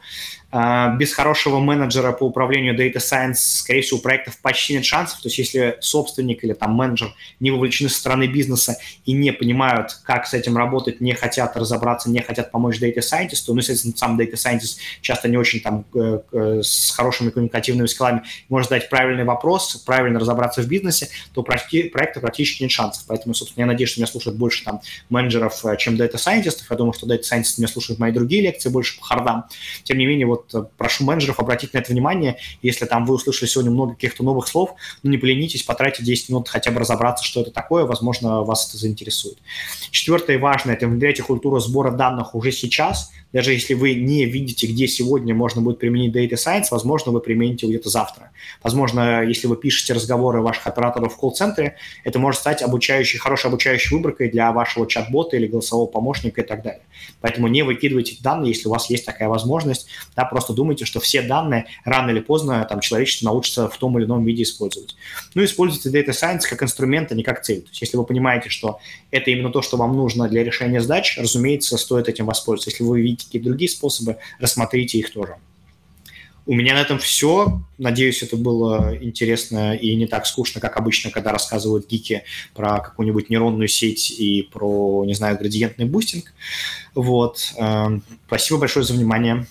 А, 0.51 0.95
без 0.95 1.13
хорошего 1.13 1.59
менеджера 1.59 2.11
по 2.11 2.23
управлению 2.23 2.75
Data 2.77 2.97
Science, 2.97 3.35
скорее 3.35 3.81
всего, 3.81 3.99
у 3.99 4.01
проектов 4.01 4.37
почти 4.41 4.73
нет 4.73 4.85
шансов. 4.85 5.19
То 5.21 5.27
есть 5.27 5.37
если 5.37 5.77
собственник 5.81 6.43
или 6.43 6.53
там 6.53 6.73
менеджер 6.73 7.13
не 7.39 7.51
вовлечены 7.51 7.89
со 7.89 7.99
стороны 7.99 8.27
бизнеса 8.27 8.77
и 9.05 9.13
не 9.13 9.33
понимают, 9.33 9.99
как 10.03 10.27
с 10.27 10.33
этим 10.33 10.57
работать, 10.57 11.01
не 11.01 11.13
хотят 11.13 11.57
разобраться, 11.57 12.09
не 12.09 12.21
хотят 12.21 12.51
помочь 12.51 12.79
Data 12.79 12.99
Scientist, 12.99 13.43
ну, 13.47 13.57
естественно, 13.57 13.93
сам 13.97 14.19
Data 14.19 14.33
Scientist 14.33 14.77
часто 15.01 15.27
не 15.27 15.37
очень 15.37 15.59
там 15.59 15.85
э, 15.93 16.19
э, 16.31 16.61
с 16.63 16.91
хорошими 16.91 17.31
коммуникативными 17.31 17.87
скиллами 17.87 18.23
может 18.49 18.69
задать 18.69 18.89
правильный 18.89 19.23
вопрос, 19.23 19.75
правильно 19.85 20.19
разобраться 20.19 20.61
в 20.61 20.67
бизнесе, 20.67 21.09
то 21.33 21.43
проекты 21.43 22.19
практически 22.19 22.63
нет 22.63 22.71
шансов. 22.71 23.03
Поэтому, 23.07 23.33
собственно, 23.33 23.63
я 23.63 23.67
надеюсь, 23.67 23.89
что 23.89 23.99
меня 23.99 24.07
слушают 24.07 24.37
больше 24.37 24.63
там 24.63 24.81
менеджеров, 25.09 25.65
э, 25.65 25.75
чем 25.77 25.95
Data 25.95 26.15
Scientist. 26.15 26.59
Я 26.69 26.75
думаю, 26.75 26.93
что 26.93 27.07
Data 27.07 27.21
Scientist 27.21 27.55
меня 27.57 27.67
слушают 27.67 27.99
мои 27.99 28.11
другие 28.11 28.41
лекции 28.41 28.69
больше 28.69 28.97
по 28.99 29.05
хардам. 29.05 29.45
Тем 29.83 29.97
не 29.97 30.05
менее, 30.05 30.27
вот 30.27 30.34
э, 30.53 30.63
прошу 30.77 31.03
менеджеров 31.03 31.39
обратить 31.39 31.73
на 31.73 31.79
это 31.79 31.91
внимание. 31.91 32.37
Если 32.61 32.85
там 32.85 33.05
вы 33.05 33.15
услышали 33.15 33.47
сегодня 33.49 33.71
много 33.71 33.93
каких-то 33.93 34.23
новых 34.23 34.47
слов, 34.47 34.75
ну 35.03 35.11
не 35.11 35.17
поленитесь, 35.17 35.63
потратьте 35.63 36.03
10 36.03 36.29
минут 36.29 36.49
хотя 36.49 36.71
бы 36.71 36.79
разобраться, 36.79 37.23
что 37.23 37.41
это 37.41 37.51
такое, 37.51 37.85
возможно, 37.85 38.43
вас 38.43 38.69
это 38.69 38.77
заинтересует. 38.77 39.37
Четвертое 39.91 40.35
и 40.35 40.39
важное– 40.39 40.73
это 40.75 40.87
внедряйте 40.87 41.23
культуру 41.23 41.59
сбора 41.59 41.91
данных 41.91 42.35
уже 42.35 42.51
сейчас, 42.51 43.11
даже 43.35 43.51
если 43.51 43.73
вы 43.73 43.95
не 43.95 44.23
видите, 44.23 44.65
где 44.65 44.87
сегодня 44.87 45.35
можно 45.35 45.61
будет 45.61 45.77
применить 45.77 46.15
Data 46.15 46.35
Science, 46.35 46.67
возможно, 46.71 47.11
вы 47.11 47.19
примените 47.19 47.67
где-то 47.67 47.89
завтра. 47.89 48.31
Возможно, 48.63 49.25
если 49.25 49.47
вы 49.47 49.57
пишете 49.57 49.91
разговоры 49.91 50.39
ваших 50.39 50.67
операторов 50.67 51.13
в 51.13 51.17
колл-центре, 51.17 51.75
это 52.05 52.17
может 52.17 52.39
стать 52.39 52.61
обучающей, 52.61 53.19
хорошей 53.19 53.47
обучающей 53.47 53.93
выборкой 53.93 54.29
для 54.31 54.53
вашего 54.53 54.87
чат-бота 54.87 55.35
или 55.35 55.47
голосового 55.47 55.85
помощника 55.85 56.43
и 56.43 56.45
так 56.45 56.63
далее. 56.63 56.83
Поэтому 57.19 57.49
не 57.49 57.63
выкидывайте 57.63 58.15
данные, 58.21 58.53
если 58.53 58.69
у 58.69 58.71
вас 58.71 58.89
есть 58.89 59.05
такая 59.05 59.27
возможность. 59.27 59.87
Да, 60.15 60.23
просто 60.23 60.53
думайте, 60.53 60.85
что 60.85 61.01
все 61.01 61.21
данные 61.21 61.65
рано 61.83 62.11
или 62.11 62.21
поздно 62.21 62.65
там, 62.69 62.79
человечество 62.79 63.25
научится 63.25 63.67
в 63.67 63.77
том 63.77 63.99
или 63.99 64.05
ином 64.05 64.23
виде 64.23 64.43
использовать. 64.43 64.95
Ну, 65.33 65.43
используйте 65.43 65.89
Data 65.89 66.11
Science 66.11 66.43
как 66.49 66.63
инструмент, 66.63 67.11
а 67.11 67.15
не 67.15 67.23
как 67.23 67.41
цель. 67.41 67.63
То 67.63 67.67
есть, 67.67 67.81
если 67.81 67.97
вы 67.97 68.05
понимаете, 68.05 68.47
что 68.47 68.79
это 69.11 69.29
именно 69.29 69.51
то, 69.51 69.61
что 69.61 69.75
вам 69.75 69.93
нужно 69.97 70.29
для 70.29 70.41
решения 70.41 70.79
задач, 70.79 71.17
разумеется, 71.17 71.77
стоит 71.77 72.07
этим 72.07 72.27
воспользоваться. 72.27 72.69
Если 72.69 72.85
вы 72.85 73.01
видите 73.01 73.24
какие-то 73.25 73.49
другие 73.49 73.69
способы, 73.69 74.17
рассмотрите 74.39 74.97
их 74.99 75.11
тоже. 75.11 75.35
У 76.47 76.53
меня 76.53 76.75
на 76.75 76.81
этом 76.81 76.99
все. 76.99 77.61
Надеюсь, 77.79 78.21
это 78.21 78.37
было 78.37 78.95
интересно 79.01 79.75
и 79.75 79.95
не 79.95 80.05
так 80.05 80.27
скучно, 80.27 80.61
как 80.61 80.77
обычно, 80.77 81.09
когда 81.09 81.31
рассказывают 81.31 81.87
гики 81.87 82.23
про 82.53 82.79
какую-нибудь 82.79 83.31
нейронную 83.31 83.67
сеть 83.67 84.11
и 84.11 84.43
про, 84.43 85.03
не 85.05 85.15
знаю, 85.15 85.39
градиентный 85.39 85.85
бустинг. 85.85 86.33
Вот. 86.93 87.51
Эм, 87.57 88.03
спасибо 88.27 88.59
большое 88.59 88.85
за 88.85 88.93
внимание. 88.93 89.47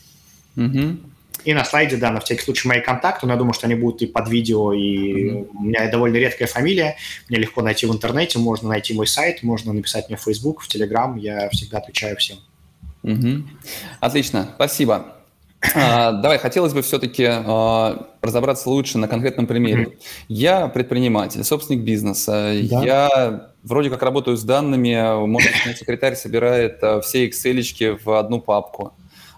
Угу. 0.56 0.98
И 1.44 1.52
на 1.52 1.64
слайде, 1.64 1.96
да, 1.96 2.10
на 2.10 2.20
всякий 2.20 2.42
случай 2.42 2.68
мои 2.68 2.80
контакты, 2.80 3.26
но 3.26 3.32
я 3.32 3.38
думаю, 3.38 3.52
что 3.54 3.66
они 3.66 3.74
будут 3.74 4.00
и 4.00 4.06
под 4.06 4.28
видео, 4.28 4.72
и 4.72 5.30
mm-hmm. 5.30 5.48
у 5.52 5.62
меня 5.64 5.90
довольно 5.90 6.16
редкая 6.16 6.48
фамилия, 6.48 6.96
мне 7.28 7.38
легко 7.38 7.60
найти 7.60 7.84
в 7.86 7.92
интернете, 7.92 8.38
можно 8.38 8.70
найти 8.70 8.94
мой 8.94 9.06
сайт, 9.06 9.42
можно 9.42 9.74
написать 9.74 10.08
мне 10.08 10.16
в 10.16 10.22
Facebook, 10.22 10.62
в 10.62 10.74
Telegram, 10.74 11.18
я 11.18 11.50
всегда 11.50 11.78
отвечаю 11.78 12.16
всем. 12.16 12.38
Угу. 13.04 13.44
Отлично, 14.00 14.48
спасибо. 14.56 15.06
А, 15.74 16.12
давай, 16.12 16.38
хотелось 16.38 16.72
бы 16.74 16.82
все-таки 16.82 17.26
а, 17.28 18.06
разобраться 18.20 18.68
лучше 18.68 18.98
на 18.98 19.08
конкретном 19.08 19.46
примере. 19.46 19.96
Я 20.28 20.68
предприниматель, 20.68 21.44
собственник 21.44 21.82
бизнеса. 21.84 22.52
Да. 22.70 22.84
Я 22.84 23.50
вроде 23.62 23.90
как 23.90 24.02
работаю 24.02 24.36
с 24.36 24.42
данными. 24.42 25.26
Может 25.26 25.50
быть, 25.66 25.78
секретарь 25.78 26.16
собирает 26.16 26.82
а, 26.82 27.00
все 27.00 27.28
Excel 27.28 27.98
в 28.04 28.18
одну 28.18 28.40
папку. 28.40 28.92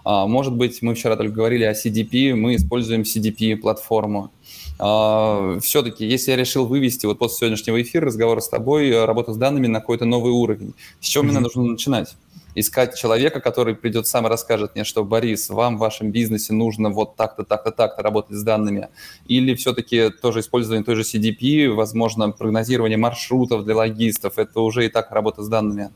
А, 0.05 0.27
может 0.27 0.55
быть, 0.55 0.83
мы 0.83 0.95
вчера 0.95 1.17
только 1.17 1.33
говорили 1.33 1.65
о 1.65 1.73
CDP, 1.73 2.35
мы 2.35 2.57
используем 2.57 3.03
CDP-платформу. 3.03 4.31
А, 4.79 5.59
все-таки, 5.61 6.07
если 6.07 6.33
я 6.33 6.37
решил 6.37 6.67
вывести 6.67 7.07
вот 7.07 7.19
после 7.19 7.39
сегодняшнего 7.39 7.81
эфира 7.81 8.07
разговора 8.07 8.41
с 8.41 8.49
тобой 8.49 9.05
работу 9.05 9.33
с 9.33 9.37
данными 9.37 9.67
на 9.67 9.81
какой-то 9.81 10.05
новый 10.05 10.33
уровень, 10.33 10.75
с 11.01 11.07
чего 11.07 11.25
mm-hmm. 11.25 11.29
мне 11.29 11.41
нужно 11.41 11.63
начинать? 11.63 12.17
искать 12.57 12.97
человека, 12.97 13.41
который 13.41 13.77
придет 13.77 14.07
сам 14.07 14.27
и 14.27 14.31
расскажет 14.31 14.75
мне, 14.75 14.85
что, 14.85 15.05
Борис, 15.05 15.51
вам 15.51 15.77
в 15.77 15.81
вашем 15.81 16.11
бизнесе 16.11 16.55
нужно 16.55 16.91
вот 16.91 17.15
так-то, 17.15 17.45
так-то, 17.45 17.71
так-то 17.71 18.03
работать 18.03 18.37
с 18.37 18.43
данными. 18.43 18.89
Или 19.29 19.55
все-таки 19.55 20.11
тоже 20.11 20.41
использование 20.41 20.83
той 20.83 20.97
же 20.97 21.03
CDP, 21.03 21.69
возможно, 21.69 22.31
прогнозирование 22.31 22.97
маршрутов 22.97 23.65
для 23.65 23.77
логистов, 23.77 24.39
это 24.39 24.61
уже 24.61 24.87
и 24.87 24.89
так 24.89 25.13
работа 25.13 25.43
с 25.43 25.49
данными. 25.49 25.91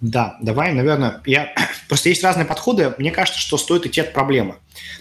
Да, 0.00 0.36
давай, 0.42 0.72
наверное, 0.72 1.22
я... 1.26 1.54
Просто 1.88 2.08
есть 2.08 2.22
разные 2.22 2.44
подходы. 2.44 2.92
Мне 2.98 3.10
кажется, 3.10 3.40
что 3.40 3.56
стоит 3.56 3.86
идти 3.86 4.00
от 4.00 4.12
проблемы. 4.12 4.56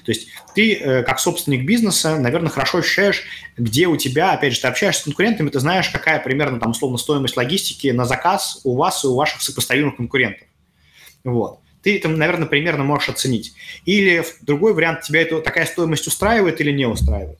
То 0.05 0.11
есть 0.11 0.27
ты, 0.53 0.75
э, 0.75 1.03
как 1.03 1.19
собственник 1.19 1.65
бизнеса, 1.65 2.17
наверное, 2.17 2.49
хорошо 2.49 2.77
ощущаешь, 2.77 3.23
где 3.57 3.87
у 3.87 3.97
тебя, 3.97 4.31
опять 4.31 4.53
же, 4.53 4.61
ты 4.61 4.67
общаешься 4.67 5.01
с 5.01 5.03
конкурентами, 5.03 5.49
ты 5.49 5.59
знаешь, 5.59 5.89
какая 5.89 6.19
примерно 6.19 6.59
там 6.59 6.71
условно 6.71 6.97
стоимость 6.97 7.35
логистики 7.35 7.87
на 7.87 8.05
заказ 8.05 8.61
у 8.63 8.75
вас 8.75 9.03
и 9.03 9.07
у 9.07 9.15
ваших 9.15 9.41
сопоставимых 9.41 9.97
конкурентов. 9.97 10.47
Вот. 11.23 11.59
Ты 11.81 11.99
там, 11.99 12.17
наверное, 12.17 12.47
примерно 12.47 12.83
можешь 12.83 13.09
оценить. 13.09 13.53
Или 13.85 14.23
другой 14.41 14.73
вариант, 14.73 15.01
тебя 15.01 15.21
это, 15.21 15.41
такая 15.41 15.65
стоимость 15.65 16.07
устраивает 16.07 16.61
или 16.61 16.71
не 16.71 16.85
устраивает. 16.85 17.39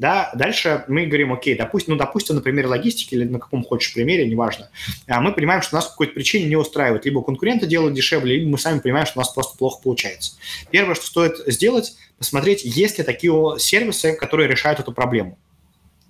Да, 0.00 0.30
дальше 0.34 0.86
мы 0.88 1.04
говорим, 1.04 1.30
окей, 1.30 1.54
допустим, 1.54 1.92
ну, 1.92 1.98
допустим, 1.98 2.34
на 2.34 2.40
примере 2.40 2.68
логистики 2.68 3.12
или 3.12 3.24
на 3.24 3.38
каком 3.38 3.62
хочешь 3.62 3.92
примере, 3.92 4.26
неважно, 4.26 4.70
а 5.06 5.20
мы 5.20 5.30
понимаем, 5.30 5.60
что 5.60 5.74
нас 5.74 5.84
по 5.84 5.90
какой-то 5.90 6.14
причине 6.14 6.46
не 6.46 6.56
устраивает. 6.56 7.04
Либо 7.04 7.22
конкуренты 7.22 7.66
делают 7.66 7.92
дешевле, 7.92 8.36
либо 8.36 8.48
мы 8.48 8.56
сами 8.56 8.78
понимаем, 8.78 9.04
что 9.04 9.18
у 9.18 9.20
нас 9.20 9.28
просто 9.28 9.58
плохо 9.58 9.82
получается. 9.82 10.36
Первое, 10.70 10.94
что 10.94 11.04
стоит 11.04 11.36
сделать, 11.46 11.96
посмотреть, 12.16 12.64
есть 12.64 12.96
ли 12.96 13.04
такие 13.04 13.30
сервисы, 13.58 14.14
которые 14.14 14.48
решают 14.48 14.80
эту 14.80 14.92
проблему. 14.92 15.36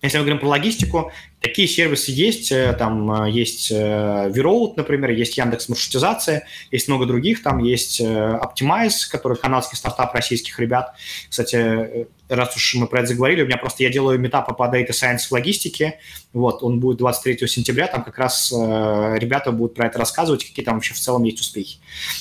Если 0.03 0.19
мы 0.19 0.25
говорим 0.25 0.41
про 0.41 0.49
логистику, 0.49 1.13
такие 1.41 1.69
сервисы 1.69 2.11
есть. 2.11 2.53
Э, 2.53 2.73
там 2.73 3.25
э, 3.25 3.31
есть 3.31 3.71
Verout, 3.71 4.75
например, 4.77 5.11
есть 5.11 5.37
Яндекс 5.37 5.69
Маршрутизация, 5.69 6.47
есть 6.71 6.89
много 6.89 7.07
других. 7.07 7.43
Там 7.43 7.59
есть 7.59 8.01
Optimize, 8.01 9.11
который 9.11 9.37
канадский 9.37 9.77
стартап 9.77 10.15
российских 10.15 10.59
ребят. 10.59 10.95
Кстати, 11.29 12.07
раз 12.31 12.57
уж 12.57 12.75
мы 12.77 12.87
про 12.87 13.01
это 13.01 13.09
заговорили, 13.09 13.43
у 13.43 13.47
меня 13.47 13.57
просто 13.57 13.83
я 13.83 13.91
делаю 13.91 14.19
метапы 14.19 14.55
по 14.55 14.65
Data 14.65 14.91
Science 14.91 15.29
в 15.29 15.33
логистике. 15.33 15.99
Вот, 16.33 16.63
он 16.63 16.81
будет 16.81 16.99
23 16.99 17.47
сентября, 17.49 17.89
там 17.89 18.05
как 18.05 18.19
раз 18.19 18.53
э, 18.53 19.17
ребята 19.19 19.53
будут 19.53 19.75
про 19.75 19.87
это 19.87 19.99
рассказывать, 19.99 20.45
какие 20.45 20.65
там 20.65 20.75
вообще 20.75 20.95
в 20.95 20.99
целом 20.99 21.25
есть 21.25 21.41
успехи. 21.41 21.79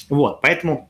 Вот, 0.09 0.41
поэтому 0.41 0.88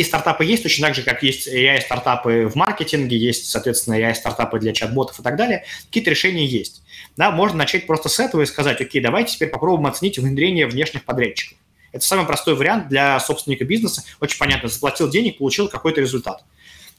такие 0.00 0.08
стартапы 0.08 0.44
есть, 0.46 0.62
точно 0.62 0.86
так 0.86 0.96
же, 0.96 1.02
как 1.02 1.22
есть 1.22 1.46
AI-стартапы 1.46 2.46
в 2.46 2.54
маркетинге, 2.54 3.18
есть, 3.18 3.50
соответственно, 3.50 4.00
AI-стартапы 4.00 4.58
для 4.58 4.72
чат-ботов 4.72 5.20
и 5.20 5.22
так 5.22 5.36
далее. 5.36 5.64
Какие-то 5.86 6.10
решения 6.10 6.46
есть. 6.46 6.82
Да, 7.18 7.30
можно 7.30 7.58
начать 7.58 7.86
просто 7.86 8.08
с 8.08 8.18
этого 8.18 8.40
и 8.40 8.46
сказать, 8.46 8.80
окей, 8.80 9.02
давайте 9.02 9.34
теперь 9.34 9.50
попробуем 9.50 9.86
оценить 9.86 10.18
внедрение 10.18 10.66
внешних 10.66 11.04
подрядчиков. 11.04 11.58
Это 11.92 12.02
самый 12.02 12.24
простой 12.24 12.54
вариант 12.54 12.88
для 12.88 13.20
собственника 13.20 13.64
бизнеса. 13.64 14.02
Очень 14.20 14.38
понятно, 14.38 14.70
заплатил 14.70 15.10
денег, 15.10 15.36
получил 15.36 15.68
какой-то 15.68 16.00
результат. 16.00 16.44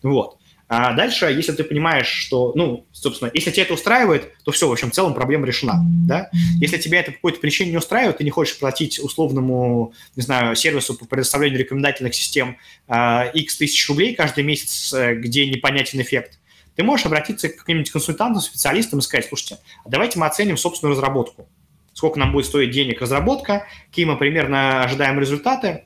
Вот. 0.04 0.38
А 0.74 0.94
дальше, 0.94 1.26
если 1.26 1.52
ты 1.52 1.66
понимаешь, 1.66 2.08
что, 2.08 2.54
ну, 2.56 2.86
собственно, 2.94 3.30
если 3.34 3.52
тебя 3.52 3.64
это 3.64 3.74
устраивает, 3.74 4.32
то 4.46 4.54
все, 4.54 4.70
в 4.70 4.72
общем, 4.72 4.90
в 4.90 4.94
целом 4.94 5.14
проблема 5.14 5.46
решена, 5.46 5.84
да? 6.08 6.30
Если 6.62 6.78
тебя 6.78 7.02
это 7.02 7.12
по 7.12 7.18
какой-то 7.18 7.40
причине 7.42 7.72
не 7.72 7.78
устраивает, 7.78 8.20
ты 8.20 8.24
не 8.24 8.30
хочешь 8.30 8.58
платить 8.58 8.98
условному, 8.98 9.92
не 10.16 10.24
знаю, 10.24 10.56
сервису 10.56 10.98
по 10.98 11.04
предоставлению 11.04 11.60
рекомендательных 11.60 12.16
систем 12.16 12.56
а, 12.88 13.26
X 13.34 13.58
тысяч 13.58 13.86
рублей 13.90 14.16
каждый 14.16 14.46
месяц, 14.46 14.94
э, 14.94 15.16
где 15.16 15.46
непонятен 15.46 16.00
эффект, 16.00 16.40
ты 16.78 16.84
можешь 16.84 17.06
обратиться 17.06 17.50
к 17.50 17.58
каким-нибудь 17.58 17.92
консультантам, 17.92 18.42
специалистам 18.42 19.00
и 19.00 19.02
сказать, 19.02 19.26
слушайте, 19.28 19.58
а 19.84 19.90
давайте 19.90 20.20
мы 20.20 20.26
оценим 20.26 20.56
собственную 20.56 20.96
разработку. 20.96 21.50
Сколько 21.92 22.18
нам 22.18 22.32
будет 22.32 22.46
стоить 22.46 22.72
денег 22.72 23.02
разработка, 23.02 23.68
какие 23.90 24.06
мы 24.06 24.18
примерно 24.18 24.86
ожидаем 24.86 25.20
результаты, 25.20 25.84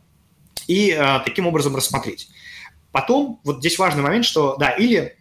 и 0.68 0.92
а, 0.92 1.22
таким 1.22 1.48
образом 1.48 1.76
рассмотреть. 1.76 2.30
Потом, 2.96 3.42
вот 3.44 3.58
здесь 3.58 3.78
важный 3.78 4.02
момент, 4.02 4.24
что, 4.24 4.56
да, 4.56 4.70
или 4.70 5.18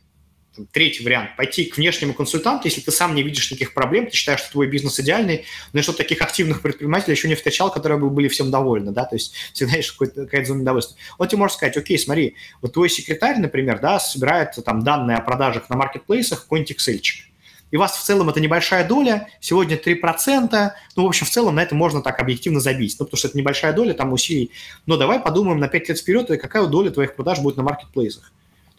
там, 0.55 0.69
третий 0.69 1.03
вариант, 1.03 1.31
пойти 1.37 1.65
к 1.65 1.77
внешнему 1.77 2.15
консультанту, 2.15 2.69
если 2.69 2.81
ты 2.81 2.93
сам 2.93 3.17
не 3.17 3.25
видишь 3.25 3.51
никаких 3.51 3.75
проблем, 3.75 4.07
ты 4.07 4.13
считаешь, 4.13 4.39
что 4.39 4.53
твой 4.53 4.69
бизнес 4.69 5.01
идеальный, 5.01 5.45
но 5.73 5.83
что 5.83 5.93
таких 5.93 6.23
активных 6.23 6.63
предпринимателей 6.63 7.15
еще 7.15 7.27
не 7.27 7.35
встречал, 7.35 7.73
которые 7.73 7.99
бы 7.99 8.11
были 8.11 8.29
всем 8.29 8.53
довольны, 8.53 8.93
да, 8.93 9.07
то 9.07 9.17
есть 9.17 9.35
всегда 9.53 9.75
есть 9.75 9.91
какая-то 9.91 10.47
зона 10.47 10.61
недовольства. 10.61 10.97
Он 11.19 11.27
тебе 11.27 11.39
может 11.39 11.57
сказать, 11.57 11.77
окей, 11.77 11.99
смотри, 11.99 12.37
вот 12.63 12.75
твой 12.75 12.89
секретарь, 12.89 13.41
например, 13.41 13.81
да, 13.81 13.99
собирает 13.99 14.55
там 14.65 14.85
данные 14.85 15.17
о 15.17 15.21
продажах 15.21 15.69
на 15.69 15.77
маркетплейсах, 15.77 16.43
какой-нибудь 16.43 16.77
excel 16.77 17.01
-чик 17.01 17.34
и 17.71 17.77
у 17.77 17.81
вас 17.81 17.97
в 17.97 18.03
целом 18.03 18.29
это 18.29 18.41
небольшая 18.41 18.87
доля, 18.87 19.29
сегодня 19.41 19.77
3%, 19.77 20.71
ну, 20.97 21.03
в 21.05 21.07
общем, 21.07 21.27
в 21.27 21.31
целом 21.31 21.57
на 21.57 21.63
это 21.63 21.75
можно 21.75 22.03
так 22.03 22.21
объективно 22.21 22.61
забить, 22.61 22.97
ну, 22.99 23.05
потому 23.05 23.19
что 23.19 23.29
это 23.29 23.37
небольшая 23.37 23.73
доля, 23.73 23.95
там 23.95 24.13
усилий. 24.13 24.51
Но 24.87 24.97
давай 24.97 25.19
подумаем 25.19 25.59
на 25.59 25.69
5 25.69 25.89
лет 25.89 25.99
вперед, 25.99 26.29
какая 26.41 26.67
доля 26.67 26.91
твоих 26.91 27.17
продаж 27.17 27.41
будет 27.41 27.57
на 27.57 27.63
маркетплейсах. 27.63 28.33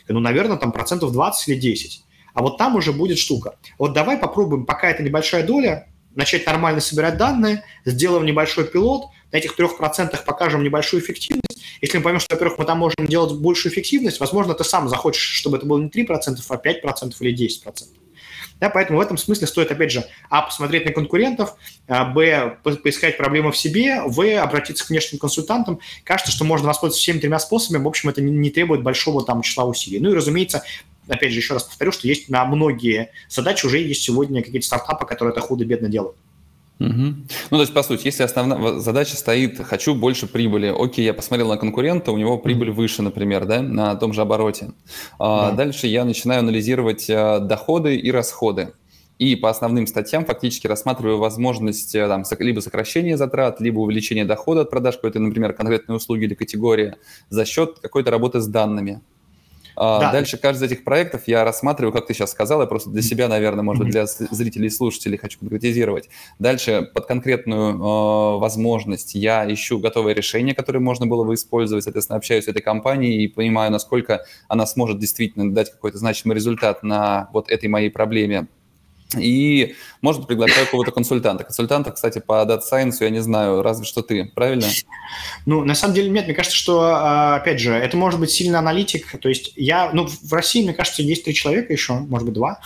Ну, 0.08 0.20
наверное, 0.20 0.58
там 0.58 0.72
процентов 0.72 1.12
20 1.12 1.48
или 1.50 1.60
10. 1.60 2.04
А 2.34 2.42
вот 2.42 2.58
там 2.58 2.76
уже 2.76 2.94
будет 2.94 3.18
штука. 3.18 3.56
Вот 3.78 3.94
давай 3.94 4.18
попробуем, 4.18 4.66
пока 4.66 4.90
это 4.90 5.04
небольшая 5.04 5.46
доля, 5.46 5.88
начать 6.16 6.46
нормально 6.46 6.80
собирать 6.80 7.18
данные, 7.18 7.64
сделаем 7.86 8.26
небольшой 8.26 8.66
пилот, 8.66 9.08
на 9.32 9.38
этих 9.38 9.56
трех 9.56 9.78
процентах 9.78 10.24
покажем 10.24 10.64
небольшую 10.64 11.02
эффективность, 11.02 11.62
если 11.82 11.98
мы 11.98 12.04
поймем, 12.04 12.20
что, 12.20 12.36
во-первых, 12.36 12.60
мы 12.60 12.66
там 12.66 12.80
можем 12.80 13.08
делать 13.08 13.34
большую 13.34 13.74
эффективность, 13.74 14.20
возможно, 14.20 14.54
ты 14.54 14.64
сам 14.64 14.88
захочешь, 14.88 15.22
чтобы 15.22 15.58
это 15.58 15.66
было 15.66 15.80
не 15.80 15.90
3%, 15.90 16.38
а 16.48 16.56
5% 16.56 17.14
или 17.20 17.48
10%. 17.48 18.05
Да, 18.60 18.70
поэтому 18.70 19.00
в 19.00 19.02
этом 19.02 19.18
смысле 19.18 19.48
стоит, 19.48 19.72
опять 19.72 19.92
же, 19.92 20.06
а, 20.30 20.42
посмотреть 20.42 20.86
на 20.86 20.92
конкурентов, 20.92 21.56
а, 21.88 22.06
б, 22.06 22.58
поискать 22.64 23.18
проблемы 23.18 23.52
в 23.52 23.58
себе, 23.58 24.02
в, 24.06 24.42
обратиться 24.42 24.86
к 24.86 24.90
внешним 24.90 25.20
консультантам. 25.20 25.80
Кажется, 26.04 26.32
что 26.32 26.46
можно 26.46 26.68
воспользоваться 26.68 27.02
всеми 27.02 27.20
тремя 27.20 27.40
способами, 27.40 27.84
в 27.84 27.88
общем, 27.88 28.10
это 28.10 28.22
не, 28.22 28.32
не 28.32 28.50
требует 28.50 28.82
большого 28.82 29.26
там 29.26 29.42
числа 29.42 29.66
усилий. 29.66 30.00
Ну 30.00 30.12
и, 30.12 30.14
разумеется, 30.14 30.64
опять 31.08 31.32
же, 31.32 31.40
еще 31.40 31.54
раз 31.54 31.64
повторю, 31.64 31.92
что 31.92 32.08
есть 32.08 32.30
на 32.30 32.46
многие 32.46 33.12
задачи 33.28 33.66
уже 33.66 33.80
есть 33.80 34.04
сегодня 34.04 34.42
какие-то 34.42 34.66
стартапы, 34.66 35.06
которые 35.06 35.34
это 35.34 35.42
худо-бедно 35.42 35.90
делают. 35.90 36.16
Угу. 36.80 36.90
Ну, 36.90 37.58
то 37.58 37.62
есть, 37.62 37.74
по 37.74 37.84
сути, 37.84 38.08
если 38.08 38.24
основная 38.24 38.80
задача 38.80 39.16
стоит 39.16 39.64
«хочу 39.64 39.96
больше 39.96 40.28
прибыли», 40.28 40.74
окей, 40.78 41.06
я 41.06 41.14
посмотрел 41.14 41.48
на 41.48 41.58
конкурента, 41.58 42.12
у 42.12 42.18
него 42.18 42.38
прибыль 42.38 42.72
выше, 42.72 43.02
например, 43.02 43.46
да, 43.46 43.62
на 43.62 43.96
том 43.96 44.12
же 44.12 44.22
обороте. 44.22 44.72
А 45.18 45.52
да. 45.52 45.58
Дальше 45.58 45.88
я 45.88 46.04
начинаю 46.04 46.40
анализировать 46.40 47.10
а, 47.10 47.40
доходы 47.40 47.96
и 47.96 48.12
расходы. 48.12 48.74
И 49.18 49.38
по 49.38 49.50
основным 49.50 49.88
статьям 49.88 50.26
фактически 50.26 50.68
рассматриваю 50.68 51.18
возможность 51.18 51.96
э, 51.96 52.06
там, 52.06 52.24
либо 52.40 52.60
сокращения 52.60 53.16
затрат, 53.16 53.62
либо 53.62 53.80
увеличения 53.80 54.26
дохода 54.26 54.62
от 54.62 54.70
продаж 54.70 54.96
какой-то, 54.96 55.20
например, 55.20 55.54
конкретной 55.54 55.96
услуги 55.96 56.26
или 56.26 56.34
категории 56.34 56.96
за 57.30 57.46
счет 57.46 57.80
какой-то 57.82 58.12
работы 58.12 58.42
с 58.42 58.48
данными. 58.48 59.02
А, 59.76 60.00
да. 60.00 60.12
Дальше 60.12 60.38
каждый 60.38 60.66
из 60.66 60.72
этих 60.72 60.84
проектов 60.84 61.24
я 61.28 61.44
рассматриваю, 61.44 61.92
как 61.92 62.08
ты 62.08 62.14
сейчас 62.14 62.32
сказал, 62.32 62.62
я 62.62 62.68
просто 62.68 62.90
для 62.90 63.02
себя, 63.02 63.28
наверное, 63.28 63.64
может 63.64 63.84
быть, 63.84 63.92
для 63.92 64.06
зрителей 64.06 64.68
и 64.68 64.70
слушателей 64.70 65.18
хочу 65.18 65.40
конкретизировать. 65.40 66.10
Дальше 66.40 66.90
под 66.94 67.06
конкретную 67.06 67.76
э, 67.76 68.40
возможность 68.40 69.16
я 69.16 69.52
ищу 69.52 69.80
готовое 69.80 70.14
решение, 70.14 70.56
которое 70.56 70.80
можно 70.80 71.06
было 71.08 71.24
бы 71.24 71.34
использовать, 71.34 71.84
соответственно, 71.84 72.18
общаюсь 72.18 72.46
с 72.46 72.48
этой 72.48 72.62
компанией 72.62 73.24
и 73.24 73.28
понимаю, 73.28 73.72
насколько 73.72 74.26
она 74.48 74.66
сможет 74.66 75.00
действительно 75.00 75.54
дать 75.54 75.72
какой-то 75.72 75.98
значимый 75.98 76.36
результат 76.36 76.84
на 76.84 77.30
вот 77.34 77.50
этой 77.50 77.68
моей 77.70 77.90
проблеме 77.90 78.48
и, 79.18 79.76
может, 80.02 80.28
приглашаю 80.28 80.66
какого-то 80.66 80.92
консультанта. 80.92 81.44
Консультанта, 81.44 81.92
кстати, 81.92 82.20
по 82.20 82.34
Data 82.44 82.62
Science 82.62 82.98
я 83.02 83.10
не 83.10 83.22
знаю, 83.22 83.62
разве 83.62 83.86
что 83.86 84.02
ты, 84.02 84.32
правильно? 84.34 84.66
Ну, 85.46 85.64
на 85.64 85.76
самом 85.76 85.94
деле 85.94 86.10
нет. 86.10 86.26
Мне 86.26 86.34
кажется, 86.34 86.58
что, 86.58 86.82
а, 86.82 87.36
опять 87.36 87.60
же, 87.60 87.74
это 87.74 87.98
может 87.98 88.20
быть 88.20 88.32
сильный 88.32 88.60
аналитик. 88.60 89.20
То 89.20 89.30
есть 89.30 89.54
я, 89.56 89.92
ну, 89.94 90.08
в 90.08 90.34
России, 90.34 90.64
мне 90.64 90.74
кажется, 90.74 91.02
есть 91.02 91.24
три 91.24 91.34
человека 91.34 91.72
еще, 91.72 91.94
может 91.94 92.26
быть, 92.26 92.36
два. 92.36 92.60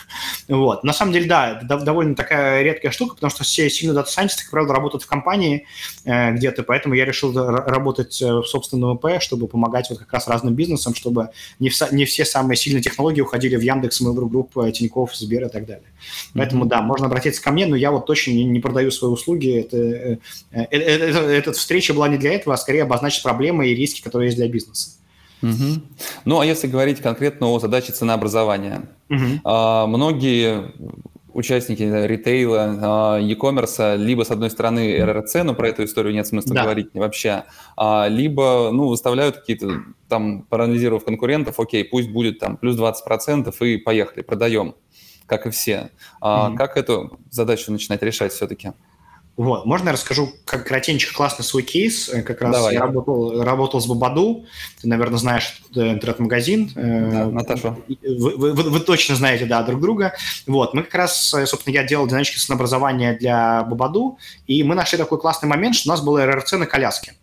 Вот. 0.47 0.83
На 0.83 0.93
самом 0.93 1.13
деле, 1.13 1.27
да, 1.27 1.61
довольно 1.61 2.15
такая 2.15 2.63
редкая 2.63 2.91
штука, 2.91 3.15
потому 3.15 3.31
что 3.31 3.43
все 3.43 3.69
сильные 3.69 3.99
Data 3.99 4.07
Science, 4.07 4.37
как 4.37 4.49
правило, 4.51 4.73
работают 4.73 5.03
в 5.03 5.07
компании 5.07 5.65
э, 6.05 6.31
где-то, 6.33 6.63
поэтому 6.63 6.95
я 6.95 7.05
решил 7.05 7.33
работать 7.33 8.21
э, 8.21 8.25
в 8.31 8.45
собственном 8.45 8.97
ВП, 8.97 9.21
чтобы 9.21 9.47
помогать 9.47 9.89
вот 9.89 9.99
как 9.99 10.11
раз 10.13 10.27
разным 10.27 10.55
бизнесам, 10.55 10.95
чтобы 10.95 11.29
не, 11.59 11.71
не 11.91 12.05
все 12.05 12.25
самые 12.25 12.57
сильные 12.57 12.81
технологии 12.81 13.21
уходили 13.21 13.55
в 13.55 13.61
Яндекс, 13.61 14.01
Mail.ru 14.01 14.29
Group, 14.29 14.71
Тинькофф, 14.71 15.15
Сбер 15.15 15.45
и 15.45 15.49
так 15.49 15.65
далее. 15.65 15.87
Поэтому, 16.39 16.65
да, 16.65 16.81
можно 16.81 17.07
обратиться 17.07 17.41
ко 17.41 17.51
мне, 17.51 17.65
но 17.65 17.75
я 17.75 17.91
вот 17.91 18.05
точно 18.05 18.31
не, 18.31 18.43
не 18.43 18.59
продаю 18.59 18.91
свои 18.91 19.11
услуги. 19.11 19.59
Это, 19.59 19.77
э, 19.77 20.17
э, 20.51 20.65
э, 20.71 20.77
это, 20.77 21.19
эта 21.19 21.51
встреча 21.53 21.93
была 21.93 22.07
не 22.07 22.17
для 22.17 22.33
этого, 22.33 22.55
а 22.55 22.57
скорее 22.57 22.83
обозначить 22.83 23.23
проблемы 23.23 23.67
и 23.67 23.75
риски, 23.75 24.01
которые 24.01 24.27
есть 24.27 24.37
для 24.37 24.47
бизнеса. 24.47 24.91
Угу. 25.41 25.81
Ну, 26.25 26.39
а 26.39 26.45
если 26.45 26.67
говорить 26.67 26.99
конкретно 27.01 27.47
о 27.47 27.59
задаче 27.59 27.93
ценообразования, 27.93 28.89
угу. 29.09 29.39
а, 29.43 29.87
многие 29.87 30.73
участники 31.33 31.83
ритейла, 31.83 32.77
а, 32.81 33.19
e-commerce, 33.19 33.97
либо, 33.97 34.23
с 34.23 34.31
одной 34.31 34.49
стороны, 34.49 35.03
РРЦ, 35.03 35.35
но 35.43 35.53
про 35.53 35.69
эту 35.69 35.85
историю 35.85 36.13
нет 36.13 36.27
смысла 36.27 36.55
да. 36.55 36.63
говорить 36.63 36.89
вообще, 36.93 37.45
а, 37.77 38.07
либо, 38.09 38.69
ну, 38.71 38.87
выставляют 38.87 39.37
какие-то, 39.37 39.83
там, 40.07 40.43
проанализировав 40.43 41.05
конкурентов, 41.05 41.59
окей, 41.59 41.83
пусть 41.85 42.09
будет 42.09 42.39
там 42.39 42.57
плюс 42.57 42.75
20% 42.77 43.55
и 43.61 43.77
поехали, 43.77 44.21
продаем 44.21 44.75
как 45.29 45.45
и 45.45 45.49
все. 45.51 45.91
А 46.19 46.49
mm-hmm. 46.49 46.57
Как 46.57 46.75
эту 46.75 47.19
задачу 47.29 47.71
начинать 47.71 48.01
решать 48.01 48.33
все-таки? 48.33 48.73
Вот. 49.39 49.65
Можно 49.65 49.87
я 49.87 49.93
расскажу 49.93 50.33
как 50.43 50.67
коротенько 50.67 51.13
классный 51.13 51.45
свой 51.45 51.63
кейс? 51.63 52.09
Э, 52.09 52.23
как 52.23 52.41
раз 52.41 52.51
Давай. 52.51 52.73
я 52.73 52.81
работал, 52.81 53.41
работал 53.41 53.79
с 53.79 53.87
Бабаду. 53.87 54.45
Ты, 54.81 54.89
наверное, 54.89 55.17
знаешь 55.17 55.61
э, 55.73 55.93
интернет-магазин. 55.93 56.73
Э, 56.75 57.09
да, 57.09 57.25
Наташа. 57.27 57.77
Вы, 57.87 58.35
вы, 58.35 58.51
вы, 58.51 58.63
вы 58.63 58.79
точно 58.81 59.15
знаете, 59.15 59.45
да, 59.45 59.63
друг 59.63 59.79
друга. 59.79 60.13
Вот. 60.45 60.73
Мы 60.73 60.83
как 60.83 60.93
раз, 60.93 61.33
собственно, 61.45 61.73
я 61.73 61.85
делал 61.85 62.05
динамическое 62.05 62.41
ценообразование 62.41 63.13
для 63.13 63.63
Бабаду, 63.63 64.17
и 64.45 64.61
мы 64.63 64.75
нашли 64.75 64.97
такой 64.97 65.21
классный 65.21 65.47
момент, 65.47 65.75
что 65.75 65.89
у 65.89 65.93
нас 65.93 66.01
было 66.01 66.25
РРЦ 66.25 66.53
на 66.53 66.65
коляске. 66.65 67.13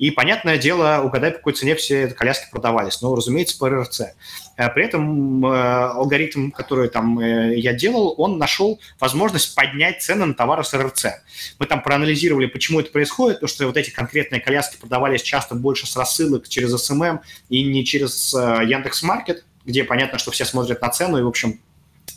И, 0.00 0.10
понятное 0.10 0.56
дело, 0.56 1.02
угадай, 1.04 1.30
по 1.30 1.36
какой 1.36 1.52
цене 1.52 1.74
все 1.74 2.04
эти 2.04 2.14
коляски 2.14 2.50
продавались. 2.50 3.02
Но, 3.02 3.14
разумеется, 3.14 3.58
по 3.58 3.68
РРЦ. 3.68 4.00
Э, 4.56 4.70
при 4.70 4.86
этом 4.86 5.44
э, 5.44 5.50
алгоритм, 5.50 6.52
который 6.52 6.88
там 6.88 7.20
э, 7.20 7.58
я 7.58 7.74
делал, 7.74 8.14
он 8.16 8.38
нашел 8.38 8.80
возможность 8.98 9.54
поднять 9.54 10.00
цены 10.00 10.24
на 10.24 10.32
товары 10.32 10.64
с 10.64 10.72
РРЦ. 10.72 11.04
Мы 11.58 11.66
там 11.66 11.82
проанализировали, 11.82 12.46
почему 12.46 12.80
это 12.80 12.90
происходит, 12.90 13.40
потому 13.40 13.48
что 13.48 13.66
вот 13.66 13.76
эти 13.76 13.90
конкретные 13.90 14.40
коляски 14.40 14.78
продавались 14.78 15.20
часто 15.20 15.54
больше 15.54 15.86
с 15.86 15.94
рассылок 15.94 16.48
через 16.48 16.74
СММ 16.82 17.20
и 17.50 17.62
не 17.62 17.84
через 17.84 18.32
Яндекс.Маркет, 18.32 19.44
где 19.66 19.84
понятно, 19.84 20.18
что 20.18 20.30
все 20.30 20.46
смотрят 20.46 20.80
на 20.80 20.88
цену, 20.88 21.18
и, 21.18 21.22
в 21.22 21.28
общем, 21.28 21.60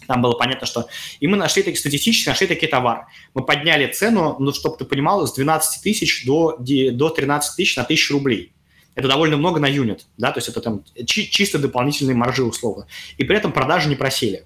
там 0.08 0.22
было 0.22 0.34
понятно, 0.34 0.68
что... 0.68 0.88
И 1.20 1.28
мы 1.28 1.38
нашли 1.38 1.64
такие, 1.64 1.80
статистически 1.80 2.30
нашли 2.30 2.48
такие 2.48 2.70
товары. 2.70 3.06
Мы 3.34 3.46
подняли 3.46 3.92
цену, 3.92 4.36
ну, 4.40 4.54
чтобы 4.54 4.78
ты 4.78 4.86
понимал, 4.86 5.26
с 5.28 5.34
12 5.34 5.84
тысяч 5.84 6.26
до, 6.26 6.58
до 6.58 7.10
13 7.10 7.56
тысяч 7.56 7.76
на 7.76 7.84
1000 7.84 8.14
рублей. 8.14 8.54
Это 8.96 9.08
довольно 9.08 9.38
много 9.38 9.60
на 9.60 9.66
юнит, 9.66 10.06
да, 10.18 10.32
то 10.32 10.38
есть 10.38 10.50
это 10.50 10.62
там 10.62 10.84
чи- 11.06 11.28
чисто 11.30 11.58
дополнительные 11.58 12.16
маржи 12.16 12.44
условно. 12.44 12.86
И 13.18 13.24
при 13.24 13.36
этом 13.36 13.52
продажи 13.52 13.90
не 13.90 13.96
просели. 13.96 14.46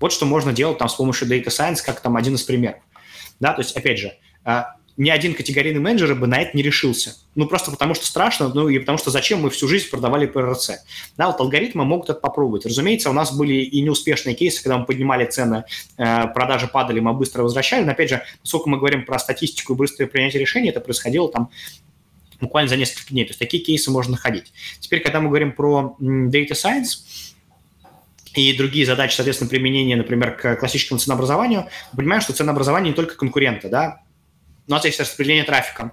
Вот 0.00 0.12
что 0.12 0.24
можно 0.26 0.52
делать 0.52 0.78
там 0.78 0.88
с 0.88 0.94
помощью 0.94 1.28
Data 1.28 1.48
Science, 1.48 1.78
как 1.84 2.00
там 2.00 2.16
один 2.16 2.34
из 2.34 2.42
примеров. 2.42 2.80
Да, 3.40 3.52
то 3.52 3.60
есть, 3.60 3.76
опять 3.76 3.98
же, 3.98 4.16
а, 4.44 4.76
ни 4.96 5.10
один 5.10 5.34
категорийный 5.34 5.80
менеджер 5.80 6.14
бы 6.14 6.26
на 6.26 6.40
это 6.40 6.56
не 6.56 6.62
решился. 6.62 7.16
Ну, 7.34 7.46
просто 7.46 7.70
потому 7.70 7.94
что 7.94 8.06
страшно, 8.06 8.48
ну 8.48 8.68
и 8.68 8.78
потому 8.78 8.98
что 8.98 9.10
зачем 9.10 9.40
мы 9.40 9.50
всю 9.50 9.66
жизнь 9.66 9.90
продавали 9.90 10.26
ПРЦ. 10.26 10.84
Да, 11.16 11.26
вот 11.26 11.40
алгоритмы 11.40 11.84
могут 11.84 12.10
это 12.10 12.20
попробовать. 12.20 12.64
Разумеется, 12.64 13.10
у 13.10 13.12
нас 13.12 13.36
были 13.36 13.54
и 13.54 13.82
неуспешные 13.82 14.34
кейсы, 14.36 14.62
когда 14.62 14.78
мы 14.78 14.86
поднимали 14.86 15.26
цены, 15.26 15.64
э, 15.96 16.28
продажи 16.28 16.68
падали, 16.68 17.00
мы 17.00 17.12
быстро 17.12 17.42
возвращали. 17.42 17.84
Но, 17.84 17.92
опять 17.92 18.10
же, 18.10 18.22
поскольку 18.40 18.70
мы 18.70 18.78
говорим 18.78 19.04
про 19.04 19.18
статистику 19.18 19.74
и 19.74 19.76
быстрое 19.76 20.08
принятие 20.08 20.40
решений, 20.40 20.68
это 20.68 20.80
происходило 20.80 21.30
там 21.30 21.50
буквально 22.40 22.68
за 22.68 22.76
несколько 22.76 23.10
дней. 23.10 23.24
То 23.24 23.30
есть 23.30 23.40
такие 23.40 23.62
кейсы 23.62 23.90
можно 23.90 24.12
находить. 24.12 24.52
Теперь, 24.78 25.00
когда 25.00 25.20
мы 25.20 25.28
говорим 25.28 25.52
про 25.52 25.96
Data 26.00 26.52
Science, 26.52 27.32
и 28.34 28.56
другие 28.56 28.84
задачи, 28.84 29.14
соответственно, 29.14 29.48
применения, 29.48 29.94
например, 29.96 30.36
к 30.36 30.56
классическому 30.56 30.98
ценообразованию, 30.98 31.68
мы 31.92 31.98
понимаем, 31.98 32.20
что 32.20 32.32
ценообразование 32.32 32.90
не 32.90 32.96
только 32.96 33.14
конкуренты, 33.14 33.68
да, 33.68 34.02
у 34.66 34.70
нас 34.70 34.84
есть 34.84 35.00
распределение 35.00 35.44
трафика, 35.44 35.92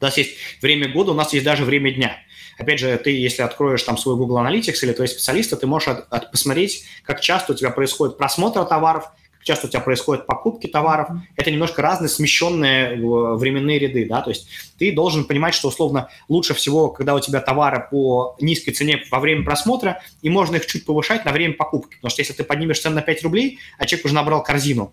у 0.00 0.04
нас 0.04 0.16
есть 0.16 0.36
время 0.60 0.88
года, 0.88 1.12
у 1.12 1.14
нас 1.14 1.32
есть 1.32 1.44
даже 1.44 1.64
время 1.64 1.92
дня. 1.92 2.16
Опять 2.58 2.80
же, 2.80 2.96
ты, 2.98 3.10
если 3.10 3.42
откроешь 3.42 3.82
там 3.82 3.96
свой 3.96 4.16
Google 4.16 4.38
Analytics 4.38 4.78
или 4.82 4.92
твои 4.92 5.06
специалисты, 5.06 5.56
ты 5.56 5.66
можешь 5.66 5.88
от, 5.88 6.12
от, 6.12 6.30
посмотреть, 6.30 6.84
как 7.04 7.20
часто 7.20 7.52
у 7.52 7.54
тебя 7.54 7.70
происходит 7.70 8.18
просмотр 8.18 8.64
товаров, 8.64 9.04
как 9.30 9.44
часто 9.44 9.66
у 9.66 9.70
тебя 9.70 9.80
происходят 9.80 10.26
покупки 10.26 10.66
товаров. 10.66 11.08
Это 11.36 11.50
немножко 11.50 11.82
разные 11.82 12.08
смещенные 12.08 12.96
э, 12.96 13.34
временные 13.36 13.78
ряды, 13.78 14.06
да, 14.08 14.20
то 14.20 14.30
есть 14.30 14.48
ты 14.78 14.92
должен 14.92 15.24
понимать, 15.24 15.54
что 15.54 15.68
условно 15.68 16.08
лучше 16.28 16.54
всего, 16.54 16.88
когда 16.88 17.14
у 17.14 17.20
тебя 17.20 17.40
товары 17.40 17.86
по 17.90 18.36
низкой 18.40 18.72
цене 18.72 19.04
во 19.10 19.20
время 19.20 19.44
просмотра, 19.44 20.02
и 20.20 20.28
можно 20.28 20.56
их 20.56 20.66
чуть 20.66 20.84
повышать 20.84 21.24
на 21.24 21.32
время 21.32 21.54
покупки. 21.54 21.94
Потому 21.94 22.10
что 22.10 22.22
если 22.22 22.32
ты 22.32 22.44
поднимешь 22.44 22.80
цену 22.80 22.96
на 22.96 23.02
5 23.02 23.22
рублей, 23.22 23.58
а 23.78 23.86
человек 23.86 24.06
уже 24.06 24.14
набрал 24.14 24.42
корзину, 24.42 24.92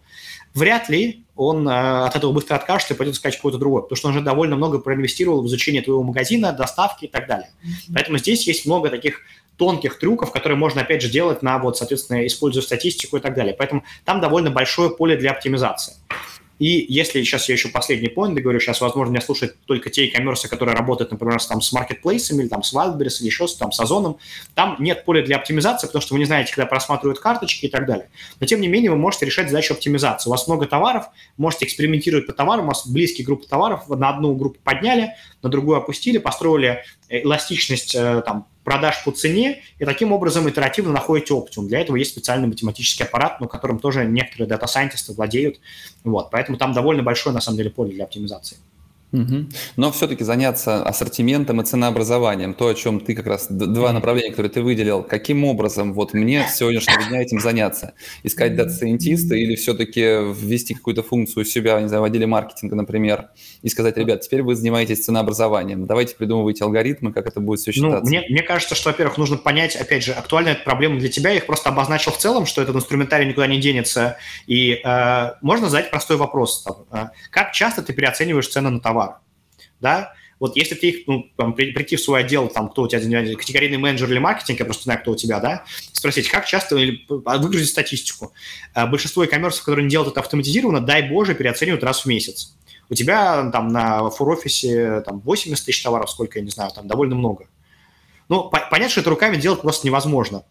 вряд 0.53 0.89
ли 0.89 1.23
он 1.35 1.67
э, 1.67 2.05
от 2.05 2.15
этого 2.15 2.31
быстро 2.31 2.55
откажется 2.55 2.93
и 2.93 2.97
пойдет 2.97 3.15
искать 3.15 3.35
какой-то 3.35 3.57
другой, 3.57 3.84
потому 3.84 3.95
что 3.95 4.07
он 4.09 4.15
уже 4.15 4.23
довольно 4.23 4.55
много 4.55 4.80
проинвестировал 4.80 5.41
в 5.41 5.47
изучение 5.47 5.81
твоего 5.81 6.03
магазина, 6.03 6.51
доставки 6.51 7.05
и 7.05 7.07
так 7.07 7.27
далее. 7.27 7.49
Mm-hmm. 7.63 7.91
Поэтому 7.93 8.17
здесь 8.17 8.45
есть 8.45 8.65
много 8.65 8.89
таких 8.89 9.21
тонких 9.55 9.99
трюков, 9.99 10.31
которые 10.31 10.57
можно, 10.57 10.81
опять 10.81 11.01
же, 11.01 11.09
делать 11.09 11.41
на, 11.41 11.59
вот, 11.59 11.77
соответственно, 11.77 12.26
используя 12.26 12.63
статистику 12.63 13.17
и 13.17 13.19
так 13.19 13.35
далее. 13.35 13.53
Поэтому 13.57 13.84
там 14.05 14.21
довольно 14.21 14.51
большое 14.51 14.89
поле 14.89 15.17
для 15.17 15.31
оптимизации. 15.31 15.95
И 16.60 16.86
если 16.90 17.23
сейчас 17.23 17.48
я 17.49 17.56
еще 17.56 17.69
последний 17.69 18.10
point 18.10 18.34
говорю, 18.34 18.60
сейчас, 18.60 18.81
возможно, 18.81 19.11
меня 19.11 19.22
слушают 19.22 19.56
только 19.65 19.90
те 19.90 20.06
e-commerce, 20.06 20.48
которые 20.48 20.76
работают, 20.76 21.11
например, 21.11 21.41
с, 21.41 21.48
там, 21.48 21.61
с 21.61 21.72
маркетплейсами 21.72 22.41
или 22.41 22.49
там, 22.49 22.64
с 22.64 22.73
Wildberries 22.73 23.19
или 23.22 23.27
еще 23.27 23.48
с, 23.48 23.56
там, 23.56 23.72
с 23.72 23.80
Озоном, 23.80 24.18
там 24.56 24.76
нет 24.80 25.06
поля 25.06 25.23
для 25.23 25.38
оптимизации, 25.38 25.88
потому 25.88 26.02
что 26.02 26.14
вы 26.14 26.19
не 26.19 26.26
знаете, 26.26 26.53
когда 26.53 26.65
просматривают 26.65 27.19
карточки 27.19 27.65
и 27.65 27.69
так 27.69 27.86
далее. 27.86 28.10
Но, 28.40 28.45
тем 28.45 28.60
не 28.60 28.68
менее, 28.68 28.91
вы 28.91 28.98
можете 28.98 29.26
решать 29.26 29.49
задачу 29.49 29.73
оптимизации. 29.73 30.30
У 30.30 30.31
вас 30.31 30.48
много 30.48 30.65
товаров, 30.65 31.06
можете 31.38 31.65
экспериментировать 31.65 32.27
по 32.27 32.34
товарам, 32.34 32.65
у 32.65 32.68
вас 32.68 32.86
близкие 32.86 33.26
группы 33.26 33.48
товаров, 33.48 33.88
на 33.88 34.10
одну 34.10 34.36
группу 34.36 34.60
подняли, 34.61 35.14
на 35.41 35.49
другую 35.49 35.77
опустили, 35.77 36.18
построили 36.18 36.84
эластичность 37.10 37.95
э, 37.95 38.22
там, 38.26 38.48
продаж 38.64 39.03
по 39.03 39.11
цене, 39.11 39.61
и 39.80 39.86
таким 39.86 40.11
образом 40.11 40.48
итеративно 40.49 40.94
находите 40.94 41.34
оптимум. 41.34 41.68
Для 41.68 41.80
этого 41.81 41.95
есть 41.95 42.11
специальный 42.11 42.48
математический 42.48 43.06
аппарат, 43.06 43.41
но 43.41 43.48
которым 43.48 43.80
тоже 43.80 44.06
некоторые 44.06 44.48
дата-сайентисты 44.48 45.14
владеют. 45.14 45.60
Вот, 46.03 46.30
поэтому 46.30 46.57
там 46.57 46.73
довольно 46.73 47.03
большое, 47.03 47.34
на 47.34 47.41
самом 47.41 47.57
деле, 47.57 47.69
поле 47.69 47.91
для 47.91 48.03
оптимизации. 48.03 48.57
Угу. 49.11 49.45
Но 49.76 49.91
все-таки 49.91 50.23
заняться 50.23 50.84
ассортиментом 50.84 51.61
и 51.61 51.65
ценообразованием, 51.65 52.53
то, 52.53 52.68
о 52.68 52.76
чем 52.76 52.99
ты 52.99 53.15
как 53.15 53.26
раз, 53.26 53.48
два 53.49 53.91
направления, 53.91 54.30
которые 54.30 54.52
ты 54.52 54.61
выделил, 54.61 55.02
каким 55.02 55.45
образом 55.45 55.94
вот 55.94 56.14
мне 56.14 56.45
с 56.48 56.57
сегодняшнего 56.57 57.03
дня 57.10 57.22
этим 57.22 57.40
заняться? 57.40 57.94
Искать 58.22 58.56
дата-сайентиста 58.56 59.36
или 59.36 59.56
все-таки 59.56 60.02
ввести 60.02 60.76
какую-то 60.76 61.02
функцию 61.02 61.41
у 61.41 61.45
себя, 61.45 61.81
не 61.81 61.88
знаю, 61.88 62.03
в 62.03 62.06
отделе 62.06 62.27
маркетинга, 62.27 62.76
например, 62.76 63.30
и 63.64 63.69
сказать, 63.69 63.98
ребят, 63.98 64.22
теперь 64.22 64.44
вы 64.44 64.56
занимаетесь 64.56 65.03
ценообразованием, 65.03 65.88
давайте 65.88 66.15
придумывайте 66.15 66.64
алгоритмы, 66.64 67.11
как 67.11 67.26
это 67.26 67.40
будет 67.40 67.61
все 67.61 67.72
считаться. 67.72 68.03
Ну, 68.03 68.10
мне, 68.10 68.26
мне 68.30 68.44
кажется, 68.44 68.76
что, 68.76 68.90
во-первых, 68.90 69.18
нужно 69.18 69.38
понять, 69.38 69.76
опять 69.76 70.03
же, 70.03 70.14
актуальна 70.14 70.49
эта 70.49 70.64
проблема 70.64 70.99
для 70.99 71.10
тебя, 71.10 71.31
я 71.31 71.38
их 71.38 71.48
просто 71.48 71.69
обозначил 71.69 72.11
в 72.11 72.18
целом, 72.18 72.45
что 72.45 72.61
этот 72.61 72.76
инструментарий 72.76 73.27
никуда 73.27 73.48
не 73.48 73.60
денется, 73.60 74.18
и 74.45 74.81
э, 74.84 75.31
можно 75.41 75.68
задать 75.68 75.90
простой 75.90 76.18
вопрос, 76.18 76.64
там, 76.64 76.86
э, 76.91 77.10
как 77.31 77.53
часто 77.53 77.81
ты 77.81 77.94
переоцениваешь 77.94 78.48
цены 78.48 78.69
на 78.69 78.80
товар? 78.80 78.98
Да, 79.80 80.14
вот 80.39 80.56
если 80.56 80.76
ты 80.76 80.89
их, 80.89 81.07
ну, 81.07 81.30
там, 81.35 81.53
прийти 81.53 81.97
в 81.97 82.01
свой 82.01 82.22
отдел, 82.22 82.47
там, 82.47 82.69
кто 82.69 82.84
у 82.84 82.88
тебя, 82.88 82.99
категорийный 83.35 83.77
менеджер 83.77 84.10
или 84.10 84.19
маркетинг, 84.19 84.60
я 84.60 84.65
просто 84.65 84.84
знаю, 84.84 85.01
кто 85.01 85.11
у 85.11 85.15
тебя, 85.15 85.39
да, 85.39 85.65
спросить, 85.91 86.30
как 86.30 86.45
часто, 86.45 86.77
а, 87.26 87.38
выгрузить 87.38 87.69
статистику. 87.69 88.34
А, 88.73 88.88
большинство 88.88 89.23
e-commerce, 89.23 89.60
которые 89.60 89.84
не 89.84 89.91
делают 89.91 90.11
это 90.11 90.22
автоматизированно, 90.22 90.80
дай 90.80 91.10
боже, 91.10 91.35
переоценивают 91.35 91.84
раз 91.84 92.01
в 92.01 92.06
месяц. 92.06 92.56
У 92.89 92.95
тебя 92.95 93.51
там 93.51 93.68
на 93.68 94.10
фур-офисе 94.10 95.01
там 95.01 95.19
80 95.19 95.64
тысяч 95.64 95.84
товаров, 95.84 96.10
сколько, 96.10 96.39
я 96.39 96.45
не 96.45 96.51
знаю, 96.51 96.72
там 96.72 96.88
довольно 96.88 97.15
много. 97.15 97.47
Ну, 98.30 98.49
понять, 98.49 98.91
что 98.91 99.01
это 99.01 99.10
руками 99.10 99.35
делать 99.35 99.61
просто 99.61 99.88
невозможно. 99.88 100.43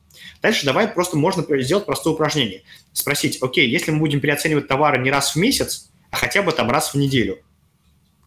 Дальше 0.42 0.66
давай 0.66 0.88
просто 0.88 1.16
можно 1.16 1.44
сделать 1.62 1.86
простое 1.86 2.12
упражнение. 2.12 2.62
Спросить, 2.92 3.38
окей, 3.40 3.68
если 3.68 3.90
мы 3.90 4.00
будем 4.00 4.20
переоценивать 4.20 4.68
товары 4.68 5.02
не 5.02 5.10
раз 5.10 5.34
в 5.34 5.36
месяц, 5.36 5.90
а 6.10 6.16
хотя 6.16 6.42
бы 6.42 6.52
там 6.52 6.70
раз 6.70 6.92
в 6.92 6.98
неделю– 6.98 7.38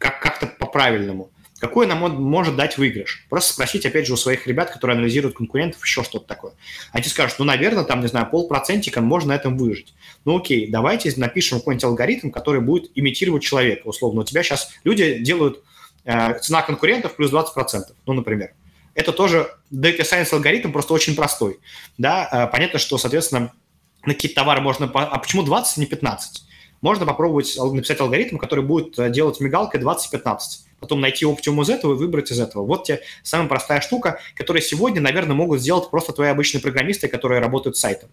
как- 0.02 0.20
как-то 0.20 0.48
по-правильному. 0.48 1.32
Какой 1.60 1.86
нам 1.86 2.02
он 2.02 2.16
может 2.16 2.56
дать 2.56 2.80
выигрыш? 2.80 3.28
Просто 3.30 3.54
спросить, 3.54 3.86
опять 3.86 4.08
же, 4.08 4.14
у 4.14 4.18
своих 4.18 4.48
ребят, 4.48 4.72
которые 4.72 4.96
анализируют 4.98 5.38
конкурентов, 5.38 5.80
еще 5.84 6.04
что-то 6.04 6.26
такое. 6.26 6.54
Они 6.92 7.04
скажут, 7.04 7.38
ну, 7.38 7.46
наверное, 7.46 7.84
там, 7.84 8.02
не 8.02 8.08
знаю, 8.08 8.28
полпроцентика 8.32 9.00
можно 9.00 9.30
на 9.30 9.36
этом 9.36 9.56
выжить. 9.56 9.94
Ну, 10.26 10.38
окей, 10.38 10.68
давайте 10.72 11.14
напишем 11.18 11.60
какой-нибудь 11.60 11.84
алгоритм, 11.84 12.32
который 12.32 12.62
будет 12.62 12.92
имитировать 12.96 13.44
человека, 13.44 13.86
условно. 13.86 14.22
У 14.22 14.24
тебя 14.24 14.42
сейчас 14.42 14.72
люди 14.84 15.20
делают 15.20 15.64
э, 16.04 16.40
цена 16.40 16.64
конкурентов 16.64 17.16
плюс 17.16 17.32
20%, 17.32 17.46
ну, 18.08 18.14
например. 18.14 18.54
Это 18.96 19.14
тоже 19.14 19.52
data 19.72 20.00
science 20.00 20.34
алгоритм, 20.34 20.72
просто 20.72 20.96
очень 20.96 21.16
простой. 21.16 21.60
Да, 22.00 22.28
э, 22.32 22.52
понятно, 22.52 22.80
что, 22.80 22.98
соответственно, 22.98 23.54
на 24.04 24.16
какие-то 24.16 24.42
товары 24.42 24.62
можно... 24.62 24.90
А 24.92 25.20
почему 25.20 25.44
20, 25.44 25.78
а 25.78 25.80
не 25.80 25.86
15? 25.86 26.44
Можно 26.82 27.06
попробовать 27.06 27.56
написать 27.58 28.00
алгоритм, 28.00 28.38
который 28.38 28.66
будет 28.66 28.98
э, 29.00 29.10
делать 29.10 29.40
мигалкой 29.40 29.80
20-15. 29.82 30.40
Потом 30.80 31.00
найти 31.00 31.26
оптимум 31.26 31.62
из 31.62 31.70
этого 31.70 31.94
и 31.94 31.98
выбрать 31.98 32.32
из 32.32 32.40
этого. 32.40 32.66
Вот 32.66 32.86
тебе 32.86 33.02
самая 33.24 33.48
простая 33.48 33.82
штука, 33.82 34.20
которую 34.36 34.64
сегодня, 34.64 35.00
наверное, 35.00 35.36
могут 35.36 35.62
сделать 35.62 35.90
просто 35.92 36.12
твои 36.12 36.30
обычные 36.30 36.62
программисты, 36.62 37.08
которые 37.08 37.40
работают 37.40 37.78
с 37.78 37.80
сайтом. 37.80 38.10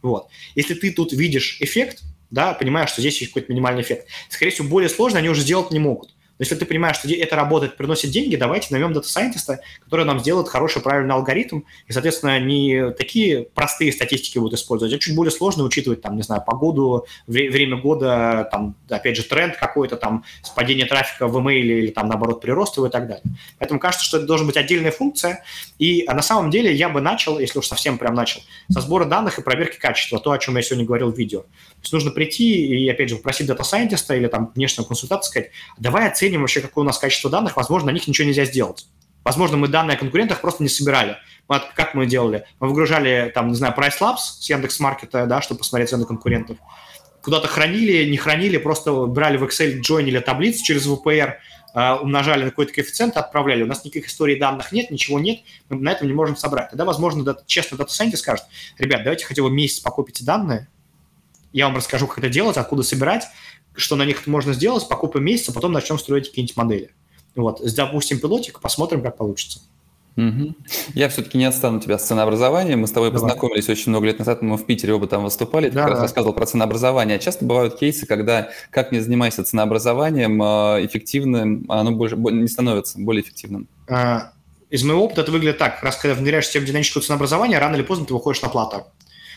Вот. 0.00 0.28
Если 0.54 0.74
ты 0.74 0.92
тут 0.92 1.12
видишь 1.12 1.58
эффект, 1.60 2.02
да, 2.30 2.54
понимаешь, 2.54 2.90
что 2.90 3.00
здесь 3.00 3.20
есть 3.20 3.32
какой-то 3.32 3.52
минимальный 3.52 3.82
эффект, 3.82 4.06
скорее 4.28 4.50
всего, 4.50 4.68
более 4.68 4.88
сложно 4.88 5.18
они 5.18 5.28
уже 5.28 5.42
сделать 5.42 5.70
не 5.70 5.78
могут. 5.78 6.14
Но 6.38 6.42
если 6.42 6.56
ты 6.56 6.64
понимаешь, 6.64 6.96
что 6.96 7.08
это 7.08 7.36
работает, 7.36 7.76
приносит 7.76 8.10
деньги, 8.10 8.34
давайте 8.34 8.68
наймем 8.70 8.92
дата-сайентиста, 8.92 9.60
который 9.84 10.04
нам 10.04 10.18
сделает 10.18 10.48
хороший, 10.48 10.82
правильный 10.82 11.14
алгоритм, 11.14 11.60
и, 11.86 11.92
соответственно, 11.92 12.40
не 12.40 12.90
такие 12.90 13.44
простые 13.54 13.92
статистики 13.92 14.38
будут 14.38 14.58
использовать, 14.58 14.92
а 14.92 14.98
чуть 14.98 15.14
более 15.14 15.30
сложно 15.30 15.62
учитывать, 15.62 16.02
там, 16.02 16.16
не 16.16 16.22
знаю, 16.22 16.42
погоду, 16.44 17.06
время 17.28 17.76
года, 17.76 18.48
там, 18.50 18.74
опять 18.88 19.16
же, 19.16 19.22
тренд 19.22 19.56
какой-то, 19.56 19.96
там, 19.96 20.24
падение 20.56 20.86
трафика 20.86 21.28
в 21.28 21.36
email 21.38 21.60
или, 21.60 21.90
там, 21.90 22.08
наоборот, 22.08 22.40
прирост 22.40 22.76
его 22.76 22.88
и 22.88 22.90
так 22.90 23.06
далее. 23.06 23.24
Поэтому 23.58 23.78
кажется, 23.78 24.04
что 24.04 24.16
это 24.16 24.26
должна 24.26 24.46
быть 24.46 24.56
отдельная 24.56 24.90
функция, 24.90 25.44
и 25.78 26.04
а 26.08 26.14
на 26.14 26.22
самом 26.22 26.50
деле 26.50 26.74
я 26.74 26.88
бы 26.88 27.00
начал, 27.00 27.38
если 27.38 27.60
уж 27.60 27.66
совсем 27.66 27.96
прям 27.96 28.14
начал, 28.14 28.40
со 28.70 28.80
сбора 28.80 29.04
данных 29.04 29.38
и 29.38 29.42
проверки 29.42 29.78
качества, 29.78 30.18
то, 30.18 30.32
о 30.32 30.38
чем 30.38 30.56
я 30.56 30.62
сегодня 30.62 30.84
говорил 30.84 31.12
в 31.12 31.16
видео. 31.16 31.42
То 31.42 31.48
есть 31.82 31.92
нужно 31.92 32.10
прийти 32.10 32.66
и, 32.66 32.88
опять 32.88 33.10
же, 33.10 33.16
попросить 33.16 33.46
дата-сайентиста 33.46 34.16
или, 34.16 34.26
там, 34.26 34.50
внешнего 34.54 34.86
консультанта 34.86 35.26
сказать, 35.26 35.50
давай 35.78 36.08
оценим 36.08 36.23
оценим 36.24 36.40
вообще, 36.40 36.60
какое 36.60 36.82
у 36.84 36.86
нас 36.86 36.98
качество 36.98 37.30
данных, 37.30 37.56
возможно, 37.56 37.90
на 37.90 37.94
них 37.94 38.06
ничего 38.08 38.26
нельзя 38.26 38.44
сделать. 38.44 38.86
Возможно, 39.24 39.56
мы 39.56 39.68
данные 39.68 39.96
о 39.96 39.98
конкурентах 39.98 40.40
просто 40.40 40.62
не 40.62 40.68
собирали. 40.68 41.16
Мы, 41.48 41.60
как 41.74 41.94
мы 41.94 42.06
делали? 42.06 42.44
Мы 42.60 42.68
выгружали, 42.68 43.30
там, 43.34 43.48
не 43.48 43.54
знаю, 43.54 43.74
Price 43.76 43.98
Labs 44.00 44.18
с 44.40 44.48
Яндекс.Маркета, 44.48 45.26
да, 45.26 45.42
чтобы 45.42 45.58
посмотреть 45.58 45.90
цены 45.90 46.04
конкурентов. 46.04 46.56
Куда-то 47.22 47.48
хранили, 47.48 48.10
не 48.10 48.16
хранили, 48.16 48.58
просто 48.58 49.06
брали 49.06 49.38
в 49.38 49.44
Excel, 49.44 49.80
джойнили 49.80 50.18
таблицу 50.18 50.62
через 50.62 50.86
ВПР, 50.86 51.34
э, 51.74 51.92
умножали 51.94 52.44
на 52.44 52.50
какой-то 52.50 52.74
коэффициент, 52.74 53.16
отправляли. 53.16 53.62
У 53.62 53.66
нас 53.66 53.84
никаких 53.84 54.08
историй 54.08 54.38
данных 54.38 54.72
нет, 54.72 54.90
ничего 54.90 55.18
нет, 55.18 55.40
мы 55.70 55.80
на 55.80 55.92
этом 55.92 56.06
не 56.06 56.12
можем 56.14 56.36
собрать. 56.36 56.70
Тогда, 56.70 56.84
возможно, 56.84 57.36
честно, 57.46 57.78
дата-сайентист 57.78 58.22
скажет, 58.22 58.44
ребят, 58.78 59.04
давайте 59.04 59.24
хотя 59.24 59.42
бы 59.42 59.50
месяц 59.50 59.80
покопите 59.80 60.22
данные, 60.22 60.68
я 61.54 61.66
вам 61.66 61.76
расскажу, 61.76 62.08
как 62.08 62.18
это 62.18 62.28
делать, 62.28 62.56
откуда 62.56 62.82
собирать, 62.82 63.28
что 63.74 63.96
на 63.96 64.04
них 64.04 64.26
можно 64.26 64.52
сделать, 64.52 64.88
покопим 64.88 65.24
месяц, 65.24 65.48
а 65.48 65.52
потом 65.52 65.72
начнем 65.72 65.98
строить 65.98 66.28
какие-нибудь 66.28 66.56
модели. 66.56 66.90
Вот, 67.34 67.60
запустим 67.60 68.20
пилотик, 68.20 68.60
посмотрим, 68.60 69.02
как 69.02 69.16
получится. 69.16 69.60
Угу. 70.16 70.54
Я 70.94 71.08
все-таки 71.08 71.36
не 71.36 71.44
отстану 71.44 71.80
тебя 71.80 71.98
с 71.98 72.06
ценообразованием. 72.06 72.80
Мы 72.80 72.86
с 72.86 72.92
тобой 72.92 73.10
Давай. 73.10 73.22
познакомились 73.22 73.68
очень 73.68 73.90
много 73.90 74.06
лет 74.06 74.18
назад, 74.18 74.42
мы 74.42 74.56
в 74.56 74.64
Питере 74.64 74.94
оба 74.94 75.08
там 75.08 75.24
выступали. 75.24 75.68
Ты 75.68 75.74
да, 75.74 75.82
как 75.82 75.90
раз 75.92 76.00
рассказывал 76.02 76.34
про 76.34 76.46
ценообразование. 76.46 77.18
Часто 77.18 77.44
бывают 77.44 77.76
кейсы, 77.76 78.06
когда, 78.06 78.50
как 78.70 78.92
не 78.92 79.00
занимайся 79.00 79.42
ценообразованием, 79.42 80.40
а, 80.40 80.78
эффективным, 80.80 81.64
оно 81.68 81.90
больше, 81.90 82.16
не 82.16 82.46
становится 82.46 83.00
более 83.00 83.24
эффективным. 83.24 83.66
А, 83.88 84.32
из 84.70 84.84
моего 84.84 85.04
опыта 85.04 85.22
это 85.22 85.32
выглядит 85.32 85.58
так. 85.58 85.82
Раз 85.82 85.96
когда 85.96 86.14
внедряешь 86.14 86.46
систему 86.46 86.66
динамического 86.66 87.02
ценообразования, 87.02 87.58
рано 87.58 87.74
или 87.74 87.82
поздно 87.82 88.06
ты 88.06 88.14
выходишь 88.14 88.42
на 88.42 88.48
плату. 88.48 88.84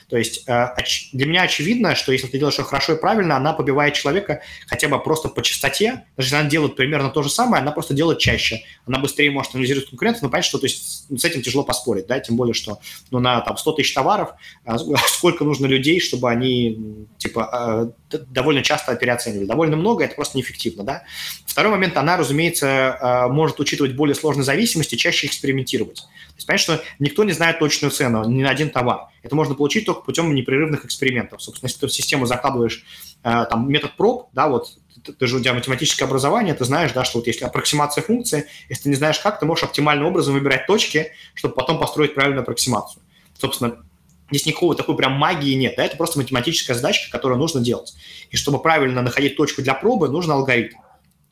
То 0.09 0.15
есть 0.15 0.47
э, 0.47 0.67
для 1.11 1.25
меня 1.25 1.41
очевидно, 1.41 1.93
что 1.95 2.13
если 2.13 2.27
ты 2.27 2.37
делаешь 2.37 2.57
ее 2.57 2.63
хорошо 2.63 2.93
и 2.93 2.99
правильно, 2.99 3.35
она 3.35 3.51
побивает 3.51 3.93
человека 3.93 4.41
хотя 4.67 4.87
бы 4.87 5.01
просто 5.03 5.27
по 5.27 5.41
частоте. 5.41 6.05
Даже 6.15 6.27
если 6.27 6.35
она 6.35 6.49
делает 6.49 6.75
примерно 6.77 7.09
то 7.09 7.23
же 7.23 7.29
самое, 7.29 7.61
она 7.61 7.71
просто 7.71 7.93
делает 7.93 8.19
чаще. 8.19 8.63
Она 8.85 8.99
быстрее 8.99 9.31
может 9.31 9.53
анализировать 9.53 9.89
конкурентов, 9.89 10.21
но 10.21 10.29
понятно, 10.29 10.47
что 10.47 10.59
то 10.59 10.65
есть, 10.65 11.07
с 11.09 11.25
этим 11.25 11.41
тяжело 11.41 11.63
поспорить, 11.63 12.07
да, 12.07 12.19
тем 12.21 12.37
более, 12.37 12.53
что 12.53 12.79
ну, 13.11 13.19
на 13.19 13.41
там, 13.41 13.57
100 13.57 13.71
тысяч 13.73 13.93
товаров 13.93 14.31
а 14.65 14.77
сколько 15.07 15.43
нужно 15.43 15.65
людей, 15.65 15.99
чтобы 15.99 16.29
они 16.29 17.05
типа 17.17 17.91
э, 18.11 18.17
довольно 18.29 18.63
часто 18.63 18.95
переоценивали. 18.95 19.45
Довольно 19.45 19.75
много, 19.75 20.05
это 20.05 20.15
просто 20.15 20.37
неэффективно, 20.37 20.83
да. 20.83 21.03
Второй 21.45 21.71
момент, 21.71 21.97
она, 21.97 22.15
разумеется, 22.15 22.67
э, 22.67 23.27
может 23.27 23.59
учитывать 23.59 23.93
более 23.93 24.15
сложные 24.15 24.45
зависимости, 24.45 24.95
чаще 24.95 25.27
экспериментировать. 25.27 25.97
То 25.97 26.35
есть, 26.37 26.47
понятно, 26.47 26.75
что 26.75 26.83
никто 26.99 27.25
не 27.25 27.33
знает 27.33 27.59
точную 27.59 27.91
цену 27.91 28.23
ни 28.29 28.41
на 28.41 28.49
один 28.49 28.69
товар. 28.69 29.07
Это 29.27 29.35
можно 29.35 29.55
получить 29.55 29.85
только 29.85 30.01
путем 30.01 30.33
непрерывных 30.33 30.85
экспериментов. 30.85 31.41
Собственно, 31.41 31.67
если 31.67 31.81
ты 31.81 31.87
в 31.87 31.93
систему 31.93 32.25
закладываешь 32.25 32.85
э, 33.23 33.45
там, 33.49 33.69
метод 33.69 33.97
проб, 33.97 34.29
да, 34.31 34.47
вот 34.47 34.69
ты, 35.03 35.11
ты 35.11 35.27
же 35.27 35.35
у 35.35 35.39
тебя 35.41 35.53
математическое 35.53 36.05
образование, 36.05 36.53
ты 36.53 36.63
знаешь, 36.63 36.93
да, 36.93 37.03
что 37.03 37.17
вот 37.17 37.27
если 37.27 37.43
аппроксимация 37.43 38.01
функции, 38.01 38.45
если 38.69 38.83
ты 38.83 38.89
не 38.89 38.95
знаешь 38.95 39.19
как, 39.19 39.41
ты 39.41 39.45
можешь 39.45 39.65
оптимальным 39.65 40.07
образом 40.07 40.33
выбирать 40.33 40.65
точки, 40.65 41.11
чтобы 41.33 41.55
потом 41.55 41.77
построить 41.77 42.15
правильную 42.15 42.43
аппроксимацию. 42.43 43.03
Собственно, 43.37 43.83
Здесь 44.29 44.45
никакого 44.45 44.75
такой 44.75 44.97
прям 44.97 45.13
магии 45.13 45.53
нет, 45.53 45.75
да, 45.77 45.85
это 45.85 45.95
просто 45.95 46.19
математическая 46.19 46.75
задачка, 46.75 47.09
которую 47.09 47.39
нужно 47.39 47.61
делать. 47.61 47.93
И 48.29 48.35
чтобы 48.35 48.61
правильно 48.61 49.01
находить 49.01 49.37
точку 49.37 49.61
для 49.61 49.73
пробы, 49.73 50.09
нужен 50.09 50.31
алгоритм. 50.31 50.75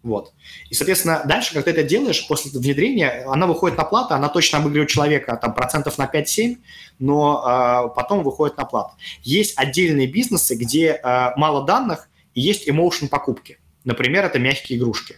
Вот. 0.06 0.34
И, 0.70 0.76
соответственно, 0.76 1.24
дальше, 1.26 1.54
когда 1.54 1.64
ты 1.64 1.72
это 1.72 1.82
делаешь, 1.82 2.28
после 2.28 2.52
внедрения, 2.52 3.26
она 3.26 3.48
выходит 3.48 3.76
на 3.76 3.86
плату, 3.86 4.14
она 4.14 4.30
точно 4.30 4.60
обыгрывает 4.60 4.88
человека 4.88 5.36
там, 5.36 5.56
процентов 5.56 5.98
на 5.98 6.06
5-7, 6.06 6.58
но 7.00 7.44
э, 7.44 7.96
потом 7.96 8.22
выходит 8.22 8.56
на 8.56 8.66
плату. 8.66 8.94
Есть 9.24 9.58
отдельные 9.58 10.06
бизнесы, 10.06 10.56
где 10.56 10.90
э, 11.04 11.32
мало 11.38 11.66
данных 11.66 12.08
и 12.36 12.42
есть 12.42 12.70
emotion 12.70 13.08
покупки. 13.10 13.58
Например, 13.84 14.24
это 14.24 14.38
мягкие 14.38 14.78
игрушки. 14.78 15.16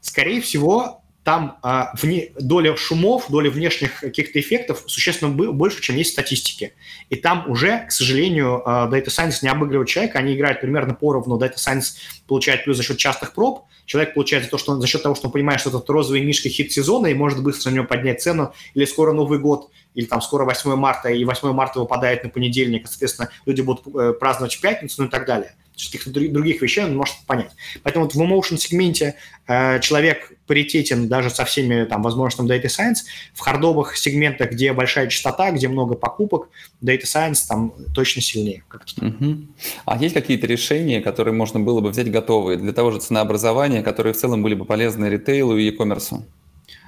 Скорее 0.00 0.40
всего, 0.40 0.99
там 1.24 1.58
а, 1.62 1.92
вне, 2.00 2.32
доля 2.38 2.74
шумов, 2.76 3.26
доля 3.28 3.50
внешних 3.50 4.00
каких-то 4.00 4.40
эффектов 4.40 4.84
существенно 4.86 5.30
больше, 5.30 5.82
чем 5.82 5.96
есть 5.96 6.12
статистики. 6.12 6.72
И 7.10 7.16
там 7.16 7.50
уже, 7.50 7.84
к 7.86 7.92
сожалению, 7.92 8.62
а, 8.64 8.88
Data 8.88 9.08
Science 9.08 9.38
не 9.42 9.48
обыгрывает 9.48 9.88
человека, 9.88 10.18
они 10.18 10.34
играют 10.34 10.60
примерно 10.60 10.94
поровну. 10.94 11.38
Data 11.38 11.56
Science 11.56 11.96
получает 12.26 12.64
плюс 12.64 12.78
за 12.78 12.82
счет 12.82 12.96
частых 12.96 13.34
проб, 13.34 13.66
человек 13.84 14.14
получает 14.14 14.44
за, 14.44 14.50
то, 14.50 14.56
что 14.56 14.72
он, 14.72 14.80
за 14.80 14.86
счет 14.86 15.02
того, 15.02 15.14
что 15.14 15.26
он 15.26 15.32
понимает, 15.32 15.60
что 15.60 15.68
это 15.68 15.92
розовый 15.92 16.24
мишка 16.24 16.48
хит 16.48 16.72
сезона 16.72 17.08
и 17.08 17.14
может 17.14 17.42
быстро 17.42 17.70
на 17.70 17.74
него 17.74 17.86
поднять 17.86 18.22
цену, 18.22 18.54
или 18.74 18.86
скоро 18.86 19.12
Новый 19.12 19.38
год, 19.38 19.70
или 19.94 20.06
там 20.06 20.22
скоро 20.22 20.44
8 20.46 20.74
марта, 20.76 21.10
и 21.10 21.24
8 21.24 21.52
марта 21.52 21.80
выпадает 21.80 22.24
на 22.24 22.30
понедельник, 22.30 22.86
соответственно, 22.86 23.28
люди 23.44 23.60
будут 23.60 23.94
э, 23.94 24.14
праздновать 24.14 24.54
в 24.54 24.60
пятницу, 24.60 25.02
ну 25.02 25.08
и 25.08 25.10
так 25.10 25.26
далее. 25.26 25.54
Каких-то 25.86 26.10
других 26.10 26.62
вещей 26.62 26.84
он 26.84 26.96
может 26.96 27.16
понять. 27.26 27.50
Поэтому 27.82 28.04
вот 28.04 28.14
в 28.14 28.20
emotion 28.20 28.56
сегменте 28.56 29.16
э, 29.46 29.80
человек 29.80 30.32
паритетен 30.46 31.08
даже 31.08 31.30
со 31.30 31.44
всеми 31.44 31.84
там 31.84 32.02
возможностями 32.02 32.48
Data 32.48 32.66
Science. 32.66 33.06
В 33.34 33.40
хардовых 33.40 33.96
сегментах, 33.96 34.50
где 34.50 34.72
большая 34.72 35.06
частота, 35.08 35.50
где 35.50 35.68
много 35.68 35.94
покупок, 35.94 36.48
Data 36.82 37.04
Science 37.04 37.46
там 37.48 37.72
точно 37.94 38.22
сильнее. 38.22 38.64
Угу. 39.00 39.36
А 39.84 39.96
есть 39.98 40.14
какие-то 40.14 40.46
решения, 40.46 41.00
которые 41.00 41.34
можно 41.34 41.60
было 41.60 41.80
бы 41.80 41.90
взять 41.90 42.10
готовые 42.10 42.58
для 42.58 42.72
того 42.72 42.90
же 42.90 43.00
ценообразования, 43.00 43.82
которые 43.82 44.12
в 44.12 44.16
целом 44.16 44.42
были 44.42 44.54
бы 44.54 44.64
полезны 44.64 45.06
ритейлу 45.06 45.56
и 45.56 45.70
e-commerce? 45.70 46.22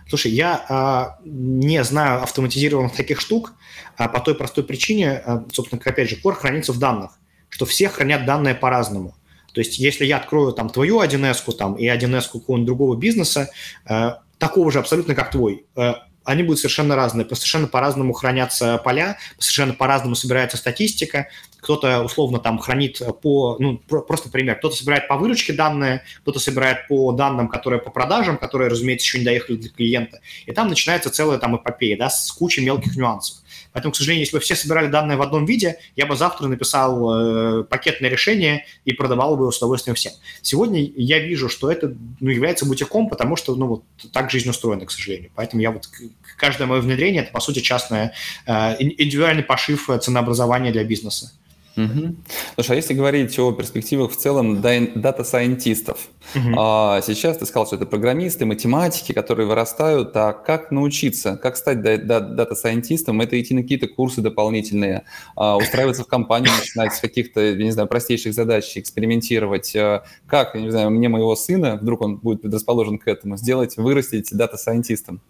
Слушай, 0.08 0.32
я 0.32 1.16
э, 1.24 1.28
не 1.28 1.82
знаю 1.84 2.22
автоматизированных 2.22 2.94
таких 2.94 3.20
штук 3.20 3.54
а, 3.96 4.08
по 4.08 4.20
той 4.20 4.34
простой 4.34 4.64
причине, 4.64 5.22
э, 5.24 5.40
собственно, 5.52 5.80
как 5.80 5.94
опять 5.94 6.10
же, 6.10 6.16
core 6.22 6.34
хранится 6.34 6.72
в 6.72 6.78
данных, 6.78 7.12
что 7.52 7.66
все 7.66 7.88
хранят 7.88 8.24
данные 8.24 8.54
по-разному. 8.54 9.14
То 9.52 9.60
есть, 9.60 9.78
если 9.78 10.06
я 10.06 10.16
открою 10.16 10.52
там 10.52 10.70
твою 10.70 11.02
1С 11.02 11.52
там, 11.56 11.74
и 11.74 11.86
1С 11.86 12.30
какого-нибудь 12.32 12.66
другого 12.66 12.96
бизнеса, 12.96 13.50
э, 13.86 14.12
такого 14.38 14.72
же 14.72 14.78
абсолютно, 14.78 15.14
как 15.14 15.30
твой, 15.30 15.66
э, 15.76 15.92
они 16.24 16.42
будут 16.44 16.60
совершенно 16.60 16.96
разные, 16.96 17.26
совершенно 17.26 17.66
по-разному 17.66 18.14
хранятся 18.14 18.78
поля, 18.78 19.18
совершенно 19.38 19.74
по-разному 19.74 20.14
собирается 20.14 20.56
статистика, 20.56 21.28
кто-то 21.60 22.02
условно 22.02 22.38
там 22.38 22.58
хранит 22.58 23.02
по, 23.20 23.56
ну, 23.58 23.76
просто 23.76 24.30
пример, 24.30 24.56
кто-то 24.56 24.74
собирает 24.74 25.06
по 25.06 25.16
выручке 25.16 25.52
данные, 25.52 26.02
кто-то 26.22 26.38
собирает 26.38 26.88
по 26.88 27.12
данным, 27.12 27.48
которые 27.48 27.80
по 27.80 27.90
продажам, 27.90 28.38
которые, 28.38 28.70
разумеется, 28.70 29.04
еще 29.04 29.18
не 29.18 29.24
доехали 29.24 29.56
до 29.56 29.68
клиента. 29.68 30.20
И 30.46 30.52
там 30.52 30.68
начинается 30.68 31.10
целая 31.10 31.38
там 31.38 31.56
эпопея, 31.56 31.98
да, 31.98 32.08
с 32.08 32.32
кучей 32.32 32.64
мелких 32.64 32.96
нюансов. 32.96 33.41
Поэтому, 33.72 33.92
к 33.92 33.96
сожалению, 33.96 34.24
если 34.24 34.36
бы 34.36 34.40
все 34.40 34.54
собирали 34.54 34.88
данные 34.88 35.16
в 35.16 35.22
одном 35.22 35.44
виде, 35.46 35.78
я 35.96 36.06
бы 36.06 36.16
завтра 36.16 36.46
написал 36.46 37.60
э, 37.60 37.64
пакетное 37.64 38.10
решение 38.10 38.66
и 38.84 38.92
продавал 38.92 39.36
бы 39.36 39.44
его 39.44 39.52
с 39.52 39.58
удовольствием 39.58 39.94
всем. 39.94 40.12
Сегодня 40.42 40.82
я 40.96 41.18
вижу, 41.18 41.48
что 41.48 41.70
это 41.70 41.94
ну, 42.20 42.30
является 42.30 42.66
бутиком, 42.66 43.08
потому 43.08 43.36
что 43.36 43.54
ну, 43.54 43.66
вот 43.66 43.84
так 44.12 44.30
жизнь 44.30 44.48
устроена, 44.48 44.86
к 44.86 44.90
сожалению. 44.90 45.30
Поэтому 45.34 45.62
я 45.62 45.70
вот 45.70 45.88
каждое 46.36 46.66
мое 46.66 46.80
внедрение– 46.80 47.22
это, 47.24 47.32
по 47.32 47.40
сути, 47.40 47.60
частное, 47.60 48.12
э, 48.46 48.76
индивидуальный 48.78 49.42
пошив 49.42 49.88
ценообразования 50.00 50.72
для 50.72 50.84
бизнеса. 50.84 51.32
Угу. 51.76 52.16
Слушай, 52.54 52.72
а 52.72 52.74
если 52.74 52.94
говорить 52.94 53.38
о 53.38 53.52
перспективах 53.52 54.12
в 54.12 54.16
целом 54.16 54.60
дата-сайентистов, 54.60 56.08
угу. 56.34 56.54
а, 56.58 57.00
сейчас 57.00 57.38
ты 57.38 57.46
сказал, 57.46 57.66
что 57.66 57.76
это 57.76 57.86
программисты, 57.86 58.44
математики, 58.44 59.12
которые 59.12 59.46
вырастают, 59.46 60.14
а 60.16 60.32
как 60.32 60.70
научиться, 60.70 61.36
как 61.36 61.56
стать 61.56 61.82
дата-сайентистом? 61.82 63.20
Это 63.20 63.40
идти 63.40 63.54
на 63.54 63.62
какие-то 63.62 63.88
курсы 63.88 64.20
дополнительные, 64.20 65.04
а, 65.34 65.56
устраиваться 65.56 66.04
в 66.04 66.06
компанию, 66.06 66.52
начинать 66.58 66.94
с 66.94 67.00
каких-то, 67.00 67.40
я 67.40 67.54
не 67.54 67.70
знаю, 67.70 67.88
простейших 67.88 68.34
задач, 68.34 68.76
экспериментировать. 68.76 69.74
А, 69.74 70.04
как, 70.26 70.54
я 70.54 70.60
не 70.60 70.70
знаю, 70.70 70.90
мне 70.90 71.08
моего 71.08 71.34
сына, 71.36 71.78
вдруг 71.80 72.02
он 72.02 72.16
будет 72.16 72.42
предрасположен 72.42 72.98
к 72.98 73.08
этому, 73.08 73.36
сделать, 73.36 73.76
вырастить 73.76 74.28
дата-сайентистом? 74.32 75.20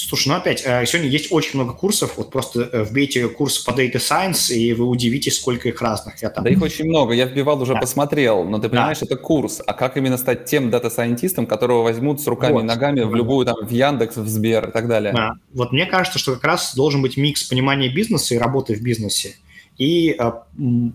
Слушай, 0.00 0.28
ну 0.28 0.34
опять, 0.34 0.62
э, 0.64 0.86
сегодня 0.86 1.10
есть 1.10 1.32
очень 1.32 1.58
много 1.58 1.72
курсов, 1.72 2.12
вот 2.16 2.30
просто 2.30 2.68
э, 2.72 2.84
вбейте 2.84 3.28
курс 3.28 3.58
по 3.58 3.72
Data 3.72 3.96
Science, 3.96 4.54
и 4.54 4.72
вы 4.72 4.86
удивитесь, 4.86 5.36
сколько 5.36 5.68
их 5.68 5.82
разных. 5.82 6.22
Я 6.22 6.30
там... 6.30 6.44
Да 6.44 6.50
их 6.50 6.62
очень 6.62 6.84
много, 6.84 7.14
я 7.14 7.26
вбивал, 7.26 7.60
уже 7.60 7.74
да. 7.74 7.80
посмотрел, 7.80 8.44
но 8.44 8.58
ты 8.58 8.68
понимаешь, 8.68 9.00
да. 9.00 9.06
это 9.06 9.16
курс, 9.16 9.60
а 9.66 9.72
как 9.72 9.96
именно 9.96 10.16
стать 10.16 10.44
тем 10.44 10.70
дата-сайентистом, 10.70 11.46
которого 11.46 11.82
возьмут 11.82 12.20
с 12.20 12.26
руками 12.28 12.52
вот. 12.52 12.60
и 12.60 12.64
ногами 12.64 13.00
в 13.00 13.14
любую, 13.14 13.44
там, 13.44 13.56
в 13.60 13.70
Яндекс, 13.70 14.16
в 14.16 14.28
Сбер 14.28 14.68
и 14.68 14.72
так 14.72 14.86
далее? 14.86 15.12
Да. 15.12 15.32
Вот 15.52 15.72
мне 15.72 15.86
кажется, 15.86 16.18
что 16.18 16.34
как 16.34 16.44
раз 16.44 16.74
должен 16.76 17.02
быть 17.02 17.16
микс 17.16 17.42
понимания 17.42 17.88
бизнеса 17.88 18.34
и 18.34 18.38
работы 18.38 18.74
в 18.74 18.82
бизнесе 18.82 19.34
и 19.78 20.16
э, 20.18 20.32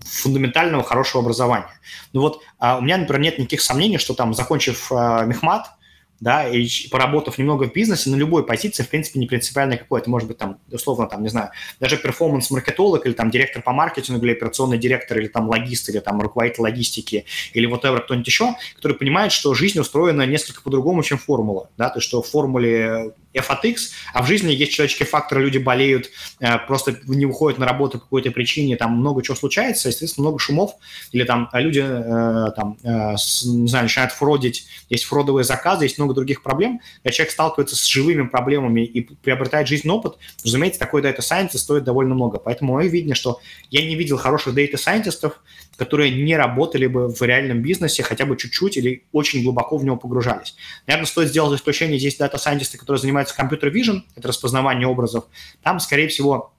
фундаментального 0.04 0.82
хорошего 0.82 1.22
образования. 1.22 1.68
Ну 2.12 2.20
вот 2.20 2.42
э, 2.60 2.76
у 2.78 2.82
меня, 2.82 2.98
например, 2.98 3.22
нет 3.22 3.38
никаких 3.38 3.62
сомнений, 3.62 3.98
что 3.98 4.14
там, 4.14 4.34
закончив 4.34 4.92
э, 4.92 5.24
мехмат, 5.26 5.70
да, 6.20 6.48
и 6.48 6.68
поработав 6.90 7.38
немного 7.38 7.64
в 7.64 7.72
бизнесе, 7.72 8.10
на 8.10 8.16
любой 8.16 8.46
позиции, 8.46 8.82
в 8.82 8.88
принципе, 8.88 9.18
не 9.18 9.26
принципиально 9.26 9.76
какой. 9.76 10.00
Это 10.00 10.10
может 10.10 10.28
быть 10.28 10.38
там, 10.38 10.58
условно, 10.70 11.06
там, 11.06 11.22
не 11.22 11.28
знаю, 11.28 11.50
даже 11.80 11.96
перформанс-маркетолог 11.96 13.04
или 13.06 13.12
там 13.12 13.30
директор 13.30 13.62
по 13.62 13.72
маркетингу, 13.72 14.24
или 14.24 14.32
операционный 14.32 14.78
директор, 14.78 15.18
или 15.18 15.28
там 15.28 15.48
логист, 15.48 15.88
или 15.88 15.98
там 15.98 16.20
руководитель 16.20 16.62
логистики, 16.62 17.26
или 17.52 17.66
вот 17.66 17.80
кто-нибудь 17.80 18.26
еще, 18.26 18.54
который 18.76 18.96
понимает, 18.96 19.32
что 19.32 19.54
жизнь 19.54 19.78
устроена 19.78 20.26
несколько 20.26 20.62
по-другому, 20.62 21.02
чем 21.02 21.18
формула, 21.18 21.68
да, 21.76 21.90
то 21.90 21.98
есть 21.98 22.08
что 22.08 22.22
в 22.22 22.28
формуле 22.28 23.12
F 23.34 23.50
от 23.50 23.64
X, 23.64 23.92
а 24.12 24.22
в 24.22 24.26
жизни 24.26 24.52
есть 24.52 24.72
человеческие 24.72 25.06
факторы, 25.06 25.42
люди 25.42 25.58
болеют, 25.58 26.10
э, 26.40 26.58
просто 26.66 26.98
не 27.06 27.26
выходят 27.26 27.58
на 27.58 27.66
работу 27.66 27.98
по 27.98 28.04
какой-то 28.04 28.30
причине, 28.30 28.76
там 28.76 28.96
много 28.96 29.22
чего 29.22 29.36
случается, 29.36 29.88
естественно, 29.88 30.24
много 30.24 30.38
шумов, 30.38 30.72
или 31.12 31.24
там 31.24 31.48
люди, 31.52 31.82
э, 31.84 32.52
там, 32.56 32.78
э, 32.82 33.12
не 33.44 33.68
знаю, 33.68 33.84
начинают 33.84 34.12
фродить, 34.12 34.66
есть 34.88 35.04
фродовые 35.04 35.44
заказы, 35.44 35.84
есть 35.84 35.98
много 35.98 36.14
других 36.14 36.42
проблем, 36.42 36.80
когда 37.02 37.14
человек 37.14 37.32
сталкивается 37.32 37.76
с 37.76 37.84
живыми 37.84 38.26
проблемами 38.26 38.82
и 38.82 39.00
приобретает 39.00 39.68
жизненный 39.68 39.96
опыт, 39.96 40.16
разумеется, 40.44 40.80
такой 40.80 41.02
data 41.02 41.18
science 41.18 41.56
стоит 41.58 41.84
довольно 41.84 42.14
много. 42.14 42.38
Поэтому 42.38 42.74
мое 42.74 42.88
видение, 42.88 43.14
что 43.14 43.40
я 43.70 43.84
не 43.86 43.96
видел 43.96 44.16
хороших 44.16 44.54
scientistов, 44.54 45.40
которые 45.76 46.10
не 46.10 46.36
работали 46.36 46.86
бы 46.86 47.08
в 47.08 47.20
реальном 47.22 47.62
бизнесе 47.62 48.02
хотя 48.02 48.26
бы 48.26 48.36
чуть-чуть 48.36 48.76
или 48.76 49.04
очень 49.12 49.42
глубоко 49.42 49.76
в 49.76 49.84
него 49.84 49.96
погружались. 49.96 50.54
Наверное, 50.86 51.06
стоит 51.06 51.28
сделать 51.28 51.58
исключение. 51.58 51.98
Здесь 51.98 52.16
дата-сайентисты, 52.16 52.78
которые 52.78 53.00
занимаются 53.00 53.36
computer 53.36 53.70
vision, 53.70 54.02
это 54.16 54.28
распознавание 54.28 54.86
образов. 54.86 55.24
Там, 55.62 55.80
скорее 55.80 56.08
всего, 56.08 56.54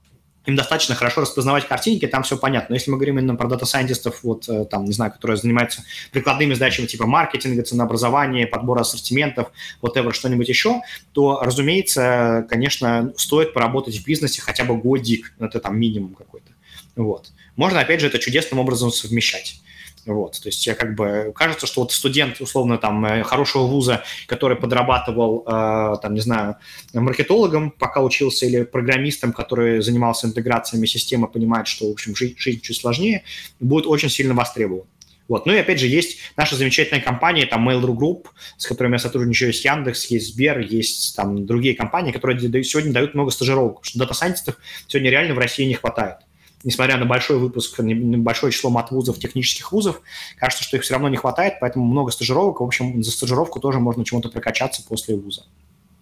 им 0.46 0.56
достаточно 0.56 0.96
хорошо 0.96 1.22
распознавать 1.22 1.68
картинки, 1.68 2.08
там 2.08 2.24
все 2.24 2.38
понятно. 2.38 2.68
Но 2.70 2.76
если 2.76 2.92
мы 2.92 2.98
говорим 2.98 3.18
именно 3.18 3.36
про 3.36 3.48
дата-сайентистов, 3.48 4.24
вот 4.24 4.48
э, 4.48 4.66
там, 4.66 4.86
не 4.86 4.92
знаю, 4.92 5.12
которые 5.12 5.38
занимаются 5.38 5.84
прикладными 6.12 6.54
задачами 6.54 6.86
типа 6.86 7.06
маркетинга, 7.08 7.64
ценообразования, 7.64 8.48
подбора 8.48 8.82
ассортиментов, 8.82 9.52
whatever, 9.82 10.14
что-нибудь 10.14 10.48
еще, 10.48 10.82
то, 11.14 11.40
разумеется, 11.42 12.46
конечно, 12.50 13.14
стоит 13.18 13.54
поработать 13.54 13.98
в 13.98 14.06
бизнесе 14.06 14.42
хотя 14.42 14.64
бы 14.64 14.76
годик, 14.78 15.34
это 15.40 15.60
там 15.60 15.80
минимум 15.80 16.14
какой-то. 16.14 16.55
Вот. 16.96 17.32
Можно, 17.56 17.82
опять 17.82 18.02
же, 18.02 18.08
это 18.08 18.20
чудесным 18.20 18.60
образом 18.60 18.92
совмещать. 18.92 19.62
Вот, 20.06 20.40
то 20.40 20.50
есть 20.50 20.68
я 20.68 20.76
как 20.76 20.94
бы 20.94 21.34
кажется, 21.36 21.66
что 21.66 21.82
вот 21.82 21.92
студент 21.92 22.40
условно 22.40 22.78
там 22.78 23.04
э, 23.06 23.24
хорошего 23.24 23.64
вуза, 23.64 24.04
который 24.28 24.56
подрабатывал, 24.56 25.44
э, 25.48 25.96
там 26.00 26.14
не 26.14 26.20
знаю, 26.20 26.58
маркетологом, 26.94 27.72
пока 27.72 28.04
учился, 28.04 28.46
или 28.46 28.64
программистом, 28.64 29.34
который 29.34 29.82
занимался 29.82 30.28
интеграциями 30.28 30.86
системы, 30.86 31.28
понимает, 31.28 31.66
что 31.66 31.88
в 31.88 31.94
общем 31.94 32.16
жизнь, 32.16 32.36
жизнь 32.38 32.62
чуть 32.62 32.78
сложнее, 32.78 33.24
будет 33.60 33.88
очень 33.88 34.10
сильно 34.10 34.36
востребован. 34.36 34.86
Вот. 35.28 35.48
Ну 35.48 35.54
и 35.54 35.58
опять 35.58 35.80
же 35.80 35.88
есть 35.88 36.20
наша 36.38 36.56
замечательная 36.56 37.02
компания, 37.02 37.48
там 37.48 37.68
Mail.ru 37.68 37.96
Group, 37.98 38.28
с 38.58 38.68
которыми 38.68 38.94
я 38.94 39.00
сотрудничаю, 39.00 39.48
есть 39.48 39.66
Яндекс, 39.66 40.06
есть 40.12 40.36
Сбер, 40.36 40.60
есть 40.60 41.16
там 41.16 41.48
другие 41.48 41.76
компании, 41.76 42.12
которые 42.12 42.64
сегодня 42.64 42.94
дают 42.94 43.16
много 43.16 43.32
стажировок, 43.32 43.80
что 43.84 43.98
дата-сайентистов 43.98 44.58
сегодня 44.88 45.10
реально 45.10 45.34
в 45.34 45.40
России 45.40 45.66
не 45.66 45.74
хватает 45.74 46.18
несмотря 46.66 46.98
на 46.98 47.06
большой 47.06 47.38
выпуск, 47.38 47.80
на 47.80 48.18
большое 48.18 48.52
число 48.52 48.70
мат-вузов, 48.70 49.18
технических 49.20 49.72
вузов, 49.72 50.02
кажется, 50.38 50.64
что 50.64 50.76
их 50.76 50.84
все 50.84 50.96
равно 50.96 51.08
не 51.08 51.18
хватает, 51.18 51.56
поэтому 51.62 51.86
много 51.86 52.12
стажировок. 52.12 52.60
В 52.60 52.64
общем, 52.64 53.02
за 53.02 53.12
стажировку 53.12 53.60
тоже 53.62 53.80
можно 53.80 54.04
чему-то 54.04 54.30
прокачаться 54.30 54.84
после 54.86 55.16
вуза. 55.16 55.44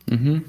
Угу. 0.07 0.41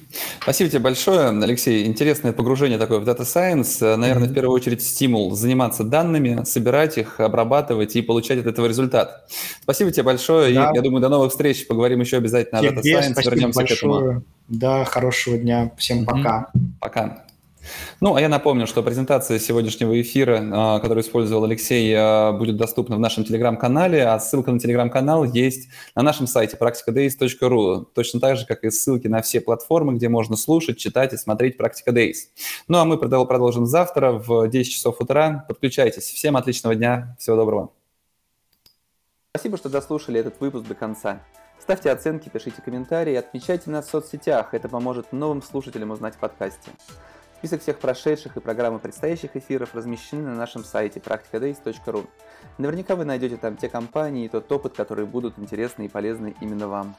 Спасибо 0.42 0.70
тебе 0.70 0.80
большое, 0.80 1.28
Алексей. 1.28 1.86
Интересное 1.86 2.32
погружение 2.32 2.76
такое 2.76 2.98
в 2.98 3.08
Data 3.08 3.20
Science. 3.20 3.96
Наверное, 3.96 4.28
mm 4.28 4.30
в 4.30 4.34
первую 4.34 4.54
очередь 4.54 4.82
стимул 4.82 5.30
заниматься 5.36 5.84
данными, 5.84 6.42
собирать 6.44 6.98
их, 6.98 7.20
обрабатывать 7.20 7.94
и 7.94 8.02
получать 8.02 8.40
от 8.40 8.46
этого 8.46 8.66
результат. 8.66 9.28
Спасибо 9.62 9.92
тебе 9.92 10.02
большое. 10.02 10.52
Да. 10.52 10.70
И, 10.72 10.76
я 10.76 10.82
думаю, 10.82 11.00
до 11.00 11.08
новых 11.08 11.30
встреч. 11.30 11.66
Поговорим 11.68 12.00
еще 12.00 12.16
обязательно 12.16 12.60
тебе 12.60 12.70
о 12.70 12.72
Data 12.72 12.82
Science. 12.82 13.22
Вернемся 13.24 13.60
большое. 13.60 13.66
к 13.66 13.72
этому. 13.72 14.24
Да, 14.48 14.84
хорошего 14.84 15.38
дня. 15.38 15.70
Всем 15.78 16.02
mm 16.02 16.04
пока. 16.04 16.50
Пока. 16.80 17.24
Ну, 18.00 18.14
а 18.14 18.20
я 18.20 18.28
напомню, 18.28 18.66
что 18.66 18.82
презентация 18.82 19.38
сегодняшнего 19.38 20.00
эфира, 20.00 20.40
а, 20.52 20.78
которую 20.80 21.04
использовал 21.04 21.44
Алексей, 21.44 21.94
а, 21.96 22.32
будет 22.32 22.56
доступна 22.56 22.96
в 22.96 23.00
нашем 23.00 23.24
телеграм-канале, 23.24 24.06
а 24.06 24.18
ссылка 24.18 24.52
на 24.52 24.58
телеграм-канал 24.58 25.24
есть 25.24 25.68
на 25.94 26.02
нашем 26.02 26.26
сайте 26.26 26.56
practicadays.ru, 26.56 27.86
точно 27.94 28.20
так 28.20 28.36
же, 28.36 28.46
как 28.46 28.64
и 28.64 28.70
ссылки 28.70 29.06
на 29.06 29.22
все 29.22 29.40
платформы, 29.40 29.94
где 29.94 30.08
можно 30.08 30.36
слушать, 30.36 30.78
читать 30.78 31.12
и 31.12 31.16
смотреть 31.16 31.56
Практика 31.56 31.90
Days. 31.90 32.14
Ну, 32.68 32.78
а 32.78 32.84
мы 32.84 32.98
продолжим 32.98 33.66
завтра 33.66 34.12
в 34.12 34.48
10 34.48 34.72
часов 34.72 35.00
утра. 35.00 35.44
Подключайтесь. 35.48 36.04
Всем 36.04 36.36
отличного 36.36 36.74
дня. 36.74 37.16
Всего 37.18 37.36
доброго. 37.36 37.70
Спасибо, 39.30 39.56
что 39.56 39.68
дослушали 39.68 40.20
этот 40.20 40.40
выпуск 40.40 40.66
до 40.66 40.74
конца. 40.74 41.20
Ставьте 41.58 41.90
оценки, 41.90 42.28
пишите 42.28 42.60
комментарии, 42.60 43.14
отмечайте 43.14 43.70
нас 43.70 43.86
в 43.86 43.90
соцсетях. 43.90 44.52
Это 44.52 44.68
поможет 44.68 45.12
новым 45.12 45.42
слушателям 45.42 45.90
узнать 45.90 46.14
в 46.14 46.18
подкасте. 46.18 46.70
Список 47.44 47.60
всех 47.60 47.78
прошедших 47.78 48.38
и 48.38 48.40
программы 48.40 48.78
предстоящих 48.78 49.36
эфиров 49.36 49.74
размещены 49.74 50.30
на 50.30 50.34
нашем 50.34 50.64
сайте 50.64 50.98
practicadays.ru. 50.98 52.06
Наверняка 52.56 52.96
вы 52.96 53.04
найдете 53.04 53.36
там 53.36 53.58
те 53.58 53.68
компании 53.68 54.24
и 54.24 54.28
тот 54.30 54.50
опыт, 54.50 54.72
которые 54.72 55.04
будут 55.04 55.38
интересны 55.38 55.84
и 55.84 55.88
полезны 55.90 56.34
именно 56.40 56.68
вам. 56.68 56.96